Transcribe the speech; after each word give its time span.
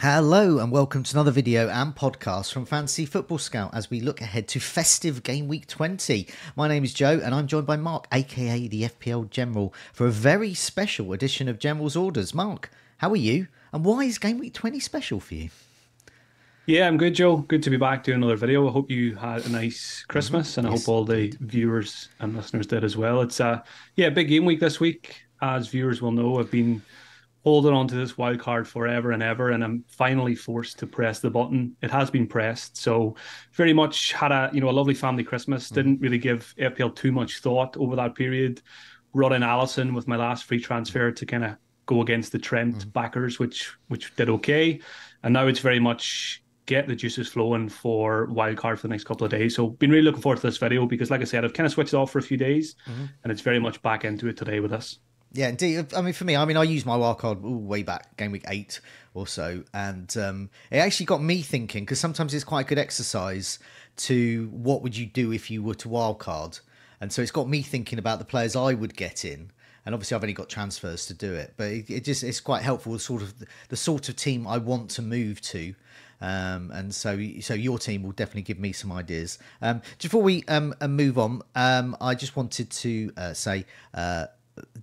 Hello 0.00 0.58
and 0.58 0.72
welcome 0.72 1.04
to 1.04 1.14
another 1.14 1.30
video 1.30 1.68
and 1.68 1.94
podcast 1.94 2.52
from 2.52 2.64
Fantasy 2.66 3.06
Football 3.06 3.38
Scout 3.38 3.70
as 3.72 3.88
we 3.88 4.00
look 4.00 4.20
ahead 4.20 4.48
to 4.48 4.58
festive 4.58 5.22
game 5.22 5.46
week 5.46 5.66
20. 5.68 6.26
My 6.56 6.66
name 6.66 6.82
is 6.82 6.92
Joe 6.92 7.20
and 7.22 7.34
I'm 7.34 7.46
joined 7.46 7.66
by 7.66 7.76
Mark, 7.76 8.08
aka 8.10 8.66
the 8.66 8.84
FPL 8.84 9.30
General, 9.30 9.72
for 9.92 10.06
a 10.06 10.10
very 10.10 10.54
special 10.54 11.12
edition 11.12 11.48
of 11.48 11.58
General's 11.60 11.94
Orders. 11.94 12.34
Mark, 12.34 12.70
how 12.98 13.10
are 13.10 13.16
you? 13.16 13.46
And 13.72 13.84
why 13.84 14.00
is 14.04 14.18
game 14.18 14.38
week 14.38 14.54
20 14.54 14.80
special 14.80 15.20
for 15.20 15.34
you? 15.34 15.50
Yeah, 16.66 16.88
I'm 16.88 16.96
good, 16.96 17.14
Joe. 17.14 17.36
Good 17.38 17.62
to 17.64 17.70
be 17.70 17.76
back 17.76 18.04
doing 18.04 18.16
another 18.18 18.36
video. 18.36 18.68
I 18.68 18.72
hope 18.72 18.90
you 18.90 19.14
had 19.14 19.44
a 19.46 19.48
nice 19.48 20.04
Christmas, 20.08 20.58
and 20.58 20.66
I 20.66 20.70
Yes, 20.70 20.86
hope 20.86 20.88
all 20.88 21.04
the 21.04 21.32
viewers 21.40 22.08
and 22.20 22.34
listeners 22.36 22.66
did 22.66 22.82
as 22.84 22.96
well. 22.96 23.20
It's 23.20 23.40
uh 23.40 23.60
yeah, 23.96 24.10
big 24.10 24.28
game 24.28 24.44
week 24.44 24.60
this 24.60 24.80
week. 24.80 25.22
As 25.40 25.68
viewers 25.68 26.00
will 26.00 26.12
know, 26.12 26.38
I've 26.38 26.50
been 26.50 26.80
holding 27.44 27.72
on 27.72 27.88
to 27.88 27.94
this 27.94 28.16
wild 28.16 28.38
card 28.38 28.68
forever 28.68 29.10
and 29.10 29.22
ever, 29.22 29.50
and 29.50 29.64
I'm 29.64 29.84
finally 29.88 30.34
forced 30.34 30.78
to 30.78 30.86
press 30.86 31.20
the 31.20 31.30
button. 31.30 31.76
It 31.82 31.90
has 31.90 32.10
been 32.10 32.26
pressed, 32.26 32.76
so 32.76 33.16
very 33.52 33.72
much 33.72 34.12
had 34.12 34.32
a 34.32 34.50
you 34.52 34.60
know 34.60 34.70
a 34.70 34.72
lovely 34.72 34.94
family 34.94 35.24
Christmas. 35.24 35.68
Mm. 35.68 35.74
Didn't 35.74 36.00
really 36.00 36.18
give 36.18 36.54
FPL 36.58 36.94
too 36.94 37.12
much 37.12 37.40
thought 37.40 37.76
over 37.76 37.96
that 37.96 38.14
period. 38.14 38.62
Brought 39.12 39.32
in 39.32 39.42
Alisson 39.42 39.94
with 39.94 40.08
my 40.08 40.16
last 40.16 40.44
free 40.44 40.60
transfer 40.60 41.10
to 41.10 41.26
kind 41.26 41.44
of 41.44 41.56
go 41.86 42.00
against 42.00 42.32
the 42.32 42.38
Trent 42.38 42.86
mm. 42.86 42.92
backers, 42.92 43.38
which 43.38 43.74
which 43.88 44.14
did 44.16 44.28
okay, 44.28 44.80
and 45.22 45.32
now 45.32 45.46
it's 45.46 45.60
very 45.60 45.80
much 45.80 46.42
get 46.66 46.86
the 46.86 46.94
juices 46.94 47.28
flowing 47.28 47.68
for 47.68 48.28
wildcard 48.28 48.76
for 48.76 48.82
the 48.82 48.88
next 48.88 49.04
couple 49.04 49.24
of 49.24 49.30
days. 49.32 49.56
So 49.56 49.70
been 49.70 49.90
really 49.90 50.04
looking 50.04 50.22
forward 50.22 50.36
to 50.36 50.46
this 50.46 50.58
video 50.58 50.86
because 50.86 51.10
like 51.10 51.20
I 51.20 51.24
said, 51.24 51.44
I've 51.44 51.52
kind 51.52 51.66
of 51.66 51.72
switched 51.72 51.92
off 51.92 52.12
for 52.12 52.20
a 52.20 52.22
few 52.22 52.36
days 52.36 52.76
mm-hmm. 52.88 53.06
and 53.22 53.32
it's 53.32 53.40
very 53.40 53.58
much 53.58 53.82
back 53.82 54.04
into 54.04 54.28
it 54.28 54.36
today 54.36 54.60
with 54.60 54.72
us. 54.72 55.00
Yeah, 55.34 55.48
indeed. 55.48 55.94
I 55.94 56.02
mean, 56.02 56.12
for 56.12 56.24
me, 56.24 56.36
I 56.36 56.44
mean, 56.44 56.58
I 56.58 56.62
used 56.62 56.84
my 56.84 56.96
wildcard 56.96 57.40
way 57.40 57.82
back, 57.82 58.16
game 58.18 58.32
week 58.32 58.44
eight 58.48 58.80
or 59.14 59.26
so, 59.26 59.64
and 59.72 60.14
um, 60.18 60.50
it 60.70 60.76
actually 60.76 61.06
got 61.06 61.22
me 61.22 61.40
thinking 61.40 61.84
because 61.84 61.98
sometimes 61.98 62.34
it's 62.34 62.44
quite 62.44 62.66
a 62.66 62.68
good 62.68 62.78
exercise 62.78 63.58
to 63.96 64.50
what 64.52 64.82
would 64.82 64.96
you 64.96 65.06
do 65.06 65.32
if 65.32 65.50
you 65.50 65.62
were 65.62 65.74
to 65.76 65.88
wildcard, 65.88 66.60
and 67.00 67.10
so 67.10 67.22
it's 67.22 67.30
got 67.30 67.48
me 67.48 67.62
thinking 67.62 67.98
about 67.98 68.18
the 68.18 68.26
players 68.26 68.54
I 68.54 68.74
would 68.74 68.94
get 68.94 69.24
in. 69.24 69.50
And 69.84 69.94
obviously, 69.94 70.14
I've 70.14 70.22
only 70.22 70.34
got 70.34 70.48
transfers 70.48 71.06
to 71.06 71.14
do 71.14 71.32
it, 71.32 71.54
but 71.56 71.68
it, 71.68 71.90
it 71.90 72.04
just 72.04 72.22
it's 72.22 72.40
quite 72.40 72.62
helpful. 72.62 72.98
Sort 72.98 73.22
of 73.22 73.34
the 73.68 73.76
sort 73.76 74.10
of 74.10 74.16
team 74.16 74.46
I 74.46 74.58
want 74.58 74.90
to 74.90 75.02
move 75.02 75.40
to, 75.40 75.74
um, 76.20 76.70
and 76.72 76.94
so 76.94 77.18
so 77.40 77.54
your 77.54 77.78
team 77.78 78.02
will 78.02 78.12
definitely 78.12 78.42
give 78.42 78.60
me 78.60 78.72
some 78.72 78.92
ideas. 78.92 79.38
Um, 79.62 79.80
before 79.98 80.22
we 80.22 80.44
um, 80.48 80.74
move 80.86 81.18
on, 81.18 81.40
um, 81.54 81.96
I 82.02 82.14
just 82.14 82.36
wanted 82.36 82.68
to 82.70 83.12
uh, 83.16 83.32
say. 83.32 83.64
Uh, 83.94 84.26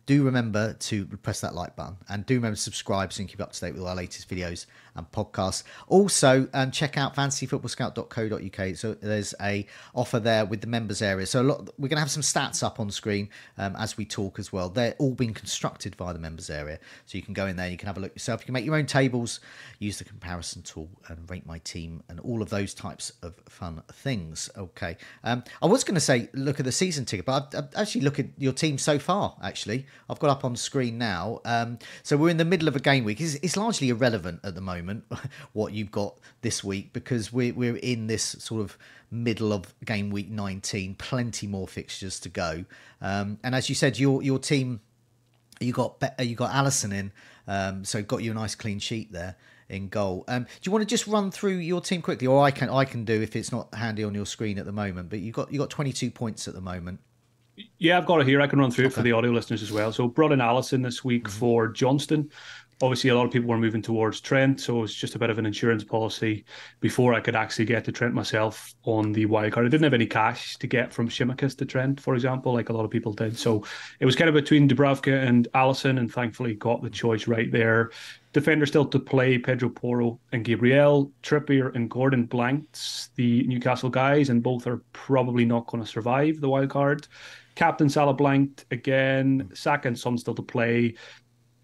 do 0.06 0.24
remember 0.24 0.74
to 0.74 1.06
press 1.06 1.42
that 1.42 1.54
like 1.54 1.76
button 1.76 1.98
and 2.10 2.26
do 2.26 2.36
remember 2.36 2.56
to 2.56 2.62
subscribe 2.62 3.14
so 3.14 3.22
you 3.22 3.28
can 3.28 3.32
keep 3.32 3.42
up 3.42 3.52
to 3.52 3.60
date 3.60 3.74
with 3.74 3.84
our 3.84 3.96
latest 3.96 4.28
videos 4.30 4.66
and 4.96 5.10
podcasts. 5.12 5.64
Also, 5.88 6.48
um, 6.54 6.72
check 6.72 6.98
out 6.98 7.16
fantasyfootballscout.co.uk. 7.16 8.76
So 8.76 8.94
there's 8.96 9.34
a 9.42 9.66
offer 9.96 10.20
there 10.20 10.46
with 10.46 10.62
the 10.62 10.68
members 10.68 11.02
area. 11.02 11.26
So 11.26 11.42
lot, 11.42 11.70
we're 11.78 11.88
going 11.88 11.98
to 11.98 12.02
have 12.02 12.12
some 12.12 12.24
stats 12.24 12.64
up 12.64 12.80
on 12.80 12.92
screen 12.92 13.30
um, 13.58 13.76
as 13.78 13.98
we 13.98 14.06
talk 14.06 14.40
as 14.40 14.52
well. 14.52 14.70
They're 14.70 14.96
all 15.00 15.14
being 15.14 15.34
constructed 15.34 15.96
via 15.96 16.14
the 16.14 16.20
members 16.20 16.50
area, 16.50 16.80
so 17.06 17.18
you 17.18 17.24
can 17.24 17.34
go 17.34 17.48
in 17.48 17.56
there, 17.56 17.70
you 17.70 17.78
can 17.78 17.88
have 17.88 17.98
a 17.98 18.02
look 18.02 18.14
yourself. 18.16 18.42
You 18.42 18.46
can 18.46 18.54
make 18.54 18.66
your 18.66 18.76
own 18.76 18.86
tables, 18.86 19.40
use 19.80 19.98
the 19.98 20.04
comparison 20.04 20.62
tool, 20.62 20.90
and 21.08 21.30
rate 21.30 21.46
my 21.46 21.60
team, 21.60 22.04
and 22.10 22.20
all 22.20 22.42
of 22.42 22.50
those 22.50 22.74
types 22.74 23.14
of 23.22 23.36
fun 23.48 23.82
things. 23.92 24.50
Okay, 24.58 24.98
um, 25.24 25.44
I 25.62 25.68
was 25.68 25.84
going 25.84 25.96
to 25.96 26.02
say 26.02 26.30
look 26.34 26.60
at 26.60 26.66
the 26.66 26.72
season 26.72 27.06
ticker, 27.06 27.24
but 27.24 27.54
I've, 27.54 27.64
I've 27.64 27.76
actually 27.76 28.02
look 28.02 28.20
at 28.20 28.28
your 28.38 28.54
team 28.54 28.78
so 28.78 29.00
far. 29.00 29.36
Actually, 29.42 29.86
I've 30.10 30.20
got 30.20 30.30
up 30.30 30.46
on 30.46 30.56
screen 30.56 30.98
now. 30.98 31.42
Um, 31.46 31.80
so 32.04 32.18
we're 32.18 32.30
in 32.30 32.38
the 32.38 32.46
middle 32.46 32.68
of 32.68 32.76
a 32.76 32.80
game 32.80 33.04
week. 33.04 33.22
It's, 33.22 33.36
it's 33.36 33.58
largely 33.58 33.90
irrelevant 33.90 34.42
at 34.44 34.56
the 34.56 34.62
moment 34.62 34.79
what 35.54 35.74
you've 35.74 35.92
got 35.92 36.18
this 36.42 36.64
week 36.64 36.94
because 36.94 37.34
we're 37.34 37.54
we're 37.54 37.78
in 37.78 38.08
this 38.08 38.24
sort 38.24 38.62
of 38.62 38.78
middle 39.12 39.52
of 39.54 39.74
game 39.86 40.10
week 40.10 40.30
19. 40.30 40.96
Plenty 40.96 41.48
more 41.48 41.68
fixtures 41.68 42.20
to 42.22 42.30
go. 42.30 42.66
Um, 43.02 43.40
and 43.44 43.56
as 43.56 43.70
you 43.70 43.76
said, 43.76 44.00
your 44.00 44.22
your 44.24 44.40
team 44.40 44.82
you 45.60 45.74
got 45.74 46.02
you 46.20 46.36
got 46.36 46.52
Alisson 46.52 46.94
in, 46.94 47.12
um, 47.48 47.84
so 47.84 48.02
got 48.02 48.24
you 48.24 48.32
a 48.32 48.34
nice 48.34 48.56
clean 48.56 48.80
sheet 48.80 49.12
there 49.12 49.36
in 49.70 49.90
goal. 49.90 50.24
Um, 50.28 50.44
do 50.44 50.50
you 50.64 50.72
want 50.72 50.82
to 50.82 50.88
just 50.88 51.08
run 51.08 51.32
through 51.32 51.58
your 51.58 51.82
team 51.82 52.02
quickly, 52.02 52.28
or 52.28 52.44
I 52.44 52.52
can 52.52 52.70
I 52.70 52.86
can 52.86 53.06
do 53.06 53.22
if 53.22 53.36
it's 53.36 53.52
not 53.52 53.74
handy 53.74 54.04
on 54.04 54.14
your 54.14 54.26
screen 54.26 54.58
at 54.58 54.66
the 54.66 54.72
moment? 54.72 55.10
But 55.10 55.20
you 55.20 55.32
got 55.32 55.52
you 55.52 55.60
got 55.60 55.70
22 55.70 56.12
points 56.12 56.48
at 56.48 56.54
the 56.54 56.62
moment. 56.62 57.00
Yeah, 57.78 57.98
I've 57.98 58.06
got 58.06 58.22
it 58.22 58.28
here. 58.28 58.42
I 58.42 58.48
can 58.48 58.60
run 58.60 58.72
through 58.72 58.86
it 58.86 58.94
for 58.94 59.02
the 59.02 59.12
audio 59.12 59.32
listeners 59.32 59.62
as 59.62 59.70
well. 59.70 59.92
So 59.92 60.08
brought 60.08 60.32
in 60.32 60.40
Alisson 60.40 60.82
this 60.82 61.04
week 61.04 61.28
for 61.28 61.68
Johnstone. 61.68 62.30
Obviously, 62.82 63.10
a 63.10 63.16
lot 63.16 63.26
of 63.26 63.32
people 63.32 63.50
were 63.50 63.58
moving 63.58 63.82
towards 63.82 64.22
Trent, 64.22 64.62
so 64.62 64.78
it 64.78 64.82
was 64.82 64.96
just 64.96 65.16
a 65.16 65.20
bit 65.20 65.30
of 65.30 65.38
an 65.38 65.46
insurance 65.46 65.84
policy 65.84 66.46
before 66.80 67.14
I 67.14 67.20
could 67.20 67.36
actually 67.36 67.66
get 67.66 67.84
to 67.86 67.92
Trent 67.92 68.14
myself 68.14 68.74
on 68.84 69.12
the 69.12 69.26
wild 69.26 69.52
card. 69.52 69.66
I 69.66 69.70
didn't 69.70 69.84
have 69.84 69.94
any 69.94 70.06
cash 70.06 70.56
to 70.58 70.68
get 70.68 70.94
from 70.94 71.10
Tsimikas 71.10 71.58
to 71.58 71.66
Trent, 71.66 72.00
for 72.00 72.16
example, 72.16 72.54
like 72.54 72.70
a 72.70 72.74
lot 72.74 72.86
of 72.86 72.92
people 72.92 73.12
did. 73.12 73.38
So 73.38 73.66
it 74.00 74.06
was 74.06 74.16
kind 74.16 74.30
of 74.30 74.34
between 74.34 74.70
Dubravka 74.70 75.28
and 75.28 75.50
Alisson, 75.54 76.00
and 76.00 76.10
thankfully 76.10 76.54
got 76.54 76.82
the 76.82 76.90
choice 76.90 77.28
right 77.28 77.52
there. 77.52 77.92
Defender 78.32 78.66
still 78.66 78.86
to 78.86 79.00
play 79.00 79.38
Pedro 79.38 79.68
Porro 79.68 80.18
and 80.32 80.46
Gabriel. 80.46 81.12
Trippier 81.22 81.76
and 81.76 81.90
Gordon 81.90 82.28
blanked 82.28 83.14
the 83.16 83.44
Newcastle 83.44 83.90
guys, 83.90 84.30
and 84.30 84.42
both 84.42 84.68
are 84.68 84.82
probably 84.94 85.44
not 85.44 85.68
going 85.68 85.84
to 85.84 85.90
survive 85.90 86.40
the 86.40 86.48
wild 86.48 86.70
card. 86.70 87.08
Captain 87.56 87.90
Salah 87.90 88.14
blanked 88.14 88.64
again. 88.72 89.50
Saka 89.54 89.90
and 89.90 90.00
Son 90.00 90.18
still 90.18 90.36
to 90.36 90.42
play. 90.42 90.94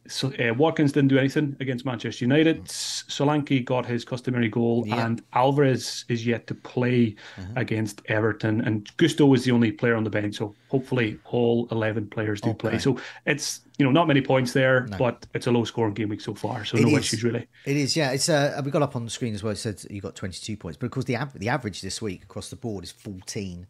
So, 0.08 0.32
uh, 0.40 0.54
Watkins 0.54 0.92
didn't 0.92 1.08
do 1.10 1.18
anything 1.18 1.56
against 1.60 1.84
Manchester 1.84 2.26
United. 2.26 2.66
Solanke 2.66 3.66
got 3.66 3.86
his 3.86 4.06
customary 4.06 4.50
goal, 4.50 4.84
Yeah. 4.88 5.06
and 5.06 5.22
Alvarez 5.34 6.06
is 6.10 6.26
yet 6.28 6.46
to 6.48 6.54
play 6.56 7.16
against 7.56 8.02
Everton. 8.08 8.62
And 8.62 8.90
Gusto 8.98 9.34
is 9.34 9.46
the 9.46 9.52
only 9.52 9.72
player 9.72 9.96
on 9.96 10.04
the 10.04 10.10
bench, 10.10 10.36
so 10.36 10.54
hopefully 10.70 11.18
all 11.26 11.68
eleven 11.72 12.08
players 12.08 12.40
do 12.42 12.54
play. 12.54 12.78
So 12.78 13.00
it's 13.26 13.62
you 13.78 13.86
know 13.86 13.92
not 13.92 14.08
many 14.08 14.22
points 14.22 14.54
there, 14.54 14.82
but 15.00 15.26
it's 15.34 15.48
a 15.48 15.52
low 15.52 15.64
scoring 15.64 15.94
game 15.94 16.10
week 16.10 16.22
so 16.22 16.34
far, 16.36 16.66
so 16.66 16.78
It 16.78 16.82
no 16.84 16.90
is. 16.90 17.00
issues 17.00 17.24
really. 17.24 17.48
It 17.66 17.76
is, 17.78 17.96
yeah. 17.98 18.12
It's 18.12 18.30
uh, 18.30 18.62
we 18.64 18.72
got 18.72 18.82
up 18.84 18.96
on 18.96 19.06
the 19.06 19.12
screen 19.12 19.34
as 19.34 19.42
well. 19.44 19.54
It 19.54 19.58
said 19.58 19.82
you 19.90 20.02
got 20.02 20.16
22 20.16 20.56
points, 20.58 20.78
but 20.78 20.86
of 20.86 20.92
course 20.92 21.06
the 21.06 21.18
av- 21.18 21.34
the 21.40 21.50
average 21.50 21.82
this 21.82 22.02
week 22.02 22.24
across 22.24 22.50
the 22.50 22.56
board 22.56 22.84
is 22.84 22.92
14, 22.92 23.66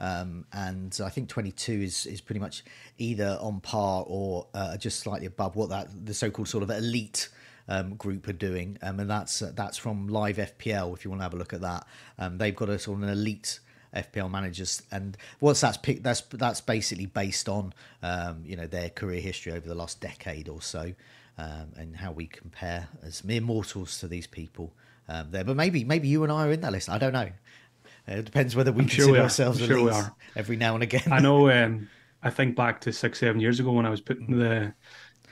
um, 0.00 0.46
and 0.52 0.98
I 1.04 1.10
think 1.10 1.28
22 1.28 1.72
is 1.72 2.06
is 2.06 2.20
pretty 2.20 2.40
much 2.40 2.64
either 2.98 3.38
on 3.40 3.60
par 3.60 4.04
or 4.06 4.46
uh, 4.54 4.76
just 4.76 4.98
slightly 5.00 5.26
above 5.26 5.54
what 5.54 5.68
that 5.68 5.88
the 6.06 6.14
so-called 6.14 6.48
sort 6.48 6.62
of 6.62 6.70
elite. 6.70 7.28
Um, 7.68 7.94
group 7.94 8.26
are 8.26 8.32
doing, 8.32 8.78
um, 8.82 8.98
and 8.98 9.08
that's 9.08 9.42
uh, 9.42 9.52
that's 9.54 9.78
from 9.78 10.08
Live 10.08 10.38
FPL. 10.38 10.92
If 10.92 11.04
you 11.04 11.10
want 11.10 11.20
to 11.20 11.22
have 11.22 11.34
a 11.34 11.36
look 11.36 11.52
at 11.52 11.60
that, 11.60 11.86
um, 12.18 12.36
they've 12.36 12.56
got 12.56 12.68
a 12.68 12.80
sort 12.80 12.98
of 12.98 13.04
an 13.04 13.10
elite 13.10 13.60
FPL 13.94 14.28
managers, 14.28 14.82
and 14.90 15.16
once 15.40 15.60
that's 15.60 15.76
picked, 15.76 16.02
that's 16.02 16.20
that's 16.32 16.60
basically 16.60 17.06
based 17.06 17.48
on 17.48 17.72
um, 18.02 18.42
you 18.44 18.56
know 18.56 18.66
their 18.66 18.90
career 18.90 19.20
history 19.20 19.52
over 19.52 19.68
the 19.68 19.74
last 19.74 20.00
decade 20.00 20.48
or 20.48 20.60
so, 20.60 20.92
um, 21.38 21.68
and 21.76 21.96
how 21.96 22.10
we 22.10 22.26
compare 22.26 22.88
as 23.04 23.22
mere 23.22 23.40
mortals 23.40 23.98
to 24.00 24.08
these 24.08 24.26
people 24.26 24.72
um, 25.08 25.28
there. 25.30 25.44
But 25.44 25.56
maybe 25.56 25.84
maybe 25.84 26.08
you 26.08 26.22
and 26.22 26.32
I 26.32 26.48
are 26.48 26.52
in 26.52 26.60
that 26.62 26.72
list. 26.72 26.88
I 26.88 26.98
don't 26.98 27.12
know. 27.12 27.30
Uh, 28.10 28.14
It 28.14 28.24
depends 28.24 28.56
whether 28.56 28.72
we 28.72 28.82
I'm 28.82 28.88
consider 28.88 29.14
sure 29.14 29.18
ourselves 29.22 29.60
I'm 29.62 29.68
sure 29.68 29.84
we 29.84 29.90
are. 29.90 30.14
every 30.36 30.56
now 30.56 30.74
and 30.74 30.82
again. 30.82 31.02
I 31.10 31.20
know. 31.20 31.48
Um, 31.64 31.88
I 32.22 32.28
think 32.30 32.54
back 32.54 32.82
to 32.82 32.92
six, 32.92 33.18
seven 33.18 33.40
years 33.40 33.60
ago 33.60 33.72
when 33.72 33.86
I 33.86 33.90
was 33.90 34.02
putting 34.02 34.38
the 34.38 34.74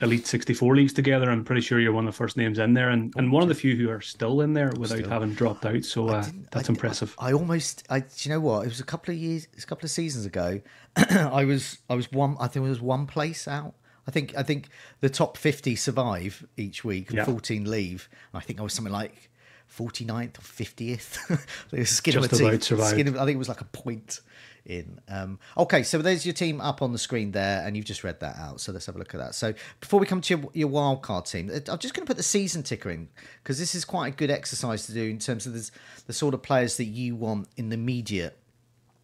Elite 0.01 0.25
64 0.25 0.75
leagues 0.75 0.91
together. 0.93 1.29
I'm 1.29 1.43
pretty 1.43 1.61
sure 1.61 1.79
you're 1.79 1.91
one 1.91 2.07
of 2.07 2.13
the 2.13 2.17
first 2.17 2.35
names 2.35 2.57
in 2.57 2.73
there, 2.73 2.89
and, 2.89 3.13
and 3.15 3.31
one 3.31 3.43
of 3.43 3.49
the 3.49 3.53
few 3.53 3.75
who 3.75 3.89
are 3.91 4.01
still 4.01 4.41
in 4.41 4.53
there 4.53 4.71
without 4.79 4.97
Still. 4.97 5.09
having 5.09 5.33
dropped 5.33 5.65
out. 5.67 5.83
So 5.83 6.07
uh, 6.09 6.25
that's 6.51 6.67
I- 6.67 6.71
impressive. 6.73 7.15
I, 7.19 7.31
almost, 7.33 7.83
I, 7.91 7.99
do 7.99 8.07
you 8.21 8.31
know 8.31 8.39
what? 8.39 8.65
It 8.65 8.69
was 8.69 8.79
a 8.79 8.83
couple 8.85 9.13
of 9.13 9.19
years, 9.19 9.47
a 9.55 9.65
couple 9.67 9.85
of 9.85 9.91
seasons 9.91 10.25
ago. 10.25 10.61
I 10.95 11.43
was, 11.45 11.77
I 11.89 11.93
was 11.95 12.11
one. 12.11 12.37
I 12.39 12.47
think 12.47 12.65
it 12.65 12.69
was 12.69 12.81
one 12.81 13.05
place 13.05 13.47
out. 13.47 13.75
I 14.07 14.11
think, 14.11 14.35
I 14.35 14.41
think 14.41 14.69
the 15.01 15.09
top 15.09 15.37
fifty 15.37 15.75
survive 15.75 16.43
each 16.57 16.83
week, 16.83 17.09
and 17.09 17.17
Yeah. 17.17 17.25
fourteen 17.25 17.69
leave. 17.69 18.09
I 18.33 18.39
think 18.39 18.59
I 18.59 18.63
was 18.63 18.73
something 18.73 18.91
like 18.93 19.28
49th 19.75 20.37
or 20.37 20.41
50th. 20.41 21.85
skin 21.85 22.13
Just 22.13 22.25
of 22.25 22.33
a 22.33 22.61
survived. 22.61 22.91
Skin 22.91 23.07
of, 23.07 23.15
I 23.17 23.25
think 23.25 23.35
it 23.35 23.39
was 23.39 23.49
like 23.49 23.61
a 23.61 23.65
point 23.65 24.21
in. 24.65 24.99
Um, 25.07 25.39
okay, 25.57 25.83
so 25.83 25.99
there's 25.99 26.25
your 26.25 26.33
team 26.33 26.61
up 26.61 26.81
on 26.81 26.91
the 26.91 26.97
screen 26.97 27.31
there, 27.31 27.65
and 27.65 27.75
you've 27.75 27.85
just 27.85 28.03
read 28.03 28.19
that 28.19 28.37
out. 28.37 28.61
So 28.61 28.71
let's 28.71 28.85
have 28.85 28.95
a 28.95 28.99
look 28.99 29.13
at 29.13 29.19
that. 29.19 29.35
So 29.35 29.53
before 29.79 29.99
we 29.99 30.05
come 30.05 30.21
to 30.21 30.37
your, 30.37 30.49
your 30.53 30.67
wild 30.67 31.01
card 31.01 31.25
team, 31.25 31.49
uh, 31.49 31.59
I'm 31.71 31.79
just 31.79 31.93
going 31.93 32.05
to 32.05 32.09
put 32.09 32.17
the 32.17 32.23
season 32.23 32.63
ticker 32.63 32.89
in 32.89 33.09
because 33.43 33.59
this 33.59 33.75
is 33.75 33.85
quite 33.85 34.13
a 34.13 34.15
good 34.15 34.31
exercise 34.31 34.85
to 34.87 34.93
do 34.93 35.03
in 35.03 35.19
terms 35.19 35.45
of 35.45 35.53
the, 35.53 35.69
the 36.07 36.13
sort 36.13 36.33
of 36.33 36.43
players 36.43 36.77
that 36.77 36.85
you 36.85 37.15
want 37.15 37.47
in 37.57 37.69
the 37.69 37.75
immediate 37.75 38.37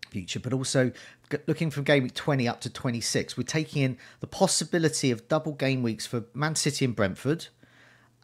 future, 0.10 0.40
but 0.40 0.54
also 0.54 0.92
looking 1.48 1.70
from 1.70 1.84
game 1.84 2.04
week 2.04 2.14
20 2.14 2.48
up 2.48 2.62
to 2.62 2.70
26, 2.70 3.36
we're 3.36 3.44
taking 3.44 3.82
in 3.82 3.98
the 4.22 4.28
possibility 4.28 5.12
of 5.12 5.28
double 5.28 5.54
game 5.54 5.84
weeks 5.84 6.06
for 6.06 6.24
Man 6.34 6.56
City 6.56 6.86
and 6.86 6.96
Brentford 6.96 7.48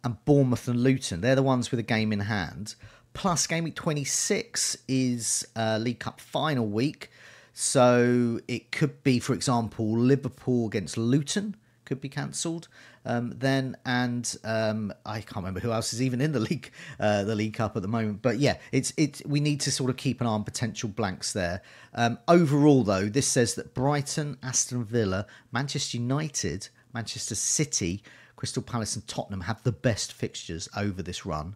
and 0.03 0.23
Bournemouth 0.25 0.67
and 0.67 0.83
Luton. 0.83 1.21
They're 1.21 1.35
the 1.35 1.43
ones 1.43 1.71
with 1.71 1.79
a 1.79 1.83
game 1.83 2.11
in 2.11 2.21
hand. 2.21 2.75
Plus, 3.13 3.45
game 3.45 3.65
week 3.65 3.75
26 3.75 4.77
is 4.87 5.47
uh, 5.55 5.77
League 5.81 5.99
Cup 5.99 6.19
final 6.19 6.67
week. 6.67 7.09
So 7.53 8.39
it 8.47 8.71
could 8.71 9.03
be, 9.03 9.19
for 9.19 9.33
example, 9.33 9.97
Liverpool 9.97 10.67
against 10.67 10.97
Luton 10.97 11.55
could 11.91 11.99
be 11.99 12.07
cancelled. 12.07 12.69
Um, 13.03 13.33
then 13.35 13.75
and 13.85 14.37
um, 14.45 14.93
I 15.05 15.19
can't 15.19 15.37
remember 15.37 15.59
who 15.59 15.73
else 15.73 15.91
is 15.91 16.01
even 16.01 16.21
in 16.21 16.31
the 16.31 16.39
league, 16.49 16.71
uh, 16.99 17.23
the 17.25 17.35
League 17.35 17.55
Cup 17.55 17.75
at 17.75 17.81
the 17.81 17.89
moment. 17.89 18.21
But 18.21 18.39
yeah, 18.39 18.57
it's 18.71 18.93
it's 18.95 19.21
we 19.25 19.41
need 19.41 19.59
to 19.61 19.71
sort 19.71 19.89
of 19.89 19.97
keep 19.97 20.21
an 20.21 20.27
eye 20.27 20.31
on 20.31 20.45
potential 20.45 20.87
blanks 20.87 21.33
there. 21.33 21.61
Um, 21.93 22.17
overall, 22.29 22.83
though, 22.83 23.09
this 23.09 23.27
says 23.27 23.55
that 23.55 23.73
Brighton, 23.73 24.37
Aston 24.41 24.85
Villa, 24.85 25.25
Manchester 25.51 25.97
United, 25.97 26.69
Manchester 26.93 27.35
City, 27.35 28.03
Crystal 28.41 28.63
Palace, 28.63 28.95
and 28.95 29.07
Tottenham 29.07 29.41
have 29.41 29.61
the 29.61 29.71
best 29.71 30.11
fixtures 30.11 30.67
over 30.75 31.03
this 31.03 31.27
run. 31.27 31.55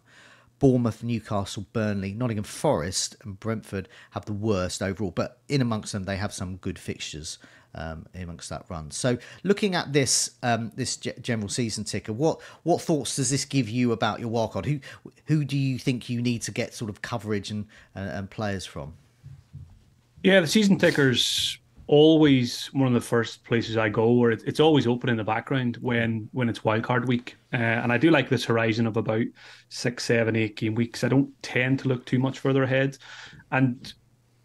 Bournemouth, 0.60 1.02
Newcastle, 1.02 1.66
Burnley, 1.72 2.12
Nottingham 2.12 2.44
Forest, 2.44 3.16
and 3.24 3.40
Brentford 3.40 3.88
have 4.12 4.24
the 4.24 4.32
worst 4.32 4.80
overall. 4.80 5.10
But 5.10 5.40
in 5.48 5.60
amongst 5.60 5.92
them, 5.92 6.04
they 6.04 6.16
have 6.16 6.32
some 6.32 6.58
good 6.58 6.78
fixtures 6.78 7.38
um, 7.74 8.06
amongst 8.14 8.50
that 8.50 8.66
run. 8.68 8.92
So, 8.92 9.18
looking 9.42 9.74
at 9.74 9.92
this 9.92 10.36
um, 10.44 10.70
this 10.76 10.96
ge- 10.96 11.20
general 11.20 11.48
season 11.48 11.82
ticker, 11.82 12.12
what 12.12 12.40
what 12.62 12.80
thoughts 12.80 13.16
does 13.16 13.30
this 13.30 13.44
give 13.44 13.68
you 13.68 13.90
about 13.90 14.20
your 14.20 14.30
wildcard? 14.30 14.66
Who 14.66 14.78
who 15.24 15.44
do 15.44 15.58
you 15.58 15.80
think 15.80 16.08
you 16.08 16.22
need 16.22 16.42
to 16.42 16.52
get 16.52 16.72
sort 16.72 16.88
of 16.88 17.02
coverage 17.02 17.50
and 17.50 17.66
and, 17.96 18.08
and 18.08 18.30
players 18.30 18.64
from? 18.64 18.94
Yeah, 20.22 20.38
the 20.38 20.46
season 20.46 20.78
ticker's 20.78 21.58
always 21.88 22.66
one 22.72 22.88
of 22.88 22.94
the 22.94 23.00
first 23.00 23.44
places 23.44 23.76
I 23.76 23.88
go, 23.88 24.12
where 24.12 24.32
it, 24.32 24.42
it's 24.46 24.60
always 24.60 24.86
open 24.86 25.10
in 25.10 25.16
the 25.16 25.24
background 25.24 25.78
when 25.80 26.28
when 26.32 26.48
it's 26.48 26.60
wildcard 26.60 27.06
week. 27.06 27.36
Uh, 27.52 27.56
and 27.56 27.92
I 27.92 27.98
do 27.98 28.10
like 28.10 28.28
this 28.28 28.44
horizon 28.44 28.86
of 28.86 28.96
about 28.96 29.26
six, 29.68 30.04
seven, 30.04 30.36
eight 30.36 30.56
game 30.56 30.74
weeks. 30.74 31.04
I 31.04 31.08
don't 31.08 31.30
tend 31.42 31.80
to 31.80 31.88
look 31.88 32.04
too 32.04 32.18
much 32.18 32.38
further 32.38 32.62
ahead, 32.62 32.98
and 33.50 33.92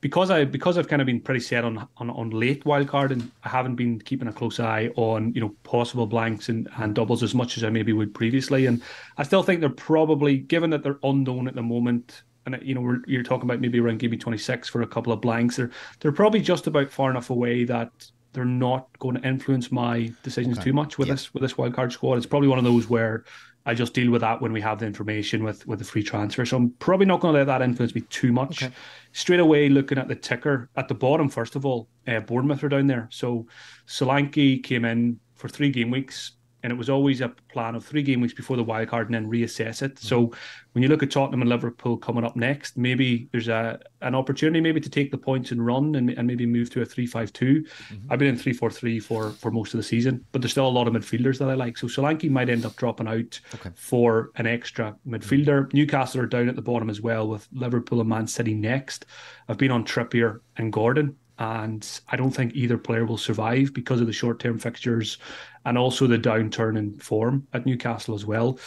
because 0.01 0.31
I 0.31 0.45
because 0.45 0.77
I've 0.77 0.87
kind 0.87 1.01
of 1.01 1.05
been 1.05 1.21
pretty 1.21 1.39
set 1.39 1.63
on 1.63 1.87
on, 1.97 2.09
on 2.09 2.31
late 2.31 2.63
wildcard, 2.63 3.11
and 3.11 3.31
I 3.43 3.49
haven't 3.49 3.75
been 3.75 3.99
keeping 3.99 4.27
a 4.27 4.33
close 4.33 4.59
eye 4.59 4.91
on 4.95 5.33
you 5.33 5.41
know 5.41 5.55
possible 5.63 6.07
blanks 6.07 6.49
and, 6.49 6.67
and 6.77 6.93
doubles 6.93 7.23
as 7.23 7.33
much 7.33 7.57
as 7.57 7.63
I 7.63 7.69
maybe 7.69 7.93
would 7.93 8.13
previously. 8.13 8.65
And 8.65 8.81
I 9.17 9.23
still 9.23 9.43
think 9.43 9.61
they're 9.61 9.69
probably, 9.69 10.37
given 10.37 10.71
that 10.71 10.83
they're 10.83 10.99
unknown 11.03 11.47
at 11.47 11.55
the 11.55 11.61
moment, 11.61 12.23
and 12.45 12.59
you 12.61 12.73
know 12.75 12.81
we're, 12.81 12.99
you're 13.07 13.23
talking 13.23 13.49
about 13.49 13.59
maybe 13.61 13.79
around 13.79 13.99
game 13.99 14.17
26 14.17 14.67
for 14.69 14.81
a 14.81 14.87
couple 14.87 15.13
of 15.13 15.21
blanks. 15.21 15.55
They're 15.57 15.71
they're 15.99 16.11
probably 16.11 16.41
just 16.41 16.67
about 16.67 16.89
far 16.91 17.09
enough 17.11 17.29
away 17.29 17.63
that 17.65 17.91
they're 18.33 18.45
not 18.45 18.87
going 18.99 19.15
to 19.19 19.27
influence 19.27 19.71
my 19.71 20.11
decisions 20.23 20.57
Okay. 20.57 20.65
too 20.69 20.73
much 20.73 20.97
with 20.97 21.07
Yeah. 21.09 21.15
this 21.15 21.33
with 21.33 21.41
this 21.41 21.53
wildcard 21.53 21.91
squad. 21.91 22.15
It's 22.17 22.25
probably 22.25 22.47
one 22.47 22.57
of 22.57 22.63
those 22.63 22.89
where 22.89 23.25
I 23.63 23.75
just 23.75 23.93
deal 23.93 24.09
with 24.09 24.21
that 24.21 24.41
when 24.41 24.53
we 24.53 24.61
have 24.61 24.79
the 24.79 24.87
information 24.87 25.43
with 25.43 25.67
with 25.67 25.79
the 25.79 25.85
free 25.85 26.01
transfer. 26.03 26.45
So 26.45 26.57
I'm 26.57 26.71
probably 26.79 27.05
not 27.05 27.19
going 27.19 27.33
to 27.33 27.39
let 27.39 27.45
that 27.45 27.61
influence 27.61 27.93
me 27.93 28.01
too 28.09 28.31
much. 28.31 28.63
Okay. 28.63 28.73
Straight 29.11 29.39
away, 29.39 29.69
looking 29.69 29.97
at 29.99 30.07
the 30.07 30.15
ticker 30.15 30.69
at 30.75 30.87
the 30.87 30.95
bottom, 30.95 31.29
first 31.29 31.55
of 31.55 31.65
all, 31.65 31.87
uh, 32.07 32.21
Bournemouth 32.21 32.63
are 32.63 32.69
down 32.69 32.87
there. 32.87 33.07
So 33.11 33.45
Solanke 33.87 34.63
came 34.63 34.85
in 34.85 35.19
for 35.35 35.47
three 35.49 35.69
game 35.69 35.91
weeks, 35.91 36.31
and 36.63 36.71
it 36.71 36.75
was 36.75 36.89
always 36.89 37.21
a 37.21 37.29
plan 37.51 37.75
of 37.75 37.85
three 37.85 38.03
game 38.03 38.21
weeks 38.21 38.33
before 38.33 38.57
the 38.57 38.63
wild 38.63 38.87
card 38.89 39.07
and 39.07 39.15
then 39.15 39.29
reassess 39.29 39.81
it. 39.81 39.97
So 39.99 40.31
when 40.73 40.83
you 40.83 40.89
look 40.89 41.03
at 41.03 41.11
Tottenham 41.11 41.41
and 41.41 41.49
Liverpool 41.49 41.97
coming 41.97 42.23
up 42.23 42.35
next, 42.35 42.77
maybe 42.77 43.27
there's 43.31 43.47
a 43.47 43.79
an 44.01 44.15
opportunity 44.15 44.61
maybe 44.61 44.79
to 44.81 44.89
take 44.89 45.11
the 45.11 45.17
points 45.17 45.51
and 45.51 45.63
run 45.65 45.95
and, 45.95 46.09
and 46.11 46.27
maybe 46.27 46.45
move 46.45 46.69
to 46.71 46.81
a 46.81 46.85
3 46.85 47.05
5 47.05 47.33
2. 47.33 47.63
Mm-hmm. 47.63 48.11
I've 48.11 48.19
been 48.19 48.27
in 48.29 48.37
three 48.37 48.53
four 48.53 48.71
three 48.71 48.99
for 48.99 49.31
for 49.31 49.51
most 49.51 49.73
of 49.73 49.77
the 49.77 49.83
season, 49.83 50.25
but 50.31 50.41
there's 50.41 50.51
still 50.51 50.67
a 50.67 50.69
lot 50.69 50.87
of 50.87 50.93
midfielders 50.93 51.37
that 51.39 51.49
I 51.49 51.53
like. 51.53 51.77
So 51.77 51.87
Solanke 51.87 52.29
might 52.29 52.49
end 52.49 52.65
up 52.65 52.75
dropping 52.75 53.07
out 53.07 53.39
Okay. 53.55 53.69
for 53.75 54.31
an 54.35 54.47
extra 54.47 54.95
midfielder. 55.07 55.65
Mm-hmm. 55.65 55.77
Newcastle 55.77 56.21
are 56.21 56.25
down 56.27 56.49
at 56.49 56.55
the 56.55 56.61
bottom 56.61 56.89
as 56.89 57.01
well 57.01 57.27
with 57.27 57.47
Liverpool 57.51 57.99
and 57.99 58.09
Man 58.09 58.27
City 58.27 58.53
next. 58.53 59.05
I've 59.49 59.57
been 59.57 59.71
on 59.71 59.83
Trippier 59.85 60.39
and 60.57 60.71
Gordon. 60.71 61.15
And 61.39 61.87
I 62.09 62.17
don't 62.17 62.29
think 62.29 62.53
either 62.53 62.77
player 62.77 63.03
will 63.03 63.17
survive 63.17 63.73
because 63.73 63.99
of 63.99 64.05
the 64.05 64.13
short 64.13 64.39
term 64.39 64.59
fixtures 64.59 65.17
and 65.65 65.77
also 65.77 66.07
the 66.07 66.17
downturn 66.17 66.77
in 66.77 66.97
form 66.99 67.47
at 67.53 67.65
Newcastle 67.65 68.15
as 68.15 68.25
well. 68.25 68.59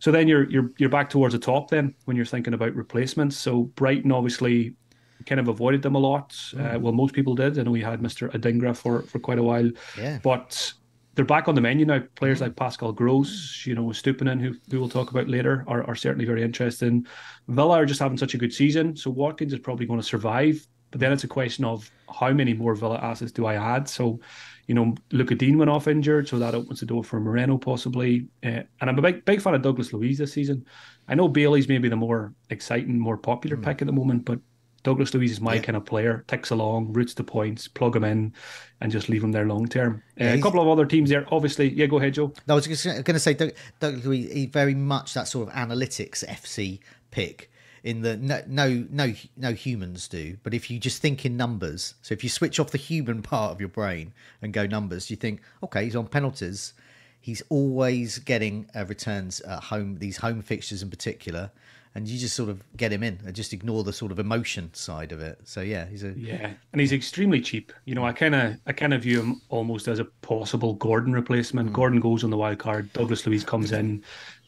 So 0.00 0.10
then 0.10 0.28
you're 0.28 0.50
you're 0.50 0.70
you're 0.78 0.88
back 0.88 1.08
towards 1.10 1.32
the 1.32 1.38
top 1.38 1.70
then 1.70 1.94
when 2.04 2.16
you're 2.16 2.26
thinking 2.26 2.54
about 2.54 2.74
replacements. 2.74 3.36
So 3.36 3.64
Brighton 3.76 4.12
obviously 4.12 4.74
kind 5.26 5.38
of 5.40 5.46
avoided 5.48 5.82
them 5.82 5.94
a 5.94 5.98
lot. 6.00 6.36
Uh, 6.58 6.78
well, 6.80 6.92
most 6.92 7.14
people 7.14 7.34
did. 7.36 7.58
I 7.58 7.62
know 7.62 7.70
we 7.70 7.80
had 7.82 8.00
Mr. 8.00 8.30
Adingra 8.32 8.76
for 8.76 9.02
for 9.02 9.18
quite 9.20 9.38
a 9.38 9.42
while, 9.42 9.70
Yeah. 9.96 10.18
but 10.22 10.72
they're 11.14 11.24
back 11.24 11.46
on 11.46 11.54
the 11.54 11.60
menu 11.60 11.84
now. 11.86 12.00
Players 12.16 12.40
like 12.40 12.56
Pascal 12.56 12.90
Gross, 12.90 13.64
you 13.66 13.74
know, 13.74 13.84
Stupinan, 13.88 14.40
who 14.40 14.54
who 14.70 14.80
we'll 14.80 14.88
talk 14.88 15.10
about 15.10 15.28
later, 15.28 15.62
are, 15.68 15.84
are 15.84 15.94
certainly 15.94 16.24
very 16.24 16.42
interesting. 16.42 17.06
Villa 17.48 17.76
are 17.76 17.86
just 17.86 18.00
having 18.00 18.18
such 18.18 18.34
a 18.34 18.38
good 18.38 18.52
season, 18.52 18.96
so 18.96 19.10
Watkins 19.10 19.52
is 19.52 19.60
probably 19.60 19.86
going 19.86 20.00
to 20.00 20.06
survive. 20.06 20.66
But 20.90 21.00
then 21.00 21.12
it's 21.12 21.24
a 21.24 21.28
question 21.28 21.64
of 21.64 21.90
how 22.12 22.32
many 22.32 22.52
more 22.54 22.74
Villa 22.74 22.98
assets 22.98 23.30
do 23.32 23.46
I 23.46 23.54
add? 23.54 23.88
So, 23.88 24.20
you 24.72 24.74
know, 24.74 24.94
Lucas 25.10 25.36
Digne 25.36 25.56
went 25.56 25.70
off 25.70 25.86
injured, 25.86 26.26
so 26.28 26.38
that 26.38 26.54
opens 26.54 26.80
the 26.80 26.86
door 26.86 27.04
for 27.04 27.20
Moreno 27.20 27.58
possibly. 27.58 28.26
Uh, 28.42 28.62
and 28.80 28.88
I'm 28.88 28.98
a 28.98 29.02
big 29.02 29.22
big 29.26 29.42
fan 29.42 29.52
of 29.54 29.60
Douglas 29.60 29.92
Luiz 29.92 30.16
this 30.16 30.32
season. 30.32 30.64
I 31.08 31.14
know 31.14 31.28
Bailey's 31.28 31.68
maybe 31.68 31.90
the 31.90 31.96
more 31.96 32.32
exciting, 32.48 32.98
more 32.98 33.18
popular 33.18 33.58
pick 33.58 33.82
at 33.82 33.86
the 33.86 33.92
moment, 33.92 34.24
but 34.24 34.38
Douglas 34.82 35.12
Luiz 35.12 35.30
is 35.30 35.42
my 35.42 35.56
Yeah. 35.56 35.60
kind 35.60 35.76
of 35.76 35.84
player. 35.84 36.24
Ticks 36.26 36.48
along, 36.50 36.94
roots 36.94 37.12
the 37.12 37.22
points, 37.22 37.68
plug 37.68 37.94
him 37.94 38.04
in, 38.04 38.32
and 38.80 38.90
just 38.90 39.10
leave 39.10 39.22
him 39.22 39.30
there 39.32 39.44
long 39.46 39.66
term. 39.66 40.02
Uh, 40.18 40.24
Yeah, 40.24 40.32
a 40.32 40.40
couple 40.40 40.62
of 40.62 40.68
other 40.68 40.86
teams 40.86 41.10
there, 41.10 41.26
obviously. 41.30 41.68
Yeah, 41.74 41.84
go 41.84 41.98
ahead, 41.98 42.14
Joe. 42.14 42.32
No, 42.48 42.54
I 42.54 42.56
was 42.56 42.66
just 42.66 42.84
going 42.86 43.04
to 43.04 43.18
say, 43.18 43.34
Doug, 43.34 43.50
Doug 43.78 44.02
Luiz, 44.06 44.32
he 44.32 44.46
very 44.46 44.74
much 44.74 45.12
that 45.12 45.28
sort 45.28 45.48
of 45.48 45.54
analytics 45.54 46.24
FC 46.26 46.80
pick. 47.10 47.50
In 47.84 48.02
the 48.02 48.16
no, 48.16 48.42
no, 48.46 48.86
no, 48.90 49.12
no 49.36 49.52
humans 49.52 50.06
do. 50.06 50.36
But 50.42 50.54
if 50.54 50.70
you 50.70 50.78
just 50.78 51.02
think 51.02 51.26
in 51.26 51.36
numbers, 51.36 51.94
so 52.02 52.12
if 52.12 52.22
you 52.22 52.30
switch 52.30 52.60
off 52.60 52.70
the 52.70 52.78
human 52.78 53.22
part 53.32 53.52
of 53.52 53.60
your 53.60 53.68
brain 53.68 54.12
and 54.40 54.52
go 54.52 54.66
numbers, 54.66 55.10
you 55.10 55.16
think, 55.16 55.40
okay, 55.62 55.84
he's 55.84 55.96
on 55.96 56.06
penalties. 56.06 56.74
He's 57.20 57.42
always 57.48 58.18
getting 58.18 58.68
uh, 58.74 58.84
returns 58.86 59.40
at 59.40 59.64
home. 59.64 59.98
These 59.98 60.16
home 60.16 60.42
fixtures 60.42 60.82
in 60.82 60.90
particular, 60.90 61.50
and 61.94 62.08
you 62.08 62.18
just 62.18 62.34
sort 62.34 62.48
of 62.48 62.62
get 62.76 62.92
him 62.92 63.02
in 63.02 63.20
and 63.24 63.34
just 63.34 63.52
ignore 63.52 63.84
the 63.84 63.92
sort 63.92 64.12
of 64.12 64.18
emotion 64.18 64.72
side 64.74 65.12
of 65.12 65.20
it. 65.20 65.38
So 65.44 65.60
yeah, 65.60 65.86
he's 65.86 66.04
a 66.04 66.10
Yeah, 66.18 66.52
and 66.72 66.80
he's 66.80 66.92
extremely 66.92 67.40
cheap. 67.40 67.72
You 67.84 67.94
know, 67.94 68.04
I 68.04 68.12
kind 68.12 68.34
of, 68.34 68.56
I 68.66 68.72
kind 68.72 68.94
of 68.94 69.02
view 69.02 69.20
him 69.20 69.40
almost 69.50 69.88
as 69.88 69.98
a 69.98 70.04
possible 70.04 70.74
Gordon 70.74 71.12
replacement. 71.12 71.72
Gordon 71.72 72.00
goes 72.00 72.24
on 72.24 72.30
the 72.30 72.36
wild 72.36 72.58
card. 72.58 72.92
Douglas 72.92 73.26
Luiz 73.26 73.44
comes 73.44 73.72
in, 73.72 74.02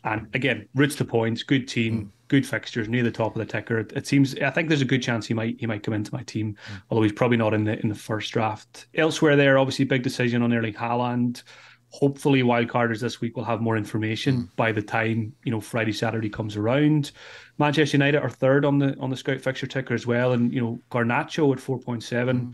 and 0.04 0.26
again, 0.34 0.68
roots 0.74 0.96
to 0.96 1.04
points. 1.04 1.42
Good 1.42 1.68
team, 1.68 2.12
good 2.34 2.46
fixtures, 2.46 2.88
near 2.88 3.04
the 3.04 3.12
top 3.12 3.36
of 3.36 3.38
the 3.38 3.46
ticker. 3.46 3.78
It, 3.78 4.06
seems. 4.08 4.36
I 4.40 4.50
think 4.50 4.68
there's 4.68 4.82
a 4.82 4.84
good 4.84 5.02
chance 5.02 5.24
he 5.26 5.34
might, 5.34 5.56
he 5.60 5.66
might 5.66 5.84
come 5.84 5.94
into 5.94 6.12
my 6.12 6.24
team, 6.24 6.56
hmm. 6.66 6.74
although 6.90 7.02
he's 7.02 7.12
probably 7.12 7.36
not 7.36 7.54
in 7.54 7.62
the 7.62 7.78
in 7.80 7.88
the 7.88 7.94
first 7.94 8.32
draft. 8.32 8.86
Elsewhere, 8.96 9.36
there, 9.36 9.56
obviously, 9.56 9.84
big 9.84 10.02
decision 10.02 10.42
on 10.42 10.52
Erling 10.52 10.74
Haaland. 10.74 11.44
Hopefully, 11.90 12.42
wildcarders 12.42 13.00
this 13.00 13.20
week 13.20 13.36
will 13.36 13.44
have 13.44 13.60
more 13.60 13.76
information 13.76 14.34
hmm. 14.34 14.44
by 14.56 14.72
the 14.72 14.82
time 14.82 15.32
you 15.44 15.52
know 15.52 15.60
Friday, 15.60 15.92
Saturday 15.92 16.28
comes 16.28 16.56
around. 16.56 17.12
Manchester 17.58 17.96
United 17.96 18.20
are 18.20 18.28
third 18.28 18.64
on 18.64 18.80
the 18.80 18.96
on 18.98 19.10
the 19.10 19.16
scout 19.16 19.40
fixture 19.40 19.68
ticker 19.68 19.94
as 19.94 20.04
well, 20.04 20.32
and 20.32 20.52
you 20.52 20.60
know 20.60 20.80
Garnacho 20.90 21.52
at 21.52 21.60
four 21.60 21.78
point 21.78 22.02
seven, 22.02 22.38
hmm. 22.38 22.52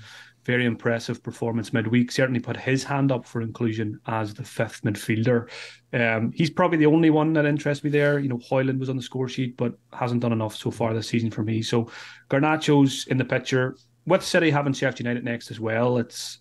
Very 0.50 0.64
impressive 0.64 1.23
performance 1.23 1.73
midweek. 1.73 2.11
Certainly 2.11 2.40
put 2.40 2.57
his 2.57 2.83
hand 2.83 3.12
up 3.12 3.25
for 3.25 3.40
inclusion 3.40 4.00
as 4.09 4.35
the 4.35 4.42
fifth 4.42 4.83
midfielder. 4.83 5.49
Um, 5.92 6.33
he's 6.35 6.50
probably 6.50 6.78
the 6.78 6.87
only 6.87 7.09
one 7.09 7.33
that 7.35 7.47
interests 7.47 7.85
me 7.85 7.90
there. 7.90 8.19
You 8.19 8.28
know, 8.28 8.38
Højlund 8.38 8.80
was 8.80 8.90
on 8.90 8.97
the 8.97 9.02
score 9.02 9.28
sheet, 9.28 9.57
but 9.57 9.78
hasn't 9.92 10.23
done 10.23 10.33
enough 10.33 10.57
so 10.57 10.73
far 10.73 10.92
this 10.92 11.07
season 11.07 11.30
for 11.30 11.45
me. 11.45 11.62
So 11.62 11.88
Garnacho's 12.28 13.07
in 13.07 13.16
the 13.16 13.25
picture 13.25 13.76
with 14.07 14.25
City 14.25 14.50
having 14.50 14.73
Sheffield 14.73 14.99
United 14.99 15.23
next 15.23 15.52
as 15.52 15.61
well. 15.61 15.99
It's 15.99 16.40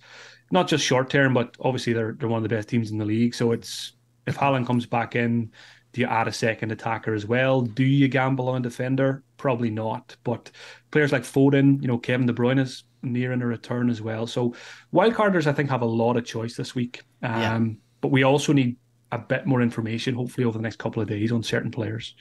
not 0.52 0.68
just 0.68 0.84
short 0.84 1.12
term, 1.12 1.36
but 1.36 1.56
obviously 1.60 1.94
they're 1.94 2.14
they're 2.14 2.30
one 2.30 2.44
of 2.44 2.50
the 2.50 2.56
best 2.56 2.68
teams 2.68 2.90
in 2.90 2.98
the 2.98 3.06
league. 3.06 3.36
So 3.36 3.52
it's 3.52 3.94
if 4.26 4.40
Haaland 4.40 4.66
comes 4.66 4.88
back 4.88 5.16
in, 5.16 5.52
do 5.94 6.02
you 6.02 6.08
add 6.08 6.28
a 6.28 6.32
second 6.32 6.72
attacker 6.72 7.14
as 7.14 7.28
well? 7.28 7.62
Do 7.62 7.84
you 7.84 8.08
gamble 8.08 8.50
on 8.50 8.62
a 8.62 8.64
defender? 8.64 9.24
Probably 9.38 9.70
not. 9.70 10.16
But 10.24 10.50
players 10.90 11.12
like 11.12 11.22
Foden, 11.22 11.80
you 11.84 11.88
know, 11.88 12.00
Kevin 12.00 12.26
De 12.26 12.34
Bruyne 12.34 12.60
is 12.60 12.86
nearing 13.02 13.42
a 13.42 13.48
return 13.48 13.90
as 13.90 14.02
well. 14.02 14.28
So 14.28 14.54
wildcarders, 14.94 15.48
I 15.48 15.54
think, 15.54 15.70
have 15.70 15.82
a 15.82 15.86
lot 15.86 16.18
of 16.18 16.26
choice 16.26 16.56
this 16.56 16.76
week. 16.76 17.02
Um, 17.24 17.40
Yeah. 17.40 17.70
But 18.02 18.12
we 18.12 18.24
also 18.24 18.54
need 18.54 18.78
a 19.12 19.18
bit 19.18 19.46
more 19.46 19.62
information, 19.62 20.16
hopefully 20.16 20.46
over 20.46 20.58
the 20.58 20.62
next 20.62 20.78
couple 20.78 21.02
of 21.02 21.10
days 21.10 21.32
on 21.32 21.44
certain 21.44 21.72
players. 21.72 22.16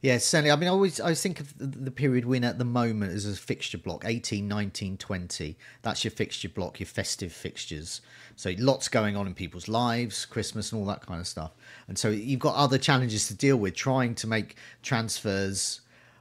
Yeah, 0.00 0.18
certainly. 0.18 0.52
I 0.52 0.56
mean, 0.56 0.68
I 0.68 0.72
always 0.72 1.00
I 1.00 1.12
think 1.14 1.40
of 1.40 1.52
the 1.58 1.90
period 1.90 2.24
we're 2.24 2.36
in 2.36 2.44
at 2.44 2.58
the 2.58 2.64
moment 2.64 3.12
as 3.12 3.26
a 3.26 3.34
fixture 3.34 3.78
block 3.78 4.04
18, 4.06 4.46
19, 4.46 4.96
20. 4.96 5.58
That's 5.82 6.04
your 6.04 6.12
fixture 6.12 6.48
block, 6.48 6.78
your 6.78 6.86
festive 6.86 7.32
fixtures. 7.32 8.00
So 8.36 8.54
lots 8.58 8.88
going 8.88 9.16
on 9.16 9.26
in 9.26 9.34
people's 9.34 9.66
lives, 9.66 10.24
Christmas 10.24 10.70
and 10.70 10.80
all 10.80 10.86
that 10.86 11.04
kind 11.04 11.20
of 11.20 11.26
stuff. 11.26 11.50
And 11.88 11.98
so 11.98 12.10
you've 12.10 12.38
got 12.38 12.54
other 12.54 12.78
challenges 12.78 13.26
to 13.26 13.34
deal 13.34 13.56
with, 13.56 13.74
trying 13.74 14.14
to 14.16 14.28
make 14.28 14.56
transfers 14.82 15.80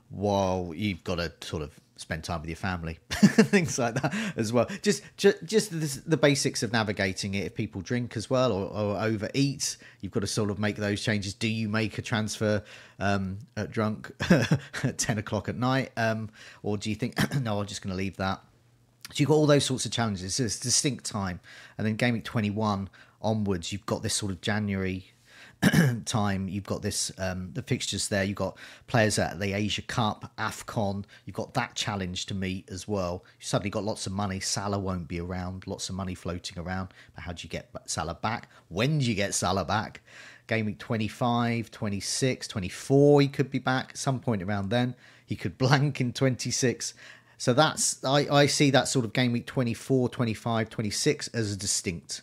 while 0.09 0.71
you've 0.75 1.03
got 1.03 1.15
to 1.15 1.31
sort 1.41 1.61
of 1.61 1.79
spend 1.97 2.23
time 2.23 2.41
with 2.41 2.49
your 2.49 2.55
family, 2.55 2.99
things 3.11 3.77
like 3.77 3.95
that 3.95 4.13
as 4.35 4.53
well. 4.53 4.67
Just 4.81 5.03
just, 5.17 5.43
just 5.43 5.71
the, 5.71 6.01
the, 6.05 6.17
basics 6.17 6.63
of 6.63 6.71
navigating 6.71 7.33
it. 7.33 7.45
If 7.45 7.55
people 7.55 7.81
drink 7.81 8.15
as 8.15 8.29
well 8.29 8.51
or, 8.51 8.65
or, 8.65 9.01
overeat, 9.01 9.77
you've 10.01 10.11
got 10.11 10.21
to 10.21 10.27
sort 10.27 10.49
of 10.49 10.59
make 10.59 10.75
those 10.75 11.01
changes. 11.01 11.33
Do 11.33 11.47
you 11.47 11.67
make 11.69 11.97
a 11.97 12.01
transfer 12.01 12.63
um, 12.99 13.39
at 13.55 13.71
drunk 13.71 14.11
at 14.29 14.97
ten 14.97 15.17
o'clock 15.17 15.49
at 15.49 15.55
night, 15.55 15.91
um, 15.97 16.29
or 16.63 16.77
do 16.77 16.89
you 16.89 16.95
think 16.95 17.15
no, 17.41 17.59
I'm 17.59 17.65
just 17.65 17.81
going 17.81 17.91
to 17.91 17.97
leave 17.97 18.17
that? 18.17 18.41
So 19.11 19.21
you've 19.21 19.29
got 19.29 19.35
all 19.35 19.47
those 19.47 19.65
sorts 19.65 19.85
of 19.85 19.91
challenges. 19.91 20.39
It's 20.39 20.57
a 20.57 20.61
distinct 20.61 21.05
time, 21.05 21.39
and 21.77 21.85
then 21.85 21.95
game 21.95 22.13
week 22.13 22.23
twenty 22.23 22.49
one 22.49 22.89
onwards, 23.21 23.71
you've 23.71 23.85
got 23.85 24.03
this 24.03 24.13
sort 24.13 24.31
of 24.31 24.41
January 24.41 25.11
time. 26.05 26.47
You've 26.47 26.65
got 26.65 26.81
this 26.81 27.11
um, 27.17 27.51
the 27.53 27.63
fixtures 27.63 28.07
there. 28.09 28.23
You've 28.23 28.37
got 28.37 28.57
players 28.87 29.17
at 29.17 29.39
the 29.39 29.53
Asia 29.53 29.81
Cup, 29.81 30.31
Afcon. 30.37 31.05
You've 31.25 31.35
got 31.35 31.53
that 31.55 31.75
challenge 31.75 32.27
to 32.27 32.35
meet 32.35 32.69
as 32.69 32.87
well. 32.87 33.23
You 33.39 33.45
suddenly 33.45 33.69
got 33.69 33.83
lots 33.83 34.05
of 34.05 34.13
money. 34.13 34.39
Salah 34.39 34.79
won't 34.79 35.07
be 35.07 35.19
around. 35.19 35.65
Lots 35.67 35.89
of 35.89 35.95
money 35.95 36.15
floating 36.15 36.59
around. 36.59 36.89
But 37.15 37.23
how 37.23 37.33
do 37.33 37.43
you 37.43 37.49
get 37.49 37.69
Salah 37.85 38.15
back? 38.15 38.49
When 38.69 38.99
do 38.99 39.05
you 39.05 39.15
get 39.15 39.33
Salah 39.33 39.65
back? 39.65 40.01
Game 40.47 40.65
week 40.67 40.79
25, 40.79 41.71
26, 41.71 42.47
24. 42.47 43.21
He 43.21 43.27
could 43.27 43.51
be 43.51 43.59
back 43.59 43.97
some 43.97 44.19
point 44.19 44.41
around 44.41 44.69
then. 44.69 44.95
He 45.25 45.35
could 45.35 45.57
blank 45.59 45.99
in 45.99 46.13
26. 46.13 46.93
So 47.39 47.53
that's 47.53 48.03
I, 48.03 48.27
I 48.31 48.45
see 48.47 48.71
that 48.71 48.87
sort 48.87 49.05
of 49.05 49.13
game 49.13 49.31
week 49.31 49.45
24, 49.45 50.09
25, 50.09 50.69
26 50.69 51.27
as 51.29 51.51
a 51.51 51.57
distinct 51.57 52.21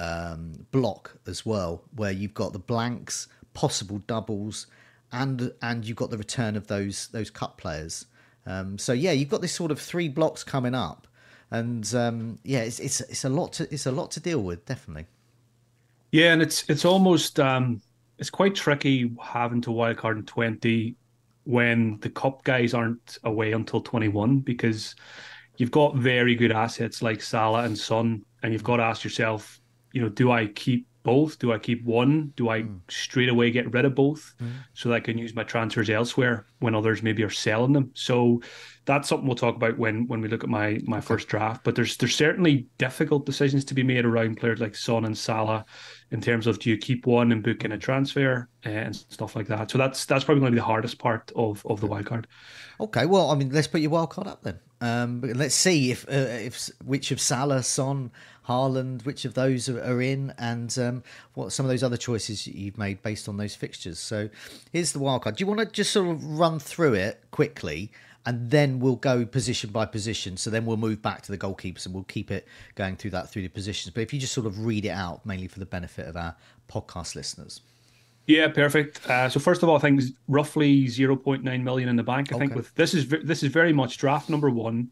um, 0.00 0.66
block 0.70 1.18
as 1.26 1.44
well, 1.44 1.82
where 1.94 2.12
you've 2.12 2.34
got 2.34 2.52
the 2.52 2.58
blanks, 2.58 3.28
possible 3.54 3.98
doubles, 4.06 4.66
and 5.12 5.52
and 5.62 5.84
you've 5.84 5.96
got 5.96 6.10
the 6.10 6.18
return 6.18 6.56
of 6.56 6.66
those 6.66 7.08
those 7.08 7.30
cut 7.30 7.56
players. 7.56 8.06
Um, 8.46 8.78
so 8.78 8.92
yeah, 8.92 9.12
you've 9.12 9.28
got 9.28 9.40
this 9.40 9.54
sort 9.54 9.70
of 9.70 9.80
three 9.80 10.08
blocks 10.08 10.44
coming 10.44 10.74
up, 10.74 11.06
and 11.50 11.92
um, 11.94 12.38
yeah, 12.44 12.60
it's 12.60 12.78
it's 12.80 13.00
it's 13.02 13.24
a 13.24 13.28
lot 13.28 13.52
to 13.54 13.72
it's 13.72 13.86
a 13.86 13.92
lot 13.92 14.10
to 14.12 14.20
deal 14.20 14.42
with, 14.42 14.64
definitely. 14.64 15.06
Yeah, 16.12 16.32
and 16.32 16.42
it's 16.42 16.68
it's 16.68 16.84
almost 16.84 17.38
um, 17.40 17.82
it's 18.18 18.30
quite 18.30 18.54
tricky 18.54 19.14
having 19.22 19.60
to 19.62 19.70
wildcard 19.70 20.16
in 20.18 20.24
twenty 20.24 20.96
when 21.44 21.98
the 22.00 22.10
cup 22.10 22.44
guys 22.44 22.74
aren't 22.74 23.18
away 23.24 23.52
until 23.52 23.80
twenty 23.80 24.08
one 24.08 24.38
because 24.38 24.94
you've 25.56 25.70
got 25.70 25.96
very 25.96 26.34
good 26.34 26.52
assets 26.52 27.02
like 27.02 27.20
Salah 27.20 27.64
and 27.64 27.76
Son, 27.76 28.24
and 28.42 28.52
you've 28.52 28.64
got 28.64 28.76
to 28.76 28.84
ask 28.84 29.04
yourself 29.04 29.60
you 29.98 30.04
know, 30.04 30.10
do 30.10 30.30
I 30.30 30.46
keep 30.46 30.86
both? 31.02 31.40
Do 31.40 31.52
I 31.52 31.58
keep 31.58 31.84
one? 31.84 32.32
Do 32.36 32.50
I 32.50 32.62
mm. 32.62 32.78
straight 32.88 33.28
away 33.28 33.50
get 33.50 33.72
rid 33.72 33.84
of 33.84 33.96
both 33.96 34.32
mm. 34.40 34.52
so 34.74 34.88
that 34.88 34.94
I 34.94 35.00
can 35.00 35.18
use 35.18 35.34
my 35.34 35.42
transfers 35.42 35.90
elsewhere 35.90 36.46
when 36.60 36.76
others 36.76 37.02
maybe 37.02 37.24
are 37.24 37.30
selling 37.30 37.72
them? 37.72 37.90
So 37.94 38.40
that's 38.84 39.08
something 39.08 39.26
we'll 39.26 39.34
talk 39.34 39.56
about 39.56 39.76
when 39.76 40.06
when 40.06 40.20
we 40.20 40.28
look 40.28 40.44
at 40.44 40.50
my 40.50 40.78
my 40.84 41.00
first 41.00 41.26
draft. 41.26 41.64
But 41.64 41.74
there's 41.74 41.96
there's 41.96 42.14
certainly 42.14 42.68
difficult 42.78 43.26
decisions 43.26 43.64
to 43.64 43.74
be 43.74 43.82
made 43.82 44.04
around 44.04 44.36
players 44.36 44.60
like 44.60 44.76
Son 44.76 45.04
and 45.04 45.18
Salah 45.18 45.64
in 46.12 46.20
terms 46.20 46.46
of 46.46 46.60
do 46.60 46.70
you 46.70 46.78
keep 46.78 47.08
one 47.08 47.32
and 47.32 47.42
book 47.42 47.64
in 47.64 47.72
a 47.72 47.78
transfer 47.78 48.48
uh, 48.64 48.68
and 48.68 48.94
stuff 48.94 49.34
like 49.34 49.48
that. 49.48 49.72
So 49.72 49.78
that's 49.78 50.04
that's 50.04 50.22
probably 50.22 50.42
going 50.42 50.52
to 50.52 50.56
be 50.56 50.60
the 50.60 50.64
hardest 50.64 51.00
part 51.00 51.32
of 51.34 51.66
of 51.66 51.80
the 51.80 51.88
wild 51.88 52.06
card. 52.06 52.28
Okay, 52.78 53.04
well, 53.04 53.32
I 53.32 53.34
mean, 53.34 53.50
let's 53.50 53.66
put 53.66 53.80
your 53.80 53.90
wild 53.90 54.10
card 54.10 54.28
up 54.28 54.44
then. 54.44 54.60
Um, 54.80 55.20
let's 55.20 55.54
see 55.54 55.90
if 55.90 56.08
uh, 56.08 56.12
if 56.12 56.70
which 56.84 57.10
of 57.10 57.20
Salah, 57.20 57.62
Son, 57.62 58.10
Haaland, 58.46 59.04
which 59.04 59.24
of 59.24 59.34
those 59.34 59.68
are, 59.68 59.82
are 59.82 60.00
in, 60.00 60.32
and 60.38 60.76
um, 60.78 61.02
what 61.34 61.52
some 61.52 61.66
of 61.66 61.70
those 61.70 61.82
other 61.82 61.96
choices 61.96 62.46
you've 62.46 62.78
made 62.78 63.02
based 63.02 63.28
on 63.28 63.36
those 63.36 63.54
fixtures. 63.54 63.98
So 63.98 64.28
here's 64.72 64.92
the 64.92 64.98
wild 64.98 65.22
card. 65.22 65.36
Do 65.36 65.42
you 65.42 65.46
want 65.46 65.60
to 65.60 65.66
just 65.66 65.92
sort 65.92 66.08
of 66.08 66.24
run 66.24 66.58
through 66.58 66.94
it 66.94 67.22
quickly? 67.30 67.90
And 68.26 68.50
then 68.50 68.78
we'll 68.78 68.96
go 68.96 69.24
position 69.24 69.70
by 69.70 69.86
position. 69.86 70.36
So 70.36 70.50
then 70.50 70.66
we'll 70.66 70.76
move 70.76 71.00
back 71.00 71.22
to 71.22 71.32
the 71.32 71.38
goalkeepers 71.38 71.86
and 71.86 71.94
we'll 71.94 72.04
keep 72.04 72.30
it 72.30 72.46
going 72.74 72.96
through 72.96 73.12
that 73.12 73.30
through 73.30 73.42
the 73.42 73.48
positions. 73.48 73.94
But 73.94 74.02
if 74.02 74.12
you 74.12 74.20
just 74.20 74.34
sort 74.34 74.46
of 74.46 74.66
read 74.66 74.84
it 74.84 74.90
out, 74.90 75.24
mainly 75.24 75.48
for 75.48 75.60
the 75.60 75.66
benefit 75.66 76.06
of 76.06 76.16
our 76.16 76.36
podcast 76.68 77.14
listeners. 77.14 77.62
Yeah, 78.28 78.48
perfect. 78.48 79.08
Uh, 79.08 79.30
so 79.30 79.40
first 79.40 79.62
of 79.62 79.70
all, 79.70 79.76
I 79.76 79.78
think 79.80 80.02
roughly 80.28 80.84
0.9 80.84 81.62
million 81.62 81.88
in 81.88 81.96
the 81.96 82.02
bank. 82.02 82.30
I 82.30 82.36
okay. 82.36 82.44
think 82.44 82.54
with 82.54 82.74
this 82.74 82.92
is 82.92 83.08
this 83.08 83.42
is 83.42 83.50
very 83.50 83.72
much 83.72 83.96
draft 83.96 84.28
number 84.28 84.50
one 84.50 84.90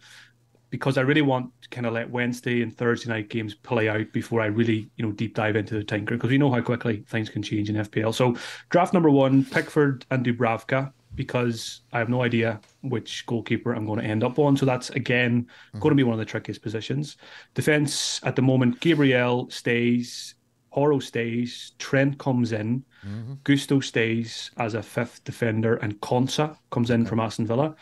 because 0.70 0.96
I 0.96 1.02
really 1.02 1.20
want 1.20 1.50
to 1.60 1.68
kind 1.68 1.86
of 1.86 1.92
let 1.92 2.10
Wednesday 2.10 2.62
and 2.62 2.74
Thursday 2.74 3.10
night 3.10 3.28
games 3.28 3.54
play 3.54 3.90
out 3.90 4.10
before 4.12 4.40
I 4.40 4.46
really, 4.46 4.90
you 4.96 5.04
know, 5.04 5.12
deep 5.12 5.34
dive 5.34 5.54
into 5.54 5.74
the 5.74 5.84
tinker 5.84 6.16
because 6.16 6.30
we 6.30 6.38
know 6.38 6.50
how 6.50 6.62
quickly 6.62 7.04
things 7.08 7.28
can 7.28 7.42
change 7.42 7.68
in 7.68 7.76
FPL. 7.76 8.14
So 8.14 8.36
draft 8.70 8.94
number 8.94 9.10
one, 9.10 9.44
Pickford 9.44 10.06
and 10.10 10.24
Dubravka 10.24 10.90
because 11.14 11.82
I 11.92 11.98
have 11.98 12.08
no 12.08 12.22
idea 12.22 12.58
which 12.80 13.26
goalkeeper 13.26 13.74
I'm 13.74 13.84
going 13.84 14.00
to 14.00 14.06
end 14.06 14.24
up 14.24 14.38
on. 14.38 14.56
So 14.56 14.64
that's 14.64 14.88
again 14.90 15.42
mm-hmm. 15.42 15.78
going 15.80 15.92
to 15.92 15.96
be 15.96 16.04
one 16.04 16.14
of 16.14 16.18
the 16.18 16.24
trickiest 16.24 16.62
positions. 16.62 17.18
Defense 17.52 18.18
at 18.24 18.34
the 18.34 18.42
moment, 18.42 18.80
Gabriel 18.80 19.50
stays, 19.50 20.36
Porro 20.72 21.00
stays, 21.00 21.72
Trent 21.78 22.18
comes 22.18 22.52
in, 22.52 22.84
mm-hmm. 23.06 23.34
Gusto 23.44 23.80
stays 23.80 24.50
as 24.56 24.74
a 24.74 24.82
fifth 24.82 25.24
defender, 25.24 25.76
and 25.76 26.00
Konsa 26.00 26.56
comes 26.70 26.90
in 26.90 27.02
okay. 27.02 27.08
from 27.08 27.20
Aston 27.20 27.46
Villa. 27.46 27.74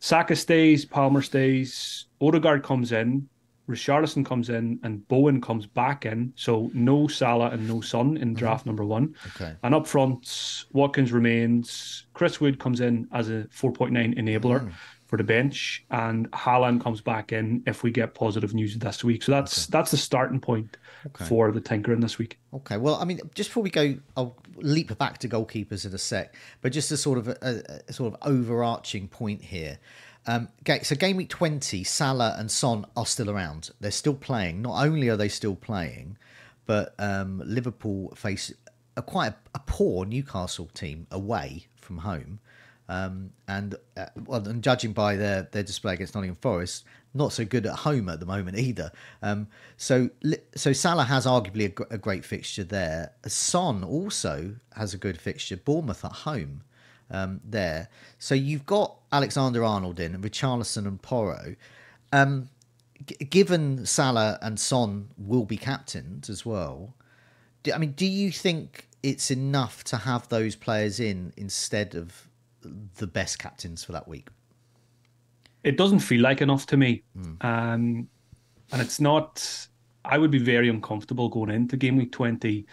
Saka 0.00 0.36
stays, 0.36 0.84
Palmer 0.84 1.22
stays, 1.22 2.06
Odegaard 2.20 2.62
comes 2.62 2.92
in, 2.92 3.28
Richarlison 3.68 4.26
comes 4.26 4.50
in, 4.50 4.78
and 4.82 5.06
Bowen 5.08 5.40
comes 5.40 5.66
back 5.66 6.04
in. 6.04 6.34
So 6.36 6.70
no 6.74 7.08
Salah 7.08 7.50
and 7.50 7.66
no 7.66 7.80
Son 7.80 8.16
in 8.16 8.28
mm-hmm. 8.28 8.34
draft 8.34 8.60
mm-hmm. 8.60 8.70
number 8.70 8.84
one. 8.84 9.14
Okay. 9.36 9.54
And 9.62 9.74
up 9.74 9.86
front, 9.86 10.64
Watkins 10.72 11.12
remains. 11.12 12.06
Chris 12.12 12.40
Wood 12.40 12.58
comes 12.58 12.80
in 12.80 13.08
as 13.12 13.30
a 13.30 13.44
4.9 13.54 14.18
enabler. 14.18 14.60
Mm 14.60 14.72
for 15.06 15.16
the 15.16 15.24
bench, 15.24 15.84
and 15.90 16.30
Haaland 16.32 16.82
comes 16.82 17.00
back 17.00 17.32
in 17.32 17.62
if 17.66 17.82
we 17.82 17.90
get 17.90 18.14
positive 18.14 18.54
news 18.54 18.76
this 18.76 19.04
week. 19.04 19.22
So 19.22 19.32
that's 19.32 19.64
okay. 19.66 19.78
that's 19.78 19.90
the 19.90 19.96
starting 19.96 20.40
point 20.40 20.76
okay. 21.06 21.24
for 21.24 21.52
the 21.52 21.60
tinkering 21.60 22.00
this 22.00 22.18
week. 22.18 22.38
Okay. 22.52 22.76
Well, 22.76 22.96
I 22.96 23.04
mean, 23.04 23.20
just 23.34 23.50
before 23.50 23.62
we 23.62 23.70
go, 23.70 23.96
I'll 24.16 24.36
leap 24.56 24.96
back 24.98 25.18
to 25.18 25.28
goalkeepers 25.28 25.86
in 25.86 25.94
a 25.94 25.98
sec, 25.98 26.34
but 26.62 26.72
just 26.72 26.90
a 26.90 26.96
sort 26.96 27.18
of 27.18 27.28
a, 27.28 27.82
a 27.88 27.92
sort 27.92 28.14
of 28.14 28.20
overarching 28.26 29.08
point 29.08 29.42
here. 29.42 29.78
Um, 30.26 30.48
so 30.82 30.96
game 30.96 31.16
week 31.16 31.28
20, 31.28 31.84
Salah 31.84 32.34
and 32.38 32.50
Son 32.50 32.86
are 32.96 33.04
still 33.04 33.30
around. 33.30 33.70
They're 33.80 33.90
still 33.90 34.14
playing. 34.14 34.62
Not 34.62 34.82
only 34.82 35.08
are 35.08 35.18
they 35.18 35.28
still 35.28 35.54
playing, 35.54 36.16
but 36.64 36.94
um, 36.98 37.42
Liverpool 37.44 38.14
face 38.16 38.52
a 38.96 39.02
quite 39.02 39.32
a, 39.32 39.36
a, 39.56 39.58
poor 39.66 40.06
Newcastle 40.06 40.70
team 40.72 41.06
away 41.10 41.66
from 41.76 41.98
home. 41.98 42.38
Um, 42.88 43.30
and 43.48 43.76
uh, 43.96 44.06
well, 44.26 44.46
and 44.46 44.62
judging 44.62 44.92
by 44.92 45.16
their 45.16 45.48
their 45.52 45.62
display 45.62 45.94
against 45.94 46.14
Nottingham 46.14 46.36
Forest, 46.36 46.84
not 47.14 47.32
so 47.32 47.44
good 47.44 47.64
at 47.64 47.76
home 47.76 48.08
at 48.08 48.20
the 48.20 48.26
moment 48.26 48.58
either. 48.58 48.92
Um, 49.22 49.48
so 49.76 50.10
so 50.54 50.72
Salah 50.72 51.04
has 51.04 51.24
arguably 51.24 51.78
a, 51.78 51.94
a, 51.94 51.98
great 51.98 52.24
fixture 52.24 52.64
there. 52.64 53.12
Son 53.26 53.82
also 53.82 54.56
has 54.76 54.92
a 54.92 54.98
good 54.98 55.18
fixture. 55.18 55.56
Bournemouth 55.56 56.04
at 56.04 56.12
home 56.12 56.62
um, 57.10 57.40
there. 57.44 57.88
So 58.18 58.34
you've 58.34 58.66
got 58.66 58.96
Alexander 59.12 59.64
Arnold 59.64 60.00
in, 60.00 60.20
Richarlison 60.20 60.86
and 60.86 61.00
Porro. 61.00 61.56
Um, 62.12 62.48
g- 63.06 63.24
given 63.24 63.86
Salah 63.86 64.38
and 64.42 64.58
Son 64.58 65.08
will 65.16 65.44
be 65.44 65.56
captained 65.56 66.26
as 66.28 66.44
well, 66.44 66.94
do, 67.62 67.72
I 67.72 67.78
mean, 67.78 67.92
do 67.92 68.06
you 68.06 68.30
think 68.30 68.88
it's 69.02 69.30
enough 69.30 69.84
to 69.84 69.98
have 69.98 70.28
those 70.28 70.56
players 70.56 70.98
in 70.98 71.32
instead 71.36 71.94
of 71.94 72.28
the 72.96 73.06
best 73.06 73.38
captains 73.38 73.84
for 73.84 73.92
that 73.92 74.08
week? 74.08 74.28
It 75.62 75.76
doesn't 75.76 76.00
feel 76.00 76.20
like 76.20 76.42
enough 76.42 76.66
to 76.66 76.76
me. 76.76 77.02
Mm. 77.16 77.44
Um, 77.44 78.08
and 78.72 78.82
it's 78.82 79.00
not, 79.00 79.68
I 80.04 80.18
would 80.18 80.30
be 80.30 80.38
very 80.38 80.68
uncomfortable 80.68 81.28
going 81.28 81.50
into 81.50 81.76
game 81.76 81.96
week 81.96 82.12
20, 82.12 82.66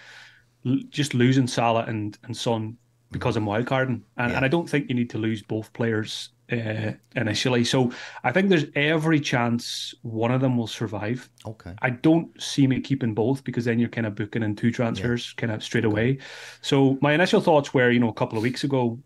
just 0.90 1.14
losing 1.14 1.48
Salah 1.48 1.86
and, 1.88 2.18
and 2.24 2.36
Son 2.36 2.78
because 3.12 3.36
I'm 3.36 3.46
wildcarding. 3.46 4.02
And, 4.18 4.32
yeah. 4.32 4.38
and 4.38 4.46
I 4.46 4.48
don't 4.48 4.70
think 4.70 4.90
you 4.90 4.96
need 4.96 5.10
to 5.12 5.18
lose 5.18 5.42
both 5.42 5.72
players 5.74 6.30
uh, 6.52 6.92
initially. 7.16 7.64
So 7.64 7.92
I 8.24 8.32
think 8.32 8.50
there's 8.50 8.66
every 8.76 9.20
chance 9.20 9.94
one 10.02 10.32
of 10.32 10.42
them 10.42 10.58
will 10.58 10.68
survive. 10.68 11.30
Okay. 11.46 11.74
I 11.82 11.92
don't 11.92 12.42
see 12.42 12.68
me 12.68 12.80
keeping 12.80 13.14
both 13.14 13.44
because 13.44 13.66
then 13.66 13.80
you're 13.80 13.90
kind 13.90 14.08
of 14.08 14.16
booking 14.16 14.44
in 14.44 14.56
two 14.56 14.72
transfers 14.72 15.34
yeah. 15.36 15.42
kind 15.42 15.54
of 15.54 15.64
straight 15.64 15.86
away. 15.86 16.20
So 16.62 16.98
my 17.02 17.14
initial 17.14 17.42
thoughts 17.42 17.74
were, 17.74 17.92
you 17.92 18.00
know, 18.00 18.10
a 18.10 18.14
couple 18.14 18.38
of 18.38 18.44
weeks 18.44 18.64
ago, 18.64 19.00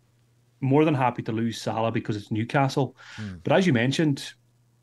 more 0.62 0.86
than 0.86 0.94
happy 0.94 1.22
to 1.24 1.32
lose 1.32 1.62
Salah 1.62 1.92
because 1.92 2.16
it's 2.16 2.32
Newcastle. 2.32 2.96
Mm. 3.18 3.42
But 3.44 3.54
as 3.54 3.68
you 3.68 3.74
mentioned, 3.74 4.34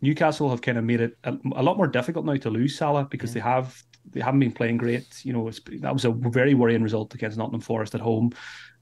Newcastle 0.00 0.50
have 0.50 0.62
kind 0.62 0.78
of 0.78 0.84
made 0.84 1.00
it 1.00 1.16
a, 1.24 1.36
a, 1.54 1.62
lot 1.62 1.76
more 1.76 1.86
difficult 1.86 2.26
now 2.26 2.36
to 2.36 2.50
lose 2.50 2.76
Salah 2.76 3.06
because 3.10 3.30
yeah. 3.30 3.34
they 3.34 3.48
have 3.48 3.82
they 4.10 4.20
haven't 4.20 4.40
been 4.40 4.52
playing 4.52 4.76
great. 4.76 5.24
You 5.24 5.32
know, 5.32 5.50
that 5.50 5.92
was 5.92 6.04
a 6.04 6.10
very 6.10 6.54
worrying 6.54 6.82
result 6.82 7.14
against 7.14 7.38
Nottingham 7.38 7.60
Forest 7.60 7.94
at 7.94 8.00
home. 8.00 8.32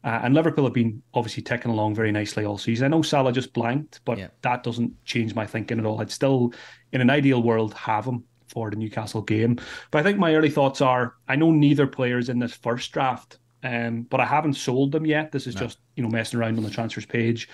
Uh, 0.03 0.21
and 0.23 0.35
Liverpool 0.35 0.65
have 0.65 0.73
been 0.73 1.03
obviously 1.13 1.43
ticking 1.43 1.71
along 1.71 1.95
very 1.95 2.11
nicely 2.11 2.47
all 2.47 2.57
season. 2.57 2.87
I 2.87 2.89
know 2.89 3.03
Salah 3.03 3.33
just 3.33 3.53
blanked, 3.53 4.01
but 4.07 4.19
yeah. 4.19 4.29
that 4.41 4.63
doesn't 4.63 5.05
change 5.05 5.35
my 5.35 5.47
thinking 5.47 5.79
at 5.79 5.85
all. 5.85 6.01
I'd 6.01 6.11
still, 6.11 6.55
in 6.93 7.03
an 7.03 7.11
ideal 7.11 7.43
world, 7.43 7.75
have 7.75 8.07
him 8.07 8.25
for 8.49 8.71
the 8.71 8.77
Newcastle 8.77 9.21
game. 9.21 9.59
But 9.91 9.99
I 9.99 10.03
think 10.03 10.19
my 10.19 10.35
early 10.35 10.51
thoughts 10.51 10.81
are 10.81 11.17
I 11.29 11.37
know 11.37 11.51
neither 11.51 11.87
players 11.87 12.31
in 12.31 12.39
this 12.39 12.55
first 12.55 12.91
draft, 12.93 13.39
um, 13.63 14.03
but 14.03 14.21
I 14.21 14.25
haven't 14.25 14.55
sold 14.55 14.93
them 14.93 15.07
yet. 15.07 15.33
This 15.33 15.47
is 15.47 15.55
no. 15.55 15.63
just 15.63 15.79
you 15.97 16.03
know 16.03 16.09
messing 16.09 16.39
around 16.39 16.57
on 16.59 16.65
the 16.65 16.71
transfers 16.71 17.07
page. 17.07 17.49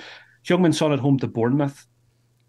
Heung-min 0.47 0.73
Son 0.73 0.93
at 0.93 1.01
home 1.01 1.19
to 1.19 1.27
Bournemouth. 1.27 1.87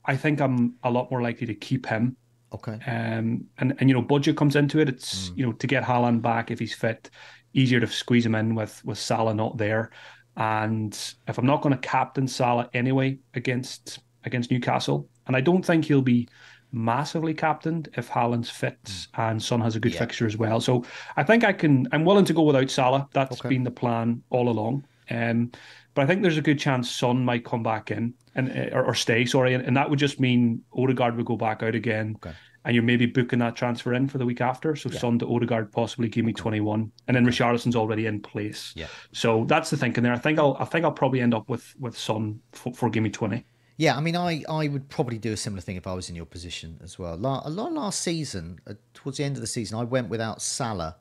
I 0.06 0.16
think 0.16 0.40
I'm 0.40 0.76
a 0.84 0.92
lot 0.92 1.12
more 1.12 1.22
likely 1.22 1.48
to 1.48 1.56
keep 1.56 1.86
him. 1.86 2.16
Okay. 2.54 2.80
Um, 2.86 3.46
and 3.58 3.76
and 3.80 3.90
you 3.90 3.94
know 3.94 4.02
budget 4.02 4.38
comes 4.38 4.56
into 4.56 4.80
it. 4.80 4.90
It's 4.90 5.30
mm. 5.30 5.38
you 5.38 5.46
know 5.46 5.54
to 5.54 5.68
get 5.68 5.84
Haaland 5.84 6.22
back 6.22 6.52
if 6.52 6.60
he's 6.60 6.74
fit 6.74 7.10
easier 7.54 7.80
to 7.80 7.88
squeeze 7.88 8.26
him 8.26 8.36
in 8.36 8.56
with 8.56 8.84
with 8.86 8.98
Salah 8.98 9.34
not 9.34 9.58
there. 9.58 9.92
And 10.36 10.98
if 11.28 11.38
I'm 11.38 11.48
not 11.48 11.62
going 11.62 11.74
to 11.74 11.88
captain 11.88 12.28
Salah 12.28 12.70
anyway 12.74 13.18
against 13.34 14.00
against 14.24 14.52
Newcastle, 14.52 15.10
and 15.26 15.36
I 15.36 15.42
don't 15.42 15.66
think 15.66 15.86
he'll 15.86 16.02
be 16.02 16.30
massively 16.72 17.34
captained 17.34 17.90
if 17.96 18.10
Haaland's 18.10 18.50
fit 18.50 18.84
mm. 18.84 19.08
and 19.18 19.42
Son 19.42 19.62
has 19.62 19.76
a 19.76 19.80
good 19.80 19.94
yeah. 19.94 20.00
fixture 20.00 20.26
as 20.26 20.38
well. 20.38 20.60
So 20.60 20.86
I 21.16 21.24
think 21.24 21.44
I 21.44 21.54
can. 21.54 21.88
I'm 21.92 22.06
willing 22.06 22.26
to 22.26 22.34
go 22.34 22.44
without 22.44 22.70
Salah. 22.70 23.08
That's 23.14 23.40
okay. 23.40 23.50
been 23.50 23.64
the 23.64 23.72
plan 23.72 24.22
all 24.30 24.50
along. 24.50 24.86
Um, 25.10 25.52
but 25.94 26.04
I 26.04 26.06
think 26.06 26.22
there's 26.22 26.38
a 26.38 26.42
good 26.42 26.60
chance 26.60 26.92
Son 26.92 27.24
might 27.24 27.46
come 27.46 27.64
back 27.64 27.92
in 27.92 28.14
and 28.36 28.50
or, 28.74 28.86
or 28.86 28.94
stay. 28.94 29.26
Sorry, 29.26 29.54
and, 29.54 29.66
and, 29.66 29.76
that 29.78 29.90
would 29.90 30.00
just 30.00 30.20
mean 30.20 30.62
Odegaard 30.76 31.16
would 31.16 31.26
go 31.26 31.38
back 31.38 31.64
out 31.64 31.76
again. 31.76 32.16
Okay 32.18 32.36
and 32.68 32.76
you're 32.76 32.84
maybe 32.84 33.06
booking 33.06 33.40
that 33.40 33.56
transfer 33.56 33.94
in 33.94 34.10
for 34.10 34.18
the 34.18 34.26
week 34.26 34.42
after. 34.42 34.76
So 34.76 34.90
yeah. 34.92 35.00
Son 35.00 35.18
to 35.20 35.26
Odegaard 35.26 35.72
possibly 35.72 36.10
give 36.10 36.26
me 36.26 36.34
21, 36.34 36.92
and 37.08 37.16
then 37.16 37.26
Richarlison's 37.26 37.78
already 37.78 38.08
in 38.08 38.20
place. 38.20 38.74
Yeah. 38.76 38.88
So 39.14 39.46
that's 39.46 39.70
the 39.70 39.78
thinking 39.78 40.04
there. 40.04 40.12
I 40.12 40.18
think 40.18 40.38
I'll 40.38 40.58
I 40.60 40.66
think 40.66 40.84
I'll 40.84 40.92
probably 40.92 41.22
end 41.22 41.34
up 41.34 41.48
with 41.48 41.74
with 41.80 41.98
Son 41.98 42.42
for, 42.52 42.74
for 42.74 42.90
give 42.90 43.04
me 43.04 43.10
20. 43.10 43.46
Yeah, 43.80 43.96
I 43.96 44.02
mean, 44.02 44.16
I, 44.16 44.44
I 44.50 44.68
would 44.68 44.90
probably 44.90 45.20
do 45.20 45.32
a 45.32 45.38
similar 45.38 45.62
thing 45.62 45.76
if 45.76 45.86
I 45.86 45.94
was 45.94 46.10
in 46.10 46.16
your 46.16 46.26
position 46.26 46.80
as 46.84 46.98
well. 46.98 47.14
A 47.14 47.16
lot 47.16 47.72
last 47.74 48.02
season, 48.02 48.60
uh, 48.68 48.74
towards 48.96 49.20
the 49.20 49.24
end 49.24 49.38
of 49.38 49.42
the 49.42 49.48
season, 49.48 49.78
I 49.78 49.84
went 49.84 50.10
without 50.10 50.42
Salah, 50.42 50.96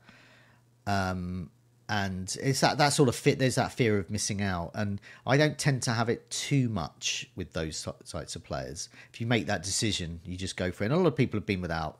um, 0.86 1.50
and 1.88 2.36
it's 2.42 2.60
that 2.60 2.76
that 2.78 2.90
sort 2.90 3.08
of 3.08 3.14
fit. 3.16 3.38
There's 3.38 3.54
that 3.54 3.72
fear 3.72 3.98
of 3.98 4.10
missing 4.10 4.42
out, 4.42 4.72
and 4.74 5.00
I 5.26 5.38
don't 5.38 5.56
tend 5.56 5.82
to 5.84 5.92
have 5.92 6.10
it 6.10 6.28
too 6.30 6.68
much 6.68 7.30
with 7.34 7.54
those 7.54 7.88
types 8.04 8.36
of 8.36 8.44
players. 8.44 8.90
If 9.10 9.22
you 9.22 9.26
make 9.26 9.46
that 9.46 9.62
decision, 9.62 10.20
you 10.24 10.36
just 10.36 10.56
go 10.56 10.70
for 10.70 10.84
it. 10.84 10.88
And 10.88 10.94
a 10.94 10.98
lot 10.98 11.06
of 11.06 11.16
people 11.16 11.38
have 11.40 11.46
been 11.46 11.62
without 11.62 11.98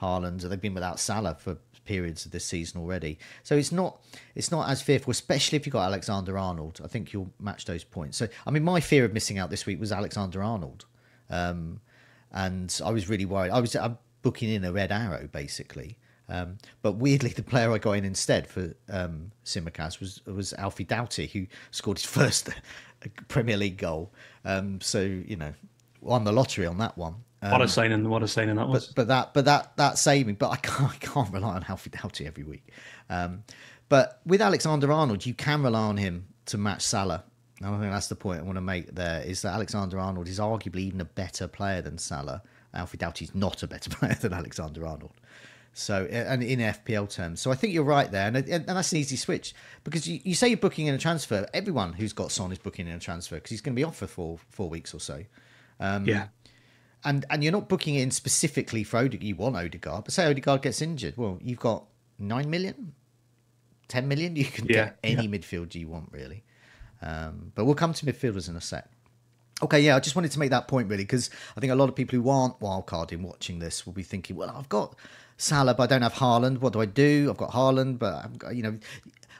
Haaland, 0.00 0.44
or 0.44 0.48
they've 0.48 0.60
been 0.60 0.74
without 0.74 0.98
Salah 0.98 1.34
for 1.34 1.58
periods 1.86 2.26
of 2.26 2.32
this 2.32 2.44
season 2.44 2.80
already. 2.80 3.18
So 3.42 3.56
it's 3.56 3.72
not 3.72 4.02
it's 4.34 4.50
not 4.50 4.68
as 4.68 4.82
fearful, 4.82 5.10
especially 5.10 5.56
if 5.56 5.66
you've 5.66 5.72
got 5.72 5.84
Alexander 5.86 6.36
Arnold. 6.36 6.80
I 6.84 6.88
think 6.88 7.12
you'll 7.12 7.32
match 7.40 7.64
those 7.64 7.84
points. 7.84 8.16
So 8.16 8.28
I 8.46 8.50
mean, 8.50 8.64
my 8.64 8.80
fear 8.80 9.04
of 9.04 9.12
missing 9.12 9.38
out 9.38 9.50
this 9.50 9.66
week 9.66 9.80
was 9.80 9.92
Alexander 9.92 10.42
Arnold, 10.42 10.84
um, 11.30 11.80
and 12.32 12.78
I 12.84 12.90
was 12.90 13.08
really 13.08 13.24
worried. 13.24 13.50
I 13.50 13.60
was 13.60 13.74
I'm 13.74 13.98
booking 14.22 14.50
in 14.50 14.64
a 14.64 14.72
red 14.72 14.92
arrow 14.92 15.28
basically. 15.30 15.96
Um, 16.28 16.58
but 16.82 16.92
weirdly, 16.92 17.30
the 17.36 17.42
player 17.42 17.72
I 17.72 17.78
got 17.78 17.92
in 17.92 18.04
instead 18.04 18.46
for 18.46 18.74
um, 18.88 19.32
was 19.54 20.20
was 20.26 20.52
Alfie 20.54 20.84
Doughty, 20.84 21.26
who 21.26 21.46
scored 21.70 21.98
his 21.98 22.06
first 22.18 22.50
Premier 23.28 23.56
League 23.56 23.78
goal. 23.78 24.12
Um, 24.44 24.80
so 24.80 25.00
you 25.00 25.36
know, 25.36 25.54
won 26.00 26.24
the 26.24 26.32
lottery 26.32 26.66
on 26.66 26.78
that 26.78 26.96
one. 26.96 27.16
Um, 27.42 27.52
what 27.52 27.62
a 27.62 27.68
signing! 27.68 28.08
What 28.08 28.22
a 28.22 28.28
signing 28.28 28.56
that 28.56 28.68
was. 28.68 28.86
But, 28.86 28.94
but 28.94 29.08
that, 29.08 29.34
but 29.34 29.44
that, 29.76 29.76
that 29.76 30.26
me. 30.26 30.32
But 30.32 30.50
I 30.50 30.56
can't, 30.62 30.92
I 30.92 30.96
can't 30.96 31.32
rely 31.32 31.54
on 31.54 31.64
Alfie 31.68 31.90
Doughty 31.90 32.26
every 32.26 32.44
week. 32.44 32.68
Um, 33.10 33.44
but 33.88 34.20
with 34.26 34.40
Alexander 34.40 34.90
Arnold, 34.90 35.26
you 35.26 35.34
can 35.34 35.62
rely 35.62 35.82
on 35.82 35.96
him 35.96 36.26
to 36.46 36.58
match 36.58 36.82
Salah. 36.82 37.24
And 37.60 37.74
I 37.74 37.78
think 37.78 37.92
that's 37.92 38.08
the 38.08 38.16
point 38.16 38.40
I 38.40 38.42
want 38.42 38.56
to 38.56 38.62
make. 38.62 38.94
There 38.94 39.22
is 39.22 39.42
that 39.42 39.54
Alexander 39.54 39.98
Arnold 39.98 40.28
is 40.28 40.38
arguably 40.38 40.80
even 40.80 41.00
a 41.00 41.04
better 41.06 41.48
player 41.48 41.80
than 41.80 41.98
Salah. 41.98 42.42
Alfie 42.74 42.98
Doughty's 42.98 43.34
not 43.34 43.62
a 43.62 43.66
better 43.66 43.90
player 43.96 44.14
than 44.14 44.32
Alexander 44.32 44.86
Arnold. 44.86 45.12
So, 45.72 46.06
and 46.06 46.42
in 46.42 46.60
FPL 46.60 47.10
terms, 47.10 47.38
so 47.42 47.50
I 47.50 47.54
think 47.54 47.74
you're 47.74 47.84
right 47.84 48.10
there, 48.10 48.28
and, 48.28 48.36
and 48.36 48.64
that's 48.64 48.92
an 48.92 48.98
easy 48.98 49.16
switch 49.16 49.54
because 49.84 50.08
you, 50.08 50.20
you 50.24 50.34
say 50.34 50.48
you're 50.48 50.56
booking 50.56 50.86
in 50.86 50.94
a 50.94 50.98
transfer. 50.98 51.46
Everyone 51.52 51.92
who's 51.92 52.14
got 52.14 52.32
Son 52.32 52.50
is 52.50 52.56
booking 52.56 52.88
in 52.88 52.94
a 52.94 52.98
transfer 52.98 53.34
because 53.34 53.50
he's 53.50 53.60
going 53.60 53.74
to 53.74 53.78
be 53.78 53.84
off 53.84 53.96
for 53.96 54.06
four 54.06 54.38
four 54.48 54.70
weeks 54.70 54.94
or 54.94 55.00
so. 55.00 55.22
Um, 55.78 56.06
yeah, 56.06 56.28
and 57.06 57.24
and 57.30 57.42
you're 57.42 57.52
not 57.52 57.68
booking 57.68 57.94
in 57.94 58.10
specifically 58.10 58.84
for 58.84 58.98
Odegaard. 58.98 59.22
You 59.22 59.36
want 59.36 59.56
Odegaard, 59.56 60.04
but 60.04 60.12
say 60.12 60.26
Odegaard 60.26 60.60
gets 60.60 60.82
injured, 60.82 61.16
well, 61.16 61.38
you've 61.40 61.60
got 61.60 61.84
nine 62.18 62.50
million, 62.50 62.92
10 63.88 64.08
million. 64.08 64.36
You 64.36 64.44
can 64.44 64.66
yeah, 64.66 64.74
get 64.74 64.98
any 65.04 65.26
yeah. 65.26 65.38
midfield 65.38 65.74
you 65.74 65.88
want 65.88 66.10
really. 66.12 66.42
Um, 67.00 67.52
but 67.54 67.64
we'll 67.64 67.74
come 67.74 67.92
to 67.94 68.04
midfielders 68.04 68.48
in 68.48 68.56
a 68.56 68.60
sec. 68.60 68.90
Okay, 69.62 69.80
yeah, 69.80 69.96
I 69.96 70.00
just 70.00 70.16
wanted 70.16 70.32
to 70.32 70.38
make 70.38 70.50
that 70.50 70.68
point 70.68 70.88
really 70.90 71.04
because 71.04 71.30
I 71.56 71.60
think 71.60 71.72
a 71.72 71.76
lot 71.76 71.88
of 71.88 71.94
people 71.94 72.18
who 72.18 72.28
aren't 72.28 72.58
wildcarding 72.60 73.22
watching 73.22 73.60
this 73.60 73.86
will 73.86 73.94
be 73.94 74.02
thinking, 74.02 74.36
well, 74.36 74.50
I've 74.50 74.68
got 74.68 74.96
Salah, 75.38 75.74
but 75.74 75.84
I 75.84 75.86
don't 75.86 76.02
have 76.02 76.14
Haaland. 76.14 76.58
What 76.58 76.72
do 76.72 76.80
I 76.80 76.86
do? 76.86 77.28
I've 77.30 77.38
got 77.38 77.52
Haaland, 77.52 77.98
but 77.98 78.24
I've 78.24 78.38
got, 78.38 78.56
you 78.56 78.62
know, 78.62 78.78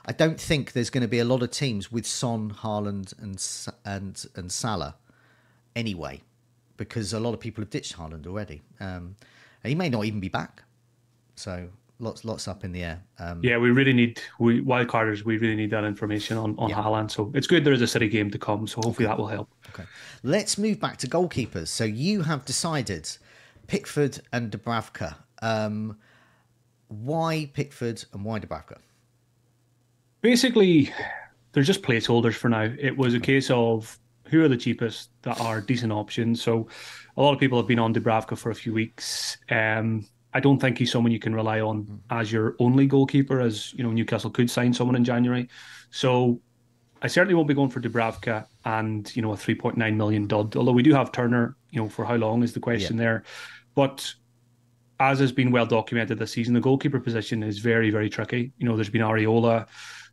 I 0.05 0.13
don't 0.13 0.39
think 0.39 0.71
there's 0.71 0.89
going 0.89 1.01
to 1.01 1.07
be 1.07 1.19
a 1.19 1.25
lot 1.25 1.43
of 1.43 1.51
teams 1.51 1.91
with 1.91 2.07
Son, 2.07 2.51
Haaland, 2.51 3.13
and 3.21 3.45
and 3.83 4.25
and 4.35 4.51
Salah 4.51 4.95
anyway, 5.75 6.21
because 6.77 7.13
a 7.13 7.19
lot 7.19 7.33
of 7.33 7.39
people 7.39 7.61
have 7.61 7.69
ditched 7.69 7.97
Haaland 7.97 8.27
already. 8.27 8.61
Um, 8.79 9.15
he 9.63 9.75
may 9.75 9.89
not 9.89 10.05
even 10.05 10.19
be 10.19 10.29
back, 10.29 10.63
so 11.35 11.67
lots 11.99 12.23
lots 12.23 12.47
up 12.47 12.63
in 12.63 12.71
the 12.71 12.83
air. 12.83 13.03
Um, 13.19 13.41
yeah, 13.43 13.57
we 13.57 13.71
really 13.71 13.93
need 13.93 14.21
we 14.39 14.61
wildcarders. 14.61 15.23
We 15.23 15.37
really 15.37 15.55
need 15.55 15.71
that 15.71 15.83
information 15.83 16.37
on 16.37 16.55
on 16.57 16.69
yeah. 16.69 16.77
Haaland. 16.77 17.11
So 17.11 17.31
it's 17.33 17.47
good 17.47 17.63
there 17.65 17.73
is 17.73 17.81
a 17.81 17.87
City 17.87 18.07
game 18.07 18.31
to 18.31 18.37
come. 18.37 18.67
So 18.67 18.81
hopefully 18.83 19.07
that 19.07 19.17
will 19.17 19.27
help. 19.27 19.49
Okay, 19.69 19.83
let's 20.23 20.57
move 20.57 20.79
back 20.79 20.97
to 20.97 21.07
goalkeepers. 21.07 21.67
So 21.67 21.83
you 21.83 22.21
have 22.21 22.45
decided 22.45 23.09
Pickford 23.67 24.21
and 24.31 24.51
Dubravka 24.51 25.15
um, 25.41 25.97
why 26.87 27.49
Pickford 27.53 28.03
and 28.13 28.23
why 28.23 28.39
Dubravka? 28.39 28.77
Basically, 30.21 30.91
they're 31.51 31.63
just 31.63 31.81
placeholders 31.81 32.33
for 32.33 32.49
now. 32.49 32.73
It 32.79 32.97
was 32.97 33.13
a 33.13 33.19
case 33.19 33.49
of 33.51 33.99
who 34.29 34.43
are 34.43 34.47
the 34.47 34.57
cheapest 34.57 35.09
that 35.23 35.39
are 35.39 35.61
decent 35.61 35.91
options. 35.91 36.41
So 36.41 36.67
a 37.15 37.21
lot 37.21 37.33
of 37.33 37.39
people 37.39 37.57
have 37.57 37.67
been 37.67 37.79
on 37.79 37.93
Dubravka 37.93 38.37
for 38.37 38.51
a 38.51 38.55
few 38.55 38.73
weeks. 38.73 39.37
Um, 39.49 40.07
I 40.33 40.39
don't 40.39 40.59
think 40.59 40.77
he's 40.77 40.91
someone 40.91 41.11
you 41.11 41.19
can 41.19 41.33
rely 41.33 41.61
on 41.61 41.83
mm. 41.85 41.99
as 42.09 42.31
your 42.31 42.55
only 42.59 42.85
goalkeeper, 42.85 43.41
as 43.41 43.73
you 43.73 43.83
know 43.83 43.91
Newcastle 43.91 44.29
could 44.29 44.49
sign 44.49 44.73
someone 44.73 44.95
in 44.95 45.03
January. 45.03 45.49
So 45.89 46.39
I 47.01 47.07
certainly 47.07 47.35
won't 47.35 47.47
be 47.47 47.53
going 47.53 47.69
for 47.69 47.81
Dubravka 47.81 48.45
and 48.65 49.13
you 49.15 49.21
know 49.21 49.33
a 49.33 49.35
3.9 49.35 49.95
million 49.95 50.27
dud. 50.27 50.55
Although 50.55 50.73
we 50.73 50.83
do 50.83 50.93
have 50.93 51.11
Turner, 51.11 51.55
you 51.71 51.81
know, 51.81 51.89
for 51.89 52.05
how 52.05 52.15
long 52.15 52.43
is 52.43 52.53
the 52.53 52.59
question 52.59 52.97
yeah. 52.97 53.03
there. 53.03 53.23
But 53.73 54.13
as 54.99 55.19
has 55.19 55.31
been 55.31 55.51
well 55.51 55.65
documented 55.65 56.19
this 56.19 56.31
season, 56.31 56.53
the 56.53 56.59
goalkeeper 56.59 56.99
position 56.99 57.43
is 57.43 57.59
very, 57.59 57.89
very 57.89 58.09
tricky. 58.09 58.51
You 58.57 58.67
know, 58.67 58.75
there's 58.75 58.89
been 58.89 59.01
Areola. 59.01 59.67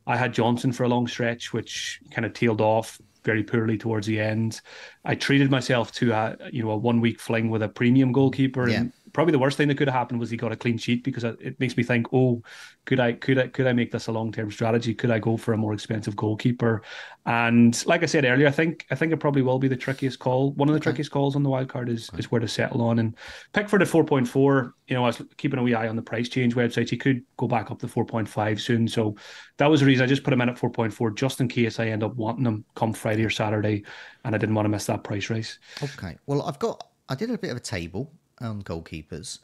I 0.06 0.16
had 0.16 0.34
Johnson 0.34 0.72
for 0.72 0.84
a 0.84 0.88
long 0.88 1.06
stretch, 1.06 1.52
which 1.52 2.00
kind 2.10 2.26
of 2.26 2.34
tailed 2.34 2.60
off 2.60 3.00
very 3.24 3.42
poorly 3.42 3.78
towards 3.78 4.06
the 4.06 4.20
end. 4.20 4.60
I 5.04 5.14
treated 5.14 5.50
myself 5.50 5.92
to 5.92 6.12
a 6.12 6.36
you 6.50 6.62
know 6.62 6.70
a 6.70 6.76
one 6.76 7.00
week 7.00 7.20
fling 7.20 7.50
with 7.50 7.62
a 7.62 7.68
premium 7.68 8.12
goalkeeper, 8.12 8.68
yeah. 8.68 8.80
and 8.80 8.92
probably 9.14 9.32
the 9.32 9.38
worst 9.38 9.56
thing 9.56 9.68
that 9.68 9.78
could 9.78 9.88
have 9.88 9.94
happened 9.94 10.20
was 10.20 10.28
he 10.28 10.36
got 10.36 10.52
a 10.52 10.56
clean 10.56 10.76
sheet 10.76 11.04
because 11.04 11.24
it 11.24 11.58
makes 11.58 11.76
me 11.76 11.82
think, 11.82 12.12
oh, 12.12 12.42
could 12.84 13.00
I 13.00 13.14
could 13.14 13.38
I 13.38 13.48
could 13.48 13.66
I 13.66 13.72
make 13.72 13.90
this 13.90 14.08
a 14.08 14.12
long 14.12 14.30
term 14.30 14.50
strategy? 14.50 14.92
Could 14.92 15.10
I 15.10 15.18
go 15.18 15.38
for 15.38 15.54
a 15.54 15.56
more 15.56 15.72
expensive 15.72 16.16
goalkeeper? 16.16 16.82
And 17.24 17.86
like 17.86 18.02
I 18.02 18.06
said 18.06 18.26
earlier, 18.26 18.46
I 18.46 18.50
think 18.50 18.84
I 18.90 18.96
think 18.96 19.12
it 19.12 19.18
probably 19.18 19.40
will 19.40 19.58
be 19.58 19.68
the 19.68 19.76
trickiest 19.76 20.18
call. 20.18 20.52
One 20.52 20.68
of 20.68 20.74
the 20.74 20.78
okay. 20.78 20.90
trickiest 20.90 21.12
calls 21.12 21.36
on 21.36 21.42
the 21.42 21.48
wild 21.48 21.68
card 21.68 21.88
is 21.88 22.10
is 22.18 22.30
where 22.30 22.40
to 22.40 22.48
settle 22.48 22.82
on. 22.82 22.98
And 22.98 23.16
Pickford 23.54 23.80
at 23.80 23.88
four 23.88 24.04
point 24.04 24.28
four. 24.28 24.74
You 24.88 24.94
know, 24.94 25.04
I 25.04 25.06
was 25.06 25.22
keeping 25.38 25.58
a 25.58 25.62
wee 25.62 25.74
eye 25.74 25.88
on 25.88 25.96
the 25.96 26.02
price 26.02 26.28
change 26.28 26.54
websites. 26.54 26.90
He 26.90 26.98
could 26.98 27.22
go 27.38 27.48
back 27.48 27.70
up 27.70 27.78
to 27.78 27.88
four 27.88 28.04
point 28.04 28.28
five 28.28 28.60
soon. 28.60 28.86
So 28.88 29.16
that 29.56 29.70
was 29.70 29.80
the 29.80 29.86
reason 29.86 30.04
I 30.04 30.08
just 30.08 30.24
put 30.24 30.34
him 30.34 30.40
in 30.42 30.48
at 30.48 30.58
four 30.58 30.70
point 30.70 30.92
four 30.92 31.10
just 31.10 31.40
in 31.40 31.48
case 31.48 31.78
I 31.78 31.86
end 31.86 32.02
up 32.02 32.16
wanting 32.16 32.44
him 32.44 32.64
come 32.74 32.92
Friday 32.92 33.24
or 33.24 33.30
Saturday, 33.30 33.84
and 34.24 34.34
I 34.34 34.38
didn't 34.38 34.56
want 34.56 34.66
to 34.66 34.70
miss 34.70 34.86
that 34.86 35.04
price 35.04 35.30
race. 35.30 35.60
Okay. 35.82 36.18
Well, 36.26 36.42
I've 36.42 36.58
got 36.58 36.88
I 37.08 37.14
did 37.14 37.30
a 37.30 37.38
bit 37.38 37.50
of 37.50 37.56
a 37.56 37.60
table 37.60 38.12
on 38.40 38.62
goalkeepers. 38.62 39.38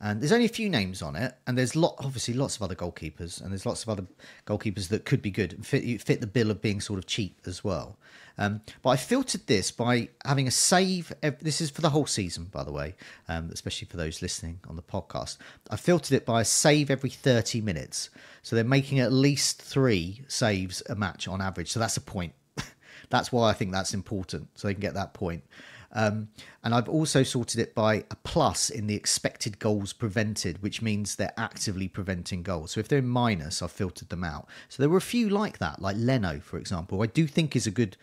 And 0.00 0.20
there's 0.20 0.32
only 0.32 0.44
a 0.44 0.50
few 0.50 0.68
names 0.68 1.00
on 1.00 1.16
it, 1.16 1.34
and 1.46 1.56
there's 1.56 1.74
lot 1.74 1.94
obviously 1.98 2.34
lots 2.34 2.56
of 2.56 2.62
other 2.62 2.74
goalkeepers, 2.74 3.40
and 3.40 3.50
there's 3.50 3.64
lots 3.64 3.82
of 3.82 3.88
other 3.88 4.04
goalkeepers 4.46 4.88
that 4.88 5.06
could 5.06 5.22
be 5.22 5.30
good 5.30 5.54
and 5.54 5.66
fit 5.66 6.02
fit 6.02 6.20
the 6.20 6.26
bill 6.26 6.50
of 6.50 6.60
being 6.60 6.82
sort 6.82 6.98
of 6.98 7.06
cheap 7.06 7.40
as 7.46 7.64
well. 7.64 7.96
Um, 8.36 8.60
but 8.82 8.90
I 8.90 8.96
filtered 8.96 9.46
this 9.46 9.70
by 9.70 10.10
having 10.22 10.46
a 10.46 10.50
save. 10.50 11.14
This 11.40 11.62
is 11.62 11.70
for 11.70 11.80
the 11.80 11.88
whole 11.88 12.04
season, 12.04 12.44
by 12.52 12.62
the 12.62 12.72
way, 12.72 12.94
um, 13.26 13.48
especially 13.50 13.88
for 13.88 13.96
those 13.96 14.20
listening 14.20 14.60
on 14.68 14.76
the 14.76 14.82
podcast. 14.82 15.38
I 15.70 15.76
filtered 15.76 16.12
it 16.12 16.26
by 16.26 16.42
a 16.42 16.44
save 16.44 16.90
every 16.90 17.08
30 17.08 17.62
minutes, 17.62 18.10
so 18.42 18.54
they're 18.54 18.66
making 18.66 19.00
at 19.00 19.12
least 19.12 19.62
three 19.62 20.24
saves 20.28 20.82
a 20.90 20.94
match 20.94 21.26
on 21.26 21.40
average. 21.40 21.72
So 21.72 21.80
that's 21.80 21.96
a 21.96 22.02
point 22.02 22.34
that's 23.08 23.32
why 23.32 23.48
I 23.48 23.54
think 23.54 23.72
that's 23.72 23.94
important, 23.94 24.48
so 24.56 24.68
they 24.68 24.74
can 24.74 24.82
get 24.82 24.94
that 24.94 25.14
point. 25.14 25.42
Um, 25.96 26.28
and 26.62 26.74
I've 26.74 26.90
also 26.90 27.22
sorted 27.22 27.58
it 27.58 27.74
by 27.74 28.04
a 28.10 28.16
plus 28.22 28.68
in 28.68 28.86
the 28.86 28.94
expected 28.94 29.58
goals 29.58 29.94
prevented, 29.94 30.62
which 30.62 30.82
means 30.82 31.16
they're 31.16 31.32
actively 31.38 31.88
preventing 31.88 32.42
goals. 32.42 32.72
So 32.72 32.80
if 32.80 32.88
they're 32.88 32.98
in 32.98 33.08
minus, 33.08 33.62
I've 33.62 33.72
filtered 33.72 34.10
them 34.10 34.22
out. 34.22 34.46
So 34.68 34.82
there 34.82 34.90
were 34.90 34.98
a 34.98 35.00
few 35.00 35.30
like 35.30 35.56
that, 35.58 35.80
like 35.80 35.96
Leno, 35.98 36.38
for 36.40 36.58
example. 36.58 37.02
I 37.02 37.06
do 37.06 37.26
think 37.26 37.56
is 37.56 37.66
a 37.66 37.70
good 37.70 37.96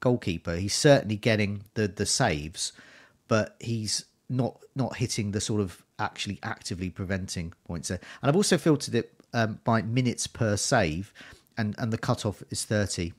goalkeeper. 0.00 0.56
He's 0.56 0.74
certainly 0.74 1.16
getting 1.16 1.62
the 1.74 1.86
the 1.86 2.06
saves, 2.06 2.72
but 3.28 3.54
he's 3.60 4.04
not 4.28 4.58
not 4.74 4.96
hitting 4.96 5.30
the 5.30 5.40
sort 5.40 5.60
of 5.60 5.84
actually 6.00 6.40
actively 6.42 6.90
preventing 6.90 7.52
points 7.64 7.88
there. 7.88 8.00
And 8.20 8.28
I've 8.28 8.36
also 8.36 8.58
filtered 8.58 8.96
it 8.96 9.14
um, 9.32 9.60
by 9.62 9.80
minutes 9.82 10.26
per 10.26 10.56
save, 10.56 11.14
and 11.56 11.76
and 11.78 11.92
the 11.92 11.98
cutoff 11.98 12.42
is 12.50 12.64
thirty 12.64 13.12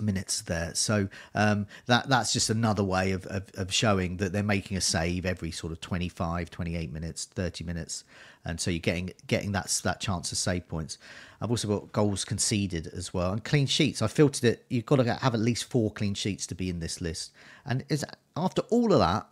minutes 0.00 0.42
there. 0.42 0.74
So 0.74 1.08
um, 1.34 1.66
that 1.86 2.08
that's 2.08 2.32
just 2.32 2.50
another 2.50 2.84
way 2.84 3.12
of, 3.12 3.26
of, 3.26 3.50
of, 3.54 3.72
showing 3.72 4.16
that 4.18 4.32
they're 4.32 4.42
making 4.42 4.76
a 4.76 4.80
save 4.80 5.24
every 5.26 5.50
sort 5.50 5.72
of 5.72 5.80
25, 5.80 6.50
28 6.50 6.92
minutes, 6.92 7.24
30 7.26 7.64
minutes. 7.64 8.04
And 8.44 8.60
so 8.60 8.70
you're 8.70 8.80
getting 8.80 9.12
getting 9.26 9.52
that, 9.52 9.80
that 9.84 10.00
chance 10.00 10.30
to 10.30 10.36
save 10.36 10.68
points. 10.68 10.98
I've 11.40 11.50
also 11.50 11.68
got 11.68 11.92
goals 11.92 12.24
conceded 12.24 12.86
as 12.88 13.12
well. 13.14 13.32
And 13.32 13.44
clean 13.44 13.66
sheets. 13.66 14.02
I 14.02 14.06
filtered 14.06 14.44
it. 14.44 14.64
You've 14.68 14.86
got 14.86 14.96
to 14.96 15.14
have 15.14 15.34
at 15.34 15.40
least 15.40 15.64
four 15.64 15.90
clean 15.90 16.14
sheets 16.14 16.46
to 16.48 16.54
be 16.54 16.68
in 16.68 16.80
this 16.80 17.00
list. 17.00 17.32
And 17.64 17.84
is 17.88 18.04
after 18.36 18.62
all 18.70 18.92
of 18.92 18.98
that, 18.98 19.26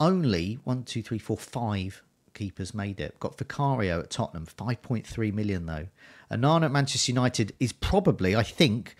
only 0.00 0.58
one, 0.64 0.84
two, 0.84 1.02
three, 1.02 1.18
four, 1.18 1.36
five 1.36 2.02
keepers 2.34 2.74
made 2.74 3.00
it. 3.00 3.18
Got 3.20 3.38
Vicario 3.38 4.00
at 4.00 4.10
Tottenham, 4.10 4.46
5.3 4.46 5.32
million 5.32 5.66
though. 5.66 5.86
Onana 6.30 6.64
at 6.64 6.72
Manchester 6.72 7.12
United 7.12 7.54
is 7.60 7.72
probably, 7.72 8.34
I 8.36 8.42
think, 8.42 8.96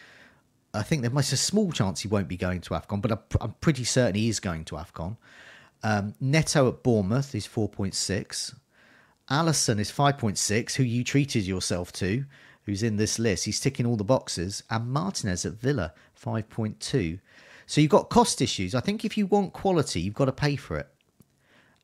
I 0.75 0.83
think 0.83 1.03
there 1.03 1.11
be 1.11 1.33
a 1.33 1.37
small 1.37 1.71
chance 1.73 2.01
he 2.01 2.09
won't 2.09 2.29
be 2.29 2.37
going 2.37 2.61
to 2.63 2.71
AFCON, 2.71 3.01
but 3.01 3.27
I'm 3.41 3.55
pretty 3.61 3.85
certain 3.85 4.17
he 4.17 4.29
is 4.29 4.41
going 4.41 4.65
to 4.67 4.75
AFCON. 4.75 5.17
Um, 5.83 6.15
Neto 6.21 6.69
at 6.69 6.83
Bournemouth 6.83 7.35
is 7.35 7.47
4.6. 7.47 8.55
Alisson 9.31 9.79
is 9.79 9.93
5.6, 9.93 10.75
who 10.75 10.83
you 10.83 11.05
treated 11.05 11.45
yourself 11.45 11.93
to, 11.93 12.25
who's 12.65 12.83
in 12.83 12.97
this 12.97 13.19
list. 13.19 13.45
He's 13.45 13.61
ticking 13.61 13.87
all 13.87 13.97
the 13.97 14.05
boxes. 14.05 14.63
And 14.69 14.89
Martinez 14.89 15.47
at 15.47 15.55
Villa, 15.55 15.93
5.2. 16.21 17.21
So 17.67 17.81
you've 17.81 17.91
got 17.91 18.11
cost 18.11 18.43
issues. 18.43 18.75
I 18.75 18.81
think 18.81 19.05
if 19.05 19.17
you 19.17 19.27
want 19.27 19.53
quality, 19.53 20.01
you've 20.01 20.15
got 20.15 20.27
to 20.27 20.33
pay 20.33 20.57
for 20.57 20.79
it. 20.79 20.89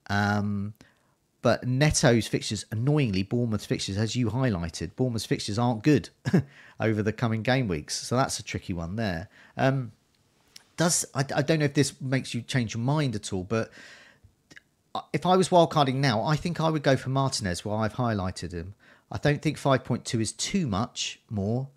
Um, 0.08 0.74
but 1.42 1.66
Neto's 1.66 2.26
fixtures, 2.26 2.66
annoyingly, 2.70 3.22
Bournemouth's 3.22 3.64
fixtures, 3.64 3.96
as 3.96 4.14
you 4.14 4.30
highlighted, 4.30 4.94
Bournemouth's 4.96 5.26
fixtures 5.26 5.58
aren't 5.58 5.82
good 5.82 6.10
over 6.80 7.02
the 7.02 7.12
coming 7.12 7.42
game 7.42 7.66
weeks. 7.66 7.96
So 7.96 8.16
that's 8.16 8.38
a 8.38 8.42
tricky 8.42 8.72
one 8.72 8.96
there. 8.96 9.28
Um, 9.56 9.92
does 10.76 11.04
I, 11.14 11.20
I 11.34 11.42
don't 11.42 11.58
know 11.58 11.64
if 11.64 11.74
this 11.74 11.98
makes 12.00 12.34
you 12.34 12.42
change 12.42 12.74
your 12.74 12.82
mind 12.82 13.14
at 13.14 13.32
all, 13.32 13.44
but 13.44 13.70
if 15.12 15.24
I 15.24 15.36
was 15.36 15.48
wildcarding 15.48 15.96
now, 15.96 16.22
I 16.22 16.36
think 16.36 16.60
I 16.60 16.68
would 16.68 16.82
go 16.82 16.96
for 16.96 17.10
Martinez 17.10 17.64
while 17.64 17.78
I've 17.78 17.94
highlighted 17.94 18.52
him. 18.52 18.74
I 19.12 19.18
don't 19.18 19.42
think 19.42 19.58
5.2 19.58 20.20
is 20.20 20.32
too 20.32 20.66
much 20.66 21.20
more. 21.28 21.68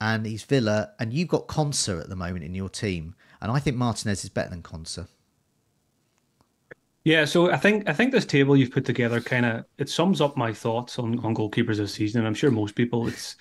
And 0.00 0.26
he's 0.26 0.44
Villa, 0.44 0.92
and 1.00 1.12
you've 1.12 1.26
got 1.26 1.48
Konsa 1.48 2.00
at 2.00 2.08
the 2.08 2.14
moment 2.14 2.44
in 2.44 2.54
your 2.54 2.68
team. 2.68 3.16
And 3.40 3.50
I 3.50 3.58
think 3.58 3.76
Martinez 3.76 4.22
is 4.22 4.30
better 4.30 4.50
than 4.50 4.62
Konsa. 4.62 5.08
Yeah, 7.08 7.24
so 7.24 7.50
I 7.50 7.56
think 7.56 7.88
I 7.88 7.94
think 7.94 8.12
this 8.12 8.26
table 8.26 8.54
you've 8.54 8.70
put 8.70 8.84
together 8.84 9.18
kind 9.18 9.46
of 9.46 9.64
it 9.78 9.88
sums 9.88 10.20
up 10.20 10.36
my 10.36 10.52
thoughts 10.52 10.98
on, 10.98 11.18
on 11.20 11.34
goalkeepers 11.34 11.78
this 11.78 11.94
season, 11.94 12.18
and 12.18 12.28
I'm 12.28 12.34
sure 12.34 12.50
most 12.50 12.74
people 12.74 13.08
it's 13.08 13.36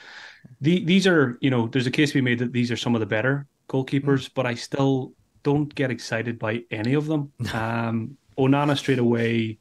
the, 0.61 0.85
these 0.85 1.05
are 1.05 1.37
you 1.41 1.49
know 1.49 1.67
there's 1.67 1.85
a 1.85 1.91
case 1.91 2.13
we 2.13 2.21
made 2.21 2.39
that 2.39 2.53
these 2.53 2.71
are 2.71 2.77
some 2.77 2.95
of 2.95 3.01
the 3.01 3.05
better 3.05 3.45
goalkeepers, 3.67 4.29
mm. 4.29 4.29
but 4.35 4.45
I 4.45 4.53
still 4.53 5.11
don't 5.43 5.75
get 5.75 5.91
excited 5.91 6.39
by 6.39 6.63
any 6.71 6.93
of 6.93 7.07
them. 7.07 7.33
um, 7.53 8.15
Onana 8.37 8.77
straight 8.77 8.99
away, 8.99 9.57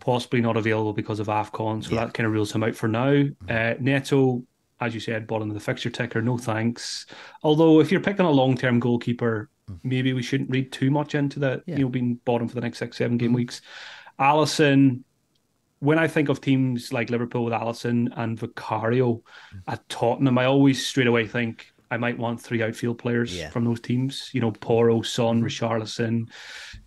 possibly 0.00 0.40
not 0.40 0.56
available 0.56 0.92
because 0.92 1.20
of 1.20 1.28
Afcon, 1.28 1.84
so 1.84 1.94
yeah. 1.94 2.06
that 2.06 2.14
kind 2.14 2.26
of 2.26 2.32
rules 2.32 2.50
him 2.50 2.64
out 2.64 2.74
for 2.74 2.88
now. 2.88 3.24
Uh, 3.48 3.74
Neto, 3.78 4.42
as 4.80 4.94
you 4.94 5.00
said, 5.00 5.28
bottom 5.28 5.48
of 5.48 5.54
the 5.54 5.60
fixture 5.60 5.90
ticker, 5.90 6.20
no 6.20 6.38
thanks. 6.38 7.06
Although 7.44 7.78
if 7.78 7.92
you're 7.92 8.00
picking 8.00 8.26
a 8.26 8.30
long 8.32 8.56
term 8.56 8.80
goalkeeper, 8.80 9.48
maybe 9.82 10.12
we 10.12 10.22
shouldn't 10.22 10.50
read 10.50 10.72
too 10.72 10.90
much 10.90 11.14
into 11.14 11.40
that. 11.40 11.62
Yeah. 11.66 11.76
You 11.76 11.84
know, 11.84 11.88
being 11.88 12.20
bottom 12.24 12.48
for 12.48 12.54
the 12.54 12.60
next 12.60 12.78
six, 12.78 12.96
seven 12.96 13.16
game 13.16 13.28
mm-hmm. 13.28 13.36
weeks. 13.36 13.62
Alisson, 14.18 15.02
when 15.80 15.98
I 15.98 16.06
think 16.06 16.28
of 16.28 16.40
teams 16.40 16.92
like 16.92 17.10
Liverpool 17.10 17.44
with 17.44 17.54
Alisson 17.54 18.08
and 18.16 18.38
Vicario 18.38 19.14
mm-hmm. 19.14 19.58
at 19.68 19.88
Tottenham, 19.88 20.38
I 20.38 20.46
always 20.46 20.86
straight 20.86 21.06
away 21.06 21.26
think 21.26 21.72
I 21.90 21.96
might 21.96 22.18
want 22.18 22.40
three 22.40 22.62
outfield 22.62 22.98
players 22.98 23.36
yeah. 23.36 23.50
from 23.50 23.64
those 23.64 23.80
teams. 23.80 24.30
You 24.32 24.40
know, 24.40 24.50
Porro, 24.50 25.02
Son, 25.02 25.42
mm-hmm. 25.42 25.46
Richarlison, 25.46 26.30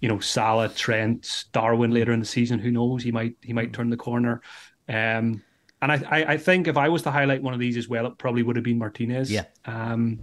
you 0.01 0.09
know, 0.09 0.19
Salah, 0.19 0.69
Trent, 0.69 1.45
Darwin 1.51 1.91
later 1.91 2.11
in 2.11 2.19
the 2.19 2.25
season. 2.25 2.59
Who 2.59 2.71
knows? 2.71 3.03
He 3.03 3.11
might 3.11 3.35
he 3.41 3.53
might 3.53 3.73
turn 3.73 3.89
the 3.89 3.97
corner. 3.97 4.41
Um, 4.89 5.43
and 5.81 5.91
I, 5.91 6.03
I, 6.09 6.25
I 6.33 6.37
think 6.37 6.67
if 6.67 6.75
I 6.75 6.89
was 6.89 7.03
to 7.03 7.11
highlight 7.11 7.43
one 7.43 7.53
of 7.53 7.59
these 7.59 7.77
as 7.77 7.87
well, 7.87 8.07
it 8.07 8.17
probably 8.17 8.41
would 8.41 8.55
have 8.55 8.65
been 8.65 8.79
Martinez. 8.79 9.31
Yeah. 9.31 9.45
Um, 9.65 10.21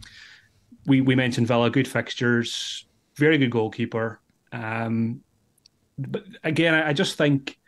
we 0.87 1.01
we 1.01 1.15
mentioned 1.15 1.47
Villa, 1.47 1.71
good 1.71 1.89
fixtures, 1.89 2.87
very 3.17 3.39
good 3.39 3.51
goalkeeper. 3.51 4.21
Um, 4.53 5.21
but 5.99 6.25
again, 6.43 6.75
I, 6.75 6.91
I 6.91 6.93
just 6.93 7.17
think 7.17 7.59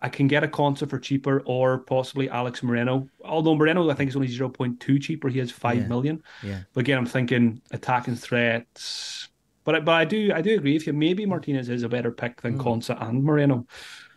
I 0.00 0.08
can 0.08 0.28
get 0.28 0.44
a 0.44 0.48
Konsa 0.48 0.88
for 0.88 0.98
cheaper, 0.98 1.42
or 1.44 1.78
possibly 1.78 2.28
Alex 2.30 2.62
Moreno. 2.62 3.08
Although 3.24 3.56
Moreno, 3.56 3.90
I 3.90 3.94
think 3.94 4.08
is 4.08 4.16
only 4.16 4.28
zero 4.28 4.48
point 4.48 4.80
two 4.80 4.98
cheaper. 4.98 5.28
He 5.28 5.38
has 5.38 5.50
five 5.50 5.78
yeah. 5.78 5.88
million. 5.88 6.22
yeah. 6.42 6.60
But 6.72 6.80
again, 6.80 6.98
I'm 6.98 7.06
thinking 7.06 7.60
attacking 7.70 8.16
threats. 8.16 9.28
But 9.64 9.84
but 9.84 9.92
I 9.92 10.04
do 10.04 10.32
I 10.34 10.40
do 10.40 10.54
agree 10.54 10.74
with 10.74 10.86
you. 10.86 10.92
Maybe 10.92 11.26
Martinez 11.26 11.68
is 11.68 11.82
a 11.82 11.88
better 11.88 12.10
pick 12.10 12.40
than 12.40 12.58
mm. 12.58 12.62
Konsa 12.62 13.00
and 13.06 13.22
Moreno. 13.22 13.66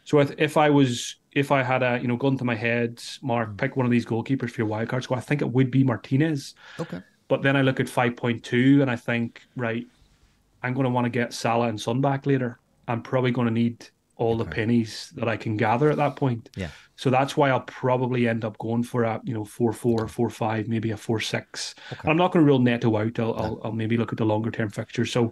So 0.04 0.20
if, 0.20 0.32
if 0.38 0.58
I 0.58 0.70
was 0.70 1.18
if 1.32 1.52
I 1.52 1.64
had 1.64 1.84
a 1.84 2.00
you 2.02 2.08
know 2.08 2.16
gun 2.16 2.38
to 2.38 2.46
my 2.46 2.56
head, 2.56 3.02
Mark, 3.22 3.50
mm. 3.50 3.58
pick 3.58 3.76
one 3.76 3.86
of 3.86 3.92
these 3.92 4.06
goalkeepers 4.06 4.52
for 4.52 4.62
your 4.62 4.70
wildcard 4.70 5.04
squad. 5.04 5.18
I 5.18 5.22
think 5.22 5.42
it 5.42 5.52
would 5.52 5.72
be 5.72 5.84
Martinez. 5.84 6.54
Okay. 6.80 7.02
But 7.32 7.44
then 7.44 7.56
I 7.56 7.62
look 7.62 7.80
at 7.80 7.86
5.2 7.86 8.82
and 8.82 8.92
I 8.92 8.98
think, 8.98 9.42
right, 9.56 9.88
I'm 10.64 10.74
going 10.74 10.84
to 10.84 10.90
want 10.90 11.06
to 11.06 11.10
get 11.10 11.32
Salah 11.32 11.70
and 11.70 11.80
Son 11.80 12.02
back 12.02 12.26
later. 12.26 12.60
I'm 12.90 13.02
probably 13.02 13.32
going 13.32 13.48
to 13.48 13.54
need 13.54 13.88
all 14.18 14.36
the 14.36 14.44
pennies 14.44 15.14
that 15.16 15.30
I 15.30 15.38
can 15.38 15.56
gather 15.56 15.90
at 15.90 15.96
that 15.96 16.18
point. 16.18 16.50
Yeah. 16.58 16.72
So 16.98 17.10
that's 17.10 17.38
why 17.38 17.50
I'll 17.50 17.62
probably 17.62 18.28
end 18.28 18.44
up 18.44 18.58
going 18.58 18.84
for 18.84 19.04
a 19.06 19.22
you 19.24 19.34
know 19.34 19.46
four 19.46 19.72
four, 19.72 20.10
four 20.10 20.30
five, 20.30 20.68
maybe 20.68 20.92
a 20.92 20.98
four 20.98 21.22
six. 21.22 21.74
Okay. 21.94 22.10
I'm 22.10 22.18
not 22.18 22.34
going 22.34 22.46
to 22.46 22.48
rule 22.52 22.60
Neto 22.60 22.98
out. 22.98 23.18
I'll, 23.18 23.34
I'll, 23.36 23.62
I'll 23.64 23.72
maybe 23.72 23.96
look 23.96 24.12
at 24.12 24.18
the 24.18 24.26
longer 24.26 24.52
term 24.52 24.70
fixture. 24.70 25.06
So 25.06 25.32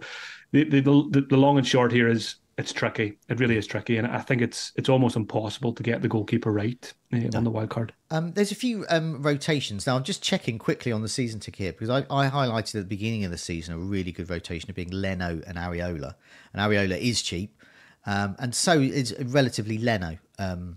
the, 0.52 0.64
the 0.64 0.80
the 0.80 1.26
the 1.28 1.36
long 1.36 1.58
and 1.58 1.66
short 1.66 1.92
here 1.92 2.08
is 2.08 2.36
it's 2.60 2.72
tricky. 2.72 3.18
It 3.28 3.40
really 3.40 3.56
is 3.56 3.66
tricky, 3.66 3.96
and 3.96 4.06
I 4.06 4.20
think 4.20 4.42
it's 4.42 4.72
it's 4.76 4.88
almost 4.88 5.16
impossible 5.16 5.72
to 5.72 5.82
get 5.82 6.02
the 6.02 6.08
goalkeeper 6.08 6.52
right 6.52 6.92
uh, 7.12 7.16
no. 7.16 7.38
on 7.38 7.44
the 7.44 7.50
wild 7.50 7.70
card. 7.70 7.92
Um, 8.10 8.32
there's 8.32 8.52
a 8.52 8.56
few 8.56 8.84
um, 8.90 9.22
rotations 9.22 9.86
now. 9.86 9.96
I'm 9.96 10.04
just 10.04 10.22
checking 10.22 10.58
quickly 10.58 10.92
on 10.92 11.02
the 11.02 11.08
season 11.08 11.40
ticker 11.40 11.64
here 11.64 11.72
because 11.72 11.88
I, 11.88 12.00
I, 12.10 12.28
highlighted 12.28 12.74
at 12.74 12.82
the 12.82 12.84
beginning 12.84 13.24
of 13.24 13.30
the 13.30 13.38
season 13.38 13.74
a 13.74 13.78
really 13.78 14.12
good 14.12 14.28
rotation 14.28 14.68
of 14.68 14.76
being 14.76 14.90
Leno 14.90 15.40
and 15.46 15.56
Areola, 15.56 16.14
and 16.52 16.60
Areola 16.60 16.98
is 17.00 17.22
cheap, 17.22 17.56
um, 18.06 18.36
and 18.38 18.54
so 18.54 18.78
is 18.78 19.14
relatively 19.18 19.78
Leno. 19.78 20.18
Um, 20.38 20.76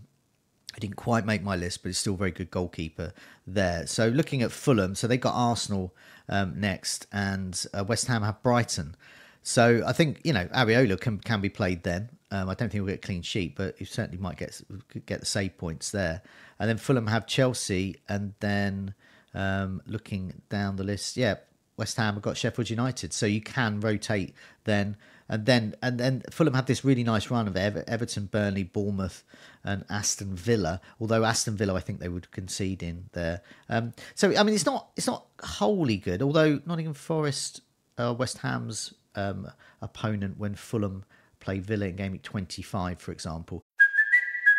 I 0.75 0.79
didn't 0.79 0.95
quite 0.95 1.25
make 1.25 1.43
my 1.43 1.55
list, 1.55 1.83
but 1.83 1.89
it's 1.89 1.99
still 1.99 2.15
a 2.15 2.17
very 2.17 2.31
good 2.31 2.49
goalkeeper 2.49 3.13
there. 3.45 3.85
So 3.85 4.07
looking 4.07 4.41
at 4.41 4.51
Fulham, 4.51 4.95
so 4.95 5.05
they've 5.05 5.19
got 5.19 5.35
Arsenal 5.35 5.93
um, 6.29 6.59
next, 6.59 7.07
and 7.11 7.63
uh, 7.73 7.83
West 7.83 8.07
Ham 8.07 8.23
have 8.23 8.41
Brighton. 8.41 8.95
So 9.43 9.84
I 9.86 9.91
think 9.91 10.21
you 10.23 10.34
know 10.34 10.45
Areola 10.47 10.99
can 10.99 11.19
can 11.19 11.41
be 11.41 11.49
played 11.49 11.84
then. 11.84 12.10
Um, 12.32 12.49
I 12.49 12.56
don't 12.56 12.71
think 12.71 12.84
we'll 12.84 12.93
get 12.93 13.03
clean 13.03 13.21
sheet, 13.21 13.56
but 13.56 13.75
he 13.77 13.86
certainly 13.86 14.17
might 14.17 14.38
get 14.38 14.60
get 15.06 15.19
the 15.19 15.25
save 15.25 15.58
points 15.58 15.91
there. 15.91 16.23
And 16.60 16.69
then 16.69 16.77
Fulham 16.77 17.08
have 17.08 17.27
Chelsea, 17.27 17.97
and 18.08 18.34
then 18.39 18.95
um, 19.36 19.82
looking 19.86 20.41
down 20.49 20.77
the 20.77 20.84
list, 20.84 21.17
yeah, 21.17 21.36
West 21.77 21.97
Ham 21.97 22.13
have 22.13 22.23
got 22.23 22.38
Sheffield 22.38 22.69
United. 22.69 23.13
So 23.13 23.25
you 23.25 23.41
can 23.41 23.82
rotate 23.82 24.34
then, 24.63 24.95
and 25.27 25.45
then 25.45 25.75
and 25.84 25.99
then 25.99 26.23
Fulham 26.32 26.53
had 26.53 26.67
this 26.67 26.86
really 26.86 27.03
nice 27.03 27.29
run 27.29 27.47
of 27.47 27.58
Ever- 27.58 27.84
Everton, 27.86 28.27
Burnley, 28.27 28.63
Bournemouth, 28.63 29.23
and 29.63 29.84
Aston 29.89 30.36
Villa. 30.36 30.79
Although 31.01 31.25
Aston 31.25 31.58
Villa, 31.58 31.75
I 31.75 31.82
think 31.82 31.99
they 31.99 32.10
would 32.10 32.32
concede 32.32 32.82
in 32.82 33.10
there. 33.12 33.41
Um, 33.67 33.93
so 34.15 34.34
I 34.36 34.43
mean, 34.43 34.56
it's 34.56 34.65
not 34.65 34.89
it's 34.95 35.08
not 35.08 35.25
wholly 35.43 35.97
good. 35.97 36.21
Although 36.21 36.62
Nottingham 36.65 36.93
Forest, 36.93 37.62
uh, 37.97 38.15
West 38.17 38.39
Ham's 38.39 38.93
um, 39.15 39.49
opponent 39.82 40.38
when 40.38 40.56
Fulham 40.56 41.04
play 41.39 41.60
Villa 41.60 41.88
in 41.88 41.95
game 41.95 42.12
week 42.13 42.23
25, 42.23 42.99
for 42.99 43.12
example. 43.12 43.63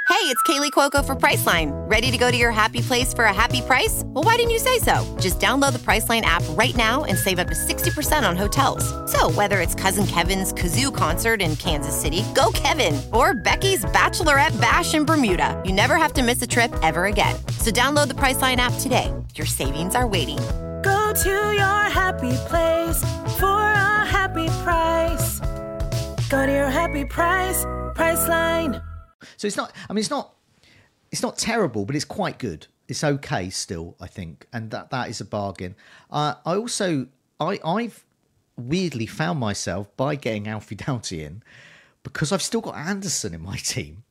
Hey, 0.06 0.30
it's 0.30 0.42
Kaley 0.42 0.70
Cuoco 0.70 1.04
for 1.04 1.16
Priceline. 1.16 1.72
Ready 1.90 2.10
to 2.10 2.16
go 2.18 2.30
to 2.30 2.36
your 2.36 2.50
happy 2.50 2.82
place 2.82 3.12
for 3.12 3.24
a 3.24 3.32
happy 3.32 3.62
price? 3.62 4.02
Well, 4.06 4.22
why 4.22 4.36
didn't 4.36 4.52
you 4.52 4.58
say 4.58 4.78
so? 4.78 5.02
Just 5.18 5.40
download 5.40 5.72
the 5.72 5.78
Priceline 5.78 6.20
app 6.22 6.42
right 6.50 6.74
now 6.76 7.04
and 7.04 7.18
save 7.18 7.38
up 7.38 7.48
to 7.48 7.54
60% 7.54 8.26
on 8.26 8.36
hotels. 8.36 8.84
So, 9.10 9.30
whether 9.30 9.60
it's 9.60 9.74
Cousin 9.74 10.06
Kevin's 10.06 10.52
Kazoo 10.52 10.94
concert 10.94 11.42
in 11.42 11.56
Kansas 11.56 11.98
City, 11.98 12.22
go 12.34 12.50
Kevin, 12.54 13.00
or 13.12 13.34
Becky's 13.34 13.84
Bachelorette 13.86 14.58
Bash 14.60 14.94
in 14.94 15.04
Bermuda, 15.04 15.60
you 15.64 15.72
never 15.72 15.96
have 15.96 16.12
to 16.14 16.22
miss 16.22 16.40
a 16.42 16.46
trip 16.46 16.72
ever 16.82 17.06
again. 17.06 17.34
So, 17.58 17.70
download 17.70 18.08
the 18.08 18.14
Priceline 18.14 18.56
app 18.56 18.74
today. 18.80 19.12
Your 19.34 19.46
savings 19.46 19.94
are 19.94 20.06
waiting 20.06 20.38
to 21.14 21.30
your 21.30 21.90
happy 21.90 22.32
place 22.48 23.00
for 23.38 23.46
a 23.46 24.04
happy 24.04 24.48
price. 24.64 25.38
Go 26.28 26.44
to 26.44 26.52
your 26.52 26.68
happy 26.68 27.04
price, 27.04 27.64
Priceline. 27.94 28.82
So 29.36 29.46
it's 29.46 29.56
not. 29.56 29.72
I 29.88 29.92
mean, 29.92 30.00
it's 30.00 30.10
not. 30.10 30.34
It's 31.12 31.22
not 31.22 31.38
terrible, 31.38 31.84
but 31.84 31.94
it's 31.94 32.04
quite 32.04 32.40
good. 32.40 32.66
It's 32.88 33.04
okay 33.04 33.48
still, 33.50 33.96
I 34.00 34.08
think, 34.08 34.48
and 34.52 34.72
that 34.72 34.90
that 34.90 35.08
is 35.08 35.20
a 35.20 35.24
bargain. 35.24 35.76
Uh, 36.10 36.34
I 36.44 36.56
also, 36.56 37.06
I 37.38 37.60
I've 37.64 38.04
weirdly 38.56 39.06
found 39.06 39.38
myself 39.38 39.96
by 39.96 40.16
getting 40.16 40.48
Alfie 40.48 40.74
Doughty 40.74 41.22
in 41.22 41.44
because 42.02 42.32
I've 42.32 42.42
still 42.42 42.60
got 42.60 42.74
Anderson 42.74 43.34
in 43.34 43.40
my 43.40 43.56
team, 43.58 44.02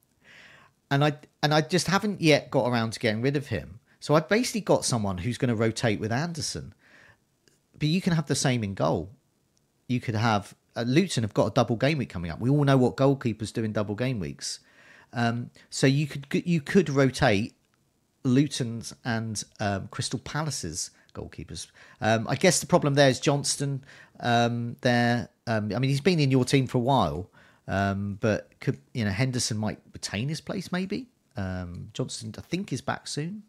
and 0.90 1.04
I 1.04 1.18
and 1.42 1.54
I 1.54 1.60
just 1.60 1.88
haven't 1.88 2.22
yet 2.22 2.50
got 2.50 2.70
around 2.70 2.92
to 2.92 3.00
getting 3.00 3.22
rid 3.22 3.36
of 3.36 3.48
him. 3.48 3.82
So 4.00 4.16
I've 4.16 4.30
basically 4.30 4.62
got 4.62 4.86
someone 4.86 5.18
who's 5.18 5.38
going 5.38 5.50
to 5.50 5.56
rotate 5.56 6.00
with 6.00 6.12
Anderson, 6.12 6.74
but 7.84 7.90
you 7.90 8.00
can 8.00 8.14
have 8.14 8.28
the 8.28 8.36
same 8.36 8.64
in 8.64 8.76
goal. 8.76 9.10
You 9.90 10.00
could 10.00 10.16
have 10.16 10.56
uh, 10.74 10.84
Luton 10.88 11.24
have 11.26 11.34
got 11.34 11.48
a 11.48 11.52
double 11.52 11.76
game 11.76 11.98
week 11.98 12.08
coming 12.08 12.32
up. 12.32 12.40
We 12.40 12.50
all 12.50 12.64
know 12.64 12.78
what 12.78 12.96
goalkeepers 12.96 13.52
do 13.52 13.62
in 13.62 13.74
double 13.74 13.94
game 13.94 14.22
weeks. 14.22 14.62
Um, 15.12 15.50
so 15.70 15.86
you 15.86 16.08
could 16.08 16.26
you 16.46 16.62
could 16.62 16.90
rotate 16.90 17.56
Luton's 18.24 18.94
and 19.04 19.44
um, 19.60 19.90
Crystal 19.90 20.18
Palace's 20.20 20.92
goalkeepers. 21.14 21.68
Um, 22.00 22.26
I 22.30 22.38
guess 22.38 22.62
the 22.62 22.68
problem 22.68 22.94
there 22.94 23.10
is 23.10 23.20
Johnstone. 23.20 23.84
Um, 24.22 24.78
there, 24.80 25.28
um, 25.46 25.74
I 25.76 25.80
mean, 25.80 25.90
he's 25.90 26.00
been 26.00 26.22
in 26.22 26.32
your 26.32 26.46
team 26.46 26.68
for 26.68 26.78
a 26.78 26.82
while, 26.82 27.30
um, 27.68 28.18
but 28.22 28.50
could 28.62 28.78
you 28.94 29.04
know 29.04 29.12
Henderson 29.12 29.58
might 29.58 29.80
retain 29.92 30.30
his 30.30 30.40
place 30.40 30.72
maybe. 30.72 31.08
Johnstone, 31.36 32.34
I 32.38 32.42
think, 32.44 32.72
is 32.72 32.80
back 32.80 33.08
soon. 33.08 33.44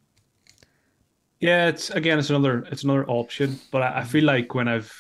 Yeah, 1.45 1.67
it's 1.69 1.91
again, 1.91 2.19
it's 2.19 2.31
another 2.31 2.67
it's 2.73 2.85
another 2.85 3.05
option, 3.07 3.61
but 3.71 3.83
I, 3.83 3.99
I 4.01 4.05
feel 4.05 4.25
like 4.25 4.55
when 4.55 4.67
I've 4.67 4.91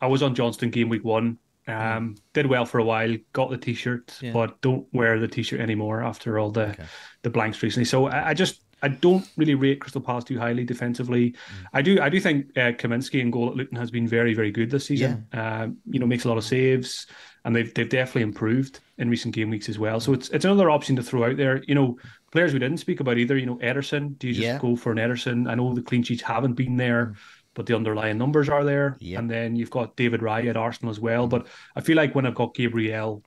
I 0.00 0.06
was 0.08 0.22
on 0.22 0.34
Johnstone 0.34 0.68
game 0.70 0.90
week 0.90 1.04
one, 1.04 1.38
um, 1.66 2.16
did 2.34 2.46
well 2.46 2.66
for 2.66 2.78
a 2.78 2.84
while, 2.84 3.16
got 3.32 3.48
the 3.48 3.56
t-shirt, 3.56 4.18
Yeah. 4.20 4.32
but 4.32 4.60
don't 4.60 4.86
wear 4.92 5.18
the 5.18 5.26
t-shirt 5.26 5.58
anymore 5.58 6.02
after 6.04 6.38
all 6.38 6.50
the 6.50 6.76
the 7.22 7.30
blanks 7.30 7.62
recently. 7.62 7.86
So 7.86 8.08
I, 8.08 8.28
I 8.28 8.34
just 8.34 8.60
I 8.82 8.88
don't 8.88 9.26
really 9.38 9.54
rate 9.54 9.80
Crystal 9.80 10.02
Palace 10.02 10.24
too 10.24 10.38
highly 10.38 10.64
defensively. 10.64 11.34
I 11.72 11.80
do 11.80 11.98
I 12.02 12.10
do 12.10 12.20
think 12.20 12.50
uh, 12.58 12.72
Kaminski 12.76 13.20
in 13.20 13.30
goal 13.30 13.48
at 13.48 13.56
Luton 13.56 13.78
has 13.78 13.90
been 13.90 14.06
very 14.06 14.34
very 14.34 14.50
good 14.50 14.70
this 14.70 14.84
season. 14.84 15.26
Um, 15.32 15.78
you 15.86 15.98
know, 15.98 16.06
makes 16.06 16.26
a 16.26 16.28
lot 16.28 16.36
of 16.36 16.44
saves, 16.44 17.06
and 17.46 17.56
they've 17.56 17.72
they've 17.72 17.88
definitely 17.88 18.22
improved 18.22 18.80
in 18.98 19.08
recent 19.08 19.34
game 19.34 19.48
weeks 19.48 19.70
as 19.70 19.78
well. 19.78 19.98
So 19.98 20.12
it's 20.12 20.28
it's 20.28 20.44
another 20.44 20.68
option 20.68 20.94
to 20.96 21.02
throw 21.02 21.24
out 21.24 21.38
there. 21.38 21.62
You 21.66 21.74
know, 21.74 21.96
players 22.36 22.52
we 22.52 22.58
didn't 22.58 22.78
speak 22.78 23.00
about 23.00 23.18
either. 23.18 23.36
You 23.36 23.46
know, 23.46 23.56
Ederson. 23.56 24.18
Do 24.18 24.28
you 24.28 24.34
just 24.34 24.44
Yeah. 24.46 24.58
go 24.58 24.76
for 24.76 24.92
an 24.92 24.98
Ederson? 24.98 25.48
I 25.50 25.54
know 25.54 25.74
the 25.74 25.82
clean 25.82 26.02
sheets 26.02 26.22
haven't 26.22 26.54
been 26.54 26.76
there. 26.76 27.14
But 27.54 27.64
the 27.64 27.74
underlying 27.74 28.18
numbers 28.18 28.50
are 28.50 28.64
there, 28.64 28.98
Yeah. 29.00 29.18
and 29.18 29.30
then 29.30 29.56
you've 29.56 29.70
got 29.70 29.96
David 29.96 30.20
Raya 30.20 30.50
at 30.50 30.58
Arsenal 30.58 30.90
as 30.90 31.00
well. 31.00 31.26
But 31.26 31.46
I 31.74 31.80
feel 31.80 31.96
like 31.96 32.14
when 32.14 32.26
I've 32.26 32.34
got 32.34 32.54
Gabriel, 32.54 33.22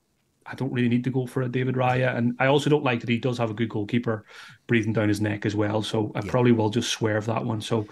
I 0.45 0.54
don't 0.54 0.72
really 0.72 0.88
need 0.88 1.04
to 1.06 1.10
go 1.10 1.26
for 1.26 1.41
a 1.41 1.50
David 1.50 1.74
Raya. 1.74 2.15
And 2.15 2.36
I 2.38 2.45
also 2.45 2.69
don't 2.69 2.84
like 2.84 3.00
that 3.00 3.10
he 3.10 3.17
does 3.17 3.39
have 3.39 3.50
a 3.50 3.56
good 3.56 3.69
goalkeeper 3.69 4.26
breathing 4.67 4.93
down 4.93 5.08
his 5.10 5.19
neck 5.19 5.48
as 5.48 5.56
well. 5.56 5.82
So 5.82 6.12
I 6.13 6.22
probably 6.22 6.52
will 6.52 6.69
just 6.69 6.91
swerve 6.91 7.26
that 7.26 7.43
one. 7.43 7.60
So 7.60 7.88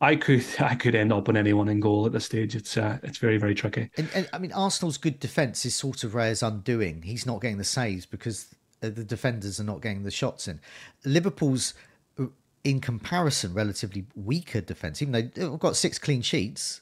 I 0.00 0.16
could 0.16 0.42
I 0.60 0.76
could 0.76 0.94
end 0.94 1.12
up 1.12 1.28
on 1.28 1.36
anyone 1.36 1.68
in 1.68 1.78
goal 1.80 2.06
at 2.06 2.12
this 2.12 2.24
stage. 2.24 2.56
It's 2.56 2.78
uh, 2.78 2.96
it's 3.02 3.18
very 3.18 3.36
very 3.36 3.54
tricky. 3.54 3.90
And, 3.98 4.08
and 4.14 4.26
I 4.32 4.38
mean, 4.38 4.52
Arsenal's 4.52 4.96
good 4.96 5.20
defence 5.20 5.66
is 5.66 5.74
sort 5.74 6.04
of 6.04 6.14
Raya's 6.14 6.42
undoing. 6.42 7.02
He's 7.02 7.26
not 7.26 7.42
getting 7.42 7.58
the 7.58 7.64
saves 7.64 8.06
because 8.06 8.54
the 8.90 9.04
defenders 9.04 9.60
are 9.60 9.64
not 9.64 9.80
getting 9.80 10.04
the 10.04 10.10
shots 10.10 10.48
in. 10.48 10.60
Liverpool's, 11.04 11.74
uh, 12.18 12.26
in 12.64 12.80
comparison, 12.80 13.54
relatively 13.54 14.06
weaker 14.14 14.60
defence, 14.60 15.02
even 15.02 15.12
though 15.12 15.22
they've 15.22 15.58
got 15.58 15.76
six 15.76 15.98
clean 15.98 16.22
sheets. 16.22 16.80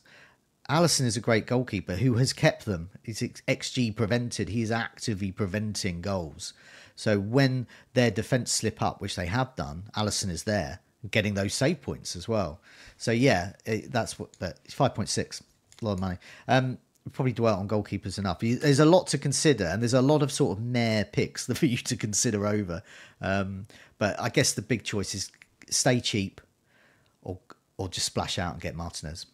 Alisson 0.69 1.05
is 1.05 1.17
a 1.17 1.21
great 1.21 1.47
goalkeeper 1.47 1.97
who 1.97 2.15
has 2.15 2.33
kept 2.33 2.65
them. 2.65 2.91
He's 3.03 3.21
XG 3.21 3.97
prevented. 3.97 4.51
He 4.51 4.63
is 4.63 4.71
actively 4.71 5.33
preventing 5.33 6.01
goals. 6.01 6.53
So 6.95 7.19
when 7.19 7.67
their 7.95 8.11
defence 8.13 8.53
slip 8.53 8.81
up, 8.81 9.01
which 9.01 9.17
they 9.17 9.27
have 9.27 9.57
done, 9.57 9.85
Alisson 9.97 10.31
is 10.31 10.45
there 10.45 10.81
getting 11.11 11.35
those 11.35 11.55
save 11.55 11.81
points 11.81 12.15
as 12.15 12.29
well. 12.29 12.61
So 12.97 13.11
yeah, 13.11 13.53
it, 13.65 13.91
that's 13.91 14.19
what. 14.19 14.31
But 14.39 14.61
it's 14.65 14.75
five 14.75 14.95
point 14.95 15.09
six, 15.09 15.43
a 15.81 15.85
lot 15.85 15.95
of 15.95 16.01
money. 16.01 16.19
Um, 16.47 16.79
probably 17.13 17.33
dwell 17.33 17.59
on 17.59 17.69
goalkeepers 17.69 18.19
enough. 18.19 18.41
There's 18.41 18.81
a 18.81 18.85
lot 18.85 19.07
to 19.09 19.19
consider, 19.19 19.65
and 19.67 19.83
there's 19.83 19.95
a 19.95 20.03
lot 20.03 20.23
of 20.23 20.31
sort 20.33 20.57
of 20.59 20.65
mare 20.65 21.05
picks 21.05 21.47
for 21.55 21.67
you 21.67 21.77
to 21.79 21.97
consider 21.97 22.47
over. 22.47 22.83
Um, 23.21 23.67
but 23.99 24.19
I 24.21 24.29
guess 24.29 24.53
the 24.55 24.63
big 24.63 24.85
choice 24.85 25.15
is 25.15 25.31
stay 25.69 26.01
cheap, 26.01 26.41
or 27.23 27.39
or 27.77 27.89
just 27.89 28.07
splash 28.07 28.39
out 28.39 28.55
and 28.55 28.63
get 28.63 28.75
Martinez. 28.75 29.27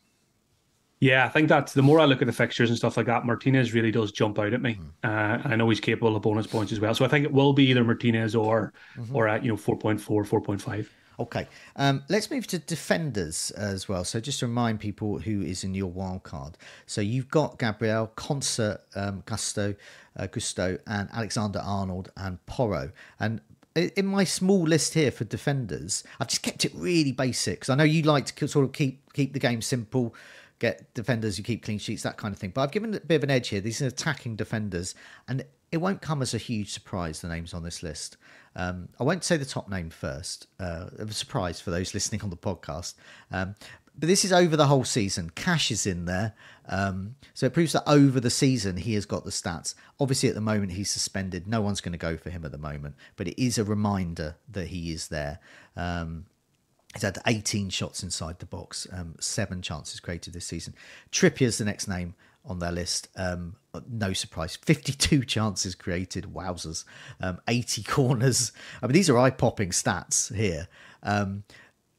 Yeah, 0.98 1.26
I 1.26 1.28
think 1.28 1.50
that's 1.50 1.74
the 1.74 1.82
more 1.82 2.00
I 2.00 2.06
look 2.06 2.22
at 2.22 2.26
the 2.26 2.32
fixtures 2.32 2.70
and 2.70 2.78
stuff 2.78 2.96
like 2.96 3.04
that, 3.06 3.26
Martinez 3.26 3.74
really 3.74 3.90
does 3.90 4.12
jump 4.12 4.38
out 4.38 4.54
at 4.54 4.62
me. 4.62 4.74
Hmm. 4.74 4.86
Uh, 5.04 5.08
and 5.44 5.52
I 5.52 5.56
know 5.56 5.68
he's 5.68 5.78
capable 5.80 6.16
of 6.16 6.22
bonus 6.22 6.46
points 6.46 6.72
as 6.72 6.80
well. 6.80 6.94
So 6.94 7.04
I 7.04 7.08
think 7.08 7.24
it 7.26 7.32
will 7.32 7.52
be 7.52 7.64
either 7.66 7.84
Martinez 7.84 8.34
or 8.34 8.72
Mm-hmm. 8.98 9.14
or 9.14 9.28
at 9.28 9.44
you 9.44 9.50
know 9.50 9.56
4.4, 9.58 10.00
4.5. 10.00 10.88
Okay, 11.18 11.46
um, 11.76 12.04
let's 12.08 12.30
move 12.30 12.46
to 12.48 12.58
defenders 12.58 13.50
as 13.52 13.88
well. 13.88 14.04
So 14.04 14.20
just 14.20 14.40
to 14.40 14.46
remind 14.46 14.80
people 14.80 15.18
who 15.18 15.40
is 15.40 15.64
in 15.64 15.74
your 15.74 15.90
wild 15.90 16.24
card. 16.24 16.58
So 16.84 17.00
you've 17.00 17.30
got 17.30 17.58
Gabriel, 17.58 18.12
Konsa, 18.16 18.80
um, 18.94 19.22
Gusto, 19.24 19.74
uh, 20.16 20.26
Gusto, 20.26 20.78
and 20.86 21.08
Alexander 21.12 21.60
Arnold 21.64 22.10
and 22.18 22.44
Porro. 22.44 22.92
And 23.18 23.40
in 23.74 24.06
my 24.06 24.24
small 24.24 24.62
list 24.62 24.94
here 24.94 25.10
for 25.10 25.24
defenders, 25.24 26.04
I've 26.20 26.28
just 26.28 26.42
kept 26.42 26.64
it 26.64 26.72
really 26.74 27.12
basic. 27.12 27.60
'cause 27.60 27.70
I 27.70 27.74
know 27.74 27.84
you 27.84 28.02
like 28.02 28.26
to 28.26 28.48
sort 28.48 28.64
of 28.64 28.72
keep 28.72 29.12
keep 29.12 29.32
the 29.32 29.38
game 29.38 29.62
simple. 29.62 30.14
Get 30.58 30.92
defenders, 30.94 31.36
you 31.36 31.44
keep 31.44 31.62
clean 31.62 31.78
sheets, 31.78 32.02
that 32.02 32.16
kind 32.16 32.32
of 32.34 32.38
thing. 32.38 32.50
But 32.50 32.62
I've 32.62 32.72
given 32.72 32.94
a 32.94 33.00
bit 33.00 33.16
of 33.16 33.24
an 33.24 33.30
edge 33.30 33.48
here. 33.48 33.60
These 33.60 33.82
are 33.82 33.86
attacking 33.86 34.36
defenders, 34.36 34.94
and 35.28 35.44
it 35.70 35.78
won't 35.78 36.00
come 36.00 36.22
as 36.22 36.32
a 36.32 36.38
huge 36.38 36.72
surprise. 36.72 37.20
The 37.20 37.28
names 37.28 37.52
on 37.52 37.62
this 37.62 37.82
list. 37.82 38.16
Um, 38.56 38.88
I 38.98 39.04
won't 39.04 39.22
say 39.22 39.36
the 39.36 39.44
top 39.44 39.68
name 39.68 39.90
first. 39.90 40.48
Uh, 40.58 40.86
a 40.98 41.12
surprise 41.12 41.60
for 41.60 41.70
those 41.70 41.94
listening 41.94 42.22
on 42.22 42.30
the 42.30 42.36
podcast. 42.36 42.94
Um, 43.30 43.54
but 43.98 44.08
this 44.08 44.24
is 44.24 44.32
over 44.32 44.56
the 44.56 44.66
whole 44.66 44.84
season. 44.84 45.30
Cash 45.30 45.70
is 45.70 45.86
in 45.86 46.06
there. 46.06 46.34
Um, 46.68 47.16
so 47.34 47.46
it 47.46 47.54
proves 47.54 47.72
that 47.72 47.84
over 47.86 48.18
the 48.18 48.30
season, 48.30 48.76
he 48.78 48.94
has 48.94 49.06
got 49.06 49.24
the 49.24 49.30
stats. 49.30 49.74
Obviously, 50.00 50.28
at 50.28 50.34
the 50.34 50.40
moment, 50.40 50.72
he's 50.72 50.90
suspended. 50.90 51.46
No 51.46 51.60
one's 51.60 51.80
going 51.80 51.92
to 51.92 51.98
go 51.98 52.16
for 52.16 52.30
him 52.30 52.44
at 52.44 52.52
the 52.52 52.58
moment. 52.58 52.96
But 53.16 53.28
it 53.28 53.42
is 53.42 53.58
a 53.58 53.64
reminder 53.64 54.36
that 54.50 54.68
he 54.68 54.90
is 54.90 55.08
there. 55.08 55.38
Um, 55.76 56.26
He's 56.96 57.02
had 57.02 57.18
18 57.26 57.68
shots 57.68 58.02
inside 58.02 58.38
the 58.38 58.46
box, 58.46 58.86
um, 58.90 59.16
seven 59.20 59.60
chances 59.60 60.00
created 60.00 60.32
this 60.32 60.46
season. 60.46 60.74
Trippier's 61.12 61.58
the 61.58 61.64
next 61.66 61.88
name 61.88 62.14
on 62.46 62.58
their 62.58 62.72
list. 62.72 63.08
Um, 63.16 63.56
no 63.88 64.12
surprise. 64.12 64.56
52 64.56 65.24
chances 65.26 65.74
created. 65.74 66.24
Wowzers. 66.32 66.84
Um, 67.20 67.40
80 67.48 67.82
corners. 67.84 68.52
I 68.82 68.86
mean, 68.86 68.94
these 68.94 69.10
are 69.10 69.18
eye 69.18 69.30
popping 69.30 69.70
stats 69.70 70.34
here. 70.34 70.68
Um, 71.02 71.44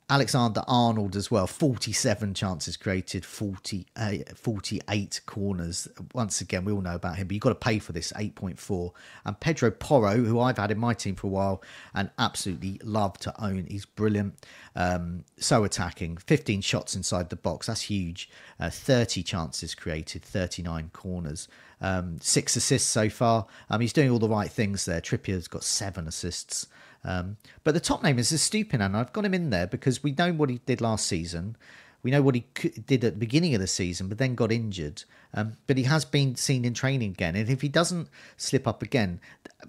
Alexander 0.10 0.63
Arnold 0.67 1.17
as 1.17 1.30
well, 1.30 1.48
47 1.48 2.34
chances 2.34 2.78
created, 2.78 3.26
40, 3.26 3.86
uh, 3.98 4.13
48 4.36 5.20
corners. 5.26 5.89
Once 6.13 6.39
again, 6.39 6.63
we 6.63 6.72
all 6.72 6.80
know 6.80 6.96
about 6.96 7.17
him, 7.17 7.28
but 7.28 7.34
you've 7.34 7.41
got 7.41 7.50
to 7.50 7.56
pay 7.56 7.78
for 7.78 7.91
this 7.91 8.13
8.4. 8.13 8.91
And 9.26 9.38
Pedro 9.41 9.70
Porro, 9.70 10.15
who 10.15 10.39
I've 10.39 10.58
had 10.58 10.72
in 10.72 10.78
my 10.78 10.93
team 10.93 11.15
for 11.15 11.28
a 11.28 11.30
while 11.30 11.62
and 11.93 12.10
absolutely 12.17 12.80
love 12.86 13.17
to 13.20 13.34
own, 13.43 13.65
he's 13.70 13.86
brilliant. 13.86 14.46
Um, 14.78 15.26
so 15.39 15.65
attacking, 15.65 16.15
15 16.17 16.62
shots 16.62 16.96
inside 16.96 17.30
the 17.30 17.36
box, 17.36 17.67
that's 17.67 17.82
huge. 17.82 18.30
Uh, 18.62 18.70
30 18.70 19.24
chances 19.24 19.76
created, 19.76 20.24
39 20.24 20.89
corners. 20.93 21.50
Um, 21.82 22.20
six 22.22 22.56
assists 22.56 22.88
so 22.88 23.10
far. 23.10 23.46
Um, 23.70 23.82
he's 23.82 23.93
doing 23.93 24.10
all 24.10 24.20
the 24.20 24.30
right 24.30 24.50
things 24.50 24.86
there. 24.86 25.02
Trippier's 25.02 25.50
got 25.50 25.65
seven 25.65 26.08
assists. 26.08 26.67
Um, 27.04 27.38
but 27.64 27.74
the 27.74 27.80
top 27.80 28.04
name 28.04 28.20
is 28.20 28.32
Stupinan. 28.32 28.96
I've 28.96 29.14
got 29.14 29.26
him 29.26 29.34
in 29.34 29.50
there 29.50 29.68
because 29.68 30.04
we 30.04 30.12
know 30.12 30.34
what 30.34 30.50
he 30.50 30.60
did 30.66 30.82
last 30.82 31.08
season. 31.08 31.56
We 32.04 32.12
know 32.12 32.22
what 32.22 32.36
he 32.36 32.46
did 32.86 33.04
at 33.04 33.14
the 33.14 33.20
beginning 33.20 33.56
of 33.56 33.62
the 33.62 33.68
season, 33.68 34.08
but 34.08 34.18
then 34.18 34.36
got 34.36 34.52
injured. 34.52 35.04
Um, 35.34 35.54
but 35.66 35.78
he 35.78 35.84
has 35.84 36.06
been 36.06 36.36
seen 36.36 36.64
in 36.64 36.74
training 36.74 37.12
again. 37.12 37.36
And 37.36 37.50
if 37.50 37.62
he 37.62 37.70
doesn't 37.70 38.10
slip 38.38 38.68
up 38.68 38.82
again, 38.82 39.20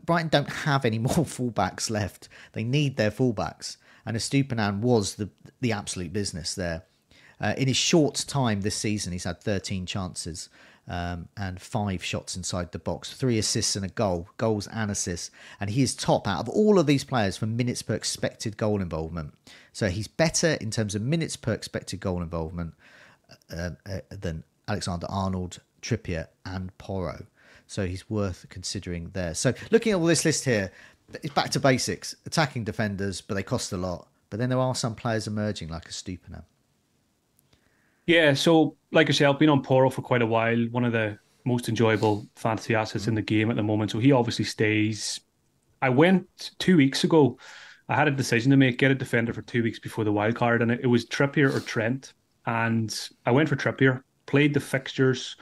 Brighton 0.05 0.29
don't 0.29 0.53
have 0.53 0.85
any 0.85 0.99
more 0.99 1.11
fullbacks 1.11 1.91
left. 1.91 2.29
They 2.53 2.65
need 2.65 2.97
their 2.97 3.11
fullbacks. 3.11 3.77
And 4.05 4.17
Stupinan 4.17 4.81
was 4.81 5.17
the, 5.17 5.31
the 5.61 5.73
absolute 5.73 6.13
business 6.13 6.55
there. 6.55 6.83
Uh, 7.41 7.55
in 7.57 7.69
his 7.69 7.77
short 7.77 8.25
time 8.27 8.61
this 8.61 8.75
season, 8.75 9.13
he's 9.13 9.25
had 9.25 9.41
13 9.41 9.87
chances 9.87 10.49
um, 10.89 11.29
and 11.37 11.61
five 11.61 12.03
shots 12.03 12.37
inside 12.37 12.73
the 12.73 12.79
box, 12.79 13.13
three 13.13 13.39
assists 13.39 13.77
and 13.77 13.85
a 13.85 13.89
goal, 13.89 14.29
goals 14.39 14.67
and 14.69 14.91
assists. 14.91 15.31
And 15.61 15.71
he 15.71 15.83
is 15.83 15.95
top 15.95 16.27
out 16.27 16.41
of 16.41 16.49
all 16.49 16.79
of 16.79 16.87
these 16.87 17.05
players 17.05 17.37
for 17.37 17.47
minutes 17.47 17.83
per 17.83 17.95
expected 17.95 18.57
goal 18.57 18.81
involvement. 18.81 19.35
So 19.73 19.89
he's 19.89 20.09
better 20.09 20.55
in 20.61 20.71
terms 20.71 20.95
of 20.95 21.03
minutes 21.03 21.37
per 21.37 21.53
expected 21.53 22.01
goal 22.01 22.23
involvement 22.23 22.75
uh, 23.55 23.71
uh, 23.87 24.01
than 24.11 24.45
Alexander 24.67 25.07
Arnold, 25.11 25.61
Trippier, 25.83 26.29
and 26.45 26.77
Porro. 26.79 27.27
So 27.67 27.87
he's 27.87 28.09
worth 28.09 28.47
considering 28.49 29.11
there. 29.13 29.35
So 29.35 29.53
looking 29.71 29.93
at 29.93 29.99
all 29.99 30.07
this 30.07 30.25
list 30.25 30.47
here, 30.47 30.73
it's 31.23 31.35
back 31.35 31.51
to 31.51 31.61
basics 31.61 32.17
attacking 32.25 32.65
defenders, 32.65 33.21
but 33.21 33.35
they 33.35 33.43
cost 33.43 33.73
a 33.73 33.77
lot. 33.77 34.09
But 34.31 34.39
then 34.39 34.49
there 34.49 34.59
are 34.59 34.75
some 34.75 34.95
players 34.95 35.27
emerging 35.27 35.69
like 35.69 35.87
a 35.87 35.93
Stupinan. 35.93 36.45
Yeah, 38.09 38.33
so 38.33 38.79
like 38.91 39.11
I 39.11 39.13
said, 39.13 39.29
I've 39.29 39.39
been 39.39 39.51
on 39.51 39.63
Porro 39.63 39.91
for 39.91 40.01
quite 40.01 40.23
a 40.23 40.27
while. 40.27 40.57
One 40.71 40.87
of 40.87 40.93
the 40.93 41.19
most 41.45 41.69
enjoyable 41.69 42.27
fantasy 42.37 42.75
assets 42.75 43.07
in 43.07 43.15
the 43.15 43.21
mm-hmm. 43.21 43.27
game 43.27 43.51
at 43.51 43.57
the 43.57 43.63
moment. 43.63 43.91
So 43.91 43.99
he 43.99 44.13
obviously 44.13 44.47
stays. 44.47 45.21
I 45.83 45.91
went 45.91 46.53
two 46.59 46.79
weeks 46.79 47.05
ago. 47.05 47.39
I 47.87 47.97
had 47.97 48.09
a 48.09 48.11
decision 48.11 48.51
to 48.51 48.57
make: 48.57 48.79
get 48.79 48.91
a 48.91 48.95
defender 48.95 49.35
for 49.35 49.43
two 49.43 49.63
weeks 49.63 49.79
before 49.79 50.05
the 50.05 50.13
wild 50.13 50.37
card, 50.37 50.63
and 50.63 50.71
it, 50.71 50.81
it 50.85 50.87
was 50.87 51.05
Trippier 51.05 51.55
or 51.55 51.61
Trent. 51.61 52.15
And 52.47 52.99
I 53.27 53.31
went 53.31 53.51
for 53.51 53.57
Trippier. 53.57 54.03
Played 54.25 54.55
the 54.55 54.61
fixtures 54.61 55.37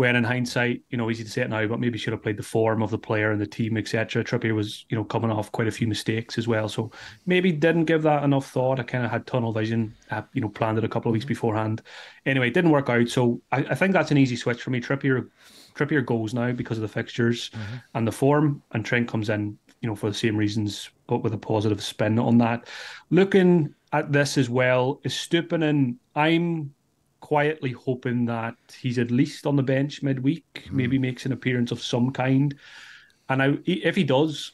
when 0.00 0.16
in 0.16 0.24
hindsight, 0.24 0.80
you 0.88 0.96
know, 0.96 1.10
easy 1.10 1.22
to 1.22 1.28
say 1.28 1.42
it 1.42 1.50
now, 1.50 1.66
but 1.66 1.78
maybe 1.78 1.98
should 1.98 2.14
have 2.14 2.22
played 2.22 2.38
the 2.38 2.42
form 2.42 2.82
of 2.82 2.90
the 2.90 2.96
player 2.96 3.32
and 3.32 3.38
the 3.38 3.46
team, 3.46 3.76
etc. 3.76 4.24
Trippier 4.24 4.54
was, 4.54 4.86
you 4.88 4.96
know, 4.96 5.04
coming 5.04 5.30
off 5.30 5.52
quite 5.52 5.68
a 5.68 5.70
few 5.70 5.86
mistakes 5.86 6.38
as 6.38 6.48
well, 6.48 6.70
so 6.70 6.90
maybe 7.26 7.52
didn't 7.52 7.84
give 7.84 8.00
that 8.04 8.24
enough 8.24 8.50
thought. 8.50 8.80
I 8.80 8.82
kind 8.82 9.04
of 9.04 9.10
had 9.10 9.26
tunnel 9.26 9.52
vision, 9.52 9.94
uh, 10.10 10.22
you 10.32 10.40
know, 10.40 10.48
planned 10.48 10.78
it 10.78 10.84
a 10.84 10.88
couple 10.88 11.10
of 11.10 11.12
weeks 11.12 11.26
beforehand. 11.26 11.82
Anyway, 12.24 12.48
it 12.48 12.54
didn't 12.54 12.70
work 12.70 12.88
out, 12.88 13.10
so 13.10 13.42
I, 13.52 13.58
I 13.58 13.74
think 13.74 13.92
that's 13.92 14.10
an 14.10 14.16
easy 14.16 14.36
switch 14.36 14.62
for 14.62 14.70
me. 14.70 14.80
Trippier, 14.80 15.28
Trippier 15.74 16.06
goes 16.06 16.32
now 16.32 16.50
because 16.52 16.78
of 16.78 16.82
the 16.82 16.88
fixtures 16.88 17.50
mm-hmm. 17.50 17.76
and 17.92 18.08
the 18.08 18.12
form, 18.12 18.62
and 18.72 18.86
Trent 18.86 19.06
comes 19.06 19.28
in, 19.28 19.58
you 19.82 19.88
know, 19.90 19.94
for 19.94 20.08
the 20.08 20.16
same 20.16 20.34
reasons, 20.34 20.88
but 21.08 21.22
with 21.22 21.34
a 21.34 21.38
positive 21.38 21.82
spin 21.82 22.18
on 22.18 22.38
that. 22.38 22.68
Looking 23.10 23.74
at 23.92 24.12
this 24.12 24.38
as 24.38 24.48
well, 24.48 24.98
is 25.04 25.12
Estupiñán. 25.12 25.96
I'm 26.16 26.72
quietly 27.30 27.70
hoping 27.70 28.24
that 28.26 28.56
he's 28.76 28.98
at 28.98 29.12
least 29.12 29.46
on 29.46 29.54
the 29.54 29.62
bench 29.62 30.02
midweek, 30.02 30.44
mm. 30.54 30.72
maybe 30.72 30.98
makes 30.98 31.26
an 31.26 31.32
appearance 31.32 31.70
of 31.70 31.80
some 31.80 32.10
kind. 32.10 32.56
And 33.28 33.40
I, 33.40 33.56
if 33.64 33.94
he 33.94 34.02
does, 34.02 34.50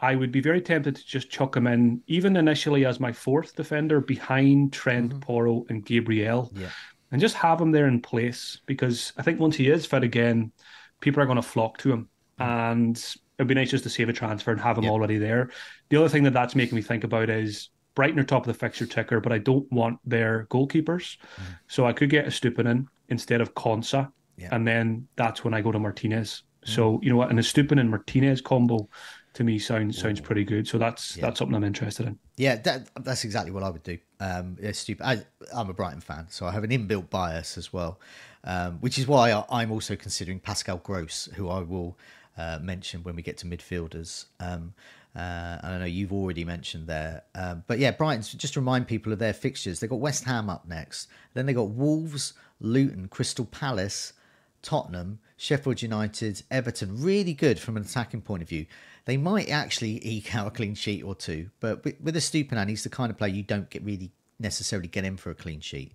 I 0.00 0.16
would 0.16 0.32
be 0.32 0.40
very 0.40 0.60
tempted 0.60 0.96
to 0.96 1.06
just 1.06 1.30
chuck 1.30 1.56
him 1.56 1.68
in, 1.68 2.02
even 2.08 2.36
initially 2.36 2.84
as 2.84 2.98
my 2.98 3.12
fourth 3.12 3.54
defender 3.54 4.00
behind 4.00 4.72
Trent, 4.72 5.10
mm-hmm. 5.10 5.20
Porro, 5.20 5.66
and 5.68 5.86
Gabriel, 5.86 6.50
yeah. 6.56 6.70
and 7.12 7.20
just 7.20 7.36
have 7.36 7.60
him 7.60 7.70
there 7.70 7.86
in 7.86 8.02
place 8.02 8.58
because 8.66 9.12
I 9.16 9.22
think 9.22 9.38
once 9.38 9.54
he 9.54 9.70
is 9.70 9.86
fit 9.86 10.02
again, 10.02 10.50
people 10.98 11.22
are 11.22 11.26
going 11.26 11.36
to 11.36 11.42
flock 11.42 11.78
to 11.78 11.92
him, 11.92 12.08
mm-hmm. 12.40 12.42
and 12.42 13.16
it'd 13.38 13.46
be 13.46 13.54
nice 13.54 13.70
just 13.70 13.84
to 13.84 13.90
save 13.90 14.08
a 14.08 14.12
transfer 14.12 14.50
and 14.50 14.60
have 14.60 14.78
him 14.78 14.84
yeah. 14.84 14.90
already 14.90 15.18
there. 15.18 15.50
The 15.90 15.98
other 15.98 16.08
thing 16.08 16.24
that 16.24 16.32
that's 16.32 16.56
making 16.56 16.74
me 16.74 16.82
think 16.82 17.04
about 17.04 17.30
is 17.30 17.70
Brighton 17.96 18.20
are 18.20 18.24
top 18.24 18.46
of 18.46 18.46
the 18.46 18.58
fixture 18.58 18.86
ticker, 18.86 19.20
but 19.20 19.32
I 19.32 19.38
don't 19.38 19.70
want 19.72 19.98
their 20.04 20.46
goalkeepers. 20.50 21.16
Mm. 21.16 21.58
So 21.66 21.86
I 21.86 21.92
could 21.92 22.10
get 22.10 22.26
Estupiñán 22.26 22.86
instead 23.08 23.40
of 23.40 23.54
Konsa. 23.54 24.12
Yeah. 24.36 24.50
And 24.52 24.64
then 24.66 25.08
that's 25.16 25.42
when 25.42 25.54
I 25.54 25.62
go 25.62 25.72
to 25.72 25.78
Martinez. 25.80 26.42
Mm. 26.64 26.68
So, 26.68 27.00
you 27.02 27.10
know 27.10 27.16
what? 27.16 27.30
And 27.30 27.38
An 27.38 27.42
Estupiñán 27.44 27.80
and 27.80 27.90
Martinez 27.90 28.40
combo 28.40 28.88
to 29.32 29.44
me 29.44 29.58
sounds 29.58 29.98
sounds 29.98 30.20
pretty 30.20 30.44
good. 30.44 30.66
So 30.68 30.78
that's 30.78 31.16
yeah. 31.16 31.22
that's 31.22 31.38
something 31.38 31.54
I'm 31.54 31.64
interested 31.64 32.06
in. 32.06 32.18
Yeah, 32.36 32.56
that, 32.56 32.88
that's 33.02 33.24
exactly 33.24 33.50
what 33.50 33.62
I 33.62 33.70
would 33.70 33.82
do. 33.82 33.98
Um, 34.18 34.56
it's 34.60 34.78
stupid. 34.78 35.04
I, 35.04 35.22
am 35.54 35.68
a 35.68 35.74
Brighton 35.74 36.00
fan, 36.00 36.26
so 36.30 36.46
I 36.46 36.52
have 36.52 36.64
an 36.64 36.70
inbuilt 36.70 37.10
bias 37.10 37.58
as 37.58 37.70
well, 37.70 38.00
um, 38.44 38.78
which 38.80 38.98
is 38.98 39.06
why 39.06 39.32
I, 39.32 39.62
am 39.62 39.72
also 39.72 39.94
considering 39.94 40.40
Pascal 40.40 40.78
Gross, 40.78 41.28
who 41.34 41.50
I 41.50 41.60
will 41.60 41.98
uh, 42.38 42.58
mention 42.62 43.02
when 43.02 43.14
we 43.14 43.22
get 43.22 43.36
to 43.38 43.46
midfielders. 43.46 44.26
Um, 44.40 44.72
uh, 45.16 45.58
I 45.62 45.78
know 45.78 45.86
you've 45.86 46.12
already 46.12 46.44
mentioned 46.44 46.86
there. 46.86 47.22
Um, 47.34 47.64
but 47.66 47.78
yeah, 47.78 47.90
Brighton, 47.90 48.22
just 48.38 48.54
to 48.54 48.60
remind 48.60 48.86
people 48.86 49.12
of 49.12 49.18
their 49.18 49.32
fixtures. 49.32 49.80
They've 49.80 49.88
got 49.88 49.98
West 49.98 50.24
Ham 50.24 50.50
up 50.50 50.68
next. 50.68 51.08
Then 51.32 51.46
they've 51.46 51.56
got 51.56 51.70
Wolves, 51.70 52.34
Luton, 52.60 53.08
Crystal 53.08 53.46
Palace, 53.46 54.12
Tottenham, 54.60 55.20
Sheffield 55.38 55.80
United, 55.80 56.42
Everton. 56.50 57.02
Really 57.02 57.32
good 57.32 57.58
from 57.58 57.78
an 57.78 57.84
attacking 57.84 58.20
point 58.20 58.42
of 58.42 58.48
view. 58.48 58.66
They 59.06 59.16
might 59.16 59.48
actually 59.48 60.06
eke 60.06 60.34
out 60.34 60.48
a 60.48 60.50
clean 60.50 60.74
sheet 60.74 61.02
or 61.02 61.14
two. 61.14 61.48
But 61.60 61.82
with, 61.82 61.98
with 62.00 62.14
Estupiñán, 62.14 62.68
he's 62.68 62.84
the 62.84 62.90
kind 62.90 63.10
of 63.10 63.16
player 63.16 63.32
you 63.32 63.42
don't 63.42 63.70
get 63.70 63.82
really 63.84 64.10
necessarily 64.38 64.88
get 64.88 65.06
in 65.06 65.16
for 65.16 65.30
a 65.30 65.34
clean 65.34 65.60
sheet. 65.60 65.92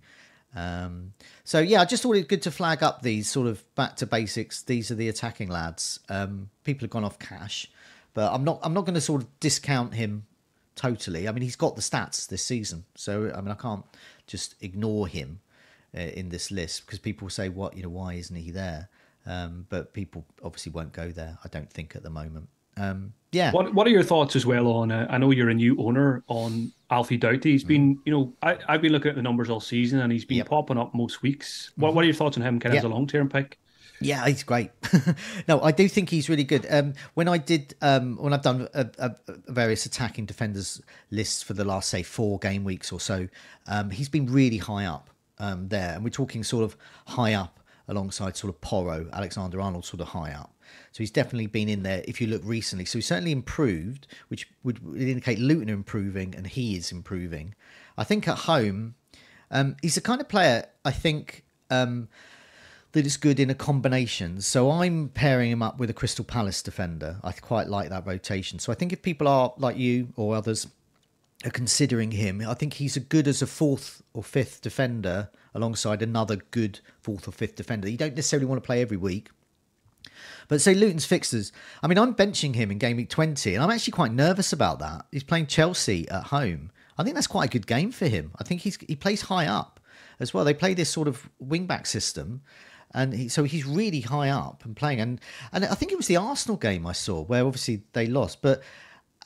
Um, 0.55 1.13
so 1.43 1.59
yeah, 1.59 1.81
I 1.81 1.85
just 1.85 2.01
thought 2.01 2.15
it 2.15 2.27
good 2.27 2.41
to 2.41 2.51
flag 2.51 2.81
up 2.81 3.03
these 3.03 3.29
sort 3.29 3.47
of 3.47 3.63
back 3.75 3.97
to 3.97 4.07
basics. 4.07 4.63
These 4.63 4.89
are 4.89 4.95
the 4.95 5.09
attacking 5.09 5.49
lads. 5.49 5.99
Um, 6.09 6.49
people 6.63 6.85
have 6.85 6.89
gone 6.89 7.03
off 7.03 7.19
Cash. 7.19 7.69
But 8.13 8.33
I'm 8.33 8.43
not 8.43 8.59
I'm 8.63 8.73
not 8.73 8.85
going 8.85 8.95
to 8.95 9.01
sort 9.01 9.23
of 9.23 9.39
discount 9.39 9.93
him 9.93 10.25
totally. 10.75 11.27
I 11.27 11.31
mean, 11.31 11.43
he's 11.43 11.55
got 11.55 11.75
the 11.75 11.81
stats 11.81 12.27
this 12.27 12.43
season, 12.43 12.85
so 12.95 13.31
I 13.35 13.41
mean, 13.41 13.51
I 13.51 13.55
can't 13.55 13.85
just 14.27 14.55
ignore 14.61 15.07
him 15.07 15.39
uh, 15.95 16.01
in 16.01 16.29
this 16.29 16.51
list 16.51 16.85
because 16.85 16.99
people 16.99 17.29
say, 17.29 17.49
"What 17.49 17.75
you 17.75 17.83
know? 17.83 17.89
Why 17.89 18.13
isn't 18.13 18.35
he 18.35 18.51
there?" 18.51 18.89
Um, 19.25 19.65
but 19.69 19.93
people 19.93 20.25
obviously 20.43 20.71
won't 20.71 20.93
go 20.93 21.11
there. 21.11 21.37
I 21.43 21.47
don't 21.47 21.69
think 21.69 21.95
at 21.95 22.03
the 22.03 22.09
moment. 22.09 22.49
Um, 22.77 23.13
yeah. 23.31 23.51
What 23.51 23.73
What 23.73 23.87
are 23.87 23.91
your 23.91 24.03
thoughts 24.03 24.35
as 24.35 24.45
well 24.45 24.67
on? 24.67 24.91
Uh, 24.91 25.07
I 25.09 25.17
know 25.17 25.31
you're 25.31 25.49
a 25.49 25.53
new 25.53 25.75
owner 25.79 26.23
on 26.27 26.71
Alfie 26.89 27.17
Doughty. 27.17 27.51
He's 27.51 27.63
been, 27.63 27.95
mm. 27.95 27.99
you 28.05 28.11
know, 28.11 28.33
I, 28.41 28.57
have 28.67 28.81
been 28.81 28.91
looking 28.91 29.09
at 29.09 29.15
the 29.15 29.21
numbers 29.21 29.49
all 29.49 29.59
season, 29.59 29.99
and 29.99 30.11
he's 30.11 30.25
been 30.25 30.39
yep. 30.39 30.49
popping 30.49 30.77
up 30.77 30.93
most 30.93 31.21
weeks. 31.21 31.71
What 31.75 31.89
mm-hmm. 31.89 31.95
What 31.95 32.01
are 32.03 32.05
your 32.05 32.15
thoughts 32.15 32.37
on 32.37 32.43
him? 32.43 32.59
Kind 32.59 32.73
of 32.73 32.75
yep. 32.75 32.81
as 32.81 32.85
a 32.85 32.93
long 32.93 33.07
term 33.07 33.29
pick? 33.29 33.57
Yeah, 34.01 34.25
he's 34.27 34.43
great. 34.43 34.71
no, 35.47 35.61
I 35.61 35.71
do 35.71 35.87
think 35.87 36.09
he's 36.09 36.29
really 36.29 36.43
good. 36.43 36.65
Um, 36.69 36.93
when 37.13 37.27
I 37.27 37.37
did, 37.37 37.75
um, 37.81 38.17
when 38.17 38.33
I've 38.33 38.41
done 38.41 38.67
a, 38.73 38.87
a, 38.97 39.15
a 39.27 39.51
various 39.51 39.85
attacking 39.85 40.25
defenders 40.25 40.81
lists 41.11 41.43
for 41.43 41.53
the 41.53 41.63
last 41.63 41.89
say 41.89 42.03
four 42.03 42.39
game 42.39 42.63
weeks 42.63 42.91
or 42.91 42.99
so, 42.99 43.27
um, 43.67 43.91
he's 43.91 44.09
been 44.09 44.25
really 44.25 44.57
high 44.57 44.85
up 44.85 45.09
um, 45.37 45.69
there, 45.69 45.93
and 45.93 46.03
we're 46.03 46.09
talking 46.09 46.43
sort 46.43 46.63
of 46.63 46.75
high 47.07 47.33
up 47.33 47.59
alongside 47.87 48.37
sort 48.37 48.53
of 48.53 48.61
Porro, 48.61 49.09
Alexander 49.13 49.59
Arnold, 49.61 49.85
sort 49.85 50.01
of 50.01 50.09
high 50.09 50.31
up. 50.31 50.55
So 50.91 50.99
he's 50.99 51.11
definitely 51.11 51.47
been 51.47 51.69
in 51.69 51.83
there. 51.83 52.03
If 52.07 52.21
you 52.21 52.27
look 52.27 52.41
recently, 52.45 52.85
so 52.85 52.97
he's 52.97 53.05
certainly 53.05 53.31
improved, 53.31 54.07
which 54.29 54.47
would 54.63 54.79
indicate 54.95 55.39
Luton 55.39 55.69
are 55.69 55.73
improving 55.73 56.33
and 56.35 56.47
he 56.47 56.75
is 56.75 56.91
improving. 56.91 57.55
I 57.97 58.03
think 58.03 58.27
at 58.27 58.39
home, 58.39 58.95
um, 59.49 59.75
he's 59.81 59.95
the 59.95 60.01
kind 60.01 60.21
of 60.21 60.29
player 60.29 60.65
I 60.85 60.91
think. 60.91 61.43
That 62.93 63.05
is 63.05 63.15
good 63.15 63.39
in 63.39 63.49
a 63.49 63.55
combination. 63.55 64.41
So 64.41 64.69
I'm 64.69 65.09
pairing 65.09 65.49
him 65.49 65.63
up 65.63 65.79
with 65.79 65.89
a 65.89 65.93
Crystal 65.93 66.25
Palace 66.25 66.61
defender. 66.61 67.17
I 67.23 67.31
quite 67.31 67.67
like 67.67 67.89
that 67.89 68.05
rotation. 68.05 68.59
So 68.59 68.71
I 68.71 68.75
think 68.75 68.91
if 68.91 69.01
people 69.01 69.29
are 69.29 69.53
like 69.57 69.77
you 69.77 70.09
or 70.17 70.35
others 70.35 70.67
are 71.45 71.51
considering 71.51 72.11
him, 72.11 72.41
I 72.45 72.53
think 72.53 72.73
he's 72.73 72.97
as 72.97 73.03
good 73.03 73.29
as 73.29 73.41
a 73.41 73.47
fourth 73.47 74.01
or 74.13 74.23
fifth 74.23 74.61
defender 74.61 75.29
alongside 75.53 76.01
another 76.01 76.37
good 76.51 76.81
fourth 76.99 77.27
or 77.27 77.31
fifth 77.31 77.55
defender. 77.55 77.89
You 77.89 77.97
don't 77.97 78.15
necessarily 78.15 78.45
want 78.45 78.61
to 78.61 78.65
play 78.65 78.81
every 78.81 78.97
week. 78.97 79.29
But 80.47 80.59
say 80.59 80.73
Luton's 80.73 81.05
fixtures. 81.05 81.53
I 81.81 81.87
mean, 81.87 81.97
I'm 81.97 82.13
benching 82.13 82.55
him 82.55 82.71
in 82.71 82.77
game 82.77 82.97
week 82.97 83.09
20, 83.09 83.55
and 83.55 83.63
I'm 83.63 83.71
actually 83.71 83.91
quite 83.91 84.11
nervous 84.11 84.51
about 84.51 84.79
that. 84.79 85.05
He's 85.11 85.23
playing 85.23 85.47
Chelsea 85.47 86.09
at 86.09 86.25
home. 86.25 86.71
I 86.97 87.03
think 87.03 87.15
that's 87.15 87.27
quite 87.27 87.45
a 87.45 87.51
good 87.51 87.67
game 87.67 87.91
for 87.91 88.07
him. 88.07 88.31
I 88.37 88.43
think 88.43 88.61
he's 88.61 88.77
he 88.87 88.95
plays 88.95 89.23
high 89.23 89.47
up 89.47 89.79
as 90.19 90.33
well. 90.33 90.43
They 90.43 90.53
play 90.53 90.73
this 90.73 90.89
sort 90.89 91.07
of 91.07 91.29
wing 91.39 91.65
back 91.67 91.85
system 91.85 92.41
and 92.93 93.13
he, 93.13 93.27
so 93.29 93.43
he's 93.43 93.65
really 93.65 94.01
high 94.01 94.29
up 94.29 94.65
and 94.65 94.75
playing. 94.75 94.99
And 94.99 95.21
and 95.51 95.65
I 95.65 95.75
think 95.75 95.91
it 95.91 95.97
was 95.97 96.07
the 96.07 96.17
Arsenal 96.17 96.57
game 96.57 96.85
I 96.85 96.91
saw 96.93 97.21
where 97.21 97.45
obviously 97.45 97.83
they 97.93 98.07
lost, 98.07 98.41
but 98.41 98.61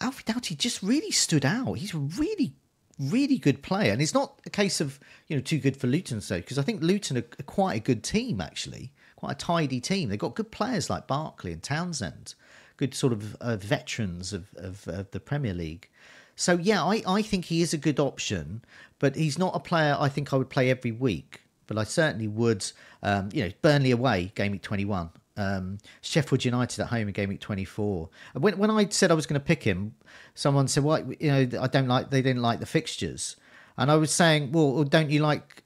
Alfie 0.01 0.23
Doughty 0.25 0.55
just 0.55 0.83
really 0.83 1.11
stood 1.11 1.45
out. 1.45 1.73
He's 1.73 1.93
a 1.93 1.97
really 1.99 2.53
really 2.99 3.37
good 3.37 3.61
player, 3.61 3.91
and 3.91 4.01
it's 4.01 4.13
not 4.13 4.39
a 4.45 4.49
case 4.49 4.81
of 4.81 4.99
you 5.27 5.35
know 5.35 5.41
too 5.41 5.59
good 5.59 5.77
for 5.77 5.87
Luton 5.87 6.21
so 6.21 6.37
because 6.37 6.57
I 6.57 6.63
think 6.63 6.81
Luton 6.81 7.17
are, 7.17 7.43
quite 7.45 7.75
a 7.75 7.79
good 7.79 8.03
team 8.03 8.41
actually, 8.41 8.91
quite 9.15 9.33
a 9.33 9.35
tidy 9.35 9.79
team. 9.79 10.09
They've 10.09 10.19
got 10.19 10.35
good 10.35 10.51
players 10.51 10.89
like 10.89 11.07
Barkley 11.07 11.51
and 11.51 11.61
Townsend, 11.61 12.35
good 12.77 12.93
sort 12.93 13.13
of 13.13 13.35
uh, 13.35 13.57
veterans 13.57 14.33
of, 14.33 14.53
of, 14.55 14.87
of 14.87 15.11
the 15.11 15.19
Premier 15.19 15.53
League. 15.53 15.89
So 16.35 16.57
yeah, 16.57 16.83
I, 16.83 17.01
I 17.07 17.21
think 17.21 17.45
he 17.45 17.61
is 17.61 17.73
a 17.73 17.77
good 17.77 17.99
option, 17.99 18.63
but 18.99 19.15
he's 19.15 19.39
not 19.39 19.55
a 19.55 19.59
player 19.59 19.95
I 19.97 20.09
think 20.09 20.33
I 20.33 20.37
would 20.37 20.49
play 20.49 20.69
every 20.69 20.91
week 20.91 21.41
but 21.67 21.77
I 21.77 21.83
certainly 21.83 22.27
would. 22.27 22.65
Um, 23.03 23.29
you 23.33 23.43
know, 23.43 23.51
Burnley 23.61 23.91
away, 23.91 24.31
game 24.35 24.51
week 24.51 24.61
21. 24.61 25.09
Um, 25.37 25.79
Sheffield 26.01 26.45
United 26.45 26.79
at 26.81 26.87
home 26.87 27.07
in 27.07 27.13
game 27.13 27.29
week 27.29 27.41
24. 27.41 28.09
When 28.33 28.57
when 28.57 28.71
I 28.71 28.87
said 28.89 29.11
I 29.11 29.13
was 29.13 29.25
going 29.25 29.39
to 29.39 29.45
pick 29.45 29.63
him, 29.63 29.95
someone 30.33 30.67
said, 30.67 30.83
"Well, 30.83 31.13
you 31.19 31.29
know, 31.29 31.61
I 31.61 31.67
don't 31.67 31.87
like 31.87 32.09
they 32.09 32.21
didn't 32.21 32.41
like 32.41 32.59
the 32.59 32.65
fixtures," 32.65 33.35
and 33.77 33.91
I 33.91 33.95
was 33.95 34.11
saying, 34.11 34.51
"Well, 34.53 34.83
don't 34.85 35.09
you 35.09 35.19
like 35.19 35.63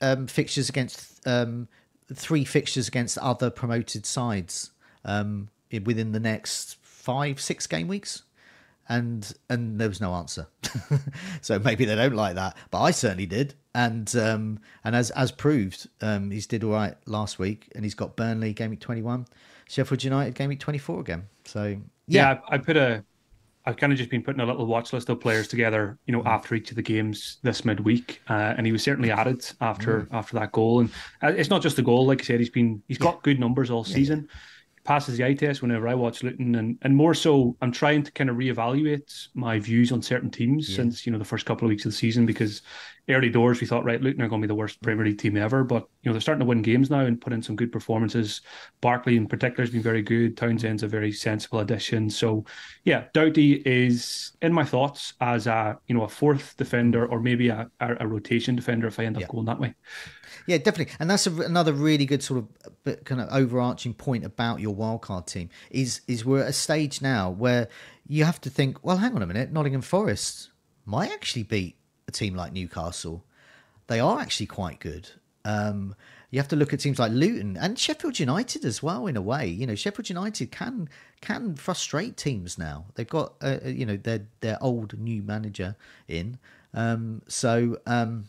um, 0.00 0.26
fixtures 0.26 0.68
against 0.68 1.26
um, 1.26 1.68
three 2.12 2.44
fixtures 2.44 2.86
against 2.86 3.18
other 3.18 3.50
promoted 3.50 4.06
sides 4.06 4.70
um, 5.04 5.48
within 5.84 6.12
the 6.12 6.20
next 6.20 6.76
five 6.82 7.40
six 7.40 7.66
game 7.66 7.88
weeks?" 7.88 8.22
And 8.88 9.32
and 9.48 9.80
there 9.80 9.88
was 9.88 10.00
no 10.00 10.12
answer. 10.14 10.46
so 11.40 11.58
maybe 11.58 11.84
they 11.84 11.94
don't 11.94 12.14
like 12.14 12.34
that, 12.34 12.56
but 12.70 12.80
I 12.80 12.90
certainly 12.90 13.26
did. 13.26 13.54
And 13.74 14.14
um, 14.16 14.60
and 14.84 14.94
as 14.94 15.10
as 15.12 15.32
proved, 15.32 15.88
um, 16.00 16.30
he's 16.30 16.46
did 16.46 16.64
all 16.64 16.72
right 16.72 16.94
last 17.06 17.38
week, 17.38 17.70
and 17.74 17.84
he's 17.84 17.94
got 17.94 18.16
Burnley 18.16 18.52
game 18.52 18.70
week 18.70 18.80
twenty 18.80 19.02
one, 19.02 19.26
Sheffield 19.68 20.04
United 20.04 20.34
game 20.34 20.48
week 20.48 20.60
twenty 20.60 20.78
four 20.78 21.00
again. 21.00 21.24
So 21.44 21.64
yeah. 22.06 22.32
yeah, 22.32 22.38
I 22.48 22.58
put 22.58 22.76
a. 22.76 23.04
I've 23.66 23.78
kind 23.78 23.92
of 23.94 23.98
just 23.98 24.10
been 24.10 24.22
putting 24.22 24.42
a 24.42 24.46
little 24.46 24.66
watch 24.66 24.92
list 24.92 25.08
of 25.08 25.20
players 25.20 25.48
together, 25.48 25.98
you 26.04 26.12
know, 26.12 26.22
after 26.26 26.54
each 26.54 26.68
of 26.68 26.76
the 26.76 26.82
games 26.82 27.38
this 27.42 27.64
midweek, 27.64 28.20
uh, 28.28 28.52
and 28.58 28.66
he 28.66 28.72
was 28.72 28.82
certainly 28.82 29.10
added 29.10 29.42
after 29.62 30.02
mm. 30.02 30.08
after 30.12 30.38
that 30.38 30.52
goal. 30.52 30.80
And 30.80 30.90
uh, 31.22 31.28
it's 31.28 31.48
not 31.48 31.62
just 31.62 31.76
the 31.76 31.82
goal, 31.82 32.04
like 32.04 32.20
I 32.20 32.24
said, 32.24 32.40
he's 32.40 32.50
been 32.50 32.82
he's 32.88 32.98
got 32.98 33.22
good 33.22 33.40
numbers 33.40 33.70
all 33.70 33.82
season. 33.82 34.28
Passes 34.84 35.16
the 35.16 35.24
eye 35.24 35.34
test 35.34 35.62
whenever 35.62 35.88
I 35.88 35.94
watch 35.94 36.22
Luton, 36.22 36.54
and 36.56 36.78
and 36.82 36.94
more 36.94 37.14
so, 37.14 37.56
I'm 37.62 37.72
trying 37.72 38.02
to 38.02 38.12
kind 38.12 38.28
of 38.28 38.36
reevaluate 38.36 39.28
my 39.34 39.58
views 39.58 39.92
on 39.92 40.02
certain 40.02 40.30
teams 40.30 40.68
yeah. 40.68 40.76
since 40.76 41.06
you 41.06 41.12
know 41.12 41.18
the 41.18 41.24
first 41.24 41.46
couple 41.46 41.66
of 41.66 41.70
weeks 41.70 41.84
of 41.86 41.92
the 41.92 41.96
season 41.96 42.26
because 42.26 42.60
early 43.08 43.28
doors 43.28 43.60
we 43.60 43.66
thought 43.66 43.84
right 43.84 44.00
Luton 44.00 44.22
are 44.22 44.28
going 44.28 44.40
to 44.40 44.46
be 44.46 44.50
the 44.50 44.54
worst 44.54 44.80
Premier 44.82 45.04
League 45.04 45.18
team 45.18 45.36
ever, 45.36 45.64
but 45.64 45.88
you 46.02 46.08
know 46.08 46.12
they're 46.12 46.20
starting 46.20 46.40
to 46.40 46.46
win 46.46 46.62
games 46.62 46.90
now 46.90 47.00
and 47.00 47.20
put 47.20 47.32
in 47.32 47.42
some 47.42 47.56
good 47.56 47.72
performances. 47.72 48.40
Barkley 48.80 49.16
in 49.16 49.26
particular 49.26 49.62
has 49.62 49.70
been 49.70 49.82
very 49.82 50.02
good. 50.02 50.36
Townsend's 50.36 50.82
a 50.82 50.88
very 50.88 51.12
sensible 51.12 51.60
addition. 51.60 52.08
So 52.10 52.44
yeah, 52.84 53.04
Doughty 53.14 53.62
is 53.64 54.32
in 54.42 54.52
my 54.52 54.64
thoughts 54.64 55.14
as 55.20 55.46
a 55.46 55.78
you 55.86 55.94
know 55.94 56.04
a 56.04 56.08
fourth 56.08 56.56
defender 56.56 57.06
or 57.06 57.20
maybe 57.20 57.48
a, 57.48 57.70
a, 57.80 57.96
a 58.00 58.06
rotation 58.06 58.54
defender 58.56 58.86
if 58.86 58.98
I 58.98 59.04
end 59.04 59.16
up 59.16 59.22
yeah. 59.22 59.28
going 59.28 59.46
that 59.46 59.60
way. 59.60 59.74
Yeah, 60.46 60.58
definitely, 60.58 60.94
and 60.98 61.10
that's 61.10 61.26
a, 61.26 61.32
another 61.42 61.72
really 61.72 62.06
good 62.06 62.22
sort 62.22 62.44
of 62.86 63.04
kind 63.04 63.20
of 63.20 63.28
overarching 63.30 63.94
point 63.94 64.24
about 64.24 64.60
your 64.60 64.74
wildcard 64.74 65.26
team 65.26 65.50
is 65.70 66.00
is 66.06 66.24
we're 66.24 66.42
at 66.42 66.48
a 66.48 66.52
stage 66.52 67.00
now 67.00 67.30
where 67.30 67.68
you 68.06 68.24
have 68.24 68.40
to 68.42 68.50
think, 68.50 68.84
well, 68.84 68.98
hang 68.98 69.14
on 69.14 69.22
a 69.22 69.26
minute, 69.26 69.52
Nottingham 69.52 69.82
Forest 69.82 70.50
might 70.84 71.10
actually 71.10 71.42
beat 71.42 71.76
a 72.06 72.12
team 72.12 72.34
like 72.34 72.52
Newcastle. 72.52 73.24
They 73.86 74.00
are 74.00 74.20
actually 74.20 74.46
quite 74.46 74.80
good. 74.80 75.10
Um, 75.44 75.94
you 76.30 76.40
have 76.40 76.48
to 76.48 76.56
look 76.56 76.72
at 76.72 76.80
teams 76.80 76.98
like 76.98 77.12
Luton 77.12 77.56
and 77.56 77.78
Sheffield 77.78 78.18
United 78.18 78.64
as 78.64 78.82
well. 78.82 79.06
In 79.06 79.16
a 79.16 79.22
way, 79.22 79.46
you 79.46 79.66
know, 79.66 79.76
Sheffield 79.76 80.08
United 80.08 80.50
can 80.50 80.88
can 81.20 81.54
frustrate 81.54 82.16
teams 82.16 82.58
now. 82.58 82.86
They've 82.94 83.08
got 83.08 83.34
uh, 83.40 83.58
uh 83.64 83.68
you 83.68 83.86
know 83.86 83.96
their 83.96 84.26
their 84.40 84.58
old 84.60 84.98
new 84.98 85.22
manager 85.22 85.76
in. 86.08 86.38
Um, 86.72 87.22
so 87.28 87.78
um, 87.86 88.24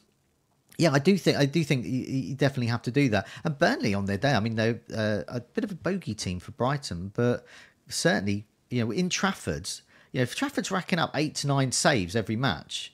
yeah, 0.78 0.92
I 0.92 1.00
do 1.00 1.18
think 1.18 1.38
I 1.38 1.46
do 1.46 1.64
think 1.64 1.86
you, 1.86 2.36
definitely 2.36 2.68
have 2.68 2.82
to 2.84 2.92
do 2.92 3.10
that. 3.10 3.28
And 3.44 3.58
Burnley 3.58 3.94
on 3.94 4.06
their 4.06 4.18
day, 4.18 4.34
I 4.34 4.40
mean, 4.40 4.56
they're 4.56 4.80
uh, 4.96 5.24
a 5.28 5.42
bit 5.42 5.64
of 5.64 5.72
a 5.72 5.76
bogey 5.76 6.14
team 6.14 6.40
for 6.40 6.52
Brighton, 6.52 7.12
but 7.14 7.46
certainly 7.88 8.46
you 8.70 8.84
know 8.84 8.92
in 8.92 9.10
Trafford, 9.10 9.70
you 10.12 10.20
know 10.20 10.24
if 10.24 10.36
Trafford's 10.36 10.72
racking 10.72 11.00
up 11.00 11.12
eight 11.16 11.36
to 11.36 11.48
nine 11.48 11.72
saves 11.72 12.16
every 12.16 12.36
match, 12.36 12.94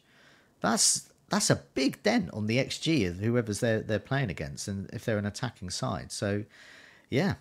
that's 0.59 1.11
that's 1.29 1.49
a 1.49 1.55
big 1.73 2.03
dent 2.03 2.29
on 2.34 2.47
the 2.47 2.57
xG 2.57 3.09
of 3.09 3.17
whoever's 3.17 3.61
they're 3.61 3.82
they're 3.82 3.99
playing 3.99 4.29
against, 4.29 4.67
and 4.67 4.89
if 4.93 5.05
they're 5.05 5.17
an 5.17 5.25
attacking 5.25 5.69
side. 5.69 6.11
So 6.11 6.43
yeah, 7.09 7.36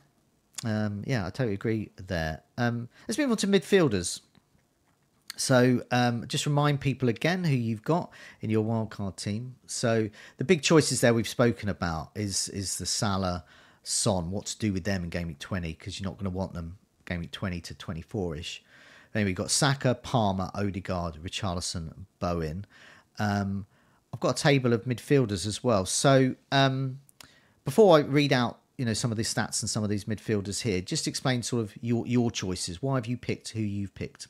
um, 0.65 1.03
yeah, 1.07 1.27
I 1.27 1.31
totally 1.31 1.55
agree 1.55 1.91
there. 1.97 2.43
Um, 2.59 2.89
let's 3.09 3.19
move 3.19 3.31
on 3.31 3.37
to 3.39 3.47
midfielders. 3.47 4.21
So 5.41 5.83
um, 5.91 6.27
just 6.29 6.45
remind 6.45 6.81
people 6.81 7.09
again 7.09 7.45
who 7.45 7.55
you've 7.55 7.83
got 7.83 8.13
in 8.43 8.51
your 8.51 8.63
wildcard 8.63 9.17
team. 9.17 9.57
So 9.67 10.11
the 10.37 10.45
big 10.45 10.61
choices 10.61 11.01
there 11.01 11.15
we've 11.15 11.27
spoken 11.27 11.71
about 11.71 12.11
is 12.15 12.49
is 12.51 12.77
the 12.77 12.85
Salah, 12.85 13.45
Son. 13.83 14.31
What 14.31 14.47
to 14.47 14.59
do 14.59 14.73
with 14.73 14.85
them 14.85 15.03
in 15.03 15.09
game 15.09 15.29
week 15.29 15.39
twenty 15.39 15.73
because 15.73 15.99
you're 15.99 16.09
not 16.09 16.19
going 16.19 16.31
to 16.31 16.37
want 16.37 16.53
them 16.53 16.77
game 17.07 17.21
week 17.21 17.31
twenty 17.31 17.61
to 17.63 17.75
twenty 17.75 18.03
four 18.03 18.37
ish. 18.37 18.63
Then 19.15 19.25
we've 19.25 19.35
got 19.35 19.51
Saka, 19.51 19.95
Palmer, 19.95 20.51
Odegaard, 20.55 21.17
Richarlison, 21.23 21.91
Bowen. 22.19 22.67
Um, 23.19 23.67
I've 24.13 24.21
got 24.21 24.39
a 24.39 24.43
table 24.43 24.75
of 24.75 24.85
midfielders 24.85 25.47
as 25.47 25.65
well. 25.65 25.87
So 25.87 26.37
um, 26.53 27.01
before 27.65 27.97
I 27.97 28.03
read 28.03 28.33
out 28.33 28.59
you 28.77 28.85
know 28.85 28.93
some 28.93 29.11
of 29.11 29.17
these 29.17 29.33
stats 29.33 29.63
and 29.63 29.71
some 29.71 29.85
of 29.85 29.89
these 29.89 30.05
midfielders 30.05 30.61
here, 30.61 30.83
just 30.83 31.09
explain 31.09 31.43
sort 31.43 31.63
of 31.63 31.73
your 31.81 32.07
your 32.07 32.31
choices. 32.31 32.83
Why 32.83 32.97
have 32.97 33.07
you 33.07 33.17
picked 33.17 33.49
who 33.51 33.61
you've 33.61 33.95
picked? 33.95 34.29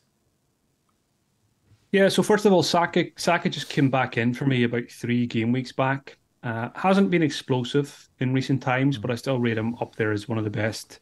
Yeah, 1.93 2.09
so 2.09 2.23
first 2.23 2.47
of 2.47 2.53
all, 2.53 2.63
Saka 2.63 3.07
Saka 3.17 3.49
just 3.49 3.69
came 3.69 3.91
back 3.91 4.17
in 4.17 4.33
for 4.33 4.47
me 4.47 4.63
about 4.63 4.89
three 4.91 5.27
game 5.27 5.51
weeks 5.51 5.73
back. 5.73 6.17
Uh, 6.43 6.71
hasn't 6.75 7.11
been 7.11 7.23
explosive 7.23 8.09
in 8.21 8.33
recent 8.33 8.63
times, 8.63 8.97
but 8.97 9.11
I 9.11 9.15
still 9.17 9.39
rate 9.39 9.59
him 9.59 9.75
up 9.81 9.97
there 9.97 10.13
as 10.13 10.29
one 10.29 10.39
of 10.39 10.45
the 10.45 10.51
best 10.51 11.01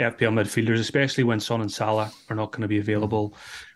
FPL 0.00 0.32
midfielders, 0.32 0.78
especially 0.78 1.24
when 1.24 1.40
Son 1.40 1.60
and 1.60 1.70
Salah 1.70 2.10
are 2.30 2.36
not 2.36 2.52
going 2.52 2.62
to 2.62 2.68
be 2.68 2.78
available. 2.78 3.34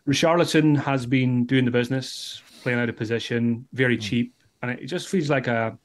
Richarlison 0.08 0.76
has 0.76 1.04
been 1.04 1.44
doing 1.44 1.64
the 1.64 1.70
business, 1.70 2.40
playing 2.62 2.78
out 2.78 2.88
of 2.88 2.96
position, 2.96 3.66
very 3.72 3.98
mm. 3.98 4.00
cheap, 4.00 4.34
and 4.62 4.70
it 4.70 4.86
just 4.86 5.08
feels 5.08 5.28
like 5.28 5.48
a 5.48 5.76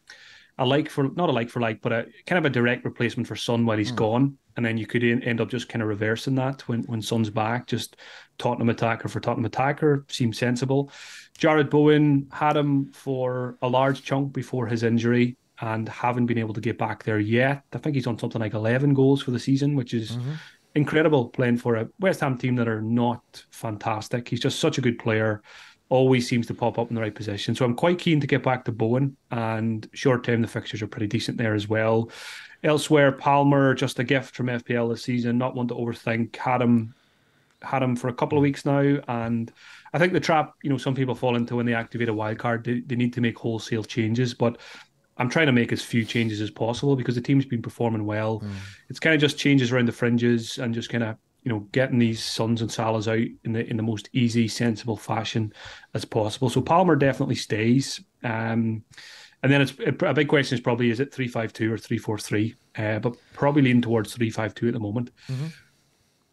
a 0.59 0.65
like 0.65 0.89
for 0.89 1.09
not 1.09 1.30
a 1.30 1.32
like 1.32 1.49
for 1.49 1.59
like, 1.59 1.82
but 1.82 1.91
a 1.91 2.05
kind 2.25 2.38
of 2.38 2.45
a 2.45 2.49
direct 2.49 2.86
replacement 2.86 3.28
for 3.28 3.36
Son 3.36 3.65
while 3.65 3.78
he's 3.78 3.91
mm. 3.91 3.97
gone 3.97 4.38
and 4.57 4.65
then 4.65 4.78
you 4.78 4.88
could 4.88 5.03
end 5.03 5.39
up 5.39 5.49
just 5.49 5.69
kind 5.69 5.84
of 5.84 5.88
reversing 5.88 6.36
that 6.36 6.67
when 6.67 6.82
when 6.84 7.01
Son's 7.01 7.30
back. 7.30 7.67
Just 7.67 7.95
Tottenham 8.38 8.69
attacker 8.69 9.07
for 9.07 9.19
Tottenham 9.19 9.45
attacker 9.45 10.05
seems 10.09 10.38
sensible. 10.38 10.91
Jarrod 11.39 11.69
Bowen 11.69 12.27
had 12.31 12.57
him 12.57 12.91
for 12.93 13.57
a 13.61 13.67
large 13.67 14.03
chunk 14.03 14.33
before 14.33 14.67
his 14.67 14.83
injury 14.83 15.38
and 15.61 15.89
haven't 15.89 16.27
been 16.27 16.38
able 16.38 16.53
to 16.53 16.61
get 16.61 16.77
back 16.77 17.03
there 17.03 17.19
yet. 17.19 17.63
I 17.73 17.77
think 17.77 17.95
he's 17.95 18.07
on 18.07 18.19
something 18.19 18.41
like 18.41 18.53
11 18.53 18.93
goals 18.93 19.21
for 19.21 19.31
the 19.31 19.39
season, 19.39 19.75
which 19.75 19.93
is 19.93 20.11
mm-hmm. 20.11 20.33
incredible 20.75 21.29
playing 21.29 21.57
for 21.57 21.75
a 21.75 21.89
West 21.99 22.19
Ham 22.19 22.38
team 22.38 22.55
that 22.55 22.67
are 22.67 22.81
not 22.81 23.43
fantastic. 23.51 24.27
He's 24.27 24.39
just 24.39 24.59
such 24.59 24.77
a 24.77 24.81
good 24.81 24.99
player 24.99 25.41
always 25.89 26.27
seems 26.27 26.47
to 26.47 26.53
pop 26.53 26.77
up 26.77 26.89
in 26.89 26.95
the 26.95 27.01
right 27.01 27.15
position. 27.15 27.55
So 27.55 27.65
I'm 27.65 27.75
quite 27.75 27.99
keen 27.99 28.19
to 28.19 28.27
get 28.27 28.43
back 28.43 28.65
to 28.65 28.71
Bowen, 28.71 29.15
and 29.31 29.88
short 29.93 30.23
term 30.23 30.41
the 30.41 30.47
fixtures 30.47 30.81
are 30.81 30.88
pretty 30.88 31.07
decent 31.07 31.38
there 31.38 31.53
as 31.53 31.67
well. 31.67 32.11
Elsewhere, 32.63 33.11
Palmer 33.11 33.73
just 33.73 33.99
a 33.99 34.03
gift 34.03 34.35
from 34.35 34.47
FPL 34.47 34.89
this 34.91 35.03
season, 35.03 35.38
not 35.38 35.55
one 35.55 35.67
to 35.69 35.75
overthink. 35.75 36.35
Had 36.35 36.61
him 36.61 36.93
had 37.68 37.84
him 37.84 37.95
for 37.95 38.07
a 38.07 38.13
couple 38.13 38.38
of 38.38 38.41
weeks 38.41 38.65
now, 38.65 38.97
and 39.07 39.51
I 39.93 39.99
think 39.99 40.13
the 40.13 40.20
trap 40.20 40.53
you 40.63 40.70
know 40.70 40.78
some 40.78 40.95
people 40.95 41.15
fall 41.15 41.36
into 41.36 41.55
when 41.55 41.65
they 41.65 41.74
activate 41.74 42.09
a 42.09 42.13
wild 42.13 42.39
card, 42.39 42.63
they, 42.63 42.82
they 42.82 42.95
need 42.95 43.13
to 43.13 43.22
make 43.22 43.38
wholesale 43.38 43.84
changes, 43.84 44.34
but. 44.34 44.57
I'm 45.20 45.30
trying 45.30 45.47
to 45.47 45.51
make 45.51 45.74
as 45.74 45.82
few 45.82 46.05
changes 46.05 46.41
as 46.41 46.51
possible 46.51 46.95
because 46.95 47.15
the 47.15 47.22
team's 47.22 47.43
been 47.43 47.63
performing 47.63 48.05
well. 48.05 48.39
Mm. 48.39 48.51
It's 48.88 48.99
kind 48.99 49.15
of 49.15 49.20
just 49.20 49.36
changes 49.36 49.72
around 49.72 49.88
the 49.88 49.91
fringes 49.91 50.59
and 50.59 50.76
just 50.76 50.91
kind 50.91 51.03
of 51.03 51.18
you 51.47 51.53
know, 51.53 51.61
getting 51.72 51.97
these 51.97 52.22
Sons 52.22 52.61
and 52.61 52.70
Salahs 52.70 53.07
out 53.07 53.26
in 53.45 53.53
the 53.53 53.65
in 53.65 53.78
the 53.78 53.84
most 53.84 54.09
easy, 54.11 54.49
sensible 54.49 54.97
fashion 54.97 55.53
as 55.93 56.03
possible. 56.03 56.49
So 56.49 56.61
Palmer 56.61 56.97
definitely 56.97 57.36
stays. 57.36 58.01
Um, 58.22 58.84
and 59.43 59.49
then 59.49 59.61
it's 59.61 59.74
a 59.86 60.13
big 60.13 60.28
question 60.28 60.57
is 60.57 60.61
probably 60.61 60.89
is 60.89 60.99
it 60.99 61.13
three 61.13 61.30
five 61.30 61.53
two 61.53 61.72
or 61.72 61.78
three 61.78 61.99
four 61.99 62.18
three? 62.18 62.55
Uh, 62.78 62.99
but 62.99 63.15
probably 63.32 63.61
leaning 63.61 63.82
towards 63.82 64.13
three 64.13 64.30
five 64.30 64.55
two 64.55 64.68
at 64.68 64.74
the 64.74 64.80
moment. 64.82 65.11
Mm-hmm. 65.30 65.47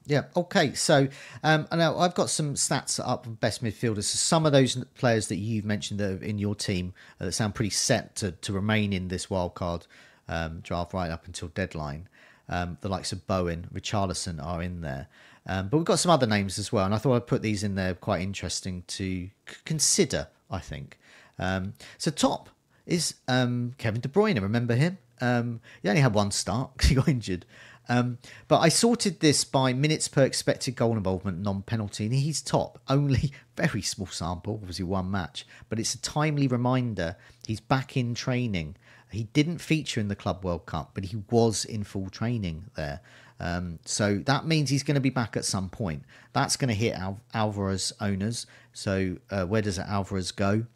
Yeah. 0.07 0.24
Okay. 0.36 0.74
So, 0.74 1.09
um, 1.42 1.66
now 1.72 1.98
I've 1.98 2.14
got 2.14 2.28
some 2.28 2.55
stats 2.55 3.00
up 3.02 3.26
of 3.26 3.40
best 3.40 3.64
midfielders. 3.64 4.05
So 4.05 4.16
some 4.16 4.44
of 4.44 4.52
those 4.52 4.76
players 4.94 5.28
that 5.28 5.36
you've 5.36 5.64
mentioned 5.64 6.00
that 6.00 6.22
in 6.22 6.38
your 6.38 6.55
team 6.55 6.92
uh, 7.20 7.26
that 7.26 7.32
sound 7.32 7.55
pretty 7.55 7.70
set 7.70 8.14
to, 8.16 8.32
to 8.32 8.52
remain 8.52 8.92
in 8.92 9.09
this 9.09 9.26
wildcard 9.26 9.86
um, 10.28 10.61
draft 10.61 10.92
right 10.92 11.11
up 11.11 11.26
until 11.26 11.48
deadline. 11.48 12.09
Um, 12.48 12.76
the 12.82 12.88
likes 12.88 13.12
of 13.12 13.26
Bowen, 13.26 13.68
Richarlison 13.72 14.44
are 14.44 14.62
in 14.62 14.82
there. 14.82 15.09
Um, 15.46 15.68
but 15.68 15.78
we've 15.78 15.86
got 15.86 15.98
some 15.98 16.11
other 16.11 16.26
names 16.26 16.59
as 16.59 16.72
well, 16.72 16.84
and 16.84 16.94
I 16.94 16.98
thought 16.98 17.16
I'd 17.16 17.26
put 17.26 17.42
these 17.42 17.62
in 17.62 17.74
there 17.74 17.94
quite 17.94 18.22
interesting 18.22 18.82
to 18.88 19.05
c- 19.05 19.30
consider, 19.64 20.28
I 20.50 20.59
think. 20.59 20.98
Um, 21.38 21.74
so, 21.98 22.11
top 22.11 22.48
is 22.86 23.14
um, 23.28 23.74
Kevin 23.76 24.00
De 24.00 24.09
Bruyne. 24.09 24.40
Remember 24.40 24.74
him? 24.74 24.98
Um, 25.20 25.61
he 25.82 25.88
only 25.88 26.00
had 26.00 26.14
one 26.14 26.30
start 26.30 26.72
because 26.76 26.88
he 26.88 26.94
got 26.94 27.09
injured. 27.09 27.44
Um, 27.89 28.18
but 28.49 28.61
I 28.61 28.68
sorted 28.68 29.20
this 29.20 29.45
by 29.45 29.72
minutes 29.72 30.09
per 30.09 30.24
expected 30.24 30.76
goal 30.76 30.97
involvement, 30.97 31.39
non 31.39 31.62
penalty, 31.62 32.07
and 32.07 32.14
he's 32.14 32.41
top. 32.41 32.80
Only 32.89 33.32
very 33.57 33.82
small 33.82 34.07
sample, 34.07 34.55
obviously 34.55 34.85
one 34.85 35.11
match, 35.11 35.47
but 35.68 35.78
it's 35.78 35.95
a 35.95 36.01
timely 36.01 36.47
reminder 36.47 37.16
he's 37.47 37.61
back 37.61 37.97
in 37.97 38.14
training 38.14 38.76
he 39.14 39.24
didn't 39.32 39.59
feature 39.59 40.01
in 40.01 40.09
the 40.09 40.16
Club 40.16 40.45
World 40.45 40.66
Cup, 40.66 40.91
but 40.95 41.05
he 41.05 41.22
was 41.30 41.64
in 41.64 41.85
full 41.85 42.11
training 42.11 42.64
there. 42.76 43.01
Um, 43.41 43.78
so 43.85 44.18
that 44.26 44.47
means 44.47 44.70
he's 44.70 44.82
going 44.82 44.97
to 44.97 45.01
be 45.01 45.11
back 45.11 45.37
at 45.37 45.45
some 45.45 45.68
point. 45.68 46.03
That's 46.32 46.57
going 46.57 46.68
to 46.68 46.74
hit 46.74 46.95
Al- 46.95 47.20
Alvarez 47.32 47.93
owners. 48.01 48.47
So 48.72 49.16
uh, 49.30 49.45
where 49.47 49.62
does 49.62 49.78
Alvarez 49.78 50.32
go? 50.32 50.66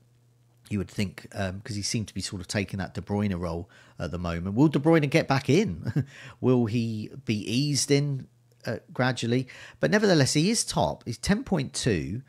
You 0.70 0.78
would 0.78 0.90
think 0.90 1.22
because 1.22 1.50
um, 1.50 1.62
he 1.64 1.82
seemed 1.82 2.08
to 2.08 2.14
be 2.14 2.20
sort 2.20 2.40
of 2.40 2.48
taking 2.48 2.78
that 2.78 2.94
De 2.94 3.00
Bruyne 3.00 3.38
role 3.38 3.70
at 3.98 4.10
the 4.10 4.18
moment. 4.18 4.54
Will 4.54 4.68
De 4.68 4.78
Bruyne 4.78 5.08
get 5.08 5.26
back 5.26 5.48
in? 5.48 6.04
Will 6.40 6.66
he 6.66 7.10
be 7.24 7.36
eased 7.50 7.90
in 7.90 8.26
uh, 8.66 8.76
gradually? 8.92 9.48
But 9.80 9.90
nevertheless, 9.90 10.34
he 10.34 10.50
is 10.50 10.64
top. 10.64 11.04
He's 11.04 11.18
ten 11.18 11.44
point 11.44 11.72
two. 11.72 12.22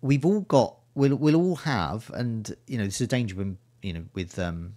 We've 0.00 0.24
all 0.24 0.42
got. 0.42 0.76
We'll 0.94 1.16
we'll 1.16 1.36
all 1.36 1.56
have, 1.56 2.10
and 2.14 2.54
you 2.68 2.78
know, 2.78 2.84
this 2.84 2.96
is 2.96 3.00
a 3.02 3.06
danger 3.08 3.34
when 3.34 3.58
you 3.82 3.92
know 3.92 4.04
with 4.14 4.38
um, 4.38 4.74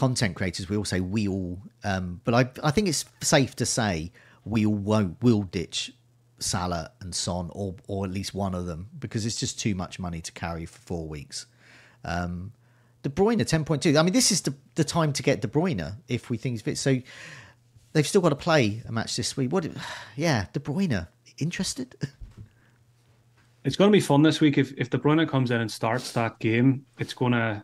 content 0.00 0.36
creators, 0.36 0.68
we 0.68 0.76
all 0.76 0.84
say 0.84 1.00
we 1.00 1.28
all, 1.28 1.60
um, 1.84 2.20
but 2.24 2.34
I, 2.34 2.48
I 2.66 2.70
think 2.70 2.88
it's 2.88 3.04
safe 3.20 3.54
to 3.56 3.66
say 3.66 4.12
we 4.44 4.64
all 4.64 4.74
won't, 4.74 5.22
will 5.22 5.42
ditch 5.42 5.92
Salah 6.38 6.92
and 7.00 7.14
Son, 7.14 7.50
or 7.52 7.74
or 7.86 8.06
at 8.06 8.10
least 8.10 8.34
one 8.34 8.54
of 8.54 8.66
them, 8.66 8.88
because 8.98 9.26
it's 9.26 9.36
just 9.36 9.60
too 9.60 9.74
much 9.74 9.98
money 9.98 10.20
to 10.22 10.32
carry 10.32 10.64
for 10.64 10.78
four 10.78 11.06
weeks. 11.06 11.46
Um, 12.04 12.52
De 13.02 13.08
Bruyne, 13.08 13.46
ten 13.46 13.64
point 13.64 13.82
two. 13.82 13.96
I 13.96 14.02
mean, 14.02 14.12
this 14.12 14.30
is 14.30 14.42
the 14.42 14.54
the 14.74 14.84
time 14.84 15.12
to 15.14 15.22
get 15.22 15.40
De 15.40 15.48
Bruyne 15.48 15.94
if 16.08 16.30
we 16.30 16.36
think. 16.36 16.60
So 16.76 16.98
they've 17.92 18.06
still 18.06 18.20
got 18.20 18.30
to 18.30 18.36
play 18.36 18.82
a 18.86 18.92
match 18.92 19.16
this 19.16 19.36
week. 19.36 19.52
What? 19.52 19.66
Yeah, 20.16 20.46
De 20.52 20.60
Bruyne 20.60 21.08
interested. 21.38 21.96
It's 23.64 23.76
going 23.76 23.90
to 23.90 23.96
be 23.96 24.00
fun 24.00 24.22
this 24.22 24.40
week 24.40 24.58
if 24.58 24.72
if 24.76 24.90
De 24.90 24.98
Bruyne 24.98 25.28
comes 25.28 25.50
in 25.50 25.60
and 25.60 25.70
starts 25.70 26.12
that 26.12 26.38
game. 26.38 26.84
It's 26.98 27.14
going 27.14 27.32
to 27.32 27.62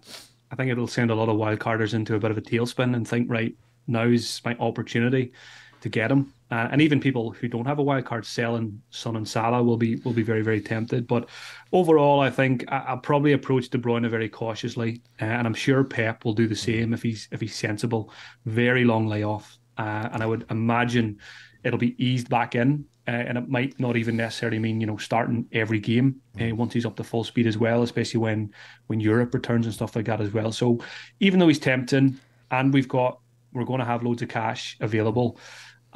I 0.51 0.55
think 0.55 0.70
it'll 0.70 0.87
send 0.87 1.11
a 1.11 1.14
lot 1.14 1.28
of 1.28 1.37
wildcarders 1.37 1.95
into 1.95 2.14
a 2.14 2.18
bit 2.18 2.30
of 2.30 2.39
a 2.39 2.43
tailspin 2.43 2.95
and 2.95 3.07
think, 3.07 3.30
right, 3.30 3.55
now's 3.87 4.41
my 4.45 4.55
opportunity. 4.61 5.32
To 5.81 5.89
get 5.89 6.11
him. 6.11 6.33
Uh, 6.51 6.68
and 6.70 6.81
even 6.81 7.01
people 7.01 7.33
who 7.33 7.49
don't 7.49 7.66
have 7.66 7.81
a 7.81 7.83
wild 7.83 8.05
card 8.05 8.24
selling 8.24 8.81
Son 8.91 9.16
and 9.16 9.29
Salah 9.29 9.62
will 9.62 9.77
be 9.77 9.97
will 9.97 10.12
be 10.12 10.22
very 10.22 10.43
very 10.43 10.61
tempted. 10.61 11.07
But 11.07 11.29
overall, 11.72 12.20
I 12.20 12.31
think 12.31 12.64
I, 12.68 12.93
will 12.93 13.01
probably 13.01 13.33
approach 13.33 13.68
De 13.68 13.79
Bruyne 13.79 14.09
very 14.09 14.29
cautiously, 14.29 15.03
uh, 15.20 15.24
and 15.24 15.47
I'm 15.47 15.55
sure 15.55 15.83
Pep 15.83 16.24
will 16.24 16.35
do 16.35 16.47
the 16.47 16.55
same 16.55 16.93
if 16.95 17.03
he's 17.03 17.29
if 17.33 17.41
he's 17.41 17.57
sensible. 17.57 18.12
Very 18.45 18.85
long 18.85 19.09
layoff, 19.09 19.59
uh, 19.77 20.09
and 20.12 20.22
I 20.22 20.27
would 20.27 20.47
imagine 20.51 21.18
it'll 21.64 21.81
be 21.81 21.97
eased 22.03 22.29
back 22.29 22.55
in, 22.55 22.85
uh, 23.09 23.11
and 23.11 23.39
it 23.39 23.49
might 23.49 23.79
not 23.81 23.97
even 23.97 24.16
necessarily 24.16 24.61
mean 24.61 24.81
you 24.81 24.87
know 24.87 24.99
starting 24.99 25.47
every 25.51 25.81
game 25.81 26.20
uh, 26.41 26.55
once 26.55 26.72
he's 26.72 26.87
up 26.87 26.95
to 26.97 27.05
full 27.05 27.24
speed 27.24 27.49
as 27.49 27.59
well, 27.59 27.83
especially 27.83 28.20
when 28.20 28.53
when 28.87 29.01
Europe 29.01 29.35
returns 29.35 29.66
and 29.66 29.74
stuff 29.74 29.97
like 29.97 30.07
that 30.07 30.20
as 30.20 30.33
well. 30.33 30.53
So 30.53 30.79
even 31.18 31.41
though 31.41 31.49
he's 31.49 31.59
tempting, 31.59 32.20
and 32.53 32.72
we've 32.72 32.89
got 32.89 33.18
we're 33.57 33.64
going 33.64 33.81
to 33.81 33.87
have 33.87 34.03
loads 34.03 34.22
of 34.22 34.29
cash 34.29 34.77
available. 34.81 35.39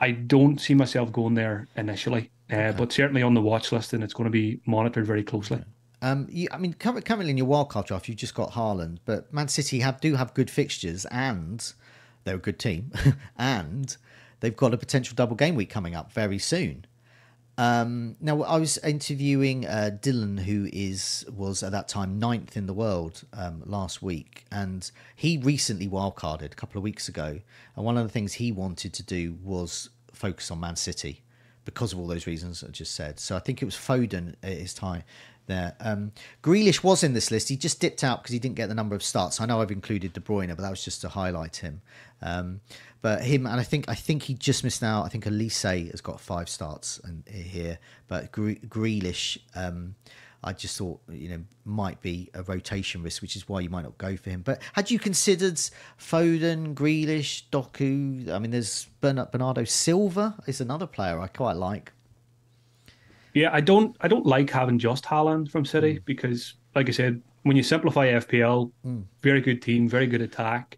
I 0.00 0.12
don't 0.12 0.58
see 0.60 0.74
myself 0.74 1.12
going 1.12 1.34
there 1.34 1.68
initially, 1.76 2.30
uh, 2.50 2.56
okay. 2.56 2.76
but 2.76 2.92
certainly 2.92 3.22
on 3.22 3.34
the 3.34 3.42
watch 3.42 3.70
list, 3.70 3.92
and 3.92 4.02
it's 4.02 4.14
going 4.14 4.24
to 4.24 4.30
be 4.30 4.60
monitored 4.66 5.06
very 5.06 5.22
closely. 5.22 5.62
Um, 6.02 6.26
you, 6.30 6.48
I 6.50 6.56
mean, 6.56 6.72
currently 6.72 7.28
in 7.28 7.36
your 7.36 7.46
wildcard 7.46 7.86
draft, 7.86 8.08
you've 8.08 8.16
just 8.16 8.34
got 8.34 8.52
Haaland, 8.52 8.98
but 9.04 9.32
Man 9.32 9.48
City 9.48 9.80
have 9.80 10.00
do 10.00 10.14
have 10.14 10.32
good 10.32 10.50
fixtures, 10.50 11.04
and 11.06 11.72
they're 12.24 12.36
a 12.36 12.38
good 12.38 12.58
team, 12.58 12.90
and 13.36 13.96
they've 14.40 14.56
got 14.56 14.72
a 14.72 14.78
potential 14.78 15.14
double 15.14 15.36
game 15.36 15.54
week 15.54 15.68
coming 15.68 15.94
up 15.94 16.12
very 16.12 16.38
soon. 16.38 16.86
Um, 17.60 18.16
now, 18.22 18.42
I 18.42 18.56
was 18.56 18.78
interviewing 18.78 19.66
uh, 19.66 19.90
Dylan, 20.00 20.40
who 20.40 20.66
is 20.72 21.26
was 21.30 21.62
at 21.62 21.72
that 21.72 21.88
time 21.88 22.18
ninth 22.18 22.56
in 22.56 22.64
the 22.64 22.72
world 22.72 23.22
um, 23.34 23.62
last 23.66 24.00
week, 24.02 24.46
and 24.50 24.90
he 25.14 25.36
recently 25.36 25.86
wildcarded 25.86 26.52
a 26.52 26.56
couple 26.56 26.78
of 26.78 26.82
weeks 26.82 27.06
ago. 27.06 27.38
And 27.76 27.84
one 27.84 27.98
of 27.98 28.02
the 28.02 28.08
things 28.08 28.32
he 28.32 28.50
wanted 28.50 28.94
to 28.94 29.02
do 29.02 29.36
was 29.44 29.90
focus 30.10 30.50
on 30.50 30.58
Man 30.58 30.74
City 30.74 31.22
because 31.66 31.92
of 31.92 31.98
all 31.98 32.06
those 32.06 32.26
reasons 32.26 32.64
I 32.64 32.70
just 32.70 32.94
said. 32.94 33.20
So 33.20 33.36
I 33.36 33.40
think 33.40 33.60
it 33.60 33.66
was 33.66 33.76
Foden 33.76 34.36
at 34.42 34.54
his 34.54 34.72
time 34.72 35.02
there. 35.46 35.74
Um, 35.80 36.12
Grealish 36.42 36.82
was 36.82 37.02
in 37.02 37.12
this 37.12 37.30
list. 37.30 37.50
He 37.50 37.56
just 37.56 37.78
dipped 37.78 38.02
out 38.02 38.22
because 38.22 38.32
he 38.32 38.38
didn't 38.38 38.56
get 38.56 38.70
the 38.70 38.74
number 38.74 38.94
of 38.94 39.02
starts. 39.02 39.38
I 39.38 39.44
know 39.44 39.60
I've 39.60 39.70
included 39.70 40.14
De 40.14 40.20
Bruyne, 40.20 40.48
but 40.48 40.60
that 40.62 40.70
was 40.70 40.82
just 40.82 41.02
to 41.02 41.10
highlight 41.10 41.56
him. 41.56 41.82
Um, 42.22 42.60
but 43.02 43.22
him, 43.22 43.46
and 43.46 43.58
I 43.58 43.62
think 43.62 43.88
I 43.88 43.94
think 43.94 44.24
he 44.24 44.34
just 44.34 44.62
missed 44.62 44.82
out. 44.82 45.04
I 45.04 45.08
think 45.08 45.24
Olise 45.24 45.90
has 45.90 46.00
got 46.00 46.20
five 46.20 46.48
starts 46.48 47.00
and 47.02 47.22
here, 47.26 47.78
but 48.08 48.30
Grealish, 48.32 49.38
um, 49.54 49.94
I 50.44 50.52
just 50.52 50.76
thought 50.76 51.00
you 51.08 51.30
know 51.30 51.40
might 51.64 52.02
be 52.02 52.30
a 52.34 52.42
rotation 52.42 53.02
risk, 53.02 53.22
which 53.22 53.36
is 53.36 53.48
why 53.48 53.60
you 53.60 53.70
might 53.70 53.84
not 53.84 53.96
go 53.96 54.16
for 54.16 54.30
him. 54.30 54.42
But 54.42 54.60
had 54.74 54.90
you 54.90 54.98
considered 54.98 55.54
Foden, 55.98 56.74
Grealish, 56.74 57.44
Doku? 57.50 58.28
I 58.30 58.38
mean, 58.38 58.50
there's 58.50 58.86
Bernardo 59.00 59.64
Silva 59.64 60.34
is 60.46 60.60
another 60.60 60.86
player 60.86 61.18
I 61.20 61.28
quite 61.28 61.56
like. 61.56 61.92
Yeah, 63.32 63.50
I 63.52 63.60
don't 63.60 63.96
I 64.00 64.08
don't 64.08 64.26
like 64.26 64.50
having 64.50 64.78
just 64.78 65.04
Haaland 65.04 65.50
from 65.50 65.64
City 65.64 65.94
mm. 65.94 66.04
because, 66.04 66.54
like 66.74 66.88
I 66.88 66.92
said, 66.92 67.22
when 67.44 67.56
you 67.56 67.62
simplify 67.62 68.08
FPL, 68.08 68.70
mm. 68.84 69.04
very 69.22 69.40
good 69.40 69.62
team, 69.62 69.88
very 69.88 70.06
good 70.06 70.20
attack. 70.20 70.76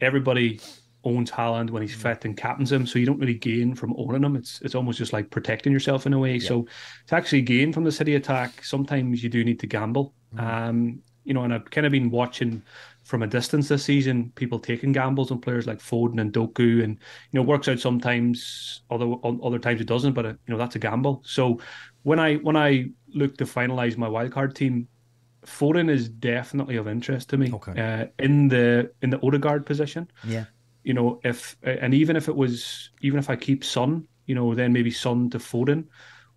Everybody 0.00 0.60
owns 1.04 1.30
Haaland 1.30 1.70
when 1.70 1.82
he's 1.82 1.96
mm. 1.96 2.02
fit 2.02 2.24
and 2.24 2.36
captains 2.36 2.72
him, 2.72 2.86
so 2.86 2.98
you 2.98 3.06
don't 3.06 3.18
really 3.18 3.34
gain 3.34 3.74
from 3.74 3.94
owning 3.96 4.24
him. 4.24 4.36
It's 4.36 4.60
it's 4.62 4.74
almost 4.74 4.98
just 4.98 5.12
like 5.12 5.30
protecting 5.30 5.72
yourself 5.72 6.06
in 6.06 6.12
a 6.12 6.18
way. 6.18 6.36
Yeah. 6.36 6.48
So 6.48 6.66
to 7.08 7.16
actually 7.16 7.42
gain 7.42 7.72
from 7.72 7.84
the 7.84 7.92
City 7.92 8.14
attack, 8.14 8.64
sometimes 8.64 9.22
you 9.22 9.28
do 9.28 9.44
need 9.44 9.60
to 9.60 9.66
gamble. 9.66 10.14
Mm. 10.34 10.40
Um, 10.42 11.02
you 11.24 11.34
know, 11.34 11.42
and 11.42 11.52
I've 11.52 11.70
kind 11.70 11.86
of 11.86 11.92
been 11.92 12.10
watching 12.10 12.62
from 13.04 13.22
a 13.22 13.26
distance 13.26 13.68
this 13.68 13.84
season, 13.84 14.32
people 14.34 14.58
taking 14.58 14.92
gambles 14.92 15.30
on 15.30 15.40
players 15.40 15.66
like 15.66 15.78
Foden 15.78 16.20
and 16.20 16.32
Doku, 16.32 16.82
and 16.82 16.98
you 17.30 17.40
know, 17.40 17.42
works 17.42 17.68
out 17.68 17.78
sometimes, 17.78 18.82
although 18.90 19.20
other 19.42 19.58
times 19.58 19.80
it 19.80 19.86
doesn't. 19.86 20.14
But 20.14 20.26
uh, 20.26 20.28
you 20.28 20.54
know, 20.54 20.58
that's 20.58 20.76
a 20.76 20.78
gamble. 20.78 21.22
So 21.24 21.60
when 22.02 22.18
I 22.18 22.36
when 22.36 22.56
I 22.56 22.86
look 23.14 23.36
to 23.38 23.44
finalize 23.44 23.96
my 23.96 24.08
wildcard 24.08 24.54
team, 24.54 24.88
Foden 25.48 25.90
is 25.90 26.08
definitely 26.08 26.76
of 26.76 26.86
interest 26.86 27.30
to 27.30 27.36
me. 27.36 27.52
Okay. 27.52 27.72
Uh, 27.72 28.06
in 28.18 28.48
the 28.48 28.92
in 29.02 29.10
the 29.10 29.20
Odegaard 29.22 29.66
position. 29.66 30.10
Yeah 30.24 30.44
you 30.88 30.94
know, 30.94 31.20
if 31.22 31.54
and 31.62 31.92
even 31.92 32.16
if 32.16 32.28
it 32.28 32.34
was 32.34 32.90
even 33.02 33.18
if 33.18 33.28
I 33.28 33.36
keep 33.36 33.62
Son, 33.62 34.06
you 34.24 34.34
know, 34.34 34.54
then 34.54 34.72
maybe 34.72 34.90
Son 34.90 35.28
to 35.30 35.38
Foden 35.38 35.84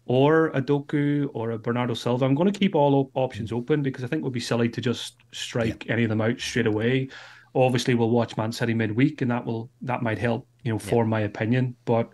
or 0.06 0.48
a 0.48 0.62
Doku 0.62 1.30
or 1.34 1.52
a 1.52 1.58
Bernardo 1.58 1.94
Silva. 1.94 2.26
I'm 2.26 2.36
going 2.36 2.52
to 2.52 2.60
keep 2.60 2.76
all 2.76 3.12
options 3.14 3.54
open 3.54 3.82
because 3.82 4.04
I 4.04 4.08
think 4.08 4.22
it 4.22 4.24
would 4.24 4.34
be 4.34 4.42
silly 4.42 4.68
to 4.68 4.82
just 4.82 5.16
strike 5.32 5.86
yeah. 5.86 5.94
any 5.94 6.04
of 6.04 6.10
them 6.10 6.20
out 6.20 6.38
straight 6.40 6.68
away. 6.68 7.08
Obviously, 7.56 7.94
we'll 7.94 8.10
watch 8.10 8.36
Man 8.36 8.52
City 8.52 8.74
midweek, 8.74 9.22
and 9.22 9.32
that 9.32 9.46
will 9.46 9.70
that 9.84 10.02
might 10.04 10.18
help, 10.18 10.48
you 10.64 10.74
know, 10.74 10.80
form 10.80 11.08
yeah. 11.08 11.12
my 11.12 11.20
opinion. 11.22 11.78
But 11.86 12.14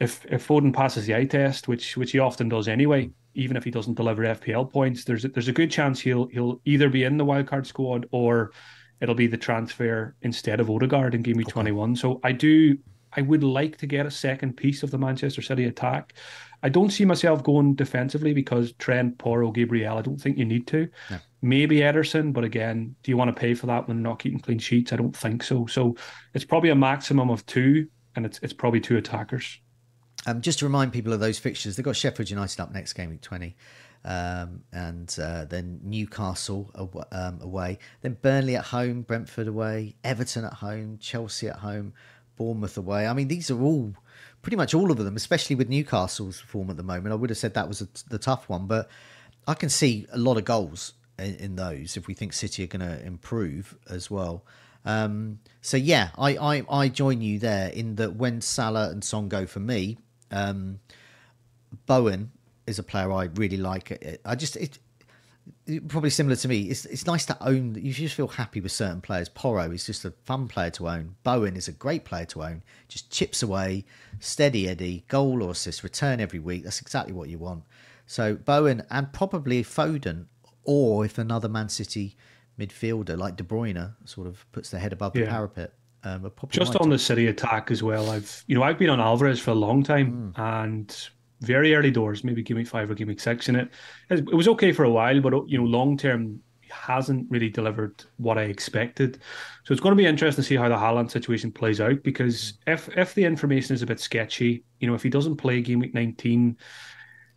if 0.00 0.24
if 0.26 0.46
Foden 0.46 0.74
passes 0.74 1.06
the 1.06 1.14
eye 1.14 1.24
test, 1.24 1.68
which 1.68 1.96
which 1.96 2.12
he 2.12 2.18
often 2.18 2.48
does 2.48 2.68
anyway, 2.68 3.10
even 3.34 3.56
if 3.56 3.64
he 3.64 3.70
doesn't 3.70 3.94
deliver 3.94 4.22
FPL 4.22 4.70
points, 4.70 5.04
there's 5.04 5.24
a, 5.24 5.28
there's 5.28 5.48
a 5.48 5.52
good 5.52 5.70
chance 5.70 6.00
he'll 6.00 6.26
he'll 6.26 6.60
either 6.64 6.88
be 6.88 7.04
in 7.04 7.16
the 7.16 7.24
wildcard 7.24 7.66
squad 7.66 8.06
or 8.10 8.52
it'll 9.00 9.14
be 9.14 9.26
the 9.26 9.36
transfer 9.36 10.14
instead 10.22 10.60
of 10.60 10.70
Odegaard 10.70 11.14
in 11.14 11.22
game 11.22 11.36
week 11.36 11.48
okay. 11.48 11.52
21. 11.52 11.96
So 11.96 12.20
I 12.22 12.32
do, 12.32 12.78
I 13.12 13.22
would 13.22 13.44
like 13.44 13.76
to 13.78 13.86
get 13.86 14.06
a 14.06 14.10
second 14.10 14.56
piece 14.56 14.82
of 14.82 14.90
the 14.90 14.98
Manchester 14.98 15.42
City 15.42 15.64
attack. 15.64 16.14
I 16.62 16.68
don't 16.68 16.90
see 16.90 17.04
myself 17.04 17.42
going 17.42 17.74
defensively 17.74 18.32
because 18.32 18.72
Trent, 18.74 19.18
Porro, 19.18 19.50
Gabriel, 19.50 19.98
I 19.98 20.02
don't 20.02 20.20
think 20.20 20.38
you 20.38 20.44
need 20.44 20.66
to. 20.68 20.88
No. 21.10 21.18
Maybe 21.42 21.80
Ederson, 21.80 22.32
but 22.32 22.44
again, 22.44 22.96
do 23.02 23.10
you 23.10 23.16
want 23.16 23.34
to 23.34 23.38
pay 23.38 23.54
for 23.54 23.66
that 23.66 23.86
when 23.86 24.02
not 24.02 24.18
keeping 24.18 24.40
clean 24.40 24.58
sheets? 24.58 24.92
I 24.92 24.96
don't 24.96 25.14
think 25.14 25.42
so. 25.42 25.66
So 25.66 25.96
it's 26.32 26.44
probably 26.44 26.70
a 26.70 26.74
maximum 26.74 27.30
of 27.30 27.44
two, 27.46 27.86
and 28.16 28.24
it's 28.24 28.40
it's 28.42 28.54
probably 28.54 28.80
two 28.80 28.96
attackers. 28.96 29.60
Um, 30.26 30.40
just 30.40 30.58
to 30.58 30.64
remind 30.64 30.92
people 30.92 31.12
of 31.12 31.20
those 31.20 31.38
fixtures, 31.38 31.76
they've 31.76 31.84
got 31.84 31.96
Sheffield 31.96 32.28
United 32.28 32.60
up 32.60 32.72
next 32.72 32.92
game 32.94 33.10
week 33.10 33.22
20 33.22 33.56
um, 34.04 34.62
and 34.72 35.14
uh, 35.20 35.44
then 35.44 35.80
Newcastle 35.82 36.70
um, 37.10 37.40
away, 37.40 37.78
then 38.02 38.16
Burnley 38.22 38.56
at 38.56 38.66
home, 38.66 39.02
Brentford 39.02 39.48
away, 39.48 39.96
Everton 40.04 40.44
at 40.44 40.54
home, 40.54 40.98
Chelsea 41.00 41.48
at 41.48 41.56
home, 41.56 41.92
Bournemouth 42.36 42.76
away. 42.76 43.06
I 43.06 43.12
mean, 43.12 43.28
these 43.28 43.50
are 43.50 43.60
all 43.60 43.94
pretty 44.42 44.56
much 44.56 44.74
all 44.74 44.92
of 44.92 44.98
them, 44.98 45.16
especially 45.16 45.56
with 45.56 45.68
Newcastle's 45.68 46.38
form 46.38 46.70
at 46.70 46.76
the 46.76 46.84
moment. 46.84 47.12
I 47.12 47.16
would 47.16 47.30
have 47.30 47.38
said 47.38 47.54
that 47.54 47.66
was 47.66 47.80
a, 47.80 47.88
the 48.08 48.18
tough 48.18 48.48
one, 48.48 48.66
but 48.66 48.88
I 49.48 49.54
can 49.54 49.68
see 49.68 50.06
a 50.12 50.18
lot 50.18 50.36
of 50.36 50.44
goals 50.44 50.92
in, 51.18 51.34
in 51.36 51.56
those 51.56 51.96
if 51.96 52.06
we 52.06 52.14
think 52.14 52.32
City 52.32 52.62
are 52.62 52.68
going 52.68 52.88
to 52.88 53.04
improve 53.04 53.76
as 53.90 54.08
well. 54.08 54.44
Um, 54.84 55.40
so 55.62 55.76
yeah, 55.76 56.10
I, 56.16 56.36
I, 56.36 56.64
I 56.70 56.88
join 56.88 57.20
you 57.20 57.40
there 57.40 57.70
in 57.70 57.96
that 57.96 58.14
when 58.14 58.40
Salah 58.40 58.90
and 58.90 59.02
Son 59.02 59.28
go 59.28 59.46
for 59.46 59.58
me, 59.58 59.98
um, 60.30 60.80
Bowen 61.86 62.32
is 62.66 62.78
a 62.78 62.82
player 62.82 63.12
I 63.12 63.24
really 63.34 63.56
like. 63.56 64.20
I 64.24 64.34
just 64.34 64.56
it, 64.56 64.78
it, 65.66 65.88
probably 65.88 66.10
similar 66.10 66.36
to 66.36 66.48
me. 66.48 66.62
It's 66.62 66.84
it's 66.86 67.06
nice 67.06 67.26
to 67.26 67.36
own. 67.40 67.74
You 67.74 67.92
just 67.92 68.14
feel 68.14 68.28
happy 68.28 68.60
with 68.60 68.72
certain 68.72 69.00
players. 69.00 69.28
Porro 69.28 69.70
is 69.70 69.86
just 69.86 70.04
a 70.04 70.12
fun 70.24 70.48
player 70.48 70.70
to 70.70 70.88
own. 70.88 71.16
Bowen 71.22 71.56
is 71.56 71.68
a 71.68 71.72
great 71.72 72.04
player 72.04 72.24
to 72.26 72.42
own. 72.42 72.62
Just 72.88 73.10
chips 73.10 73.42
away, 73.42 73.84
steady 74.20 74.68
Eddie, 74.68 75.04
goal 75.08 75.42
or 75.42 75.50
assist, 75.50 75.82
return 75.82 76.20
every 76.20 76.38
week. 76.38 76.64
That's 76.64 76.80
exactly 76.80 77.12
what 77.12 77.28
you 77.28 77.38
want. 77.38 77.64
So 78.06 78.34
Bowen 78.36 78.82
and 78.90 79.12
probably 79.12 79.62
Foden, 79.62 80.26
or 80.64 81.04
if 81.04 81.18
another 81.18 81.48
Man 81.48 81.68
City 81.68 82.16
midfielder 82.58 83.18
like 83.18 83.36
De 83.36 83.44
Bruyne 83.44 83.94
sort 84.04 84.26
of 84.26 84.50
puts 84.52 84.70
their 84.70 84.80
head 84.80 84.92
above 84.92 85.12
the 85.12 85.26
parapet. 85.26 85.72
Um, 86.04 86.30
just 86.50 86.76
on 86.76 86.88
the 86.88 86.98
City 86.98 87.26
attack 87.26 87.70
as 87.70 87.82
well. 87.82 88.10
I've 88.10 88.44
you 88.46 88.54
know 88.54 88.62
I've 88.62 88.78
been 88.78 88.90
on 88.90 89.00
Alvarez 89.00 89.40
for 89.40 89.50
a 89.50 89.54
long 89.54 89.82
time, 89.82 90.32
mm. 90.32 90.38
and 90.38 91.08
very 91.40 91.74
early 91.74 91.90
doors, 91.90 92.24
maybe 92.24 92.42
give 92.42 92.56
me 92.56 92.64
five 92.64 92.90
or 92.90 92.94
give 92.94 93.08
me 93.08 93.16
six 93.16 93.48
in 93.48 93.56
it. 93.56 93.70
It 94.10 94.32
was 94.32 94.48
okay 94.48 94.72
for 94.72 94.84
a 94.84 94.90
while, 94.90 95.20
but 95.20 95.32
you 95.48 95.58
know, 95.58 95.64
long 95.64 95.96
term 95.96 96.40
hasn't 96.70 97.30
really 97.30 97.48
delivered 97.48 98.04
what 98.16 98.38
I 98.38 98.42
expected. 98.42 99.20
So 99.64 99.72
it's 99.72 99.80
going 99.80 99.92
to 99.92 100.02
be 100.02 100.06
interesting 100.06 100.42
to 100.42 100.48
see 100.48 100.56
how 100.56 100.68
the 100.68 100.76
Haaland 100.76 101.10
situation 101.10 101.52
plays 101.52 101.80
out 101.80 102.02
because 102.02 102.54
if 102.66 102.88
if 102.96 103.14
the 103.14 103.24
information 103.24 103.74
is 103.74 103.82
a 103.82 103.86
bit 103.86 104.00
sketchy, 104.00 104.64
you 104.80 104.88
know, 104.88 104.94
if 104.94 105.02
he 105.02 105.10
doesn't 105.10 105.36
play 105.36 105.60
game 105.60 105.80
week 105.80 105.94
19, 105.94 106.56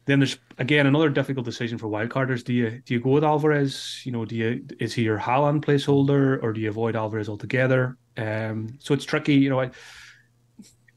then 0.06 0.20
there's 0.20 0.40
again 0.58 0.88
another 0.88 1.10
difficult 1.10 1.46
decision 1.46 1.78
for 1.78 1.88
wildcarders. 1.88 2.44
Do 2.44 2.54
you 2.54 2.82
do 2.86 2.94
you 2.96 3.00
go 3.00 3.12
with 3.12 3.24
Alvarez? 3.24 4.02
You 4.06 4.12
know, 4.12 4.26
do 4.26 4.36
you 4.36 4.66
is 4.80 4.94
he 4.94 5.04
your 5.04 5.20
Haaland 5.20 5.64
placeholder 5.64 6.42
or 6.42 6.54
do 6.54 6.62
you 6.62 6.70
avoid 6.70 6.96
Alvarez 6.96 7.30
altogether? 7.30 7.98
Um, 8.18 8.78
so 8.80 8.94
it's 8.94 9.06
tricky. 9.06 9.36
You 9.36 9.50
know, 9.50 9.62
I 9.62 9.72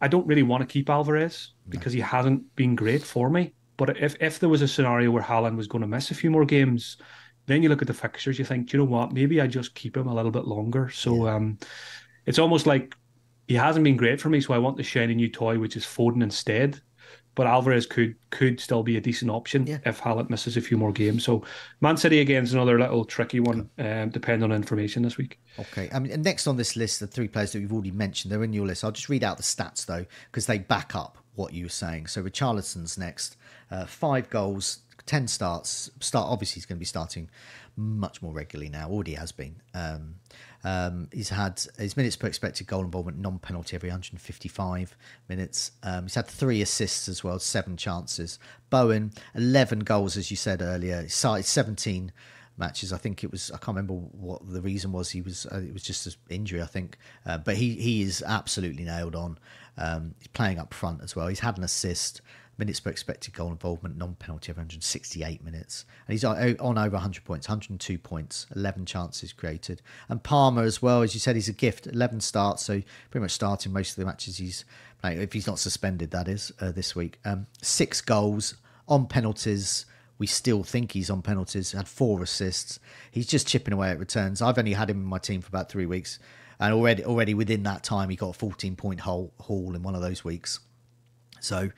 I 0.01 0.09
don't 0.09 0.27
really 0.27 0.43
want 0.43 0.63
to 0.63 0.73
keep 0.73 0.91
Alvarez 0.91 1.53
because 1.69 1.93
he 1.93 2.01
hasn't 2.01 2.57
been 2.57 2.75
great 2.75 3.03
for 3.03 3.31
me. 3.31 3.55
But 3.77 3.97
if, 3.99 4.17
if 4.21 4.39
there 4.39 4.49
was 4.49 4.61
a 4.61 4.69
scenario 4.69 5.11
where 5.11 5.23
Haaland 5.23 5.57
was 5.57 5.69
going 5.69 5.83
to 5.83 5.89
miss 5.89 6.11
a 6.11 6.15
few 6.15 6.31
more 6.31 6.45
games, 6.45 6.97
then 7.47 7.63
you 7.63 7.69
look 7.69 7.83
at 7.83 7.89
the 7.89 7.95
fixtures, 7.95 8.39
you 8.39 8.45
think, 8.45 8.73
you 8.73 8.79
know 8.79 8.85
what, 8.85 9.13
maybe 9.13 9.41
I 9.41 9.47
just 9.47 9.75
keep 9.75 9.97
him 9.97 10.07
a 10.07 10.15
little 10.15 10.31
bit 10.31 10.45
longer. 10.45 10.91
So 10.91 11.27
yeah. 11.27 11.37
um, 11.37 11.59
it's 12.27 12.39
almost 12.39 12.67
like 12.67 12.95
he 13.49 13.55
hasn't 13.55 13.85
been 13.85 13.97
great 13.97 14.21
for 14.21 14.29
me, 14.29 14.41
so 14.41 14.55
I 14.55 14.59
want 14.59 14.77
the 14.77 14.83
shiny 14.83 15.15
new 15.15 15.29
toy, 15.29 15.59
which 15.59 15.77
is 15.77 15.85
Foden 15.85 16.23
instead. 16.23 16.81
But 17.35 17.47
Alvarez 17.47 17.87
could 17.87 18.15
could 18.31 18.61
still 18.61 18.83
be 18.83 18.97
a 18.97 19.01
decent 19.01 19.31
option 19.31 19.67
Yeah. 19.67 19.79
if 19.85 20.01
Haaland 20.01 20.31
misses 20.31 20.57
a 20.57 20.61
few 20.61 20.77
more 20.77 20.93
games. 20.93 21.25
So 21.25 21.45
Man 21.81 21.97
City 21.97 22.21
again 22.21 22.45
is 22.45 22.53
another 22.55 22.79
little 22.79 23.05
tricky 23.05 23.41
one, 23.41 23.69
um, 23.79 24.11
depending 24.11 24.45
on 24.51 24.55
information 24.55 25.03
this 25.03 25.17
week. 25.17 25.39
Okay. 25.59 25.89
I 25.93 25.99
mean, 25.99 26.13
and 26.13 26.25
next 26.25 26.47
on 26.47 26.57
this 26.57 26.77
list, 26.77 27.01
the 27.01 27.07
three 27.07 27.29
players 27.29 27.53
that 27.53 27.61
we've 27.61 27.73
already 27.73 27.91
mentioned, 27.91 28.33
they're 28.33 28.45
in 28.45 28.53
your 28.53 28.67
list. 28.67 28.85
I'll 28.85 28.91
just 28.93 29.09
read 29.09 29.25
out 29.25 29.37
the 29.37 29.43
stats 29.43 29.87
though, 29.87 30.07
because 30.31 30.47
they 30.47 30.59
back 30.59 30.95
up 30.95 31.19
what 31.35 31.53
you 31.55 31.65
were 31.65 31.71
saying. 31.71 32.07
So 32.09 32.23
Richarlison's 32.23 32.99
next, 32.99 33.37
uh, 33.71 33.87
five 33.87 34.29
goals, 34.31 34.81
ten 35.07 35.27
starts. 35.29 35.91
Start 36.01 36.29
obviously 36.29 36.55
he's 36.61 36.67
going 36.67 36.77
to 36.77 36.81
be 36.81 36.85
starting 36.87 37.29
much 37.77 38.21
more 38.21 38.33
regularly 38.35 38.69
now. 38.71 38.89
Already 38.91 39.15
has 39.15 39.33
been. 39.33 39.57
Um, 39.75 40.17
um, 40.65 41.09
he's 41.13 41.29
had 41.29 41.61
his 41.79 41.97
minutes 41.97 42.17
per 42.17 42.27
expected 42.27 42.67
goal 42.67 42.85
involvement, 42.85 43.19
non-penalty 43.19 43.75
every 43.75 43.89
155 43.89 44.97
minutes. 45.29 45.73
Um, 45.83 46.05
he's 46.05 46.15
had 46.15 46.27
three 46.27 46.63
assists 46.63 47.09
as 47.09 47.25
well, 47.25 47.39
seven 47.39 47.77
chances. 47.77 48.39
Bowen, 48.71 49.13
11 49.35 49.81
goals, 49.81 50.17
as 50.17 50.31
you 50.31 50.37
said 50.37 50.63
earlier. 50.63 51.09
Started 51.09 51.45
17 51.45 52.13
matches. 52.57 52.93
I 52.93 52.99
think 52.99 53.25
it 53.25 53.31
was. 53.31 53.51
I 53.51 53.57
can't 53.57 53.77
remember 53.77 53.95
what 53.95 54.49
the 54.49 54.61
reason 54.61 54.93
was. 54.93 55.11
He 55.11 55.23
was. 55.23 55.47
Uh, 55.47 55.59
it 55.59 55.73
was 55.73 55.83
just 55.83 56.07
an 56.07 56.13
injury, 56.31 56.63
I 56.63 56.67
think. 56.67 56.97
Uh, 57.27 57.39
but 57.39 57.57
he 57.57 57.75
he 57.75 58.03
is 58.03 58.23
absolutely 58.27 58.85
nailed 58.85 59.17
on. 59.17 59.39
Um, 59.77 60.15
he's 60.19 60.29
playing 60.29 60.59
up 60.59 60.75
front 60.75 61.03
as 61.03 61.17
well. 61.17 61.29
He's 61.29 61.41
had 61.41 61.59
an 61.59 61.65
assist. 61.65 62.21
Minutes 62.63 62.79
per 62.79 62.91
expected 62.91 63.35
goal 63.35 63.51
involvement, 63.51 63.97
non-penalty 63.97 64.53
of 64.53 64.57
168 64.57 65.43
minutes, 65.43 65.85
and 66.07 66.13
he's 66.13 66.23
on, 66.23 66.57
on 66.61 66.79
over 66.79 66.93
100 66.93 67.25
points, 67.25 67.49
102 67.49 67.99
points, 67.99 68.47
11 68.55 68.87
chances 68.87 69.33
created. 69.33 69.83
And 70.09 70.23
Palmer 70.23 70.63
as 70.63 70.81
well, 70.81 71.03
as 71.03 71.13
you 71.13 71.19
said, 71.19 71.35
he's 71.35 71.49
a 71.49 71.53
gift. 71.53 71.89
11 71.89 72.21
starts, 72.21 72.65
so 72.65 72.81
pretty 73.11 73.23
much 73.23 73.33
starting 73.33 73.73
most 73.73 73.91
of 73.91 73.97
the 73.97 74.05
matches 74.05 74.37
he's 74.37 74.65
playing. 75.01 75.21
If 75.21 75.33
he's 75.33 75.49
not 75.49 75.59
suspended, 75.59 76.13
that 76.13 76.29
is 76.29 76.53
uh, 76.61 76.71
this 76.71 76.95
week. 76.95 77.19
Um, 77.25 77.49
six 77.63 78.01
goals 78.01 78.55
on 78.87 79.09
penalties 79.09 79.85
we 80.19 80.29
still 80.29 80.63
think 80.63 80.93
he's 80.93 81.11
on 81.11 81.21
penalties. 81.21 81.73
Had 81.73 81.89
four 81.89 82.23
assists. 82.23 82.79
He's 83.11 83.27
just 83.27 83.49
chipping 83.49 83.75
away 83.75 83.91
at 83.91 83.99
returns. 83.99 84.41
I've 84.41 84.57
only 84.57 84.75
had 84.75 84.89
him 84.89 84.99
in 84.99 85.05
my 85.05 85.19
team 85.19 85.41
for 85.41 85.49
about 85.49 85.69
three 85.69 85.87
weeks, 85.87 86.21
and 86.61 86.73
already 86.73 87.05
already 87.05 87.35
within 87.35 87.65
that 87.65 87.83
time 87.83 88.09
he 88.09 88.15
got 88.15 88.29
a 88.29 88.33
14 88.33 88.77
point 88.77 89.01
haul, 89.01 89.33
haul 89.41 89.75
in 89.75 89.83
one 89.83 89.97
of 89.97 90.01
those 90.01 90.23
weeks. 90.23 90.61
So 91.41 91.71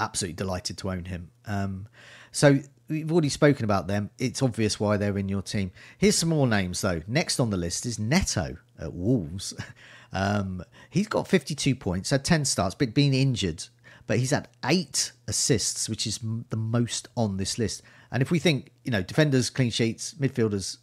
absolutely 0.00 0.34
delighted 0.34 0.78
to 0.78 0.90
own 0.90 1.04
him. 1.04 1.30
Um, 1.46 1.86
so 2.32 2.58
we've 2.88 3.10
already 3.12 3.28
spoken 3.28 3.64
about 3.64 3.86
them. 3.86 4.10
It's 4.18 4.42
obvious 4.42 4.80
why 4.80 4.96
they're 4.96 5.18
in 5.18 5.28
your 5.28 5.42
team. 5.42 5.70
Here's 5.98 6.16
some 6.16 6.30
more 6.30 6.46
names 6.46 6.80
though. 6.80 7.02
Next 7.06 7.38
on 7.38 7.50
the 7.50 7.56
list 7.56 7.86
is 7.86 7.98
Neto 7.98 8.56
at 8.78 8.92
Wolves. 8.92 9.54
Um, 10.12 10.64
he's 10.90 11.06
got 11.06 11.28
52 11.28 11.76
points, 11.76 12.10
had 12.10 12.24
10 12.24 12.44
starts, 12.44 12.74
but 12.74 12.92
been 12.92 13.14
injured. 13.14 13.64
But 14.08 14.18
he's 14.18 14.32
had 14.32 14.48
eight 14.64 15.12
assists, 15.28 15.88
which 15.88 16.04
is 16.04 16.18
the 16.48 16.56
most 16.56 17.06
on 17.16 17.36
this 17.36 17.58
list. 17.58 17.82
And 18.10 18.20
if 18.20 18.32
we 18.32 18.40
think, 18.40 18.72
you 18.82 18.90
know, 18.90 19.02
defenders, 19.02 19.50
clean 19.50 19.70
sheets, 19.70 20.14
midfielders, 20.14 20.78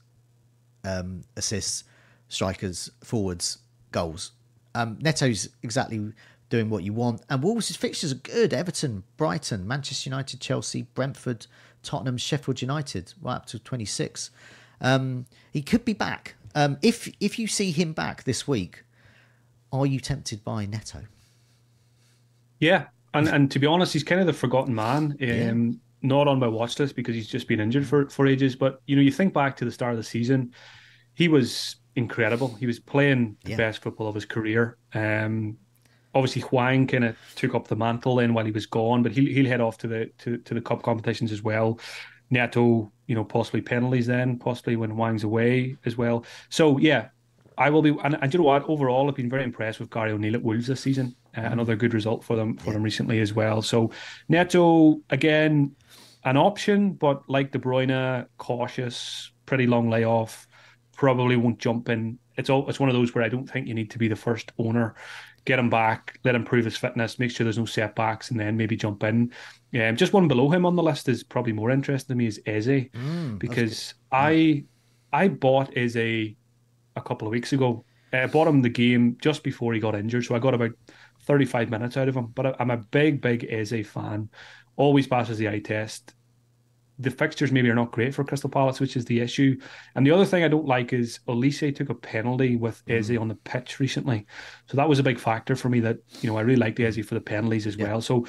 um, 0.86 1.24
assists, 1.36 1.84
strikers, 2.30 2.90
forwards, 3.04 3.58
goals. 3.92 4.32
Um, 4.76 4.98
Neto's 5.02 5.50
exactly 5.64 6.14
doing 6.50 6.70
what 6.70 6.84
you 6.84 6.94
want. 6.94 7.22
And 7.30 7.44
Wolves' 7.44 7.76
fixtures 7.76 8.12
are 8.12 8.16
good. 8.16 8.54
Everton, 8.54 9.04
Brighton, 9.18 9.68
Manchester 9.68 10.10
United, 10.10 10.40
Chelsea, 10.40 10.84
Brentford, 10.94 11.48
Tottenham, 11.84 12.18
Sheffield 12.18 12.62
United, 12.62 13.14
right 13.22 13.36
up 13.36 13.46
to 13.48 13.60
26. 13.60 14.32
Um, 14.82 15.26
he 15.52 15.62
could 15.62 15.84
be 15.86 15.94
back. 15.94 16.36
Um, 16.56 16.78
if 16.82 17.12
if 17.20 17.38
you 17.38 17.48
see 17.48 17.72
him 17.72 17.94
back 17.94 18.24
this 18.24 18.48
week, 18.48 18.84
are 19.72 19.86
you 19.86 20.00
tempted 20.00 20.44
by 20.44 20.66
Neto? 20.66 21.02
Yeah, 22.60 22.86
and 23.14 23.28
and 23.28 23.52
to 23.52 23.60
be 23.60 23.68
honest, 23.68 23.94
he's 23.94 24.04
kind 24.04 24.22
of 24.22 24.28
the 24.28 24.34
forgotten 24.34 24.74
man. 24.74 25.18
Um, 25.22 25.80
Not 26.02 26.28
on 26.28 26.40
my 26.40 26.48
watch 26.48 26.78
list 26.80 26.96
because 26.96 27.16
he's 27.16 27.28
just 27.28 27.48
been 27.48 27.60
injured 27.60 27.86
for 27.86 28.10
for 28.10 28.28
ages. 28.28 28.56
But 28.56 28.82
you 28.88 28.96
know, 28.96 29.02
you 29.02 29.12
think 29.12 29.34
back 29.34 29.56
to 29.58 29.66
the 29.66 29.72
start 29.72 29.92
of 29.94 29.98
the 29.98 30.04
season, 30.04 30.54
he 31.14 31.28
was 31.28 31.76
incredible. 31.96 32.54
He 32.56 32.66
was 32.68 32.80
playing 32.80 33.38
the 33.44 33.52
Yeah. 33.52 33.58
best 33.58 33.82
football 33.82 34.08
of 34.08 34.16
his 34.16 34.26
career. 34.26 34.78
Um, 34.94 35.58
obviously, 36.14 36.42
Hwang 36.44 36.88
kind 36.88 37.06
of 37.06 37.16
took 37.36 37.56
up 37.56 37.68
the 37.68 37.76
mantle 37.76 38.16
then 38.16 38.34
while 38.34 38.46
he 38.46 38.52
was 38.52 38.66
gone, 38.66 39.04
but 39.04 39.12
he'll 39.12 39.32
he'll 39.32 39.48
head 39.48 39.62
off 39.62 39.78
to 39.80 39.88
the 39.88 40.10
to, 40.20 40.38
to 40.38 40.54
the 40.54 40.62
cup 40.62 40.84
competitions 40.84 41.32
as 41.32 41.42
well. 41.42 41.80
Neto, 42.30 42.92
you 43.08 43.16
know, 43.16 43.24
possibly 43.24 43.62
penalties 43.62 44.08
then, 44.08 44.38
possibly 44.38 44.76
when 44.76 44.92
Hwang's 44.92 45.24
away 45.24 45.78
as 45.86 45.98
well. 45.98 46.26
So 46.50 46.78
yeah, 46.78 47.10
I 47.58 47.70
will 47.70 47.82
be. 47.82 47.96
And, 48.04 48.18
and 48.22 48.34
you 48.34 48.40
know 48.40 48.46
what? 48.46 48.68
Overall, 48.70 49.08
I've 49.08 49.16
been 49.16 49.30
very 49.30 49.44
impressed 49.44 49.80
with 49.80 49.90
Gary 49.90 50.12
O'Neill 50.12 50.36
at 50.36 50.44
Wolves 50.44 50.68
this 50.68 50.82
season. 50.82 51.16
Uh, 51.36 51.42
another 51.42 51.76
good 51.76 51.94
result 51.94 52.24
for 52.24 52.36
them 52.36 52.58
for 52.58 52.74
them 52.74 52.84
recently 52.84 53.20
as 53.20 53.34
well. 53.34 53.62
So 53.62 53.92
Neto 54.28 55.00
again, 55.10 55.76
an 56.24 56.38
option, 56.38 56.94
but 56.94 57.28
like 57.30 57.52
De 57.52 57.60
Bruyne, 57.60 58.28
cautious, 58.38 59.32
pretty 59.46 59.68
long 59.68 59.90
layoff. 59.90 60.48
Probably 60.96 61.36
won't 61.36 61.60
jump 61.60 61.90
in. 61.90 62.20
It's 62.38 62.50
all. 62.50 62.68
It's 62.70 62.80
one 62.80 62.90
of 62.90 62.96
those 62.96 63.14
where 63.14 63.24
I 63.24 63.30
don't 63.30 63.50
think 63.50 63.68
you 63.68 63.74
need 63.74 63.92
to 63.92 64.00
be 64.00 64.08
the 64.08 64.16
first 64.16 64.52
owner. 64.58 64.96
Get 65.48 65.60
him 65.60 65.70
back, 65.70 66.20
let 66.26 66.36
him 66.36 66.44
prove 66.44 66.66
his 66.66 66.76
fitness, 66.76 67.20
make 67.20 67.32
sure 67.32 67.46
there's 67.46 67.58
no 67.58 67.66
setbacks, 67.66 68.32
and 68.32 68.40
then 68.40 68.58
maybe 68.58 68.76
jump 68.76 69.02
in. 69.04 69.32
Um, 69.74 69.96
just 69.96 70.12
one 70.12 70.28
below 70.28 70.50
him 70.50 70.66
on 70.66 70.76
the 70.76 70.84
list 70.84 71.08
is 71.08 71.24
probably 71.24 71.54
more 71.54 71.72
interesting 71.72 72.14
to 72.14 72.18
me 72.18 72.28
is 72.28 72.42
Eze, 72.46 72.90
because 73.40 73.94
I 74.12 74.66
I 75.14 75.30
bought 75.30 75.76
Eze 75.78 75.96
a 75.96 76.36
couple 77.06 77.28
of 77.28 77.32
weeks 77.32 77.54
ago. 77.54 77.86
I 78.12 78.28
bought 78.28 78.48
him 78.48 78.62
the 78.62 78.70
game 78.70 79.18
just 79.22 79.42
before 79.42 79.74
he 79.74 79.80
got 79.80 79.96
injured, 79.96 80.26
so 80.26 80.36
I 80.36 80.40
got 80.40 80.54
about 80.54 80.72
35 81.24 81.70
minutes 81.70 81.96
out 81.98 82.10
of 82.10 82.16
him. 82.18 82.28
But 82.28 82.46
I- 82.48 82.56
I'm 82.60 82.72
a 82.72 82.78
big, 82.78 83.22
big 83.22 83.46
Eze 83.50 83.88
fan. 83.88 84.30
Always 84.76 85.08
passes 85.08 85.38
the 85.38 85.48
eye 85.50 85.60
test. 85.60 86.14
The 87.00 87.12
fixtures 87.12 87.52
maybe 87.52 87.70
are 87.70 87.76
not 87.76 87.92
great 87.92 88.16
for 88.16 88.24
Crystal 88.24 88.50
Palace, 88.50 88.80
which 88.80 88.96
is 88.98 89.06
the 89.06 89.20
issue. 89.20 89.60
And 89.96 90.06
the 90.06 90.12
other 90.12 90.26
thing 90.26 90.44
I 90.44 90.48
don't 90.48 90.66
like 90.66 90.94
is 90.94 91.20
Olise 91.28 91.76
took 91.76 91.90
a 91.90 91.96
penalty 91.96 92.56
with 92.56 92.84
mm-hmm. 92.86 92.98
Eze 92.98 93.18
on 93.18 93.28
the 93.28 93.36
pitch 93.36 93.80
recently. 93.80 94.26
So 94.66 94.78
that 94.78 94.90
was 94.90 95.00
a 95.00 95.04
big 95.04 95.20
factor 95.20 95.56
for 95.56 95.70
me 95.70 95.80
that, 95.82 95.98
you 96.22 96.30
know, 96.30 96.38
I 96.38 96.42
really 96.42 96.60
liked 96.60 96.80
Eze 96.80 97.06
for 97.06 97.14
the 97.14 97.22
penalties 97.22 97.68
as 97.68 97.78
well. 97.78 98.02
So 98.02 98.26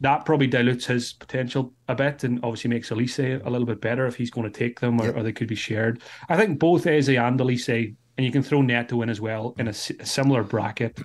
that 0.00 0.24
probably 0.24 0.46
dilutes 0.46 0.86
his 0.86 1.12
potential 1.12 1.72
a 1.88 1.94
bit 1.94 2.24
and 2.24 2.38
obviously 2.42 2.70
makes 2.70 2.90
Olise 2.90 3.44
a 3.44 3.50
little 3.50 3.66
bit 3.66 3.80
better 3.80 4.06
if 4.06 4.16
he's 4.16 4.30
going 4.30 4.50
to 4.50 4.58
take 4.58 4.80
them 4.80 5.00
or, 5.00 5.10
or 5.12 5.22
they 5.22 5.32
could 5.32 5.48
be 5.48 5.54
shared. 5.54 6.02
I 6.28 6.36
think 6.36 6.58
both 6.58 6.86
Eze 6.86 7.10
and 7.10 7.38
Olise, 7.38 7.96
and 8.16 8.24
you 8.26 8.32
can 8.32 8.42
throw 8.42 8.62
Neto 8.62 9.02
in 9.02 9.10
as 9.10 9.20
well 9.20 9.54
in 9.58 9.68
a, 9.68 9.70
a 9.70 10.06
similar 10.06 10.42
bracket, 10.42 11.00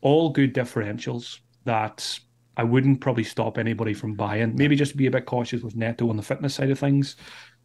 all 0.00 0.30
good 0.30 0.54
differentials 0.54 1.40
that 1.64 2.18
I 2.56 2.64
wouldn't 2.64 3.00
probably 3.00 3.24
stop 3.24 3.58
anybody 3.58 3.92
from 3.94 4.14
buying. 4.14 4.56
Maybe 4.56 4.76
just 4.76 4.96
be 4.96 5.06
a 5.06 5.10
bit 5.10 5.26
cautious 5.26 5.62
with 5.62 5.76
Neto 5.76 6.08
on 6.08 6.16
the 6.16 6.22
fitness 6.22 6.54
side 6.54 6.70
of 6.70 6.78
things, 6.78 7.16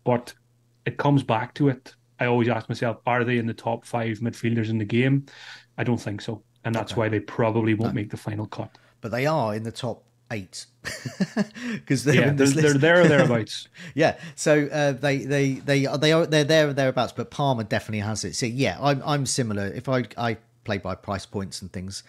but 0.04 0.34
it 0.86 0.98
comes 0.98 1.24
back 1.24 1.54
to 1.56 1.70
it. 1.70 1.96
I 2.20 2.26
always 2.26 2.50
ask 2.50 2.70
myself, 2.70 2.98
are 3.06 3.24
they 3.24 3.38
in 3.38 3.48
the 3.48 3.54
top 3.54 3.86
five 3.86 4.20
midfielders 4.20 4.70
in 4.70 4.78
the 4.78 4.86
game? 4.86 5.26
I 5.78 5.84
don't 5.84 5.98
think 5.98 6.22
so. 6.22 6.44
And 6.64 6.76
that's 6.76 6.96
why 6.96 7.10
they 7.10 7.20
probably 7.20 7.74
won't 7.74 7.96
make 7.96 8.12
the 8.12 8.18
final 8.18 8.46
cut. 8.46 8.78
But 9.00 9.12
they 9.12 9.26
are 9.26 9.56
in 9.56 9.64
the 9.64 9.72
top 9.72 10.04
eight 10.32 10.66
because 11.74 12.04
they're 12.04 12.16
Yeah, 12.16 12.34
they're, 12.34 12.48
they're 12.48 12.74
there 12.74 13.02
or 13.02 13.08
thereabouts. 13.08 13.68
Yeah, 13.96 14.18
so 14.36 14.68
uh, 14.68 14.92
they 14.94 15.20
they 15.20 15.54
they 15.54 15.86
are 15.86 15.98
they 15.98 16.12
are 16.14 16.26
they're 16.26 16.44
there 16.44 16.70
or 16.70 16.74
thereabouts, 16.74 17.14
but 17.14 17.32
Palmer 17.32 17.64
definitely 17.64 18.00
has 18.00 18.24
it. 18.24 18.36
So 18.36 18.46
yeah, 18.46 18.78
I'm 18.80 19.02
I'm 19.06 19.26
similar. 19.26 19.68
If 19.68 19.90
I 19.90 20.06
I 20.18 20.38
play 20.64 20.78
by 20.78 20.96
price 20.96 21.26
points 21.26 21.62
and 21.62 21.72
things, 21.74 22.04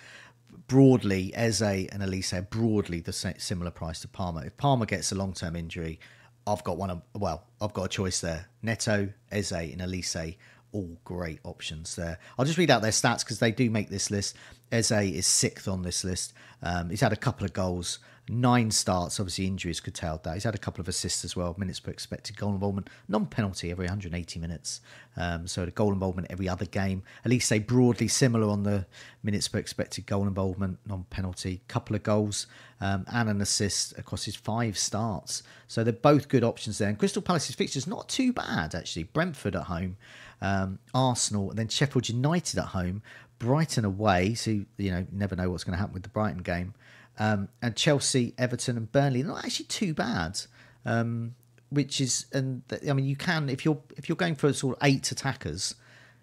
broadly 0.72 1.30
Eze 1.34 1.60
and 1.60 2.02
Olise 2.02 2.48
broadly 2.48 3.00
the 3.00 3.12
similar 3.12 3.70
price 3.70 4.00
to 4.00 4.08
Palmer. 4.08 4.46
If 4.46 4.56
Palmer 4.56 4.86
gets 4.86 5.12
a 5.12 5.14
long 5.14 5.34
term 5.34 5.54
injury, 5.54 6.00
I've 6.46 6.64
got 6.64 6.78
one. 6.78 6.88
Of, 6.88 7.02
well, 7.14 7.44
I've 7.60 7.74
got 7.74 7.84
a 7.84 7.88
choice 7.88 8.22
there: 8.22 8.46
Neto, 8.62 9.10
Eze, 9.30 9.52
and 9.52 9.82
Olise. 9.82 10.36
All 10.72 10.96
great 11.04 11.40
options 11.44 11.94
there. 11.96 12.18
I'll 12.38 12.46
just 12.46 12.56
read 12.56 12.70
out 12.70 12.80
their 12.80 12.90
stats 12.90 13.18
because 13.18 13.38
they 13.38 13.52
do 13.52 13.68
make 13.68 13.90
this 13.90 14.10
list. 14.10 14.34
Eze 14.72 14.90
is 14.90 15.26
sixth 15.26 15.68
on 15.68 15.82
this 15.82 16.02
list. 16.02 16.32
Um, 16.62 16.90
he's 16.90 17.00
had 17.00 17.12
a 17.12 17.16
couple 17.16 17.44
of 17.44 17.52
goals, 17.52 17.98
nine 18.28 18.70
starts. 18.70 19.20
Obviously, 19.20 19.46
injuries 19.46 19.80
curtailed 19.80 20.24
that. 20.24 20.34
He's 20.34 20.44
had 20.44 20.54
a 20.54 20.58
couple 20.58 20.80
of 20.80 20.88
assists 20.88 21.24
as 21.24 21.36
well. 21.36 21.54
Minutes 21.58 21.80
per 21.80 21.90
expected 21.90 22.36
goal 22.36 22.50
involvement, 22.50 22.88
non-penalty 23.08 23.70
every 23.70 23.84
180 23.84 24.40
minutes. 24.40 24.80
Um, 25.16 25.46
so 25.46 25.64
the 25.64 25.72
goal 25.72 25.92
involvement 25.92 26.28
every 26.30 26.48
other 26.48 26.64
game. 26.64 27.02
Olise 27.26 27.66
broadly 27.66 28.08
similar 28.08 28.48
on 28.48 28.62
the 28.62 28.86
minutes 29.22 29.48
per 29.48 29.58
expected 29.58 30.06
goal 30.06 30.26
involvement, 30.26 30.78
non-penalty. 30.86 31.62
Couple 31.68 31.96
of 31.96 32.02
goals 32.02 32.46
um, 32.80 33.04
and 33.12 33.28
an 33.28 33.40
assist 33.40 33.98
across 33.98 34.24
his 34.24 34.36
five 34.36 34.78
starts. 34.78 35.42
So 35.66 35.84
they're 35.84 35.92
both 35.92 36.28
good 36.28 36.44
options 36.44 36.78
there. 36.78 36.88
And 36.88 36.98
Crystal 36.98 37.22
Palace's 37.22 37.56
fixtures 37.56 37.86
not 37.86 38.08
too 38.08 38.32
bad 38.32 38.74
actually. 38.74 39.04
Brentford 39.04 39.56
at 39.56 39.64
home, 39.64 39.96
um, 40.40 40.78
Arsenal, 40.94 41.50
and 41.50 41.58
then 41.58 41.68
Sheffield 41.68 42.08
United 42.08 42.58
at 42.58 42.66
home. 42.66 43.02
Brighton 43.42 43.84
away, 43.84 44.34
so 44.34 44.50
you 44.50 44.66
know, 44.90 44.98
you 44.98 45.06
never 45.12 45.34
know 45.34 45.50
what's 45.50 45.64
going 45.64 45.72
to 45.72 45.78
happen 45.78 45.92
with 45.92 46.04
the 46.04 46.08
Brighton 46.08 46.42
game. 46.42 46.74
Um, 47.18 47.48
and 47.60 47.76
Chelsea, 47.76 48.34
Everton, 48.38 48.76
and 48.76 48.90
Burnley 48.90 49.22
not 49.22 49.44
actually 49.44 49.66
too 49.66 49.92
bad. 49.92 50.40
Um, 50.86 51.34
which 51.70 52.00
is, 52.00 52.26
and 52.32 52.66
th- 52.68 52.88
I 52.88 52.92
mean, 52.92 53.06
you 53.06 53.16
can 53.16 53.48
if 53.48 53.64
you're 53.64 53.78
if 53.96 54.08
you're 54.08 54.16
going 54.16 54.36
for 54.36 54.52
sort 54.52 54.76
of 54.76 54.86
eight 54.86 55.10
attackers, 55.10 55.74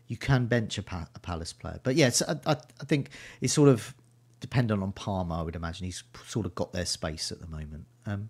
you 0.07 0.15
can 0.15 0.45
bench 0.45 0.77
a, 0.77 0.83
pa- 0.83 1.07
a 1.13 1.19
Palace 1.19 1.53
player. 1.53 1.79
But 1.83 1.95
yes, 1.95 2.21
I, 2.21 2.33
I, 2.45 2.51
I 2.53 2.85
think 2.85 3.09
it's 3.41 3.53
sort 3.53 3.69
of 3.69 3.93
dependent 4.39 4.81
on 4.81 4.91
Palmer, 4.91 5.35
I 5.35 5.41
would 5.41 5.55
imagine. 5.55 5.85
He's 5.85 6.03
sort 6.25 6.45
of 6.45 6.55
got 6.55 6.71
their 6.71 6.85
space 6.85 7.31
at 7.31 7.41
the 7.41 7.47
moment. 7.47 7.85
Um, 8.05 8.29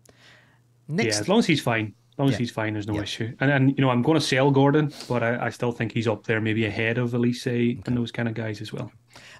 next, 0.87 1.15
yeah, 1.15 1.21
as 1.21 1.29
long 1.29 1.39
as 1.39 1.45
he's 1.45 1.61
fine. 1.61 1.93
As 2.19 2.21
long 2.21 2.27
as 2.27 2.33
yeah. 2.33 2.39
he's 2.39 2.51
fine, 2.51 2.73
there's 2.73 2.85
no 2.85 2.95
yeah. 2.95 3.03
issue. 3.03 3.33
And 3.39 3.49
and 3.49 3.77
you 3.77 3.81
know, 3.81 3.89
I'm 3.89 4.01
going 4.01 4.19
to 4.19 4.25
sell 4.25 4.51
Gordon, 4.51 4.91
but 5.07 5.23
I, 5.23 5.45
I 5.45 5.49
still 5.51 5.71
think 5.71 5.93
he's 5.93 6.05
up 6.05 6.25
there, 6.25 6.41
maybe 6.41 6.65
ahead 6.65 6.97
of 6.97 7.11
Olise 7.11 7.47
okay. 7.47 7.81
and 7.85 7.97
those 7.97 8.11
kind 8.11 8.27
of 8.27 8.33
guys 8.33 8.59
as 8.59 8.73
well. 8.73 8.91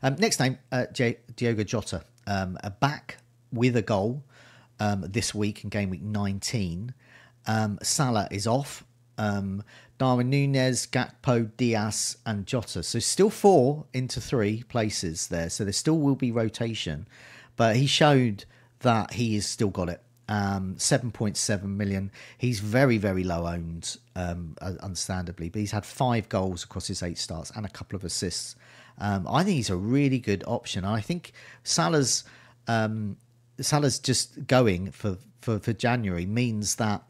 Um, 0.02 0.16
next 0.18 0.40
name, 0.40 0.58
uh, 0.72 0.86
J- 0.94 1.20
Diogo 1.36 1.66
Jota, 1.66 2.06
um, 2.26 2.58
a 2.64 2.70
back 2.70 3.18
with 3.52 3.76
a 3.76 3.82
goal 3.82 4.24
um, 4.80 5.04
this 5.10 5.36
week 5.36 5.66
in 5.66 5.70
game 5.70 5.90
week 5.90 6.02
19. 6.02 6.94
Um, 7.48 7.80
Salah 7.84 8.30
is 8.32 8.48
off. 8.48 8.86
Um, 9.18 9.62
Darwin 9.98 10.30
Nunez, 10.30 10.88
Gakpo, 10.88 11.52
Diaz, 11.58 12.16
and 12.26 12.46
Jota. 12.46 12.82
So 12.82 13.00
still 13.00 13.30
four 13.30 13.88
into 13.94 14.22
three 14.22 14.64
places 14.64 15.28
there. 15.28 15.50
So 15.50 15.66
there 15.66 15.74
still 15.74 15.98
will 15.98 16.16
be 16.16 16.32
rotation, 16.32 17.10
but 17.58 17.76
he 17.76 17.88
showed 17.88 18.46
that 18.80 19.16
he 19.16 19.36
has 19.36 19.46
still 19.46 19.68
got 19.68 19.90
it. 19.90 20.02
Um, 20.32 20.76
7.7 20.76 21.64
million. 21.64 22.12
He's 22.38 22.60
very, 22.60 23.00
very 23.00 23.24
low 23.24 23.48
owned, 23.48 23.98
um, 24.16 24.56
understandably, 24.62 25.50
but 25.50 25.60
he's 25.60 25.72
had 25.72 25.84
five 25.84 26.30
goals 26.30 26.64
across 26.64 26.86
his 26.86 27.02
eight 27.02 27.18
starts 27.18 27.52
and 27.56 27.66
a 27.66 27.70
couple 27.70 27.98
of 27.98 28.04
assists. 28.04 28.56
Um, 29.00 29.28
I 29.28 29.44
think 29.44 29.56
he's 29.56 29.72
a 29.72 29.76
really 29.76 30.20
good 30.20 30.44
option. 30.46 30.86
I 30.86 31.02
think 31.02 31.32
Salah's 31.64 32.26
um, 32.68 33.18
Salah's 33.60 34.00
just 34.00 34.48
going 34.48 34.92
for, 34.92 35.18
for, 35.42 35.60
for 35.60 35.74
January 35.74 36.26
means 36.26 36.76
that 36.76 37.04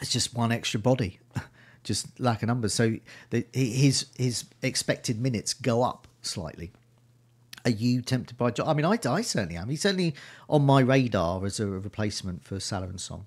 it's 0.00 0.12
just 0.12 0.34
one 0.34 0.52
extra 0.52 0.78
body 0.78 1.18
just 1.84 2.18
lack 2.20 2.42
of 2.42 2.48
numbers. 2.48 2.74
So 2.74 2.96
the, 3.30 3.46
his 3.52 4.06
his 4.16 4.44
expected 4.62 5.20
minutes 5.20 5.54
go 5.54 5.82
up 5.82 6.08
slightly. 6.22 6.72
Are 7.64 7.70
you 7.70 8.02
tempted 8.02 8.36
by? 8.36 8.50
Jota? 8.50 8.68
I 8.68 8.74
mean, 8.74 8.84
I, 8.84 8.98
I 9.08 9.22
certainly 9.22 9.56
am. 9.56 9.68
He's 9.68 9.82
certainly 9.82 10.14
on 10.48 10.66
my 10.66 10.80
radar 10.80 11.44
as 11.46 11.60
a 11.60 11.66
replacement 11.66 12.44
for 12.44 12.60
Salah 12.60 12.88
and 12.88 13.00
Son. 13.00 13.24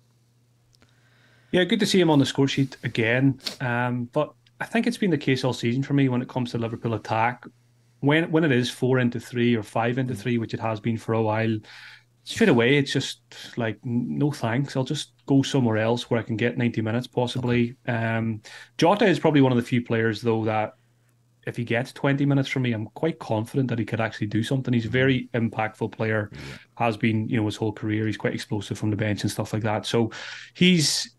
Yeah, 1.52 1.64
good 1.64 1.80
to 1.80 1.86
see 1.86 2.00
him 2.00 2.10
on 2.10 2.20
the 2.20 2.26
score 2.26 2.48
sheet 2.48 2.78
again. 2.84 3.40
Um, 3.62 4.10
but 4.12 4.34
I 4.60 4.66
think 4.66 4.86
it's 4.86 4.98
been 4.98 5.12
the 5.12 5.18
case 5.18 5.44
all 5.44 5.54
season 5.54 5.82
for 5.82 5.94
me 5.94 6.10
when 6.10 6.22
it 6.22 6.28
comes 6.28 6.52
to 6.52 6.58
Liverpool 6.58 6.94
attack. 6.94 7.46
When 8.02 8.30
when 8.32 8.44
it 8.44 8.52
is 8.52 8.70
four 8.70 9.00
into 9.00 9.20
three 9.20 9.56
or 9.56 9.64
five 9.64 9.98
into 9.98 10.14
three, 10.14 10.38
which 10.38 10.54
it 10.54 10.60
has 10.60 10.80
been 10.80 10.98
for 10.98 11.14
a 11.14 11.22
while, 11.22 11.58
straight 12.26 12.50
away 12.50 12.78
it's 12.78 12.92
just 12.92 13.22
like 13.58 13.80
no 13.84 14.32
thanks. 14.32 14.76
I'll 14.76 14.84
just 14.84 15.14
go 15.26 15.42
somewhere 15.42 15.78
else 15.78 16.10
where 16.10 16.20
I 16.20 16.24
can 16.24 16.36
get 16.36 16.58
90 16.58 16.82
minutes 16.82 17.08
possibly. 17.08 17.76
Okay. 17.88 17.98
Um, 17.98 18.42
Jota 18.78 19.06
is 19.06 19.20
probably 19.20 19.42
one 19.42 19.52
of 19.52 19.58
the 19.58 19.64
few 19.64 19.82
players 19.82 20.22
though 20.22 20.44
that 20.46 20.74
if 21.48 21.58
he 21.58 21.64
gets 21.64 21.94
20 21.94 22.26
minutes 22.26 22.50
from 22.50 22.64
me, 22.64 22.74
I'm 22.74 22.88
quite 22.88 23.20
confident 23.20 23.70
that 23.70 23.80
he 23.80 23.86
could 23.86 24.02
actually 24.02 24.28
do 24.28 24.44
something. 24.44 24.74
He's 24.74 24.86
a 24.86 24.90
very 24.90 25.30
impactful 25.34 25.92
player, 25.94 26.30
has 26.76 26.98
been, 26.98 27.28
you 27.30 27.38
know, 27.38 27.46
his 27.46 27.56
whole 27.56 27.72
career. 27.72 28.06
He's 28.06 28.18
quite 28.18 28.34
explosive 28.34 28.78
from 28.78 28.90
the 28.90 28.98
bench 28.98 29.24
and 29.24 29.32
stuff 29.32 29.54
like 29.54 29.64
that. 29.64 29.86
So 29.86 30.12
he's 30.54 31.17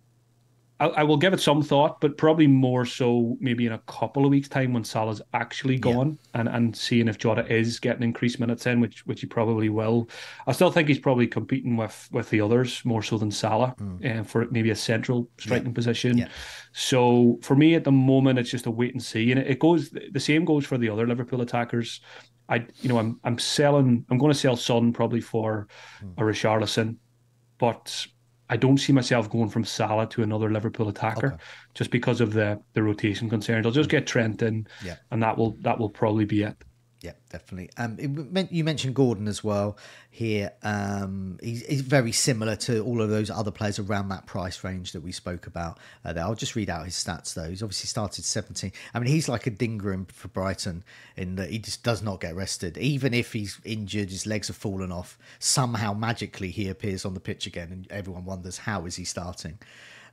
I, 0.80 0.86
I, 0.86 1.02
will 1.02 1.16
give 1.16 1.32
it 1.32 1.40
some 1.40 1.62
thought, 1.62 2.00
but 2.00 2.16
probably 2.16 2.46
more 2.46 2.84
so 2.84 3.36
maybe 3.40 3.66
in 3.66 3.72
a 3.72 3.78
couple 3.80 4.24
of 4.24 4.30
weeks' 4.30 4.48
time 4.48 4.72
when 4.72 4.84
Salah's 4.84 5.20
actually 5.34 5.78
gone 5.78 6.18
yeah. 6.34 6.40
and, 6.40 6.48
and 6.48 6.76
seeing 6.76 7.08
if 7.08 7.18
Jota 7.18 7.46
is 7.52 7.80
getting 7.80 8.02
increased 8.02 8.38
minutes 8.38 8.66
in, 8.66 8.80
which 8.80 9.04
which 9.06 9.20
he 9.20 9.26
probably 9.26 9.68
will. 9.68 10.08
I 10.46 10.52
still 10.52 10.70
think 10.70 10.88
he's 10.88 10.98
probably 10.98 11.26
competing 11.26 11.76
with 11.76 12.08
with 12.12 12.30
the 12.30 12.40
others 12.40 12.84
more 12.84 13.02
so 13.02 13.18
than 13.18 13.30
Salah 13.30 13.74
mm. 13.80 14.20
uh, 14.20 14.22
for 14.22 14.46
maybe 14.50 14.70
a 14.70 14.76
central 14.76 15.28
striking 15.38 15.68
yeah. 15.68 15.74
position. 15.74 16.18
Yeah. 16.18 16.28
So 16.72 17.38
for 17.42 17.56
me 17.56 17.74
at 17.74 17.84
the 17.84 17.92
moment, 17.92 18.38
it's 18.38 18.50
just 18.50 18.66
a 18.66 18.70
wait 18.70 18.92
and 18.92 19.02
see, 19.02 19.30
and 19.32 19.40
it, 19.40 19.48
it 19.48 19.58
goes 19.58 19.90
the 19.90 20.20
same 20.20 20.44
goes 20.44 20.64
for 20.64 20.78
the 20.78 20.88
other 20.88 21.06
Liverpool 21.06 21.40
attackers. 21.40 22.00
I 22.48 22.66
you 22.80 22.88
know 22.88 22.98
I'm 22.98 23.18
I'm 23.24 23.38
selling 23.38 24.06
I'm 24.10 24.18
going 24.18 24.32
to 24.32 24.38
sell 24.38 24.56
Son 24.56 24.92
probably 24.92 25.20
for 25.20 25.66
mm. 26.02 26.12
a 26.16 26.22
Richarlison, 26.22 26.96
but 27.58 28.06
I 28.50 28.56
don't 28.56 28.78
see 28.78 28.92
myself 28.92 29.28
going 29.30 29.48
from 29.48 29.64
Salah 29.64 30.08
to 30.10 30.22
another 30.22 30.50
Liverpool 30.50 30.88
attacker 30.88 31.34
okay. 31.34 31.36
just 31.74 31.90
because 31.90 32.20
of 32.20 32.32
the 32.32 32.60
the 32.72 32.82
rotation 32.82 33.28
concerns. 33.28 33.66
I'll 33.66 33.72
just 33.72 33.88
mm. 33.88 33.92
get 33.92 34.06
Trent 34.06 34.42
in, 34.42 34.66
yeah. 34.84 34.96
and 35.10 35.22
that 35.22 35.36
will 35.36 35.56
that 35.60 35.78
will 35.78 35.90
probably 35.90 36.24
be 36.24 36.42
it. 36.42 36.56
Yeah, 37.00 37.12
definitely. 37.30 37.70
Um, 37.76 37.96
it, 38.34 38.50
you 38.50 38.64
mentioned 38.64 38.96
Gordon 38.96 39.28
as 39.28 39.44
well 39.44 39.78
here. 40.10 40.50
Um, 40.64 41.38
he's, 41.40 41.64
he's, 41.64 41.80
very 41.80 42.10
similar 42.10 42.56
to 42.56 42.80
all 42.80 43.00
of 43.00 43.08
those 43.08 43.30
other 43.30 43.52
players 43.52 43.78
around 43.78 44.08
that 44.08 44.26
price 44.26 44.64
range 44.64 44.90
that 44.92 45.00
we 45.00 45.12
spoke 45.12 45.46
about. 45.46 45.78
Uh, 46.04 46.12
there. 46.12 46.24
I'll 46.24 46.34
just 46.34 46.56
read 46.56 46.68
out 46.68 46.84
his 46.86 46.94
stats 46.94 47.34
though. 47.34 47.48
He's 47.48 47.62
obviously 47.62 47.86
started 47.86 48.24
17. 48.24 48.72
I 48.94 48.98
mean, 48.98 49.12
he's 49.12 49.28
like 49.28 49.46
a 49.46 49.50
dinger 49.50 50.06
for 50.08 50.26
Brighton 50.26 50.82
in 51.16 51.36
that 51.36 51.50
he 51.50 51.60
just 51.60 51.84
does 51.84 52.02
not 52.02 52.20
get 52.20 52.34
rested. 52.34 52.76
Even 52.76 53.14
if 53.14 53.32
he's 53.32 53.60
injured, 53.64 54.10
his 54.10 54.26
legs 54.26 54.48
have 54.48 54.56
fallen 54.56 54.90
off. 54.90 55.16
Somehow 55.38 55.92
magically 55.92 56.50
he 56.50 56.68
appears 56.68 57.04
on 57.04 57.14
the 57.14 57.20
pitch 57.20 57.46
again, 57.46 57.70
and 57.70 57.86
everyone 57.92 58.24
wonders 58.24 58.58
how 58.58 58.86
is 58.86 58.96
he 58.96 59.04
starting. 59.04 59.58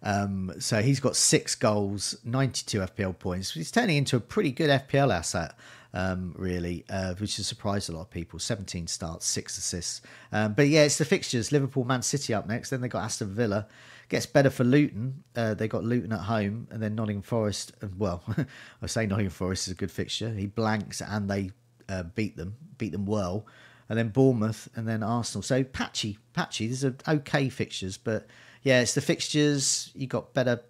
Um, 0.04 0.54
so 0.60 0.84
he's 0.84 1.00
got 1.00 1.16
six 1.16 1.56
goals, 1.56 2.16
92 2.24 2.80
FPL 2.80 3.18
points. 3.18 3.56
He's 3.56 3.72
turning 3.72 3.98
into 3.98 4.16
a 4.16 4.20
pretty 4.20 4.52
good 4.52 4.70
FPL 4.70 5.12
asset 5.12 5.56
um, 5.96 6.36
really, 6.38 6.84
uh, 6.90 7.16
which 7.16 7.38
has 7.38 7.48
surprised 7.48 7.90
a 7.90 7.94
lot 7.94 8.02
of 8.02 8.10
people. 8.12 8.38
17 8.38 8.86
starts, 8.88 9.26
six 9.26 9.58
assists. 9.58 10.02
Um, 10.32 10.54
but 10.54 10.68
yeah, 10.68 10.84
it's 10.84 10.98
the 10.98 11.06
fixtures 11.06 11.54
Liverpool, 11.54 11.86
Man 11.86 12.02
City 12.02 12.34
up 12.34 12.48
next. 12.48 12.70
Then 12.70 12.82
they 12.82 12.90
got 12.90 13.04
Aston 13.04 13.34
Villa. 13.34 13.68
Gets 14.10 14.26
better 14.28 14.50
for 14.50 14.66
Luton. 14.66 15.24
Uh, 15.36 15.54
they 15.54 15.68
got 15.68 15.84
Luton 15.84 16.12
at 16.12 16.20
home, 16.20 16.68
and 16.70 16.84
then 16.84 16.94
Nottingham 16.96 17.24
Forest. 17.24 17.72
Well, 17.98 18.24
I 18.82 18.86
say 18.88 19.08
Nottingham 19.08 19.32
Forest 19.32 19.68
is 19.68 19.72
a 19.72 19.76
good 19.76 19.90
fixture. 19.90 20.30
He 20.30 20.46
blanks 20.46 21.02
and 21.02 21.30
they 21.30 21.52
uh, 21.88 22.04
beat 22.04 22.36
them, 22.36 22.58
beat 22.78 22.92
them 22.92 23.06
well. 23.06 23.48
And 23.88 23.98
then 23.98 24.10
Bournemouth, 24.10 24.68
and 24.76 24.88
then 24.88 25.02
Arsenal. 25.02 25.44
So 25.44 25.64
patchy, 25.64 26.18
patchy. 26.34 26.68
These 26.68 26.84
are 26.84 26.96
okay 27.08 27.50
fixtures, 27.50 27.98
but 27.98 28.28
yeah, 28.64 28.82
it's 28.82 28.96
the 28.96 29.02
fixtures. 29.02 29.92
You 29.96 30.08
got 30.08 30.34
better, 30.34 30.62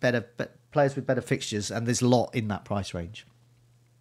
better, 0.00 0.20
better 0.36 0.52
players 0.70 0.94
with 0.94 1.06
better 1.06 1.22
fixtures, 1.22 1.70
and 1.70 1.86
there's 1.86 2.02
a 2.02 2.08
lot 2.08 2.34
in 2.34 2.48
that 2.48 2.64
price 2.64 2.94
range. 2.94 3.26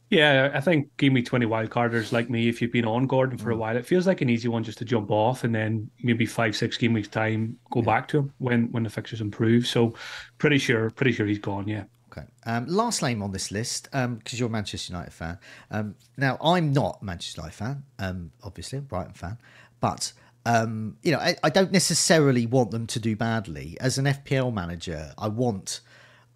Yeah, 0.10 0.52
I 0.54 0.62
think 0.62 0.96
give 0.96 1.12
me 1.12 1.22
20 1.22 1.46
wildcarders 1.46 2.14
like 2.14 2.30
me, 2.30 2.48
if 2.48 2.62
you've 2.62 2.72
been 2.72 2.86
on 2.86 3.08
Gordon 3.08 3.38
for 3.38 3.52
a 3.52 3.56
mm. 3.56 3.60
while, 3.60 3.76
it 3.76 3.86
feels 3.86 4.08
like 4.08 4.22
an 4.22 4.30
easy 4.30 4.48
one 4.48 4.64
just 4.64 4.78
to 4.78 4.86
jump 4.86 5.12
off 5.12 5.44
and 5.44 5.54
then 5.54 5.90
maybe 6.02 6.26
five, 6.26 6.56
six 6.56 6.78
game 6.78 6.94
weeks 6.94 7.10
time 7.10 7.58
go 7.72 7.82
yeah. 7.82 7.86
back 7.86 8.08
to 8.10 8.20
him 8.20 8.34
when 8.38 8.72
when 8.72 8.84
the 8.84 8.90
fixtures 8.90 9.20
improve. 9.20 9.68
So 9.68 9.96
pretty 10.38 10.60
sure, 10.60 10.90
pretty 10.92 11.12
sure 11.12 11.26
he's 11.26 11.40
gone, 11.40 11.68
yeah. 11.68 11.84
Okay. 12.12 12.26
Um, 12.46 12.68
last 12.68 13.02
name 13.02 13.22
on 13.22 13.32
this 13.34 13.52
list, 13.52 13.90
because 13.92 14.06
um, 14.06 14.22
you're 14.32 14.48
a 14.48 14.52
Manchester 14.52 14.94
United 14.94 15.12
fan. 15.12 15.38
Um, 15.72 15.96
now, 16.16 16.38
I'm 16.42 16.72
not 16.72 17.00
a 17.02 17.06
Manchester 17.06 17.42
United 17.42 17.56
fan, 17.56 17.84
um, 18.00 18.32
obviously, 18.44 18.80
a 18.80 18.82
Brighton 18.82 19.14
fan, 19.14 19.38
but 19.82 20.14
um, 20.46 20.96
you 21.04 21.12
know, 21.12 21.20
I, 21.20 21.36
I, 21.44 21.50
don't 21.50 21.74
necessarily 21.74 22.46
want 22.46 22.72
them 22.72 22.88
to 22.88 23.02
do 23.02 23.18
badly. 23.18 23.76
As 23.82 23.98
an 23.98 24.06
FPL 24.06 24.54
manager, 24.54 25.12
I 25.18 25.28
want 25.28 25.82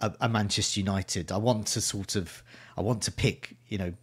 a, 0.02 0.14
a 0.20 0.28
Manchester 0.28 0.82
United. 0.82 1.32
I 1.32 1.38
want 1.38 1.68
to 1.68 1.82
sort 1.82 2.18
of 2.18 2.44
I 2.78 2.82
want 2.82 3.04
to 3.04 3.12
pick, 3.12 3.56
you 3.68 3.78
know, 3.78 3.94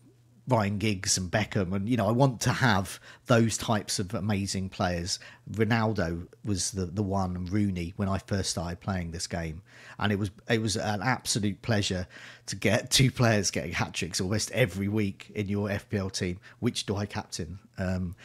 Ryan 0.49 0.79
Giggs 0.79 1.19
and 1.19 1.31
Beckham, 1.31 1.75
and 1.75 1.89
you 1.89 1.97
know, 1.99 2.09
I 2.09 2.13
want 2.13 2.41
to 2.43 2.53
have 2.53 2.99
those 3.27 3.59
types 3.59 3.99
of 3.99 4.15
amazing 4.15 4.71
players. 4.71 5.19
Ronaldo 5.51 6.27
was 6.43 6.71
the 6.71 6.87
the 6.87 7.03
one, 7.03 7.37
and 7.37 7.53
Rooney 7.53 7.93
when 7.97 8.09
I 8.09 8.17
first 8.19 8.51
started 8.51 8.81
playing 8.81 9.11
this 9.11 9.27
game, 9.27 9.61
and 9.99 10.11
it 10.11 10.19
was 10.19 10.31
it 10.49 10.63
was 10.63 10.77
an 10.77 11.03
absolute 11.03 11.61
pleasure 11.61 12.07
to 12.47 12.57
get 12.57 12.91
two 12.91 13.11
players 13.11 13.51
getting 13.51 13.73
hat 13.73 13.93
tricks 13.93 14.21
almost 14.21 14.51
every 14.53 14.89
week 14.89 15.31
in 15.35 15.49
your 15.49 15.69
FPL 15.69 16.11
team. 16.11 16.41
Which 16.61 16.87
do 16.87 16.97
I 16.97 17.05
captain? 17.05 17.59
Um, 17.77 18.17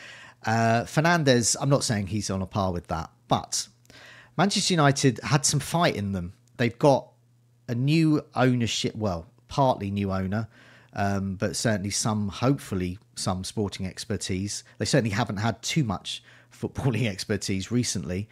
uh, 0.45 0.83
Fernandes, 0.83 1.57
I'm 1.59 1.69
not 1.69 1.83
saying 1.83 2.07
he's 2.07 2.29
on 2.29 2.41
a 2.41 2.45
par 2.45 2.71
with 2.71 2.87
that, 2.87 3.09
but 3.27 3.67
Manchester 4.37 4.73
United 4.73 5.19
had 5.23 5.45
some 5.45 5.59
fight 5.59 5.95
in 5.95 6.13
them. 6.13 6.33
They've 6.55 6.77
got 6.77 7.09
a 7.67 7.75
new 7.75 8.23
ownership. 8.33 8.95
Well, 8.95 9.25
partly 9.53 9.91
new 9.91 10.11
owner, 10.11 10.47
um, 10.93 11.35
but 11.35 11.55
certainly 11.55 11.91
some, 11.91 12.27
hopefully, 12.27 12.97
some 13.13 13.43
sporting 13.43 13.85
expertise. 13.85 14.63
They 14.79 14.85
certainly 14.85 15.11
haven't 15.11 15.37
had 15.37 15.61
too 15.61 15.83
much 15.83 16.23
footballing 16.51 17.07
expertise 17.07 17.71
recently. 17.71 18.27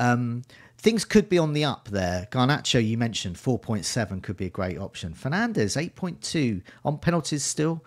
Um, 0.00 0.42
things 0.76 1.04
could 1.04 1.28
be 1.28 1.38
on 1.38 1.52
the 1.52 1.64
up 1.64 1.86
there. 1.88 2.26
Garnacho, 2.32 2.84
you 2.84 2.98
mentioned 2.98 3.36
4.7 3.36 4.20
could 4.24 4.36
be 4.36 4.46
a 4.46 4.50
great 4.50 4.76
option. 4.76 5.14
Fernandes, 5.14 5.76
8.2 5.76 6.62
on 6.84 6.98
penalties 6.98 7.44
still. 7.44 7.84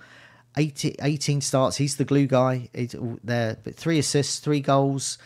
18, 0.55 0.95
18 1.01 1.41
starts. 1.41 1.75
He's 1.75 1.97
the 1.97 2.05
glue 2.05 2.27
guy 2.27 2.69
he's 2.73 2.95
there. 3.21 3.57
But 3.61 3.75
three 3.75 3.99
assists, 3.99 4.39
three 4.39 4.61
goals. 4.61 5.17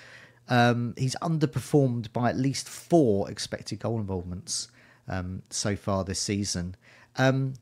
Um, 0.49 0.95
he's 0.97 1.15
underperformed 1.21 2.11
by 2.11 2.31
at 2.31 2.35
least 2.35 2.67
four 2.67 3.29
expected 3.29 3.79
goal 3.79 3.99
involvements 3.99 4.69
um, 5.07 5.43
so 5.51 5.75
far 5.75 6.03
this 6.03 6.19
season. 6.19 6.75
Um, 7.17 7.53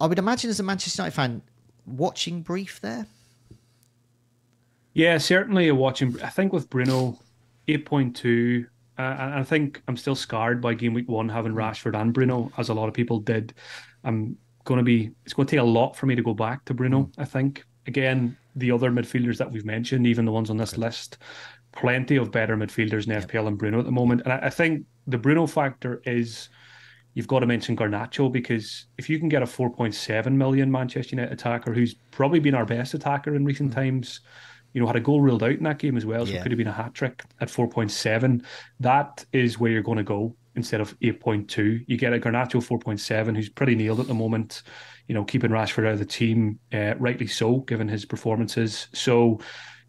I 0.00 0.06
would 0.06 0.18
imagine 0.18 0.50
as 0.50 0.60
a 0.60 0.62
Manchester 0.62 1.02
United 1.02 1.14
fan, 1.14 1.42
watching 1.86 2.42
brief 2.42 2.80
there. 2.80 3.06
Yeah, 4.94 5.18
certainly 5.18 5.68
a 5.68 5.74
watching. 5.74 6.20
I 6.22 6.28
think 6.28 6.52
with 6.52 6.68
Bruno, 6.70 7.18
eight 7.68 7.86
point 7.86 8.16
two. 8.16 8.66
Uh, 8.98 9.32
I 9.36 9.44
think 9.44 9.80
I'm 9.86 9.96
still 9.96 10.16
scarred 10.16 10.60
by 10.60 10.74
game 10.74 10.92
week 10.92 11.08
one 11.08 11.28
having 11.28 11.52
Rashford 11.52 11.94
and 11.94 12.12
Bruno, 12.12 12.50
as 12.58 12.68
a 12.68 12.74
lot 12.74 12.88
of 12.88 12.94
people 12.94 13.20
did. 13.20 13.54
I'm 14.02 14.36
going 14.64 14.78
to 14.78 14.84
be. 14.84 15.10
It's 15.24 15.34
going 15.34 15.46
to 15.46 15.50
take 15.50 15.60
a 15.60 15.64
lot 15.64 15.94
for 15.94 16.06
me 16.06 16.16
to 16.16 16.22
go 16.22 16.34
back 16.34 16.64
to 16.64 16.74
Bruno. 16.74 17.02
Mm. 17.02 17.12
I 17.18 17.24
think 17.24 17.64
again, 17.86 18.36
the 18.56 18.70
other 18.72 18.90
midfielders 18.90 19.38
that 19.38 19.50
we've 19.50 19.64
mentioned, 19.64 20.06
even 20.06 20.24
the 20.24 20.32
ones 20.32 20.50
on 20.50 20.56
this 20.56 20.76
list, 20.76 21.18
plenty 21.72 22.16
of 22.16 22.30
better 22.30 22.56
midfielders 22.56 23.06
in 23.06 23.22
FPL 23.22 23.44
than 23.44 23.56
Bruno 23.56 23.78
at 23.78 23.84
the 23.84 23.92
moment. 23.92 24.22
And 24.22 24.32
I, 24.32 24.46
I 24.46 24.50
think 24.50 24.84
the 25.06 25.18
Bruno 25.18 25.46
factor 25.46 26.02
is 26.04 26.48
you've 27.14 27.28
got 27.28 27.40
to 27.40 27.46
mention 27.46 27.76
Garnacho 27.76 28.30
because 28.30 28.86
if 28.96 29.10
you 29.10 29.18
can 29.18 29.28
get 29.28 29.42
a 29.42 29.46
4.7 29.46 30.32
million 30.32 30.70
Manchester 30.70 31.16
United 31.16 31.32
attacker 31.32 31.72
who's 31.72 31.94
probably 32.10 32.40
been 32.40 32.54
our 32.54 32.64
best 32.64 32.94
attacker 32.94 33.34
in 33.34 33.44
recent 33.44 33.70
mm-hmm. 33.70 33.80
times, 33.80 34.20
you 34.72 34.80
know, 34.80 34.86
had 34.86 34.96
a 34.96 35.00
goal 35.00 35.20
ruled 35.20 35.42
out 35.42 35.50
in 35.52 35.64
that 35.64 35.78
game 35.78 35.96
as 35.96 36.06
well, 36.06 36.26
so 36.26 36.32
yeah. 36.32 36.38
it 36.38 36.42
could 36.42 36.52
have 36.52 36.58
been 36.58 36.68
a 36.68 36.72
hat 36.72 36.94
trick 36.94 37.24
at 37.40 37.48
4.7. 37.48 38.44
That 38.80 39.24
is 39.32 39.58
where 39.58 39.70
you're 39.70 39.82
going 39.82 39.98
to 39.98 40.04
go 40.04 40.36
instead 40.54 40.80
of 40.80 40.98
8.2. 41.00 41.84
You 41.86 41.96
get 41.96 42.12
a 42.12 42.18
Garnacho 42.18 42.64
4.7 42.64 43.34
who's 43.34 43.48
pretty 43.48 43.74
nailed 43.74 44.00
at 44.00 44.08
the 44.08 44.14
moment, 44.14 44.62
you 45.06 45.14
know, 45.14 45.24
keeping 45.24 45.50
Rashford 45.50 45.86
out 45.86 45.94
of 45.94 45.98
the 45.98 46.04
team, 46.04 46.58
uh, 46.72 46.94
rightly 46.98 47.26
so, 47.26 47.58
given 47.60 47.88
his 47.88 48.04
performances. 48.04 48.88
So, 48.92 49.40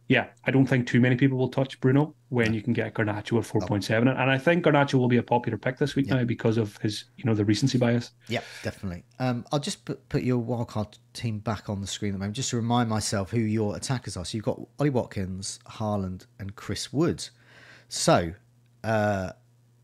yeah, 0.10 0.26
I 0.44 0.50
don't 0.50 0.66
think 0.66 0.88
too 0.88 1.00
many 1.00 1.16
people 1.16 1.38
will 1.38 1.50
touch 1.50 1.80
Bruno 1.80 2.16
when 2.30 2.52
you 2.52 2.64
can 2.64 2.74
get 2.74 2.96
Garnacho 2.96 3.38
at 3.38 3.70
4.7. 3.70 4.00
And 4.00 4.32
I 4.32 4.40
think 4.40 4.66
Garnacho 4.66 4.96
will 4.96 5.08
be 5.08 5.18
a 5.18 5.24
popular 5.24 5.56
pick 5.56 5.78
this 5.78 5.96
week 5.96 6.08
yeah. 6.08 6.16
now 6.16 6.24
because 6.24 6.58
of 6.58 6.78
his, 6.78 7.06
you 7.16 7.26
know, 7.26 7.36
the 7.36 7.46
recency 7.46 7.78
bias. 7.78 8.10
Yeah, 8.28 8.42
definitely. 8.64 9.04
Um, 9.20 9.46
I'll 9.52 9.60
just 9.60 9.86
put, 9.86 10.10
put 10.10 10.24
your 10.24 10.42
wildcard 10.44 10.98
team 11.14 11.38
back 11.38 11.70
on 11.70 11.80
the 11.80 11.86
screen 11.86 12.10
at 12.10 12.14
the 12.14 12.20
moment, 12.20 12.36
just 12.36 12.50
to 12.50 12.56
remind 12.56 12.90
myself 12.90 13.30
who 13.30 13.40
your 13.40 13.76
attackers 13.76 14.18
are. 14.18 14.26
So 14.26 14.36
you've 14.36 14.46
got 14.46 14.60
Ollie 14.80 14.90
Watkins, 14.90 15.60
Haaland, 15.68 16.26
and 16.40 16.56
Chris 16.56 16.92
Wood. 16.92 17.30
So, 17.88 18.34
uh, 18.84 19.34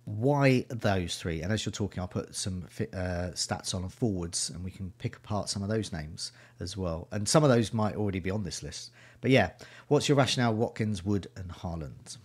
why 0.06 0.66
those 0.70 1.18
three? 1.18 1.42
And 1.42 1.52
as 1.52 1.66
you're 1.66 1.72
talking, 1.72 2.00
I'll 2.00 2.08
put 2.08 2.36
some 2.36 2.68
uh, 2.94 3.32
stats 3.34 3.74
on 3.74 3.88
forwards, 3.90 4.52
and 4.52 4.64
we 4.64 4.72
can 4.72 4.94
pick 5.00 5.16
apart 5.18 5.50
some 5.50 5.64
of 5.64 5.70
those 5.70 5.92
names 5.92 6.32
as 6.60 6.78
well. 6.78 7.08
And 7.12 7.28
some 7.28 7.44
of 7.44 7.50
those 7.50 7.74
might 7.74 7.96
already 7.96 8.20
be 8.20 8.30
on 8.30 8.44
this 8.44 8.62
list. 8.62 8.92
But 9.22 9.32
yeah, 9.32 9.52
what's 9.88 10.08
your 10.08 10.18
rationale? 10.18 10.54
Watkins, 10.54 11.04
Wood, 11.04 11.28
and 11.36 11.50
Haaland. 11.50 12.18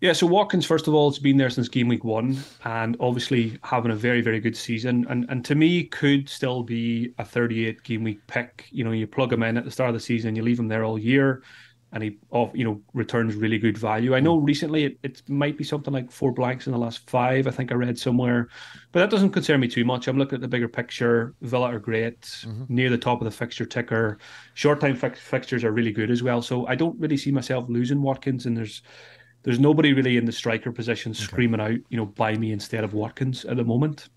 Yeah, 0.00 0.12
so 0.12 0.28
Watkins, 0.28 0.64
first 0.64 0.86
of 0.86 0.94
all, 0.94 1.10
has 1.10 1.18
been 1.18 1.36
there 1.36 1.50
since 1.50 1.68
game 1.68 1.88
week 1.88 2.04
one, 2.04 2.38
and 2.64 2.96
obviously 3.00 3.58
having 3.64 3.90
a 3.90 3.96
very, 3.96 4.22
very 4.22 4.40
good 4.40 4.56
season. 4.56 5.04
And 5.10 5.26
and 5.28 5.44
to 5.44 5.54
me, 5.54 5.84
could 5.84 6.28
still 6.28 6.62
be 6.62 7.12
a 7.18 7.24
38 7.24 7.82
game 7.82 8.02
week 8.04 8.26
pick. 8.28 8.66
You 8.70 8.84
know, 8.84 8.92
you 8.92 9.06
plug 9.06 9.32
him 9.32 9.42
in 9.42 9.58
at 9.58 9.64
the 9.64 9.70
start 9.70 9.88
of 9.88 9.94
the 9.94 10.00
season, 10.00 10.36
you 10.36 10.42
leave 10.42 10.58
him 10.58 10.68
there 10.68 10.84
all 10.84 10.98
year 10.98 11.42
and 11.92 12.02
he 12.02 12.18
off 12.30 12.50
you 12.54 12.64
know 12.64 12.80
returns 12.92 13.34
really 13.34 13.58
good 13.58 13.78
value. 13.78 14.14
I 14.14 14.20
know 14.20 14.36
recently 14.36 14.84
it, 14.84 14.98
it 15.02 15.22
might 15.28 15.56
be 15.56 15.64
something 15.64 15.92
like 15.92 16.10
four 16.10 16.32
blanks 16.32 16.66
in 16.66 16.72
the 16.72 16.78
last 16.78 17.08
five. 17.08 17.46
I 17.46 17.50
think 17.50 17.72
I 17.72 17.74
read 17.74 17.98
somewhere, 17.98 18.48
but 18.92 19.00
that 19.00 19.10
doesn't 19.10 19.30
concern 19.30 19.60
me 19.60 19.68
too 19.68 19.84
much. 19.84 20.06
I'm 20.08 20.18
looking 20.18 20.36
at 20.36 20.40
the 20.42 20.48
bigger 20.48 20.68
picture. 20.68 21.34
Villa 21.42 21.72
are 21.72 21.78
great, 21.78 22.20
mm-hmm. 22.20 22.64
near 22.68 22.90
the 22.90 22.98
top 22.98 23.20
of 23.20 23.24
the 23.24 23.30
fixture 23.30 23.64
ticker. 23.64 24.18
Short 24.54 24.80
time 24.80 24.96
fi- 24.96 25.10
fixtures 25.10 25.64
are 25.64 25.72
really 25.72 25.92
good 25.92 26.10
as 26.10 26.22
well. 26.22 26.42
So 26.42 26.66
I 26.66 26.74
don't 26.74 26.98
really 27.00 27.16
see 27.16 27.32
myself 27.32 27.66
losing 27.68 28.02
Watkins, 28.02 28.46
and 28.46 28.56
there's 28.56 28.82
there's 29.44 29.60
nobody 29.60 29.92
really 29.92 30.16
in 30.16 30.24
the 30.24 30.32
striker 30.32 30.72
position 30.72 31.12
okay. 31.12 31.22
screaming 31.22 31.60
out, 31.60 31.78
you 31.88 31.96
know, 31.96 32.06
buy 32.06 32.36
me 32.36 32.52
instead 32.52 32.84
of 32.84 32.92
Watkins 32.92 33.44
at 33.44 33.56
the 33.56 33.64
moment. 33.64 34.08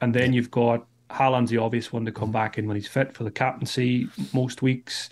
And 0.00 0.14
then 0.14 0.32
you've 0.32 0.50
got 0.50 0.86
Haaland's 1.10 1.50
the 1.50 1.58
obvious 1.58 1.92
one 1.92 2.04
to 2.06 2.12
come 2.12 2.24
mm-hmm. 2.24 2.32
back 2.32 2.58
in 2.58 2.66
when 2.66 2.76
he's 2.76 2.88
fit 2.88 3.14
for 3.14 3.24
the 3.24 3.30
captaincy 3.30 4.08
most 4.32 4.62
weeks. 4.62 5.10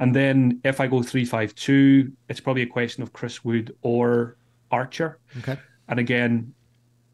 And 0.00 0.16
then 0.16 0.60
if 0.64 0.80
I 0.80 0.86
go 0.86 1.02
three 1.02 1.24
five 1.24 1.54
two, 1.54 2.12
it's 2.28 2.40
probably 2.40 2.62
a 2.62 2.66
question 2.66 3.02
of 3.02 3.12
Chris 3.12 3.44
Wood 3.44 3.76
or 3.82 4.36
Archer. 4.70 5.20
Okay. 5.38 5.56
And 5.88 6.00
again, 6.00 6.54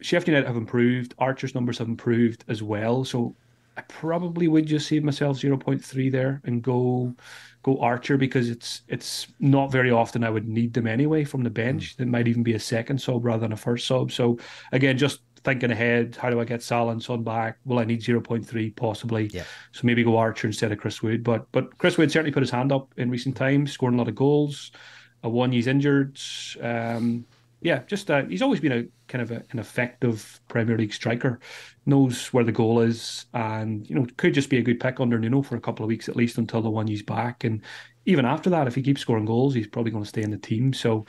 Sheffield 0.01 0.29
United 0.29 0.47
have 0.47 0.57
improved. 0.57 1.15
Archer's 1.19 1.55
numbers 1.55 1.79
have 1.79 1.89
improved 1.89 2.45
as 2.49 2.63
well. 2.63 3.05
So 3.05 3.35
I 3.77 3.83
probably 3.83 4.49
would 4.49 4.67
just 4.67 4.89
save 4.89 5.05
myself 5.05 5.39
zero 5.39 5.57
point 5.59 5.85
three 5.85 6.09
there 6.09 6.41
and 6.45 6.63
go 6.63 7.15
go 7.63 7.79
Archer 7.81 8.17
because 8.17 8.49
it's 8.49 8.83
it's 8.89 9.27
not 9.41 9.73
very 9.73 9.91
often 9.91 10.23
I 10.23 10.31
would 10.31 10.49
need 10.49 10.73
them 10.73 10.87
anyway 10.87 11.25
from 11.25 11.43
the 11.43 11.51
bench. 11.51 11.97
Mm. 11.97 12.03
It 12.03 12.09
might 12.09 12.29
even 12.29 12.43
be 12.43 12.55
a 12.55 12.61
second 12.61 13.01
sub 13.01 13.25
rather 13.25 13.41
than 13.41 13.53
a 13.53 13.57
first 13.57 13.87
sub. 13.87 14.13
So 14.13 14.39
again, 14.73 14.97
just 14.97 15.21
thinking 15.47 15.71
ahead, 15.71 16.19
how 16.21 16.29
do 16.29 16.41
I 16.41 16.45
get 16.45 16.63
Salah 16.63 16.93
and 16.93 17.03
Son 17.03 17.23
back? 17.23 17.59
Will 17.65 17.79
I 17.79 17.85
need 17.85 18.03
0.3 18.03 18.77
possibly? 18.77 19.29
Yeah. 19.29 19.45
So 19.73 19.83
maybe 19.85 20.05
go 20.05 20.19
Archer 20.19 20.49
instead 20.49 20.73
of 20.73 20.79
Chris 20.79 21.03
Wood. 21.03 21.25
But 21.25 21.51
but 21.53 21.79
Chris 21.79 21.97
Wood 21.97 22.13
certainly 22.13 22.33
put 22.33 22.43
his 22.43 22.51
hand 22.51 22.73
up 22.73 22.93
in 22.99 23.11
recent 23.11 23.37
times, 23.37 23.73
scoring 23.73 23.95
a 23.95 23.99
lot 23.99 24.09
of 24.09 24.15
goals. 24.15 24.73
Awoniyi's 25.25 25.67
injured. 25.67 26.21
Um, 26.61 27.25
yeah, 27.63 27.83
just 27.87 28.11
uh, 28.11 28.25
he's 28.25 28.43
always 28.43 28.61
been 28.61 28.73
a 28.73 28.85
kind 29.09 29.23
of 29.23 29.31
a, 29.31 29.43
an 29.51 29.59
effective 29.59 30.41
Premier 30.49 30.77
League 30.77 30.93
striker. 30.93 31.41
Knows 31.87 32.33
where 32.33 32.45
the 32.45 32.53
goal 32.53 32.81
is, 32.81 33.27
and 33.33 33.89
you 33.89 33.95
know 33.95 34.07
could 34.17 34.35
just 34.35 34.51
be 34.51 34.59
a 34.59 34.63
good 34.63 34.81
pick 34.81 35.01
under 35.01 35.19
Nuno 35.19 35.43
for 35.43 35.57
a 35.57 35.61
couple 35.61 35.85
of 35.85 35.89
weeks 35.89 36.09
at 36.09 36.17
least 36.17 36.39
until 36.39 36.61
the 36.61 36.71
one 36.71 36.87
he's 36.87 37.03
back. 37.03 37.45
And 37.45 37.63
even 38.05 38.25
after 38.25 38.51
that, 38.51 38.67
if 38.67 38.75
he 38.75 38.83
keeps 38.83 39.01
scoring 39.01 39.25
goals, 39.25 39.55
he's 39.55 39.67
probably 39.67 39.91
going 39.91 40.05
to 40.05 40.09
stay 40.09 40.23
in 40.23 40.31
the 40.31 40.39
team. 40.39 40.73
So, 40.73 41.07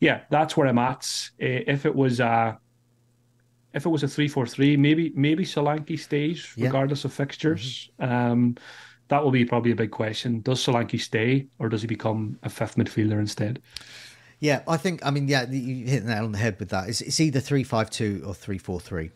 yeah, 0.00 0.22
that's 0.30 0.56
where 0.56 0.66
I'm 0.66 0.78
at. 0.78 1.30
If 1.38 1.86
it 1.86 1.94
was 1.94 2.20
uh, 2.20 2.56
if 3.74 3.84
it 3.84 3.88
was 3.88 4.02
a 4.02 4.08
three 4.08 4.28
four 4.28 4.46
three, 4.46 4.76
maybe 4.76 5.12
maybe 5.14 5.44
Solanke 5.44 5.98
stays 5.98 6.52
yeah. 6.56 6.66
regardless 6.66 7.04
of 7.04 7.12
fixtures. 7.12 7.90
Mm-hmm. 8.00 8.12
Um, 8.12 8.56
that 9.08 9.22
will 9.22 9.30
be 9.30 9.44
probably 9.44 9.72
a 9.72 9.76
big 9.76 9.90
question. 9.90 10.40
Does 10.40 10.64
Solanke 10.64 10.98
stay, 11.00 11.46
or 11.58 11.68
does 11.68 11.82
he 11.82 11.86
become 11.86 12.38
a 12.42 12.48
fifth 12.48 12.76
midfielder 12.76 13.18
instead? 13.18 13.60
Yeah, 14.40 14.62
I 14.66 14.76
think. 14.76 15.04
I 15.04 15.10
mean, 15.10 15.28
yeah, 15.28 15.48
you 15.50 15.86
hit 15.86 16.04
the 16.04 16.14
nail 16.14 16.24
on 16.24 16.32
the 16.32 16.38
head 16.38 16.58
with 16.58 16.70
that. 16.70 16.88
It's, 16.88 17.00
it's 17.00 17.20
either 17.20 17.40
three 17.40 17.64
five 17.64 17.90
two 17.90 18.22
or 18.26 18.34
three 18.34 18.58
four 18.58 18.80
three. 18.80 19.10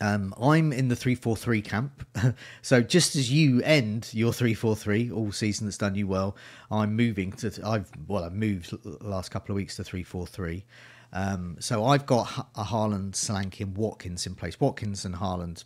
Um, 0.00 0.34
I'm 0.40 0.72
in 0.72 0.88
the 0.88 0.96
three 0.96 1.14
four 1.14 1.36
three 1.36 1.62
camp. 1.62 2.06
so 2.62 2.80
just 2.82 3.16
as 3.16 3.30
you 3.30 3.62
end 3.62 4.10
your 4.12 4.32
three 4.32 4.54
four 4.54 4.76
three 4.76 5.10
all 5.10 5.32
season 5.32 5.66
that's 5.66 5.78
done 5.78 5.94
you 5.94 6.06
well, 6.06 6.36
I'm 6.70 6.94
moving 6.96 7.32
to. 7.32 7.52
I've 7.64 7.90
well, 8.06 8.24
I've 8.24 8.34
moved 8.34 8.82
the 8.82 9.06
last 9.06 9.30
couple 9.30 9.52
of 9.52 9.56
weeks 9.56 9.76
to 9.76 9.84
three 9.84 10.02
four 10.02 10.26
three. 10.26 10.64
Um, 11.12 11.56
so 11.60 11.84
I've 11.84 12.06
got 12.06 12.48
a 12.56 12.64
Haaland, 12.64 13.12
Solanke, 13.12 13.60
and 13.60 13.76
Watkins 13.76 14.26
in 14.26 14.34
place. 14.34 14.58
Watkins 14.58 15.04
and 15.04 15.16
Haaland, 15.16 15.64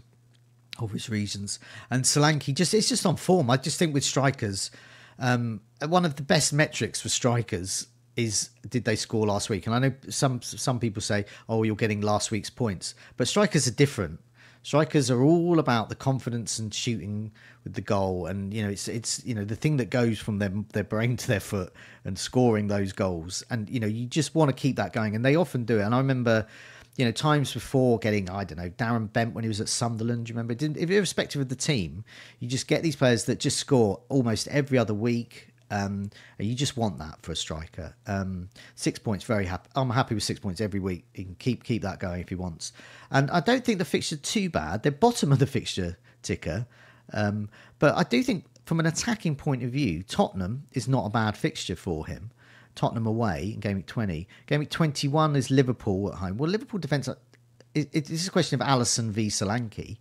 obvious 0.78 1.08
reasons, 1.08 1.58
and 1.90 2.04
Solanke 2.04 2.54
just 2.54 2.74
it's 2.74 2.88
just 2.88 3.06
on 3.06 3.16
form. 3.16 3.50
I 3.50 3.56
just 3.56 3.78
think 3.78 3.94
with 3.94 4.04
strikers, 4.04 4.70
um, 5.18 5.60
one 5.86 6.04
of 6.04 6.16
the 6.16 6.22
best 6.22 6.52
metrics 6.52 7.00
for 7.00 7.08
strikers 7.08 7.86
is 8.16 8.50
did 8.68 8.84
they 8.84 8.96
score 8.96 9.26
last 9.26 9.50
week? 9.50 9.66
And 9.66 9.74
I 9.74 9.78
know 9.78 9.92
some 10.08 10.42
some 10.42 10.80
people 10.80 11.02
say, 11.02 11.26
oh, 11.48 11.62
you're 11.62 11.76
getting 11.76 12.00
last 12.00 12.30
week's 12.30 12.50
points, 12.50 12.94
but 13.16 13.28
strikers 13.28 13.68
are 13.68 13.72
different. 13.72 14.20
Strikers 14.66 15.12
are 15.12 15.22
all 15.22 15.60
about 15.60 15.90
the 15.90 15.94
confidence 15.94 16.58
and 16.58 16.74
shooting 16.74 17.30
with 17.62 17.74
the 17.74 17.80
goal, 17.80 18.26
and 18.26 18.52
you 18.52 18.64
know 18.64 18.68
it's 18.68 18.88
it's 18.88 19.24
you 19.24 19.32
know 19.32 19.44
the 19.44 19.54
thing 19.54 19.76
that 19.76 19.90
goes 19.90 20.18
from 20.18 20.40
their 20.40 20.50
their 20.72 20.82
brain 20.82 21.16
to 21.16 21.28
their 21.28 21.38
foot 21.38 21.72
and 22.04 22.18
scoring 22.18 22.66
those 22.66 22.92
goals, 22.92 23.44
and 23.48 23.70
you 23.70 23.78
know 23.78 23.86
you 23.86 24.06
just 24.06 24.34
want 24.34 24.48
to 24.48 24.52
keep 24.52 24.74
that 24.74 24.92
going, 24.92 25.14
and 25.14 25.24
they 25.24 25.36
often 25.36 25.66
do 25.66 25.78
it. 25.78 25.82
And 25.82 25.94
I 25.94 25.98
remember, 25.98 26.48
you 26.96 27.04
know, 27.04 27.12
times 27.12 27.54
before 27.54 28.00
getting 28.00 28.28
I 28.28 28.42
don't 28.42 28.58
know 28.58 28.70
Darren 28.70 29.12
Bent 29.12 29.34
when 29.34 29.44
he 29.44 29.48
was 29.48 29.60
at 29.60 29.68
Sunderland. 29.68 30.28
You 30.28 30.32
remember? 30.34 30.54
Didn't, 30.54 30.78
irrespective 30.78 31.40
of 31.40 31.48
the 31.48 31.54
team, 31.54 32.04
you 32.40 32.48
just 32.48 32.66
get 32.66 32.82
these 32.82 32.96
players 32.96 33.26
that 33.26 33.38
just 33.38 33.58
score 33.58 34.00
almost 34.08 34.48
every 34.48 34.78
other 34.78 34.94
week 34.94 35.54
um, 35.70 36.10
you 36.38 36.54
just 36.54 36.76
want 36.76 36.98
that 36.98 37.18
for 37.22 37.32
a 37.32 37.36
striker. 37.36 37.94
Um, 38.06 38.48
six 38.74 38.98
points, 38.98 39.24
very 39.24 39.46
happy. 39.46 39.68
I'm 39.74 39.90
happy 39.90 40.14
with 40.14 40.24
six 40.24 40.40
points 40.40 40.60
every 40.60 40.80
week. 40.80 41.04
He 41.12 41.24
can 41.24 41.34
keep 41.36 41.64
keep 41.64 41.82
that 41.82 41.98
going 42.00 42.20
if 42.20 42.28
he 42.28 42.34
wants. 42.34 42.72
And 43.10 43.30
I 43.30 43.40
don't 43.40 43.64
think 43.64 43.78
the 43.78 43.84
fixture 43.84 44.16
too 44.16 44.50
bad. 44.50 44.82
They're 44.82 44.92
bottom 44.92 45.32
of 45.32 45.38
the 45.38 45.46
fixture 45.46 45.98
ticker, 46.22 46.66
um, 47.12 47.48
but 47.78 47.96
I 47.96 48.02
do 48.02 48.22
think 48.22 48.44
from 48.64 48.80
an 48.80 48.86
attacking 48.86 49.36
point 49.36 49.62
of 49.62 49.70
view, 49.70 50.02
Tottenham 50.02 50.64
is 50.72 50.88
not 50.88 51.06
a 51.06 51.10
bad 51.10 51.36
fixture 51.36 51.76
for 51.76 52.06
him. 52.06 52.30
Tottenham 52.74 53.06
away 53.06 53.52
in 53.54 53.60
game 53.60 53.76
week 53.76 53.86
20. 53.86 54.28
Game 54.46 54.60
week 54.60 54.70
21 54.70 55.34
is 55.34 55.50
Liverpool 55.50 56.10
at 56.10 56.18
home. 56.18 56.36
Well, 56.36 56.50
Liverpool 56.50 56.78
defence, 56.78 57.08
it, 57.74 57.88
it, 57.92 58.26
a 58.26 58.30
question 58.30 58.60
of 58.60 58.66
Alisson 58.66 59.10
v 59.10 59.28
Solanke. 59.28 59.96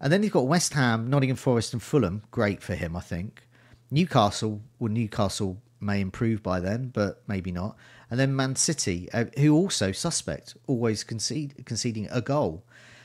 And 0.00 0.12
then 0.12 0.22
he's 0.22 0.32
got 0.32 0.46
West 0.46 0.74
Ham, 0.74 1.08
Nottingham 1.08 1.36
Forest, 1.36 1.72
and 1.72 1.82
Fulham. 1.82 2.22
Great 2.30 2.62
for 2.62 2.74
him, 2.74 2.94
I 2.94 3.00
think. 3.00 3.46
Newcastle, 3.90 4.60
well, 4.78 4.90
Newcastle 4.90 5.60
may 5.80 6.00
improve 6.00 6.42
by 6.42 6.60
then, 6.60 6.88
but 6.88 7.22
maybe 7.26 7.52
not. 7.52 7.76
And 8.10 8.18
then 8.18 8.34
Man 8.34 8.56
City, 8.56 9.08
uh, 9.12 9.26
who 9.38 9.54
also 9.54 9.92
suspect, 9.92 10.56
always 10.66 11.04
concede, 11.04 11.64
conceding 11.64 12.08
a 12.10 12.20
goal. 12.20 12.64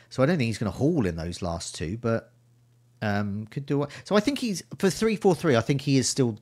So 0.10 0.24
I 0.24 0.26
don't 0.26 0.38
think 0.38 0.48
he's 0.48 0.58
going 0.58 0.72
to 0.72 0.78
haul 0.78 1.06
in 1.06 1.16
those 1.16 1.42
last 1.42 1.76
two, 1.76 1.98
but 1.98 2.32
um, 3.02 3.48
could 3.48 3.66
do 3.66 3.84
it. 3.84 3.90
So 4.04 4.16
I 4.16 4.20
think 4.20 4.40
he's 4.40 4.64
for 4.78 4.90
three 4.90 5.16
four 5.16 5.36
three. 5.36 5.56
I 5.56 5.62
think 5.62 5.82
he 5.82 5.98
is 5.98 6.10
still 6.10 6.40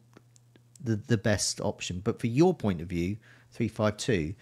the 0.84 0.96
the 0.96 1.18
best 1.18 1.62
option. 1.62 2.02
But 2.04 2.20
for 2.20 2.28
your 2.28 2.54
point 2.54 2.82
of 2.82 2.88
view, 2.88 3.18
three 3.52 3.68
five 3.68 3.98
two 3.98 4.36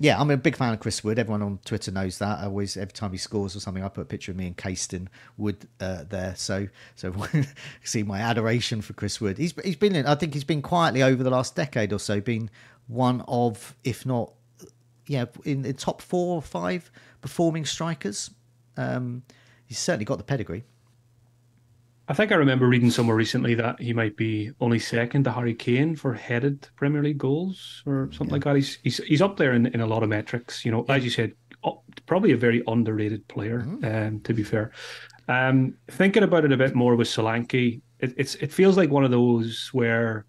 yeah, 0.00 0.20
I'm 0.20 0.30
a 0.30 0.36
big 0.36 0.54
fan 0.54 0.72
of 0.72 0.78
Chris 0.78 1.02
Wood. 1.02 1.18
Everyone 1.18 1.42
on 1.42 1.58
Twitter 1.64 1.90
knows 1.90 2.18
that. 2.18 2.38
I 2.38 2.44
always, 2.44 2.76
every 2.76 2.92
time 2.92 3.10
he 3.10 3.18
scores 3.18 3.56
or 3.56 3.60
something, 3.60 3.82
I 3.82 3.88
put 3.88 4.02
a 4.02 4.04
picture 4.04 4.30
of 4.30 4.36
me 4.38 4.46
and 4.46 4.56
Caston 4.56 5.08
Wood 5.36 5.66
uh, 5.80 6.04
there. 6.08 6.34
So, 6.36 6.68
so 6.94 7.12
see 7.82 8.04
my 8.04 8.20
adoration 8.20 8.80
for 8.80 8.92
Chris 8.92 9.20
Wood. 9.20 9.38
He's 9.38 9.54
he's 9.64 9.76
been, 9.76 9.96
in, 9.96 10.06
I 10.06 10.14
think, 10.14 10.34
he's 10.34 10.44
been 10.44 10.62
quietly 10.62 11.02
over 11.02 11.24
the 11.24 11.30
last 11.30 11.56
decade 11.56 11.92
or 11.92 11.98
so, 11.98 12.20
been 12.20 12.48
one 12.86 13.24
of, 13.26 13.74
if 13.82 14.06
not, 14.06 14.32
yeah, 15.08 15.24
in 15.44 15.62
the 15.62 15.72
top 15.72 16.00
four 16.00 16.36
or 16.36 16.42
five 16.42 16.92
performing 17.20 17.64
strikers. 17.64 18.30
Um, 18.76 19.24
he's 19.66 19.78
certainly 19.80 20.04
got 20.04 20.18
the 20.18 20.24
pedigree. 20.24 20.62
I 22.10 22.14
think 22.14 22.32
I 22.32 22.36
remember 22.36 22.66
reading 22.66 22.90
somewhere 22.90 23.16
recently 23.16 23.54
that 23.56 23.80
he 23.80 23.92
might 23.92 24.16
be 24.16 24.50
only 24.60 24.78
second 24.78 25.24
to 25.24 25.32
Harry 25.32 25.54
Kane 25.54 25.94
for 25.94 26.14
headed 26.14 26.66
Premier 26.74 27.02
League 27.02 27.18
goals 27.18 27.82
or 27.84 28.08
something 28.12 28.28
yeah. 28.28 28.32
like 28.32 28.44
that. 28.44 28.56
He's 28.56 28.78
he's 28.82 28.96
he's 28.98 29.22
up 29.22 29.36
there 29.36 29.52
in, 29.52 29.66
in 29.66 29.82
a 29.82 29.86
lot 29.86 30.02
of 30.02 30.08
metrics. 30.08 30.64
You 30.64 30.72
know, 30.72 30.86
yeah. 30.88 30.94
as 30.94 31.04
you 31.04 31.10
said, 31.10 31.34
probably 32.06 32.32
a 32.32 32.36
very 32.36 32.62
underrated 32.66 33.28
player. 33.28 33.60
Mm-hmm. 33.60 33.84
Um, 33.84 34.20
to 34.20 34.32
be 34.32 34.42
fair, 34.42 34.72
um, 35.28 35.74
thinking 35.90 36.22
about 36.22 36.46
it 36.46 36.52
a 36.52 36.56
bit 36.56 36.74
more 36.74 36.96
with 36.96 37.08
Solanke, 37.08 37.82
it, 38.00 38.14
it's 38.16 38.36
it 38.36 38.52
feels 38.52 38.78
like 38.78 38.90
one 38.90 39.04
of 39.04 39.10
those 39.10 39.68
where 39.72 40.24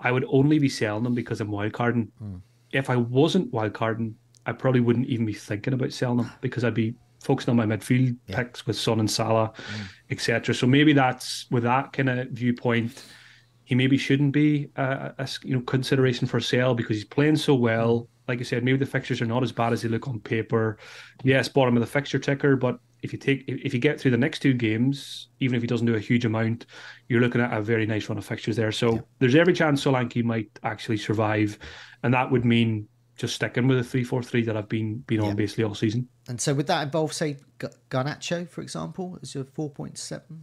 I 0.00 0.12
would 0.12 0.26
only 0.28 0.58
be 0.58 0.68
selling 0.68 1.04
them 1.04 1.14
because 1.14 1.40
I'm 1.40 1.48
wildcarding. 1.48 2.08
Mm. 2.22 2.42
If 2.72 2.90
I 2.90 2.96
wasn't 2.96 3.52
wildcarding, 3.52 4.14
I 4.44 4.52
probably 4.52 4.80
wouldn't 4.80 5.06
even 5.06 5.24
be 5.24 5.32
thinking 5.32 5.72
about 5.72 5.94
selling 5.94 6.18
them 6.18 6.30
because 6.42 6.62
I'd 6.62 6.74
be 6.74 6.94
focusing 7.22 7.50
on 7.50 7.56
my 7.56 7.76
midfield 7.76 8.16
yeah. 8.26 8.36
picks 8.36 8.66
with 8.66 8.76
Son 8.76 9.00
and 9.00 9.10
Salah, 9.10 9.52
mm. 9.56 9.86
etc. 10.10 10.54
So 10.54 10.66
maybe 10.66 10.92
that's 10.92 11.46
with 11.50 11.62
that 11.62 11.92
kind 11.92 12.08
of 12.08 12.28
viewpoint, 12.28 13.04
he 13.64 13.74
maybe 13.74 13.96
shouldn't 13.96 14.32
be 14.32 14.68
a, 14.76 15.14
a, 15.18 15.28
you 15.42 15.54
know 15.54 15.62
consideration 15.62 16.26
for 16.26 16.40
sale 16.40 16.74
because 16.74 16.96
he's 16.96 17.04
playing 17.04 17.36
so 17.36 17.54
well. 17.54 18.08
Like 18.28 18.40
I 18.40 18.42
said, 18.42 18.64
maybe 18.64 18.78
the 18.78 18.86
fixtures 18.86 19.20
are 19.20 19.26
not 19.26 19.42
as 19.42 19.52
bad 19.52 19.72
as 19.72 19.82
they 19.82 19.88
look 19.88 20.08
on 20.08 20.20
paper. 20.20 20.78
Yes, 21.24 21.48
bottom 21.48 21.76
of 21.76 21.80
the 21.80 21.86
fixture 21.86 22.18
ticker, 22.18 22.56
but 22.56 22.78
if 23.02 23.12
you 23.12 23.18
take 23.18 23.44
if 23.48 23.74
you 23.74 23.80
get 23.80 24.00
through 24.00 24.12
the 24.12 24.16
next 24.16 24.40
two 24.40 24.54
games, 24.54 25.28
even 25.40 25.56
if 25.56 25.62
he 25.62 25.66
doesn't 25.66 25.86
do 25.86 25.94
a 25.94 26.00
huge 26.00 26.24
amount, 26.24 26.66
you're 27.08 27.20
looking 27.20 27.40
at 27.40 27.52
a 27.52 27.60
very 27.60 27.86
nice 27.86 28.08
run 28.08 28.18
of 28.18 28.24
fixtures 28.24 28.56
there. 28.56 28.72
So 28.72 28.94
yeah. 28.94 29.00
there's 29.18 29.34
every 29.34 29.52
chance 29.52 29.84
Solanke 29.84 30.22
might 30.22 30.50
actually 30.62 30.98
survive, 30.98 31.58
and 32.02 32.14
that 32.14 32.30
would 32.30 32.44
mean 32.44 32.88
just 33.16 33.34
sticking 33.34 33.68
with 33.68 33.78
the 33.78 33.84
three 33.84 34.04
four 34.04 34.22
three 34.22 34.42
that 34.42 34.56
I've 34.56 34.68
been 34.68 34.98
been 35.06 35.20
on 35.20 35.36
basically 35.36 35.64
all 35.64 35.74
season. 35.74 36.08
And 36.28 36.40
so 36.40 36.54
would 36.54 36.66
that 36.66 36.82
involve 36.82 37.12
say 37.12 37.36
Garnacho, 37.90 38.48
for 38.48 38.62
example, 38.62 39.18
as 39.22 39.34
your 39.34 39.44
four 39.44 39.70
point 39.70 39.98
seven? 39.98 40.42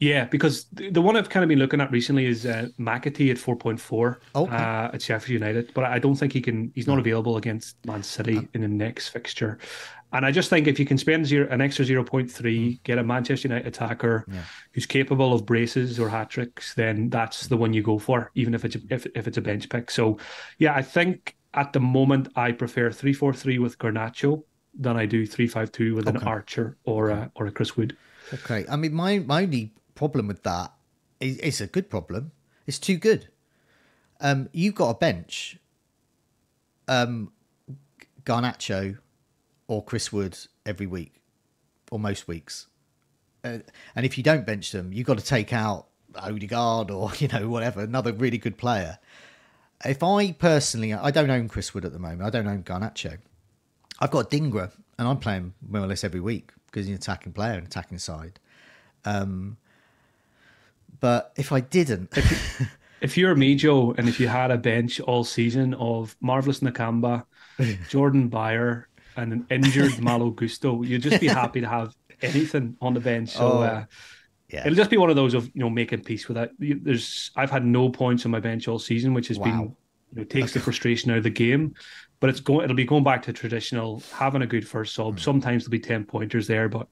Yeah, 0.00 0.24
because 0.24 0.64
the 0.72 1.02
one 1.02 1.18
I've 1.18 1.28
kind 1.28 1.44
of 1.44 1.48
been 1.50 1.58
looking 1.58 1.78
at 1.78 1.90
recently 1.90 2.24
is 2.24 2.46
uh, 2.46 2.68
McAtee 2.78 3.30
at 3.30 3.36
four 3.36 3.54
point 3.54 3.78
four 3.78 4.20
okay. 4.34 4.56
uh, 4.56 4.90
at 4.94 5.02
Sheffield 5.02 5.34
United, 5.34 5.74
but 5.74 5.84
I 5.84 5.98
don't 5.98 6.14
think 6.14 6.32
he 6.32 6.40
can. 6.40 6.72
He's 6.74 6.86
not 6.86 6.98
available 6.98 7.36
against 7.36 7.76
Man 7.84 8.02
City 8.02 8.48
in 8.54 8.62
the 8.62 8.68
next 8.68 9.08
fixture. 9.08 9.58
And 10.12 10.26
I 10.26 10.32
just 10.32 10.50
think 10.50 10.66
if 10.66 10.80
you 10.80 10.86
can 10.86 10.98
spend 10.98 11.26
zero, 11.26 11.46
an 11.50 11.60
extra 11.60 11.84
zero 11.84 12.02
point 12.02 12.30
three, 12.30 12.76
mm. 12.76 12.82
get 12.82 12.98
a 12.98 13.04
Manchester 13.04 13.48
United 13.48 13.68
attacker 13.68 14.24
yeah. 14.26 14.42
who's 14.72 14.86
capable 14.86 15.34
of 15.34 15.44
braces 15.44 16.00
or 16.00 16.08
hat 16.08 16.30
tricks, 16.30 16.74
then 16.74 17.10
that's 17.10 17.46
the 17.46 17.56
one 17.56 17.74
you 17.74 17.82
go 17.82 17.98
for, 17.98 18.32
even 18.34 18.54
if 18.54 18.64
it's 18.64 18.76
a, 18.76 18.80
if 18.88 19.06
if 19.14 19.28
it's 19.28 19.36
a 19.36 19.42
bench 19.42 19.68
pick. 19.68 19.90
So, 19.90 20.18
yeah, 20.58 20.74
I 20.74 20.80
think 20.80 21.36
at 21.54 21.72
the 21.72 21.80
moment 21.80 22.28
I 22.36 22.52
prefer 22.52 22.90
three 22.90 23.12
four 23.12 23.32
three 23.32 23.58
with 23.58 23.78
Garnacho 23.78 24.44
than 24.74 24.96
I 24.96 25.06
do 25.06 25.26
three 25.26 25.46
five 25.46 25.72
two 25.72 25.94
with 25.94 26.08
okay. 26.08 26.18
an 26.18 26.22
Archer 26.24 26.76
or 26.84 27.10
a 27.10 27.30
or 27.34 27.46
a 27.46 27.50
Chris 27.50 27.76
Wood. 27.76 27.96
Okay, 28.32 28.64
I 28.68 28.76
mean 28.76 28.94
my 28.94 29.18
my 29.18 29.42
only 29.42 29.72
problem 29.94 30.26
with 30.26 30.42
that 30.44 30.72
is 31.18 31.38
it's 31.38 31.60
a 31.60 31.66
good 31.66 31.90
problem. 31.90 32.32
It's 32.66 32.78
too 32.78 32.96
good. 32.96 33.28
Um, 34.20 34.48
you've 34.52 34.74
got 34.74 34.90
a 34.90 34.94
bench. 34.94 35.58
Um, 36.88 37.32
Garnacho 38.24 38.98
or 39.68 39.84
Chris 39.84 40.12
Wood 40.12 40.36
every 40.66 40.86
week 40.86 41.22
or 41.90 41.98
most 41.98 42.28
weeks, 42.28 42.66
uh, 43.44 43.58
and 43.94 44.06
if 44.06 44.18
you 44.18 44.24
don't 44.24 44.44
bench 44.44 44.72
them, 44.72 44.92
you've 44.92 45.06
got 45.06 45.18
to 45.18 45.24
take 45.24 45.52
out 45.52 45.86
Odegaard 46.16 46.90
or 46.90 47.10
you 47.18 47.28
know 47.28 47.48
whatever 47.48 47.80
another 47.80 48.12
really 48.12 48.38
good 48.38 48.56
player. 48.58 48.98
If 49.84 50.02
I 50.02 50.32
personally, 50.32 50.92
I 50.92 51.10
don't 51.10 51.30
own 51.30 51.48
Chris 51.48 51.72
Wood 51.72 51.84
at 51.84 51.92
the 51.92 51.98
moment. 51.98 52.22
I 52.22 52.30
don't 52.30 52.46
own 52.46 52.62
Garnacho. 52.62 53.18
I've 53.98 54.10
got 54.10 54.30
Dingra, 54.30 54.70
and 54.98 55.08
I'm 55.08 55.18
playing 55.18 55.54
more 55.66 55.82
or 55.82 55.86
less 55.86 56.04
every 56.04 56.20
week 56.20 56.52
because 56.66 56.86
he's 56.86 56.94
an 56.94 56.96
attacking 56.96 57.32
player 57.32 57.54
and 57.54 57.66
attacking 57.66 57.98
side. 57.98 58.38
Um, 59.04 59.56
but 61.00 61.32
if 61.36 61.52
I 61.52 61.60
didn't, 61.60 62.16
if, 62.16 62.68
if 63.00 63.16
you're 63.16 63.34
me, 63.34 63.54
Joe, 63.54 63.94
and 63.96 64.08
if 64.08 64.20
you 64.20 64.28
had 64.28 64.50
a 64.50 64.58
bench 64.58 65.00
all 65.00 65.24
season 65.24 65.74
of 65.74 66.14
marvelous 66.20 66.60
Nakamba, 66.60 67.24
Jordan 67.88 68.28
Beyer, 68.28 68.88
and 69.16 69.32
an 69.32 69.46
injured 69.50 70.00
Malo 70.00 70.30
Gusto, 70.30 70.82
you'd 70.82 71.02
just 71.02 71.20
be 71.20 71.26
happy 71.26 71.60
to 71.60 71.68
have 71.68 71.94
anything 72.22 72.76
on 72.80 72.94
the 72.94 73.00
bench. 73.00 73.30
So. 73.30 73.52
Oh. 73.52 73.62
Uh, 73.62 73.84
yeah. 74.52 74.66
It'll 74.66 74.76
just 74.76 74.90
be 74.90 74.96
one 74.96 75.10
of 75.10 75.16
those 75.16 75.34
of 75.34 75.46
you 75.54 75.60
know 75.60 75.70
making 75.70 76.02
peace 76.02 76.28
with 76.28 76.36
that. 76.36 76.50
There's 76.58 77.30
I've 77.36 77.50
had 77.50 77.64
no 77.64 77.88
points 77.88 78.24
on 78.24 78.32
my 78.32 78.40
bench 78.40 78.68
all 78.68 78.78
season, 78.78 79.14
which 79.14 79.28
has 79.28 79.38
wow. 79.38 79.44
been 79.44 79.60
you 79.60 79.76
know 80.16 80.24
takes 80.24 80.52
the 80.52 80.60
frustration 80.60 81.10
out 81.10 81.18
of 81.18 81.22
the 81.22 81.30
game. 81.30 81.74
But 82.18 82.30
it's 82.30 82.40
going 82.40 82.64
it'll 82.64 82.76
be 82.76 82.84
going 82.84 83.04
back 83.04 83.22
to 83.22 83.32
traditional 83.32 84.02
having 84.12 84.42
a 84.42 84.46
good 84.46 84.66
first 84.66 84.94
sub. 84.94 85.16
Mm. 85.16 85.20
Sometimes 85.20 85.64
there'll 85.64 85.70
be 85.70 85.80
ten 85.80 86.04
pointers 86.04 86.46
there, 86.46 86.68
but 86.68 86.88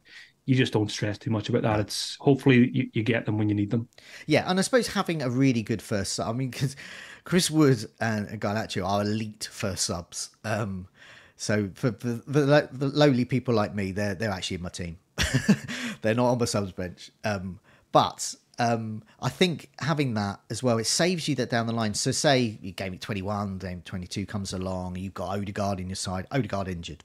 you 0.46 0.54
just 0.54 0.72
don't 0.72 0.90
stress 0.90 1.18
too 1.18 1.30
much 1.30 1.50
about 1.50 1.62
that. 1.62 1.80
It's 1.80 2.16
hopefully 2.20 2.70
you, 2.72 2.88
you 2.94 3.02
get 3.02 3.26
them 3.26 3.36
when 3.36 3.48
you 3.50 3.54
need 3.54 3.70
them. 3.70 3.88
Yeah, 4.26 4.48
and 4.48 4.58
I 4.58 4.62
suppose 4.62 4.86
having 4.86 5.20
a 5.20 5.28
really 5.28 5.62
good 5.62 5.82
first 5.82 6.14
sub. 6.14 6.28
I 6.28 6.32
mean, 6.32 6.50
because 6.50 6.76
Chris 7.24 7.50
Wood 7.50 7.84
and 8.00 8.40
Garnacho 8.40 8.86
are 8.86 9.02
elite 9.02 9.48
first 9.52 9.84
subs. 9.84 10.30
Um, 10.44 10.88
so 11.36 11.70
for, 11.74 11.92
for 11.92 12.08
the, 12.08 12.68
the, 12.72 12.88
lowly 12.88 13.26
people 13.26 13.54
like 13.54 13.74
me, 13.74 13.92
they're 13.92 14.14
they're 14.14 14.30
actually 14.30 14.56
in 14.56 14.62
my 14.62 14.70
team. 14.70 14.98
they're 16.02 16.14
not 16.14 16.30
on 16.30 16.38
the 16.38 16.46
subs 16.46 16.72
bench. 16.72 17.10
Um, 17.24 17.60
but 17.92 18.34
um, 18.58 19.02
I 19.20 19.28
think 19.28 19.70
having 19.80 20.14
that 20.14 20.40
as 20.50 20.62
well, 20.62 20.78
it 20.78 20.86
saves 20.86 21.28
you 21.28 21.34
that 21.36 21.50
down 21.50 21.66
the 21.66 21.72
line. 21.72 21.94
So 21.94 22.10
say 22.10 22.58
you 22.60 22.72
game 22.72 22.94
it 22.94 23.00
21, 23.00 23.58
game 23.58 23.82
22 23.84 24.26
comes 24.26 24.52
along, 24.52 24.96
you've 24.96 25.14
got 25.14 25.38
Odegaard 25.38 25.80
in 25.80 25.88
your 25.88 25.96
side, 25.96 26.26
Odegaard 26.30 26.68
injured. 26.68 27.04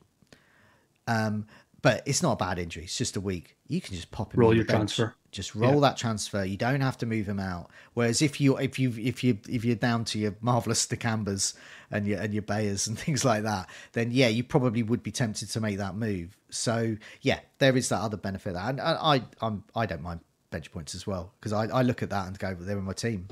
Um, 1.07 1.47
but 1.83 2.01
it's 2.05 2.23
not 2.23 2.31
a 2.31 2.35
bad 2.37 2.57
injury. 2.57 2.85
It's 2.85 2.97
just 2.97 3.17
a 3.17 3.21
week. 3.21 3.57
You 3.67 3.81
can 3.81 3.93
just 3.93 4.09
pop 4.09 4.33
him. 4.33 4.39
Roll 4.39 4.55
your 4.55 4.63
transfer. 4.63 5.13
Just 5.31 5.53
roll 5.53 5.75
yeah. 5.75 5.79
that 5.81 5.97
transfer. 5.97 6.43
You 6.43 6.55
don't 6.55 6.79
have 6.79 6.97
to 6.99 7.05
move 7.05 7.27
him 7.27 7.41
out. 7.41 7.69
Whereas 7.93 8.21
if 8.21 8.39
you 8.39 8.57
if 8.57 8.79
you 8.79 8.93
if 8.97 9.21
you 9.21 9.37
if 9.49 9.65
you're 9.65 9.75
down 9.75 10.05
to 10.05 10.17
your 10.17 10.33
marvelous 10.39 10.87
Nakambas 10.87 11.55
and 11.91 12.07
your 12.07 12.19
and 12.21 12.33
your 12.33 12.41
Beyers 12.41 12.87
and 12.87 12.97
things 13.05 13.25
like 13.25 13.43
that, 13.43 13.69
then 13.91 14.11
yeah, 14.11 14.29
you 14.29 14.45
probably 14.45 14.81
would 14.81 15.03
be 15.03 15.11
tempted 15.11 15.49
to 15.49 15.59
make 15.59 15.77
that 15.77 15.93
move. 15.95 16.37
So 16.49 16.95
yeah, 17.21 17.41
there 17.59 17.75
is 17.75 17.89
that 17.89 17.99
other 17.99 18.17
benefit. 18.17 18.55
And 18.55 18.79
I, 18.79 19.21
I'm 19.41 19.65
I 19.75 19.85
don't 19.85 20.01
mind 20.01 20.21
bench 20.51 20.71
points 20.71 20.95
as 20.95 21.05
well 21.05 21.33
because 21.39 21.51
I, 21.51 21.65
I 21.65 21.81
look 21.81 22.01
at 22.01 22.11
that 22.11 22.27
and 22.27 22.39
go, 22.39 22.55
they're 22.57 22.77
in 22.77 22.85
my 22.85 22.93
team 22.93 23.27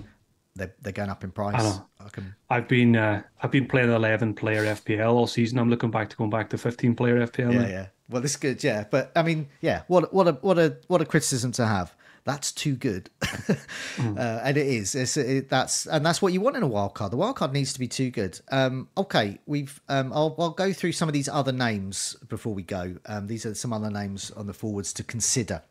they're, 0.55 0.73
they're 0.81 0.93
going 0.93 1.09
up 1.09 1.23
in 1.23 1.31
price. 1.31 1.55
I. 1.55 2.05
I 2.05 2.09
can... 2.09 2.35
I've 2.49 2.67
been 2.67 2.95
uh, 2.95 3.21
I've 3.41 3.51
been 3.51 3.67
playing 3.67 3.91
eleven 3.91 4.33
player 4.33 4.65
FPL 4.65 5.13
all 5.13 5.27
season. 5.27 5.59
I'm 5.59 5.69
looking 5.69 5.91
back 5.91 6.09
to 6.09 6.15
going 6.17 6.29
back 6.29 6.49
to 6.49 6.57
fifteen 6.57 6.95
player 6.95 7.25
FPL. 7.25 7.53
Yeah, 7.53 7.61
now. 7.61 7.67
yeah. 7.67 7.85
Well, 8.11 8.21
this 8.21 8.31
is 8.31 8.37
good. 8.37 8.63
Yeah, 8.63 8.85
but 8.89 9.11
I 9.15 9.23
mean, 9.23 9.47
yeah. 9.61 9.83
What 9.87 10.13
what 10.13 10.27
a 10.27 10.33
what 10.33 10.59
a 10.59 10.77
what 10.87 11.01
a 11.01 11.05
criticism 11.05 11.51
to 11.53 11.65
have. 11.65 11.95
That's 12.23 12.51
too 12.51 12.75
good, 12.75 13.09
mm. 13.21 14.15
uh, 14.15 14.41
and 14.43 14.55
it 14.55 14.67
is. 14.67 14.93
It's 14.93 15.17
it, 15.17 15.49
that's 15.49 15.87
and 15.87 16.05
that's 16.05 16.21
what 16.21 16.33
you 16.33 16.39
want 16.39 16.55
in 16.55 16.61
a 16.61 16.67
wild 16.67 16.93
card. 16.93 17.11
The 17.11 17.17
wild 17.17 17.37
card 17.37 17.51
needs 17.51 17.73
to 17.73 17.79
be 17.79 17.87
too 17.87 18.11
good. 18.11 18.39
Um, 18.51 18.89
okay, 18.95 19.39
we've. 19.47 19.81
Um, 19.89 20.13
I'll 20.13 20.35
I'll 20.37 20.51
go 20.51 20.71
through 20.71 20.91
some 20.91 21.09
of 21.09 21.13
these 21.13 21.27
other 21.27 21.51
names 21.51 22.15
before 22.29 22.53
we 22.53 22.61
go. 22.61 22.97
Um, 23.07 23.25
these 23.25 23.45
are 23.47 23.55
some 23.55 23.73
other 23.73 23.89
names 23.89 24.29
on 24.31 24.45
the 24.45 24.53
forwards 24.53 24.93
to 24.93 25.03
consider. 25.03 25.63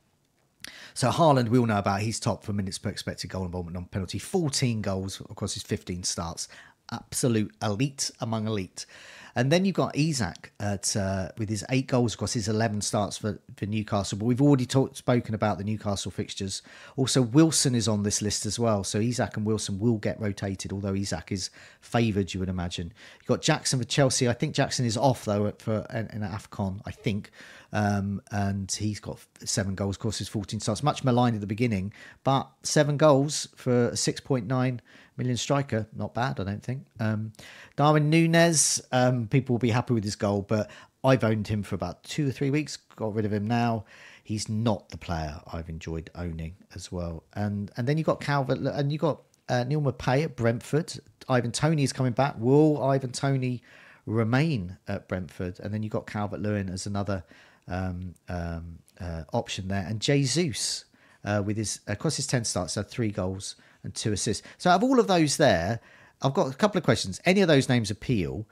So 0.95 1.11
Haaland, 1.11 1.51
we 1.51 1.59
all 1.59 1.67
know 1.67 1.79
about. 1.79 2.01
He's 2.01 2.19
top 2.19 2.43
for 2.43 2.53
minutes 2.53 2.79
per 2.79 2.91
expected 2.91 3.31
goal 3.31 3.45
involvement 3.45 3.77
on 3.77 3.85
penalty. 3.85 4.19
14 4.19 4.83
goals 4.83 5.21
across 5.31 5.55
his 5.55 5.63
15 5.63 6.03
starts. 6.03 6.49
Absolute 6.91 7.55
elite 7.63 8.11
among 8.21 8.47
elite. 8.47 8.87
And 9.35 9.51
then 9.51 9.65
you've 9.65 9.77
got 9.77 9.97
Isak 9.97 10.53
at 10.59 10.97
uh, 10.97 11.29
with 11.39 11.49
his 11.49 11.65
eight 11.71 11.87
goals 11.87 12.15
across 12.15 12.33
his 12.33 12.49
11 12.49 12.81
starts 12.81 13.17
for, 13.17 13.41
for 13.57 13.67
Newcastle. 13.67 14.19
But 14.19 14.25
we've 14.25 14.43
already 14.43 14.67
talked, 14.67 14.97
spoken 14.97 15.35
about 15.35 15.59
the 15.59 15.65
Newcastle 15.65 16.11
fixtures. 16.11 16.63
Also, 16.97 17.23
Wilson 17.23 17.75
is 17.75 17.89
on 17.89 18.03
this 18.03 18.23
list 18.23 18.47
as 18.47 18.59
well. 18.59 18.85
So 18.85 18.99
Isak 18.99 19.37
and 19.37 19.47
Wilson 19.47 19.79
will 19.79 19.99
get 19.99 20.21
rotated, 20.21 20.73
although 20.73 20.95
Isak 20.95 21.33
is 21.33 21.51
favoured, 21.81 22.35
you 22.35 22.41
would 22.41 22.49
imagine. 22.49 22.93
You've 23.21 23.29
got 23.29 23.43
Jackson 23.43 23.79
for 23.79 23.85
Chelsea. 23.85 24.29
I 24.29 24.33
think 24.33 24.55
Jackson 24.55 24.85
is 24.85 24.97
off, 24.97 25.25
though, 25.25 25.53
for 25.59 25.87
an, 25.91 26.09
an 26.11 26.23
AFCON, 26.23 26.81
I 26.85 26.91
think. 26.91 27.31
Um, 27.73 28.21
and 28.33 28.71
he's 28.71 29.01
got 29.01 29.21
seven 29.45 29.75
goals, 29.75 29.97
of 29.97 30.01
course, 30.01 30.19
his 30.19 30.29
14 30.29 30.61
starts. 30.61 30.83
Much 30.83 31.05
maligned 31.05 31.37
at 31.37 31.41
the 31.41 31.47
beginning, 31.47 31.93
but 32.25 32.51
seven 32.63 32.97
goals 32.97 33.49
for 33.55 33.91
6.9 33.91 34.81
million 35.21 35.37
striker, 35.37 35.87
not 35.95 36.15
bad, 36.15 36.41
I 36.41 36.45
don't 36.45 36.63
think. 36.63 36.87
Um, 36.99 37.33
Darwin 37.77 38.11
Nunez, 38.11 38.83
um, 38.91 39.29
people 39.29 39.55
will 39.55 39.61
be 39.61 39.71
happy 39.71 39.95
with 39.95 40.05
his 40.05 40.17
goal, 40.17 40.43
but 40.43 40.71
I've 41.05 41.23
owned 41.25 41.47
him 41.47 41.63
for 41.63 41.75
about 41.75 42.03
two 42.03 42.29
or 42.29 42.33
three 42.33 42.51
weeks, 42.51 42.77
got 42.97 43.15
rid 43.15 43.25
of 43.25 43.33
him 43.33 43.47
now. 43.47 43.85
He's 44.25 44.49
not 44.49 44.89
the 44.91 44.97
player 44.99 45.41
I've 45.53 45.69
enjoyed 45.69 46.11
owning 46.15 46.55
as 46.75 46.91
well. 46.93 47.25
And 47.35 47.71
and 47.77 47.87
then 47.87 47.99
you've 47.99 48.07
got 48.07 48.21
Calvert 48.21 48.59
and 48.59 48.93
you've 48.93 49.01
got 49.01 49.23
uh, 49.49 49.65
Neal 49.65 49.81
Maupay 49.81 50.25
at 50.25 50.37
Brentford. 50.37 50.93
Ivan 51.29 51.53
Toney 51.53 51.83
is 51.83 51.93
coming 51.93 52.13
back. 52.13 52.35
Will 52.39 52.83
Ivan 52.83 53.13
Toney 53.13 53.63
remain 54.07 54.79
at 54.89 55.09
Brentford? 55.09 55.59
And 55.61 55.73
then 55.75 55.83
you've 55.83 55.93
got 55.93 56.07
Calvert 56.07 56.41
Lewin 56.41 56.69
as 56.69 56.87
another 56.87 57.25
um, 57.67 58.15
um, 58.29 58.79
uh, 59.01 59.25
option 59.33 59.69
there, 59.69 59.87
and 59.89 60.01
Jesus 60.01 60.85
uh, 61.25 61.43
with 61.45 61.57
his 61.57 61.81
across 61.87 62.17
his 62.17 62.27
ten 62.27 62.45
starts 62.45 62.75
had 62.75 62.89
three 62.89 63.11
goals 63.11 63.57
and 63.83 63.95
two 63.95 64.13
assists. 64.13 64.47
So 64.59 64.71
out 64.71 64.77
of 64.77 64.85
all 64.85 65.01
of 65.01 65.07
those 65.07 65.37
there, 65.37 65.81
I've 66.23 66.35
got 66.35 66.53
a 66.53 66.57
couple 66.57 66.79
of 66.79 66.85
questions. 66.85 67.21
Any 67.25 67.41
of 67.41 67.49
those 67.49 67.69
names 67.69 67.91
appeal, 67.91 68.47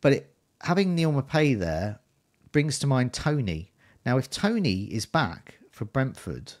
but 0.00 0.12
it, 0.12 0.34
having 0.62 0.94
Neal 0.94 1.12
Maupay 1.12 1.58
there 1.58 1.98
brings 2.52 2.78
to 2.80 2.86
mind 2.86 3.12
Toney. 3.12 3.72
Now, 4.06 4.16
if 4.18 4.30
Toney 4.30 4.84
is 4.84 5.06
back 5.06 5.58
for 5.70 5.84
Brentford, 5.84 6.54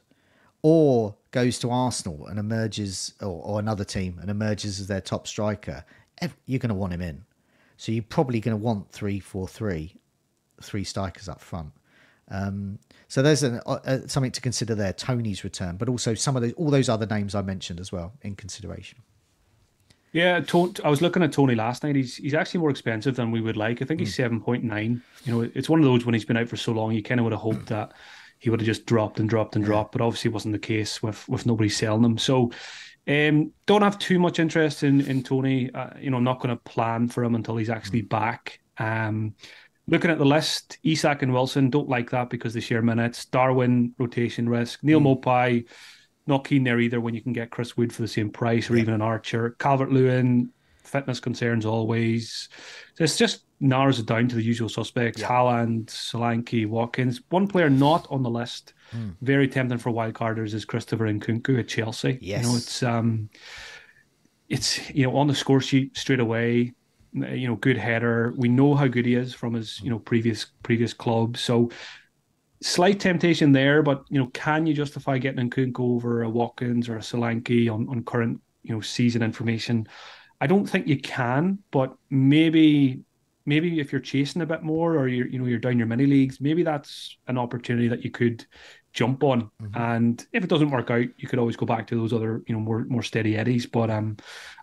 or 0.62 1.16
goes 1.30 1.58
to 1.60 1.70
Arsenal 1.70 2.26
and 2.26 2.38
emerges, 2.38 3.14
or, 3.20 3.42
or 3.42 3.58
another 3.58 3.84
team 3.84 4.18
and 4.20 4.30
emerges 4.30 4.80
as 4.80 4.86
their 4.86 5.00
top 5.00 5.26
striker, 5.26 5.84
you're 6.46 6.58
going 6.58 6.68
to 6.68 6.74
want 6.74 6.92
him 6.92 7.00
in. 7.00 7.24
So 7.76 7.92
you're 7.92 8.02
probably 8.02 8.40
going 8.40 8.56
to 8.56 8.62
want 8.62 8.90
three, 8.90 9.20
four, 9.20 9.48
three, 9.48 9.96
three 10.62 10.84
strikers 10.84 11.28
up 11.28 11.40
front. 11.40 11.72
Um, 12.30 12.78
so 13.08 13.22
there's 13.22 13.42
an, 13.42 13.60
uh, 13.66 14.06
something 14.06 14.30
to 14.32 14.40
consider 14.40 14.74
there. 14.74 14.92
Toney's 14.92 15.42
return, 15.42 15.76
but 15.76 15.88
also 15.88 16.14
some 16.14 16.36
of 16.36 16.42
the, 16.42 16.52
all 16.52 16.70
those 16.70 16.88
other 16.88 17.06
names 17.06 17.34
I 17.34 17.42
mentioned 17.42 17.80
as 17.80 17.90
well 17.90 18.12
in 18.22 18.36
consideration. 18.36 18.98
Yeah, 20.12 20.42
I 20.84 20.88
was 20.88 21.02
looking 21.02 21.22
at 21.22 21.32
Toney 21.32 21.54
last 21.54 21.84
night. 21.84 21.94
He's 21.94 22.16
he's 22.16 22.34
actually 22.34 22.60
more 22.60 22.70
expensive 22.70 23.14
than 23.14 23.30
we 23.30 23.40
would 23.40 23.56
like. 23.56 23.80
I 23.80 23.84
think 23.84 24.00
he's 24.00 24.14
hmm. 24.14 24.22
seven 24.22 24.40
point 24.40 24.64
nine. 24.64 25.02
You 25.24 25.32
know, 25.32 25.50
it's 25.54 25.68
one 25.68 25.78
of 25.78 25.84
those 25.84 26.04
when 26.04 26.14
he's 26.14 26.24
been 26.24 26.36
out 26.36 26.48
for 26.48 26.56
so 26.56 26.72
long, 26.72 26.92
you 26.92 27.02
kind 27.02 27.20
of 27.20 27.24
would 27.24 27.32
have 27.32 27.42
hoped 27.42 27.66
that 27.66 27.92
he 28.38 28.50
would 28.50 28.60
have 28.60 28.66
just 28.66 28.86
dropped 28.86 29.20
and 29.20 29.28
dropped 29.28 29.54
and 29.54 29.64
dropped, 29.64 29.92
but 29.92 30.00
obviously 30.00 30.30
it 30.30 30.34
wasn't 30.34 30.52
the 30.52 30.58
case 30.58 31.00
with 31.02 31.28
with 31.28 31.46
nobody 31.46 31.68
selling 31.68 32.02
them. 32.02 32.18
So, 32.18 32.50
um, 33.06 33.52
don't 33.66 33.82
have 33.82 33.98
too 34.00 34.18
much 34.18 34.40
interest 34.40 34.82
in 34.82 35.00
in 35.02 35.22
Toney. 35.22 35.72
Uh, 35.72 35.90
you 36.00 36.10
know, 36.10 36.16
I'm 36.16 36.24
not 36.24 36.40
going 36.40 36.56
to 36.56 36.62
plan 36.62 37.06
for 37.06 37.22
him 37.22 37.36
until 37.36 37.56
he's 37.56 37.70
actually 37.70 38.00
hmm. 38.00 38.08
back. 38.08 38.58
Um, 38.78 39.34
looking 39.90 40.10
at 40.10 40.18
the 40.18 40.24
list, 40.24 40.78
Isak 40.82 41.22
and 41.22 41.32
Wilson 41.32 41.68
don't 41.68 41.88
like 41.88 42.10
that 42.10 42.30
because 42.30 42.54
they 42.54 42.60
share 42.60 42.80
minutes. 42.80 43.26
Darwin 43.26 43.92
rotation 43.98 44.48
risk. 44.48 44.82
Neal 44.82 45.00
mm. 45.00 45.22
Maupay 45.22 45.66
not 46.26 46.46
keen 46.46 46.64
there 46.64 46.80
either 46.80 47.00
when 47.00 47.14
you 47.14 47.20
can 47.20 47.32
get 47.32 47.50
Chris 47.50 47.76
Wood 47.76 47.92
for 47.92 48.02
the 48.02 48.08
same 48.08 48.30
price 48.30 48.70
or 48.70 48.76
yeah. 48.76 48.82
even 48.82 48.94
an 48.94 49.02
Archer. 49.02 49.56
Calvert 49.58 49.90
Lewin, 49.90 50.50
fitness 50.84 51.20
concerns 51.20 51.66
always. 51.66 52.48
It's 52.98 53.18
just 53.18 53.44
narrows 53.58 53.98
it 53.98 54.06
down 54.06 54.28
to 54.28 54.36
the 54.36 54.42
usual 54.42 54.68
suspects: 54.68 55.20
yeah. 55.20 55.28
Haaland, 55.28 55.86
Solanke, 55.86 56.66
Watkins. 56.66 57.20
One 57.28 57.48
player 57.48 57.68
not 57.68 58.06
on 58.10 58.22
the 58.22 58.30
list, 58.30 58.74
mm. 58.94 59.14
very 59.20 59.48
tempting 59.48 59.78
for 59.78 59.90
wildcarders, 59.90 60.54
is 60.54 60.64
Christopher 60.64 61.12
Nkunku 61.12 61.58
at 61.58 61.68
Chelsea. 61.68 62.18
Yes. 62.22 62.44
You 62.44 62.48
know, 62.48 62.56
it's 62.56 62.82
um, 62.82 63.28
it's 64.48 64.90
you 64.90 65.04
know 65.04 65.16
on 65.16 65.26
the 65.26 65.34
score 65.34 65.60
sheet 65.60 65.96
straight 65.96 66.20
away. 66.20 66.72
You 67.12 67.48
know, 67.48 67.56
good 67.56 67.76
header. 67.76 68.34
We 68.36 68.48
know 68.48 68.74
how 68.74 68.86
good 68.86 69.06
he 69.06 69.14
is 69.14 69.34
from 69.34 69.54
his 69.54 69.80
you 69.80 69.90
know 69.90 69.98
previous 69.98 70.46
previous 70.62 70.92
club. 70.92 71.36
So 71.36 71.70
slight 72.62 73.00
temptation 73.00 73.52
there, 73.52 73.82
but 73.82 74.04
you 74.10 74.18
know, 74.18 74.28
can 74.28 74.66
you 74.66 74.74
justify 74.74 75.18
getting 75.18 75.50
Nkunku 75.50 75.80
over 75.80 76.22
a 76.22 76.30
Watkins 76.30 76.88
or 76.88 76.96
a 76.96 77.00
Solanke 77.00 77.72
on, 77.72 77.88
on 77.88 78.04
current 78.04 78.40
you 78.62 78.74
know 78.74 78.80
season 78.80 79.22
information? 79.22 79.86
I 80.40 80.46
don't 80.46 80.66
think 80.66 80.86
you 80.86 81.00
can, 81.00 81.58
but 81.70 81.94
maybe 82.10 83.00
maybe 83.46 83.80
if 83.80 83.90
you're 83.90 84.00
chasing 84.00 84.42
a 84.42 84.46
bit 84.46 84.62
more 84.62 84.96
or 84.96 85.08
you're 85.08 85.26
you 85.26 85.38
know 85.38 85.46
you're 85.46 85.58
down 85.58 85.78
your 85.78 85.86
mini 85.86 86.06
leagues, 86.06 86.40
maybe 86.40 86.62
that's 86.62 87.16
an 87.26 87.38
opportunity 87.38 87.88
that 87.88 88.04
you 88.04 88.10
could 88.10 88.46
jump 88.92 89.22
on. 89.22 89.50
Mm-hmm. 89.62 89.80
And 89.80 90.26
if 90.32 90.44
it 90.44 90.50
doesn't 90.50 90.70
work 90.70 90.90
out, 90.90 91.06
you 91.16 91.28
could 91.28 91.38
always 91.38 91.56
go 91.56 91.66
back 91.66 91.86
to 91.88 91.96
those 91.96 92.12
other 92.12 92.42
you 92.46 92.54
know 92.54 92.60
more 92.60 92.84
more 92.84 93.02
steady 93.02 93.36
eddies. 93.36 93.66
But 93.66 93.90
um, 93.90 94.16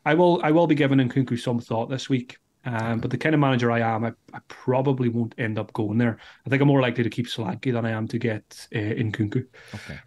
I 0.06 0.14
will 0.14 0.42
I 0.44 0.52
will 0.52 0.68
be 0.68 0.76
giving 0.76 1.00
Nkunku 1.00 1.40
some 1.40 1.60
thought 1.60 1.90
this 1.90 2.10
week. 2.10 2.38
Um, 2.66 3.00
but 3.00 3.12
the 3.12 3.18
kind 3.18 3.34
of 3.34 3.40
manager 3.40 3.72
I 3.72 3.80
am, 3.80 4.04
I, 4.04 4.12
I, 4.34 4.40
probably 4.50 5.08
won't 5.08 5.34
end 5.38 5.58
up 5.58 5.72
going 5.72 5.98
there. 5.98 6.18
I 6.46 6.50
think 6.50 6.62
I'm 6.62 6.68
more 6.68 6.82
likely 6.82 7.02
to 7.02 7.10
keep 7.10 7.28
Solanke 7.28 7.72
than 7.72 7.86
I 7.86 7.92
am 7.92 8.10
to 8.10 8.18
get 8.18 8.68
uh, 8.76 8.78
Nkunku. 8.78 9.46
Okay. 9.74 10.00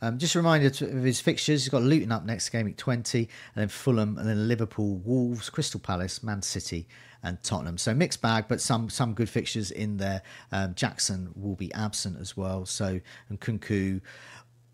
Um, 0.00 0.18
just 0.18 0.34
a 0.34 0.38
reminder 0.40 0.66
of 0.66 1.04
his 1.04 1.20
fixtures. 1.20 1.62
He's 1.62 1.70
got 1.70 1.82
Luton 1.82 2.10
up 2.10 2.24
next 2.24 2.48
game 2.50 2.66
at 2.66 2.76
20, 2.76 3.18
and 3.18 3.28
then 3.54 3.68
Fulham, 3.68 4.18
and 4.18 4.28
then 4.28 4.48
Liverpool, 4.48 4.96
Wolves, 4.98 5.48
Crystal 5.48 5.78
Palace, 5.78 6.22
Man 6.24 6.42
City, 6.42 6.88
and 7.22 7.42
Tottenham. 7.42 7.78
So 7.78 7.94
mixed 7.94 8.22
bag, 8.22 8.46
but 8.48 8.60
some 8.60 8.90
some 8.90 9.14
good 9.14 9.28
fixtures 9.28 9.70
in 9.70 9.96
there. 9.96 10.22
Um, 10.52 10.74
Jackson 10.74 11.30
will 11.34 11.56
be 11.56 11.72
absent 11.74 12.18
as 12.20 12.36
well. 12.36 12.66
So 12.66 13.00
Nkunku 13.32 14.00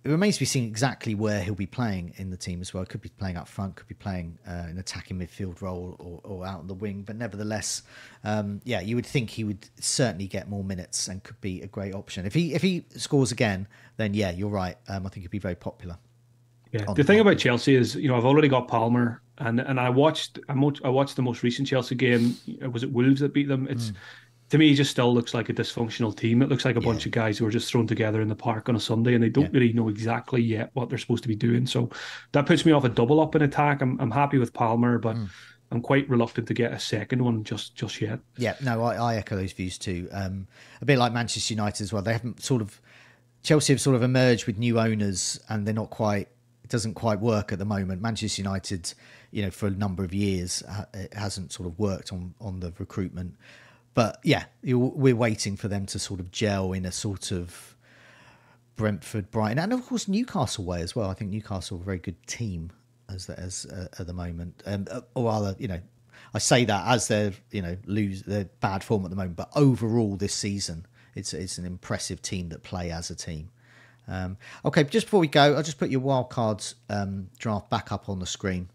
it 0.05 0.11
remains 0.11 0.35
to 0.35 0.41
be 0.41 0.47
seen 0.47 0.65
exactly 0.65 1.15
where 1.15 1.43
he'll 1.43 1.55
be 1.55 1.65
playing 1.65 2.13
in 2.19 2.29
the 2.29 2.37
team 2.37 2.61
as 2.61 2.75
well. 2.75 2.85
Could 2.85 3.01
be 3.01 3.09
playing 3.09 3.39
up 3.39 3.49
front, 3.49 3.77
could 3.77 3.89
be 3.89 3.95
playing 3.95 4.39
uh, 4.47 4.67
an 4.69 4.79
attacking 4.79 5.19
midfield 5.19 5.63
role 5.63 5.97
or, 5.99 6.21
or, 6.31 6.47
out 6.47 6.61
on 6.61 6.67
the 6.67 6.75
wing. 6.75 7.05
But 7.07 7.17
nevertheless, 7.17 7.83
um, 8.23 8.61
yeah, 8.65 8.83
you 8.83 8.97
would 8.97 9.07
think 9.07 9.31
he 9.31 9.45
would 9.45 9.67
certainly 9.81 10.27
get 10.27 10.47
more 10.47 10.63
minutes 10.63 11.09
and 11.09 11.23
could 11.23 11.41
be 11.41 11.63
a 11.63 11.67
great 11.67 11.95
option. 11.95 12.27
If 12.27 12.35
he 12.35 12.53
if 12.53 12.61
he 12.61 12.85
scores 12.97 13.33
again, 13.33 13.67
then 13.97 14.13
yeah, 14.13 14.31
you're 14.31 14.51
right. 14.51 14.77
Um, 14.89 15.07
I 15.07 15.09
think 15.09 15.25
he'd 15.25 15.31
be 15.31 15.39
very 15.39 15.55
popular. 15.55 15.97
Yeah, 16.75 16.93
the 16.95 17.05
thing 17.05 17.21
about 17.21 17.39
Chelsea 17.39 17.77
is, 17.77 17.95
you 17.95 18.09
know, 18.09 18.17
I've 18.17 18.25
already 18.25 18.49
got 18.49 18.67
Palmer, 18.67 19.23
and 19.39 19.61
and 19.61 19.79
I 19.79 19.89
watched 19.89 20.41
I 20.49 20.55
watched 20.55 21.17
the 21.17 21.23
most 21.23 21.43
recent 21.43 21.69
Chelsea 21.69 21.95
game. 21.95 22.37
Was 22.73 22.83
it 22.83 22.91
Wolves 22.91 23.21
that 23.21 23.33
beat 23.33 23.49
them? 23.49 23.69
It's 23.71 23.91
mm 23.91 23.97
to 24.51 24.59
me, 24.59 24.71
it 24.71 24.75
just 24.75 24.91
still 24.91 25.13
looks 25.13 25.35
like 25.35 25.49
a 25.49 25.53
dysfunctional 25.53 26.15
team. 26.15 26.43
It 26.43 26.49
looks 26.49 26.65
like 26.65 26.77
a 26.77 26.81
yeah. 26.81 26.87
bunch 26.87 27.07
of 27.07 27.13
guys 27.13 27.39
who 27.39 27.47
are 27.47 27.51
just 27.51 27.71
thrown 27.71 27.87
together 27.87 28.21
in 28.21 28.29
the 28.29 28.37
park 28.37 28.69
on 28.69 28.77
a 28.77 28.81
Sunday 28.81 29.15
and 29.15 29.23
they 29.23 29.29
don't 29.29 29.45
yeah. 29.45 29.51
really 29.61 29.73
know 29.73 29.89
exactly 29.89 30.43
yet 30.43 30.71
what 30.75 30.89
they're 30.89 30.99
supposed 30.99 31.23
to 31.25 31.29
be 31.29 31.35
doing. 31.35 31.67
So 31.67 31.91
that 32.33 32.47
puts 32.47 32.65
me 32.65 32.73
off 32.73 32.85
a 32.85 32.89
double 32.89 33.21
up 33.21 33.35
in 33.35 33.43
attack. 33.43 33.81
I'm, 33.81 33.99
I'm 34.01 34.11
happy 34.11 34.39
with 34.39 34.53
Palmer, 34.53 34.99
but 34.99 35.17
mm. 35.17 35.29
I'm 35.71 35.81
quite 35.81 36.09
reluctant 36.09 36.47
to 36.49 36.55
get 36.55 36.73
a 36.73 36.79
second 36.79 37.25
one 37.25 37.43
just 37.43 37.75
just 37.75 38.01
yet. 38.01 38.21
Yeah, 38.37 38.55
no, 38.63 38.83
I, 38.83 38.95
I 38.95 39.17
echo 39.17 39.35
those 39.35 39.53
views 39.53 39.79
too. 39.79 40.09
Um, 40.13 40.47
a 40.81 40.85
bit 40.85 40.99
like 40.99 41.13
Manchester 41.13 41.55
United 41.55 41.83
as 41.83 41.93
well. 41.93 42.03
They 42.03 42.13
haven't 42.13 42.43
sort 42.43 42.63
of 42.63 42.81
Chelsea 43.43 43.73
have 43.73 43.81
sort 43.81 43.97
of 43.97 44.03
emerged 44.03 44.47
with 44.47 44.59
new 44.59 44.79
owners 44.79 45.41
and 45.49 45.67
they're 45.67 45.75
not 45.75 45.91
quite. 45.91 46.29
It 46.65 46.71
doesn't 46.71 46.95
quite 46.95 47.21
work 47.21 47.53
at 47.53 47.59
the 47.59 47.65
moment. 47.65 48.01
Manchester 48.01 48.41
United, 48.43 48.93
you 49.31 49.43
know, 49.43 49.51
for 49.51 49.67
a 49.67 49.71
number 49.71 50.03
of 50.03 50.15
years, 50.15 50.63
it 50.95 51.15
hasn't 51.15 51.53
sort 51.53 51.69
of 51.69 51.79
worked 51.79 52.13
on 52.13 52.35
on 52.41 52.61
the 52.61 52.73
recruitment. 52.79 53.37
But 53.93 54.19
yeah, 54.25 54.45
we're 54.65 55.15
waiting 55.15 55.57
for 55.57 55.69
them 55.69 55.87
to 55.87 55.99
sort 55.99 56.19
of 56.21 56.33
gel 56.33 56.73
in 56.73 56.85
a 56.85 56.91
sort 56.91 57.31
of 57.31 57.77
Brentford, 58.77 59.31
Brighton, 59.31 59.59
and 59.59 59.73
of 59.73 59.87
course 59.87 60.09
Newcastle 60.09 60.65
way 60.65 60.81
as 60.81 60.97
well. 60.97 61.09
I 61.09 61.15
think 61.15 61.31
Newcastle 61.31 61.79
are 61.79 61.83
a 61.83 61.85
very 61.85 61.99
good 61.99 62.27
team 62.27 62.73
as 63.09 63.29
as 63.31 63.67
uh, 63.67 63.89
at 63.99 64.07
the 64.07 64.13
moment, 64.13 64.63
and 64.67 64.89
uh, 64.89 65.03
or 65.15 65.27
rather, 65.27 65.55
you 65.59 65.69
know, 65.69 65.81
I 66.33 66.39
say 66.39 66.65
that 66.65 66.87
as 66.89 67.09
they're 67.09 67.33
you 67.51 67.63
know 67.63 67.77
lose 67.87 68.23
their 68.23 68.47
bad 68.61 68.83
form 68.83 69.05
at 69.05 69.11
the 69.11 69.17
moment, 69.17 69.37
but 69.37 69.51
overall 69.55 70.17
this 70.17 70.35
season, 70.35 70.87
it's 71.15 71.33
it's 71.33 71.59
an 71.59 71.65
impressive 71.65 72.21
team 72.23 72.49
that 72.49 72.63
play 72.63 72.91
as 72.91 73.11
a 73.11 73.15
team. 73.15 73.51
Um, 74.09 74.37
okay, 74.65 74.85
just 74.85 75.07
before 75.07 75.21
we 75.21 75.29
go, 75.29 75.55
I'll 75.55 75.63
just 75.63 75.79
put 75.79 75.91
your 75.91 76.01
wildcards 76.01 76.75
um, 76.91 77.29
draft 77.39 77.71
back 77.71 77.93
up 77.93 78.09
on 78.09 78.19
the 78.19 78.27
screen. 78.27 78.69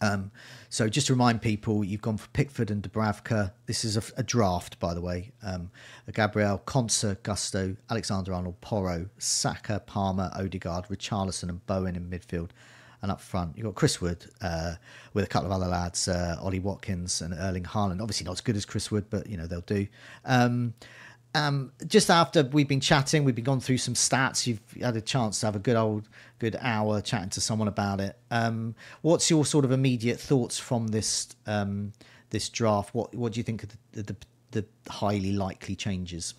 Um, 0.00 0.30
so 0.68 0.88
just 0.88 1.08
to 1.08 1.12
remind 1.12 1.42
people, 1.42 1.84
you've 1.84 2.02
gone 2.02 2.18
for 2.18 2.28
Pickford 2.28 2.70
and 2.70 2.82
Dubravka. 2.82 3.52
This 3.66 3.84
is 3.84 3.96
a, 3.96 4.02
a 4.16 4.22
draft, 4.22 4.78
by 4.78 4.94
the 4.94 5.00
way. 5.00 5.32
Um, 5.42 5.70
Gabriel, 6.12 6.62
Konsa, 6.66 7.20
Gusto, 7.22 7.76
Alexander 7.90 8.32
Arnold, 8.32 8.60
Porro, 8.60 9.08
Saka, 9.18 9.80
Palmer, 9.80 10.30
Odegaard, 10.34 10.86
Richarlison, 10.86 11.48
and 11.48 11.66
Bowen 11.66 11.96
in 11.96 12.08
midfield. 12.08 12.50
And 13.00 13.12
up 13.12 13.20
front, 13.20 13.56
you've 13.56 13.64
got 13.64 13.76
Chris 13.76 14.00
Wood 14.00 14.26
uh, 14.40 14.74
with 15.14 15.24
a 15.24 15.28
couple 15.28 15.46
of 15.46 15.52
other 15.52 15.70
lads, 15.70 16.08
uh, 16.08 16.36
Ollie 16.40 16.58
Watkins 16.58 17.20
and 17.20 17.32
Erling 17.32 17.62
Haaland. 17.62 18.00
Obviously 18.00 18.24
not 18.24 18.32
as 18.32 18.40
good 18.40 18.56
as 18.56 18.64
Chris 18.64 18.90
Wood, 18.90 19.06
but 19.08 19.28
you 19.28 19.36
know 19.36 19.46
they'll 19.46 19.60
do. 19.60 19.86
Um, 20.24 20.74
um, 21.38 21.72
just 21.86 22.10
after 22.10 22.42
we've 22.42 22.68
been 22.68 22.80
chatting, 22.80 23.24
we've 23.24 23.34
been 23.34 23.44
gone 23.44 23.60
through 23.60 23.78
some 23.78 23.94
stats. 23.94 24.46
You've 24.46 24.60
had 24.80 24.96
a 24.96 25.00
chance 25.00 25.40
to 25.40 25.46
have 25.46 25.56
a 25.56 25.60
good 25.60 25.76
old, 25.76 26.08
good 26.38 26.56
hour 26.60 27.00
chatting 27.00 27.30
to 27.30 27.40
someone 27.40 27.68
about 27.68 28.00
it. 28.00 28.18
Um, 28.30 28.74
what's 29.02 29.30
your 29.30 29.44
sort 29.44 29.64
of 29.64 29.70
immediate 29.70 30.18
thoughts 30.18 30.58
from 30.58 30.88
this 30.88 31.28
um, 31.46 31.92
this 32.30 32.48
draft? 32.48 32.94
What 32.94 33.14
what 33.14 33.32
do 33.32 33.40
you 33.40 33.44
think 33.44 33.62
of 33.62 33.70
the, 33.92 34.02
the, 34.02 34.16
the 34.50 34.64
highly 34.90 35.32
likely 35.32 35.76
changes? 35.76 36.34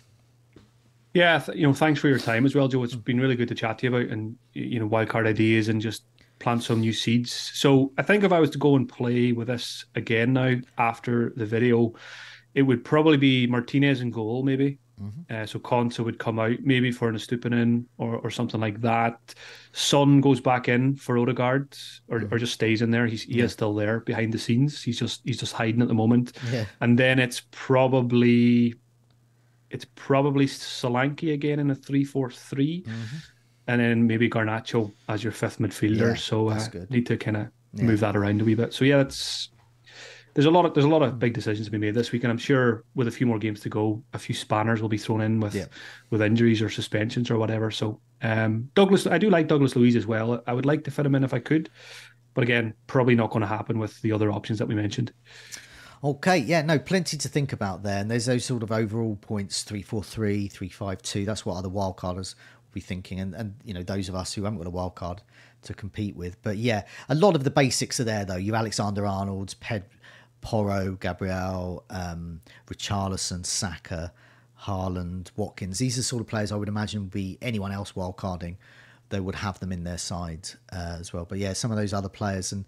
Yeah, 1.14 1.42
you 1.54 1.66
know, 1.66 1.74
thanks 1.74 1.98
for 1.98 2.08
your 2.08 2.20
time 2.20 2.46
as 2.46 2.54
well, 2.54 2.68
Joe. 2.68 2.84
It's 2.84 2.94
been 2.94 3.18
really 3.18 3.34
good 3.34 3.48
to 3.48 3.54
chat 3.54 3.78
to 3.78 3.86
you 3.86 3.96
about 3.96 4.12
and 4.12 4.36
you 4.52 4.78
know 4.78 4.88
wildcard 4.88 5.26
ideas 5.26 5.68
and 5.68 5.80
just 5.80 6.04
plant 6.40 6.62
some 6.62 6.80
new 6.80 6.92
seeds. 6.92 7.32
So 7.32 7.92
I 7.98 8.02
think 8.02 8.22
if 8.22 8.32
I 8.32 8.40
was 8.40 8.50
to 8.50 8.58
go 8.58 8.76
and 8.76 8.88
play 8.88 9.32
with 9.32 9.48
this 9.48 9.84
again 9.94 10.34
now 10.34 10.56
after 10.78 11.32
the 11.36 11.46
video 11.46 11.94
it 12.54 12.62
would 12.62 12.84
probably 12.84 13.16
be 13.16 13.46
Martinez 13.46 14.00
in 14.00 14.10
goal, 14.10 14.42
maybe. 14.42 14.78
Mm-hmm. 15.00 15.34
Uh, 15.34 15.46
so 15.46 15.58
Konsa 15.58 16.04
would 16.04 16.18
come 16.18 16.38
out 16.38 16.58
maybe 16.62 16.90
for 16.90 17.08
an 17.08 17.14
Estupinan 17.14 17.84
or, 17.98 18.16
or 18.16 18.30
something 18.30 18.60
like 18.60 18.80
that. 18.82 19.34
Son 19.72 20.20
goes 20.20 20.40
back 20.40 20.68
in 20.68 20.94
for 20.96 21.16
Odegaard 21.18 21.76
or, 22.08 22.20
mm-hmm. 22.20 22.34
or 22.34 22.38
just 22.38 22.52
stays 22.52 22.82
in 22.82 22.90
there. 22.90 23.06
He's 23.06 23.22
he 23.22 23.38
yeah. 23.38 23.44
is 23.44 23.52
still 23.52 23.74
there 23.74 24.00
behind 24.00 24.32
the 24.32 24.38
scenes. 24.38 24.82
He's 24.82 24.98
just 24.98 25.22
he's 25.24 25.38
just 25.38 25.52
hiding 25.52 25.82
at 25.82 25.88
the 25.88 25.94
moment. 25.94 26.32
Yeah. 26.52 26.66
And 26.80 26.98
then 26.98 27.18
it's 27.18 27.42
probably 27.50 28.74
it's 29.70 29.86
probably 29.94 30.46
Solanke 30.46 31.32
again 31.32 31.58
in 31.58 31.70
a 31.70 31.74
three 31.74 32.04
four 32.04 32.30
three, 32.30 32.82
mm-hmm. 32.82 33.16
and 33.68 33.80
then 33.80 34.06
maybe 34.06 34.28
Garnacho 34.28 34.92
as 35.08 35.22
your 35.22 35.32
fifth 35.32 35.58
midfielder. 35.58 36.10
Yeah, 36.10 36.14
so 36.14 36.48
uh, 36.48 36.60
need 36.90 37.06
to 37.06 37.16
kind 37.16 37.36
of 37.36 37.46
move 37.72 38.00
that 38.00 38.16
around 38.16 38.40
a 38.42 38.44
wee 38.44 38.54
bit. 38.54 38.74
So 38.74 38.84
yeah, 38.84 38.98
that's 38.98 39.50
there's 40.34 40.46
a 40.46 40.50
lot 40.50 40.64
of 40.64 40.74
there's 40.74 40.84
a 40.84 40.88
lot 40.88 41.02
of 41.02 41.18
big 41.18 41.34
decisions 41.34 41.66
to 41.66 41.70
be 41.70 41.78
made 41.78 41.94
this 41.94 42.12
week, 42.12 42.24
and 42.24 42.30
I'm 42.30 42.38
sure 42.38 42.84
with 42.94 43.08
a 43.08 43.10
few 43.10 43.26
more 43.26 43.38
games 43.38 43.60
to 43.60 43.68
go, 43.68 44.02
a 44.12 44.18
few 44.18 44.34
spanners 44.34 44.80
will 44.80 44.88
be 44.88 44.98
thrown 44.98 45.20
in 45.20 45.40
with 45.40 45.54
yeah. 45.54 45.66
with 46.10 46.22
injuries 46.22 46.62
or 46.62 46.68
suspensions 46.68 47.30
or 47.30 47.38
whatever. 47.38 47.70
So 47.70 48.00
um, 48.22 48.70
Douglas, 48.74 49.06
I 49.06 49.18
do 49.18 49.30
like 49.30 49.48
Douglas 49.48 49.76
Luiz 49.76 49.96
as 49.96 50.06
well. 50.06 50.42
I 50.46 50.52
would 50.52 50.66
like 50.66 50.84
to 50.84 50.90
fit 50.90 51.06
him 51.06 51.14
in 51.14 51.24
if 51.24 51.34
I 51.34 51.38
could, 51.38 51.70
but 52.34 52.42
again, 52.42 52.74
probably 52.86 53.14
not 53.14 53.30
going 53.30 53.42
to 53.42 53.46
happen 53.46 53.78
with 53.78 54.00
the 54.02 54.12
other 54.12 54.30
options 54.30 54.58
that 54.58 54.68
we 54.68 54.74
mentioned. 54.74 55.12
Okay, 56.02 56.38
yeah, 56.38 56.62
no, 56.62 56.78
plenty 56.78 57.18
to 57.18 57.28
think 57.28 57.52
about 57.52 57.82
there. 57.82 58.00
And 58.00 58.10
there's 58.10 58.24
those 58.24 58.44
sort 58.44 58.62
of 58.62 58.72
overall 58.72 59.16
points 59.16 59.64
343, 59.64 60.48
352. 60.48 61.26
That's 61.26 61.44
what 61.44 61.56
other 61.56 61.68
wildcarders 61.68 62.34
will 62.36 62.72
be 62.72 62.80
thinking, 62.80 63.20
and, 63.20 63.34
and 63.34 63.54
you 63.64 63.74
know 63.74 63.82
those 63.82 64.08
of 64.08 64.14
us 64.14 64.32
who 64.32 64.44
haven't 64.44 64.58
got 64.58 64.66
a 64.66 64.70
wild 64.70 64.94
card 64.94 65.22
to 65.62 65.74
compete 65.74 66.16
with. 66.16 66.40
But 66.42 66.56
yeah, 66.56 66.84
a 67.08 67.14
lot 67.14 67.34
of 67.34 67.44
the 67.44 67.50
basics 67.50 68.00
are 68.00 68.04
there 68.04 68.24
though. 68.24 68.36
You 68.36 68.54
Alexander 68.54 69.06
Arnold's, 69.06 69.54
Ped, 69.54 69.88
Porro, 70.40 70.96
Gabriel, 71.00 71.84
um, 71.90 72.40
Richarlison, 72.66 73.44
Saka, 73.44 74.12
Haaland, 74.62 75.30
Watkins. 75.36 75.78
These 75.78 75.96
are 75.96 76.00
the 76.00 76.04
sort 76.04 76.20
of 76.20 76.26
players 76.26 76.52
I 76.52 76.56
would 76.56 76.68
imagine 76.68 77.02
would 77.02 77.10
be 77.10 77.38
anyone 77.40 77.72
else 77.72 77.92
wildcarding. 77.92 78.56
They 79.08 79.20
would 79.20 79.34
have 79.34 79.58
them 79.58 79.72
in 79.72 79.84
their 79.84 79.98
side 79.98 80.48
uh, 80.72 80.96
as 81.00 81.12
well. 81.12 81.24
But 81.24 81.38
yeah, 81.38 81.52
some 81.52 81.70
of 81.70 81.76
those 81.76 81.92
other 81.92 82.08
players 82.08 82.52
and 82.52 82.64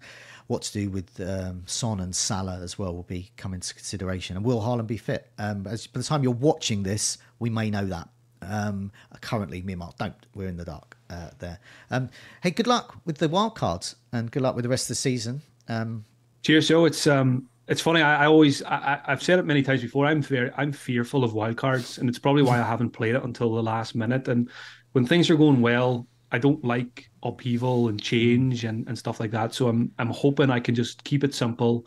what 0.47 0.63
to 0.63 0.73
do 0.73 0.89
with 0.89 1.19
um, 1.21 1.63
Son 1.65 1.99
and 1.99 2.13
Salah 2.13 2.59
as 2.61 2.77
well 2.77 2.93
will 2.93 3.03
be 3.03 3.31
come 3.37 3.53
into 3.53 3.73
consideration. 3.73 4.35
And 4.35 4.45
will 4.45 4.61
Haaland 4.61 4.87
be 4.87 4.97
fit? 4.97 5.31
Um, 5.37 5.65
as 5.67 5.87
by 5.87 5.99
the 5.99 6.05
time 6.05 6.21
you're 6.21 6.33
watching 6.33 6.83
this, 6.83 7.17
we 7.39 7.49
may 7.49 7.69
know 7.69 7.85
that. 7.85 8.09
Um, 8.41 8.91
currently, 9.21 9.61
me 9.61 9.73
and 9.73 9.79
Mark 9.79 9.97
don't. 9.97 10.25
We're 10.35 10.49
in 10.49 10.57
the 10.57 10.65
dark 10.65 10.97
uh, 11.09 11.29
there. 11.39 11.59
Um, 11.89 12.09
hey, 12.41 12.51
good 12.51 12.67
luck 12.67 12.97
with 13.05 13.19
the 13.19 13.29
wild 13.29 13.55
cards 13.55 13.95
and 14.11 14.29
good 14.31 14.41
luck 14.41 14.55
with 14.55 14.63
the 14.63 14.69
rest 14.69 14.85
of 14.85 14.89
the 14.89 14.95
season. 14.95 15.41
Um, 15.69 16.03
Cheers, 16.41 16.67
Joe. 16.67 16.83
It's 16.83 17.07
um, 17.07 17.47
it's 17.67 17.81
funny. 17.81 18.01
I, 18.01 18.23
I 18.23 18.27
always, 18.27 18.61
I, 18.63 19.01
have 19.05 19.23
said 19.23 19.39
it 19.39 19.45
many 19.45 19.63
times 19.63 19.81
before. 19.81 20.05
I'm 20.05 20.21
very, 20.21 20.51
I'm 20.57 20.71
fearful 20.71 21.23
of 21.23 21.31
wildcards, 21.31 21.97
and 21.97 22.09
it's 22.09 22.19
probably 22.19 22.43
why 22.43 22.59
I 22.59 22.63
haven't 22.63 22.91
played 22.91 23.15
it 23.15 23.23
until 23.23 23.53
the 23.55 23.63
last 23.63 23.95
minute. 23.95 24.27
And 24.27 24.49
when 24.91 25.05
things 25.05 25.29
are 25.29 25.37
going 25.37 25.61
well, 25.61 26.07
I 26.31 26.39
don't 26.39 26.63
like 26.65 27.09
upheaval 27.21 27.89
and 27.89 28.01
change 28.01 28.63
and, 28.63 28.87
and 28.87 28.97
stuff 28.97 29.19
like 29.19 29.31
that. 29.31 29.53
So 29.53 29.67
I'm, 29.67 29.91
I'm 29.99 30.09
hoping 30.09 30.49
I 30.49 30.59
can 30.59 30.75
just 30.75 31.03
keep 31.03 31.23
it 31.23 31.33
simple 31.33 31.85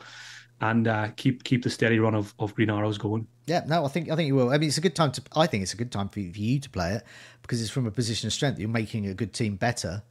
and 0.60 0.88
uh, 0.88 1.08
keep 1.16 1.44
keep 1.44 1.62
the 1.62 1.70
steady 1.70 1.98
run 1.98 2.14
of, 2.14 2.34
of 2.38 2.54
Green 2.54 2.70
Arrows 2.70 2.96
going. 2.96 3.26
Yeah, 3.46 3.62
no, 3.66 3.84
I 3.84 3.88
think 3.88 4.10
I 4.10 4.16
think 4.16 4.28
you 4.28 4.34
will. 4.34 4.50
I 4.50 4.58
mean, 4.58 4.68
it's 4.68 4.78
a 4.78 4.82
good 4.82 4.96
time 4.96 5.12
to. 5.12 5.22
I 5.34 5.46
think 5.46 5.62
it's 5.62 5.74
a 5.74 5.76
good 5.76 5.92
time 5.92 6.08
for 6.08 6.14
for 6.14 6.20
you 6.20 6.58
to 6.60 6.70
play 6.70 6.94
it 6.94 7.02
because 7.42 7.60
it's 7.60 7.70
from 7.70 7.86
a 7.86 7.90
position 7.90 8.26
of 8.26 8.32
strength. 8.32 8.58
You're 8.58 8.68
making 8.68 9.06
a 9.06 9.14
good 9.14 9.34
team 9.34 9.56
better 9.56 10.02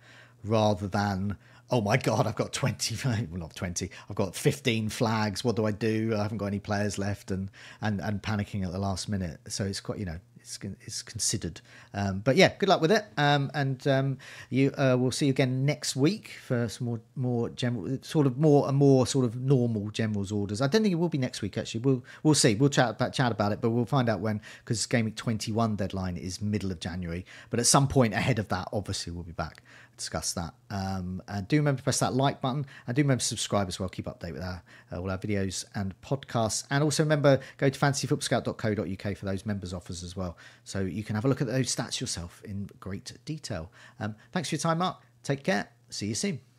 rather 0.43 0.87
than 0.87 1.37
oh 1.71 1.81
my 1.81 1.97
god, 1.97 2.27
I've 2.27 2.35
got 2.35 2.53
20, 2.53 2.95
well 3.31 3.39
not 3.39 3.55
20, 3.55 3.89
I've 4.09 4.15
got 4.15 4.35
15 4.35 4.89
flags. 4.89 5.43
What 5.43 5.55
do 5.55 5.65
I 5.65 5.71
do? 5.71 6.13
I 6.15 6.21
haven't 6.21 6.37
got 6.37 6.47
any 6.47 6.59
players 6.59 6.97
left 6.97 7.31
and, 7.31 7.49
and, 7.81 7.99
and 8.01 8.21
panicking 8.21 8.63
at 8.65 8.71
the 8.71 8.79
last 8.79 9.09
minute. 9.09 9.39
So 9.47 9.65
it's 9.65 9.79
quite, 9.79 9.99
you 9.99 10.05
know, 10.05 10.19
it's, 10.45 10.59
it's 10.81 11.01
considered. 11.01 11.59
Um, 11.93 12.19
but 12.19 12.35
yeah, 12.35 12.53
good 12.59 12.69
luck 12.69 12.79
with 12.79 12.91
it. 12.91 13.03
Um, 13.17 13.49
and 13.55 13.85
um, 13.87 14.17
you, 14.51 14.71
uh, 14.77 14.95
we'll 14.97 15.11
see 15.11 15.25
you 15.25 15.31
again 15.31 15.65
next 15.65 15.95
week 15.95 16.37
for 16.43 16.69
some 16.69 16.85
more, 16.85 16.99
more 17.15 17.49
general, 17.49 17.97
sort 18.03 18.27
of 18.27 18.37
more 18.37 18.67
and 18.67 18.77
more 18.77 19.07
sort 19.07 19.25
of 19.25 19.35
normal 19.35 19.89
generals 19.89 20.31
orders. 20.31 20.61
I 20.61 20.67
don't 20.67 20.83
think 20.83 20.91
it 20.91 20.97
will 20.97 21.09
be 21.09 21.17
next 21.17 21.41
week 21.41 21.57
actually. 21.57 21.81
We'll, 21.81 22.03
we'll 22.21 22.35
see. 22.35 22.53
We'll 22.53 22.69
chat 22.69 22.91
about, 22.91 23.13
chat 23.13 23.31
about 23.31 23.53
it, 23.53 23.61
but 23.61 23.71
we'll 23.71 23.85
find 23.85 24.07
out 24.07 24.19
when 24.19 24.39
because 24.63 24.85
game 24.85 25.05
week 25.05 25.15
21 25.15 25.77
deadline 25.77 26.15
is 26.15 26.41
middle 26.41 26.71
of 26.71 26.79
January. 26.79 27.25
But 27.49 27.59
at 27.59 27.65
some 27.65 27.87
point 27.87 28.13
ahead 28.13 28.37
of 28.37 28.49
that, 28.49 28.67
obviously 28.71 29.13
we'll 29.13 29.23
be 29.23 29.31
back 29.31 29.63
discuss 29.97 30.33
that. 30.33 30.53
Um, 30.69 31.21
and 31.27 31.47
do 31.47 31.57
remember 31.57 31.79
to 31.79 31.83
press 31.83 31.99
that 31.99 32.13
like 32.13 32.41
button 32.41 32.65
and 32.87 32.95
do 32.95 33.01
remember 33.01 33.21
to 33.21 33.25
subscribe 33.25 33.67
as 33.67 33.79
well. 33.79 33.89
Keep 33.89 34.05
update 34.05 34.33
with 34.33 34.41
our, 34.41 34.63
uh, 34.91 34.99
all 34.99 35.09
our 35.09 35.17
videos 35.17 35.65
and 35.75 35.99
podcasts. 36.01 36.65
And 36.69 36.83
also 36.83 37.03
remember, 37.03 37.39
go 37.57 37.69
to 37.69 37.79
fantasyfootballscout.co.uk 37.79 39.17
for 39.17 39.25
those 39.25 39.45
members 39.45 39.73
offers 39.73 40.03
as 40.03 40.15
well. 40.15 40.37
So 40.63 40.81
you 40.81 41.03
can 41.03 41.15
have 41.15 41.25
a 41.25 41.27
look 41.27 41.41
at 41.41 41.47
those 41.47 41.75
stats 41.75 41.99
yourself 41.99 42.41
in 42.43 42.69
great 42.79 43.13
detail. 43.25 43.71
Um, 43.99 44.15
thanks 44.31 44.49
for 44.49 44.55
your 44.55 44.61
time, 44.61 44.79
Mark. 44.79 45.01
Take 45.23 45.43
care. 45.43 45.69
See 45.89 46.07
you 46.07 46.15
soon. 46.15 46.54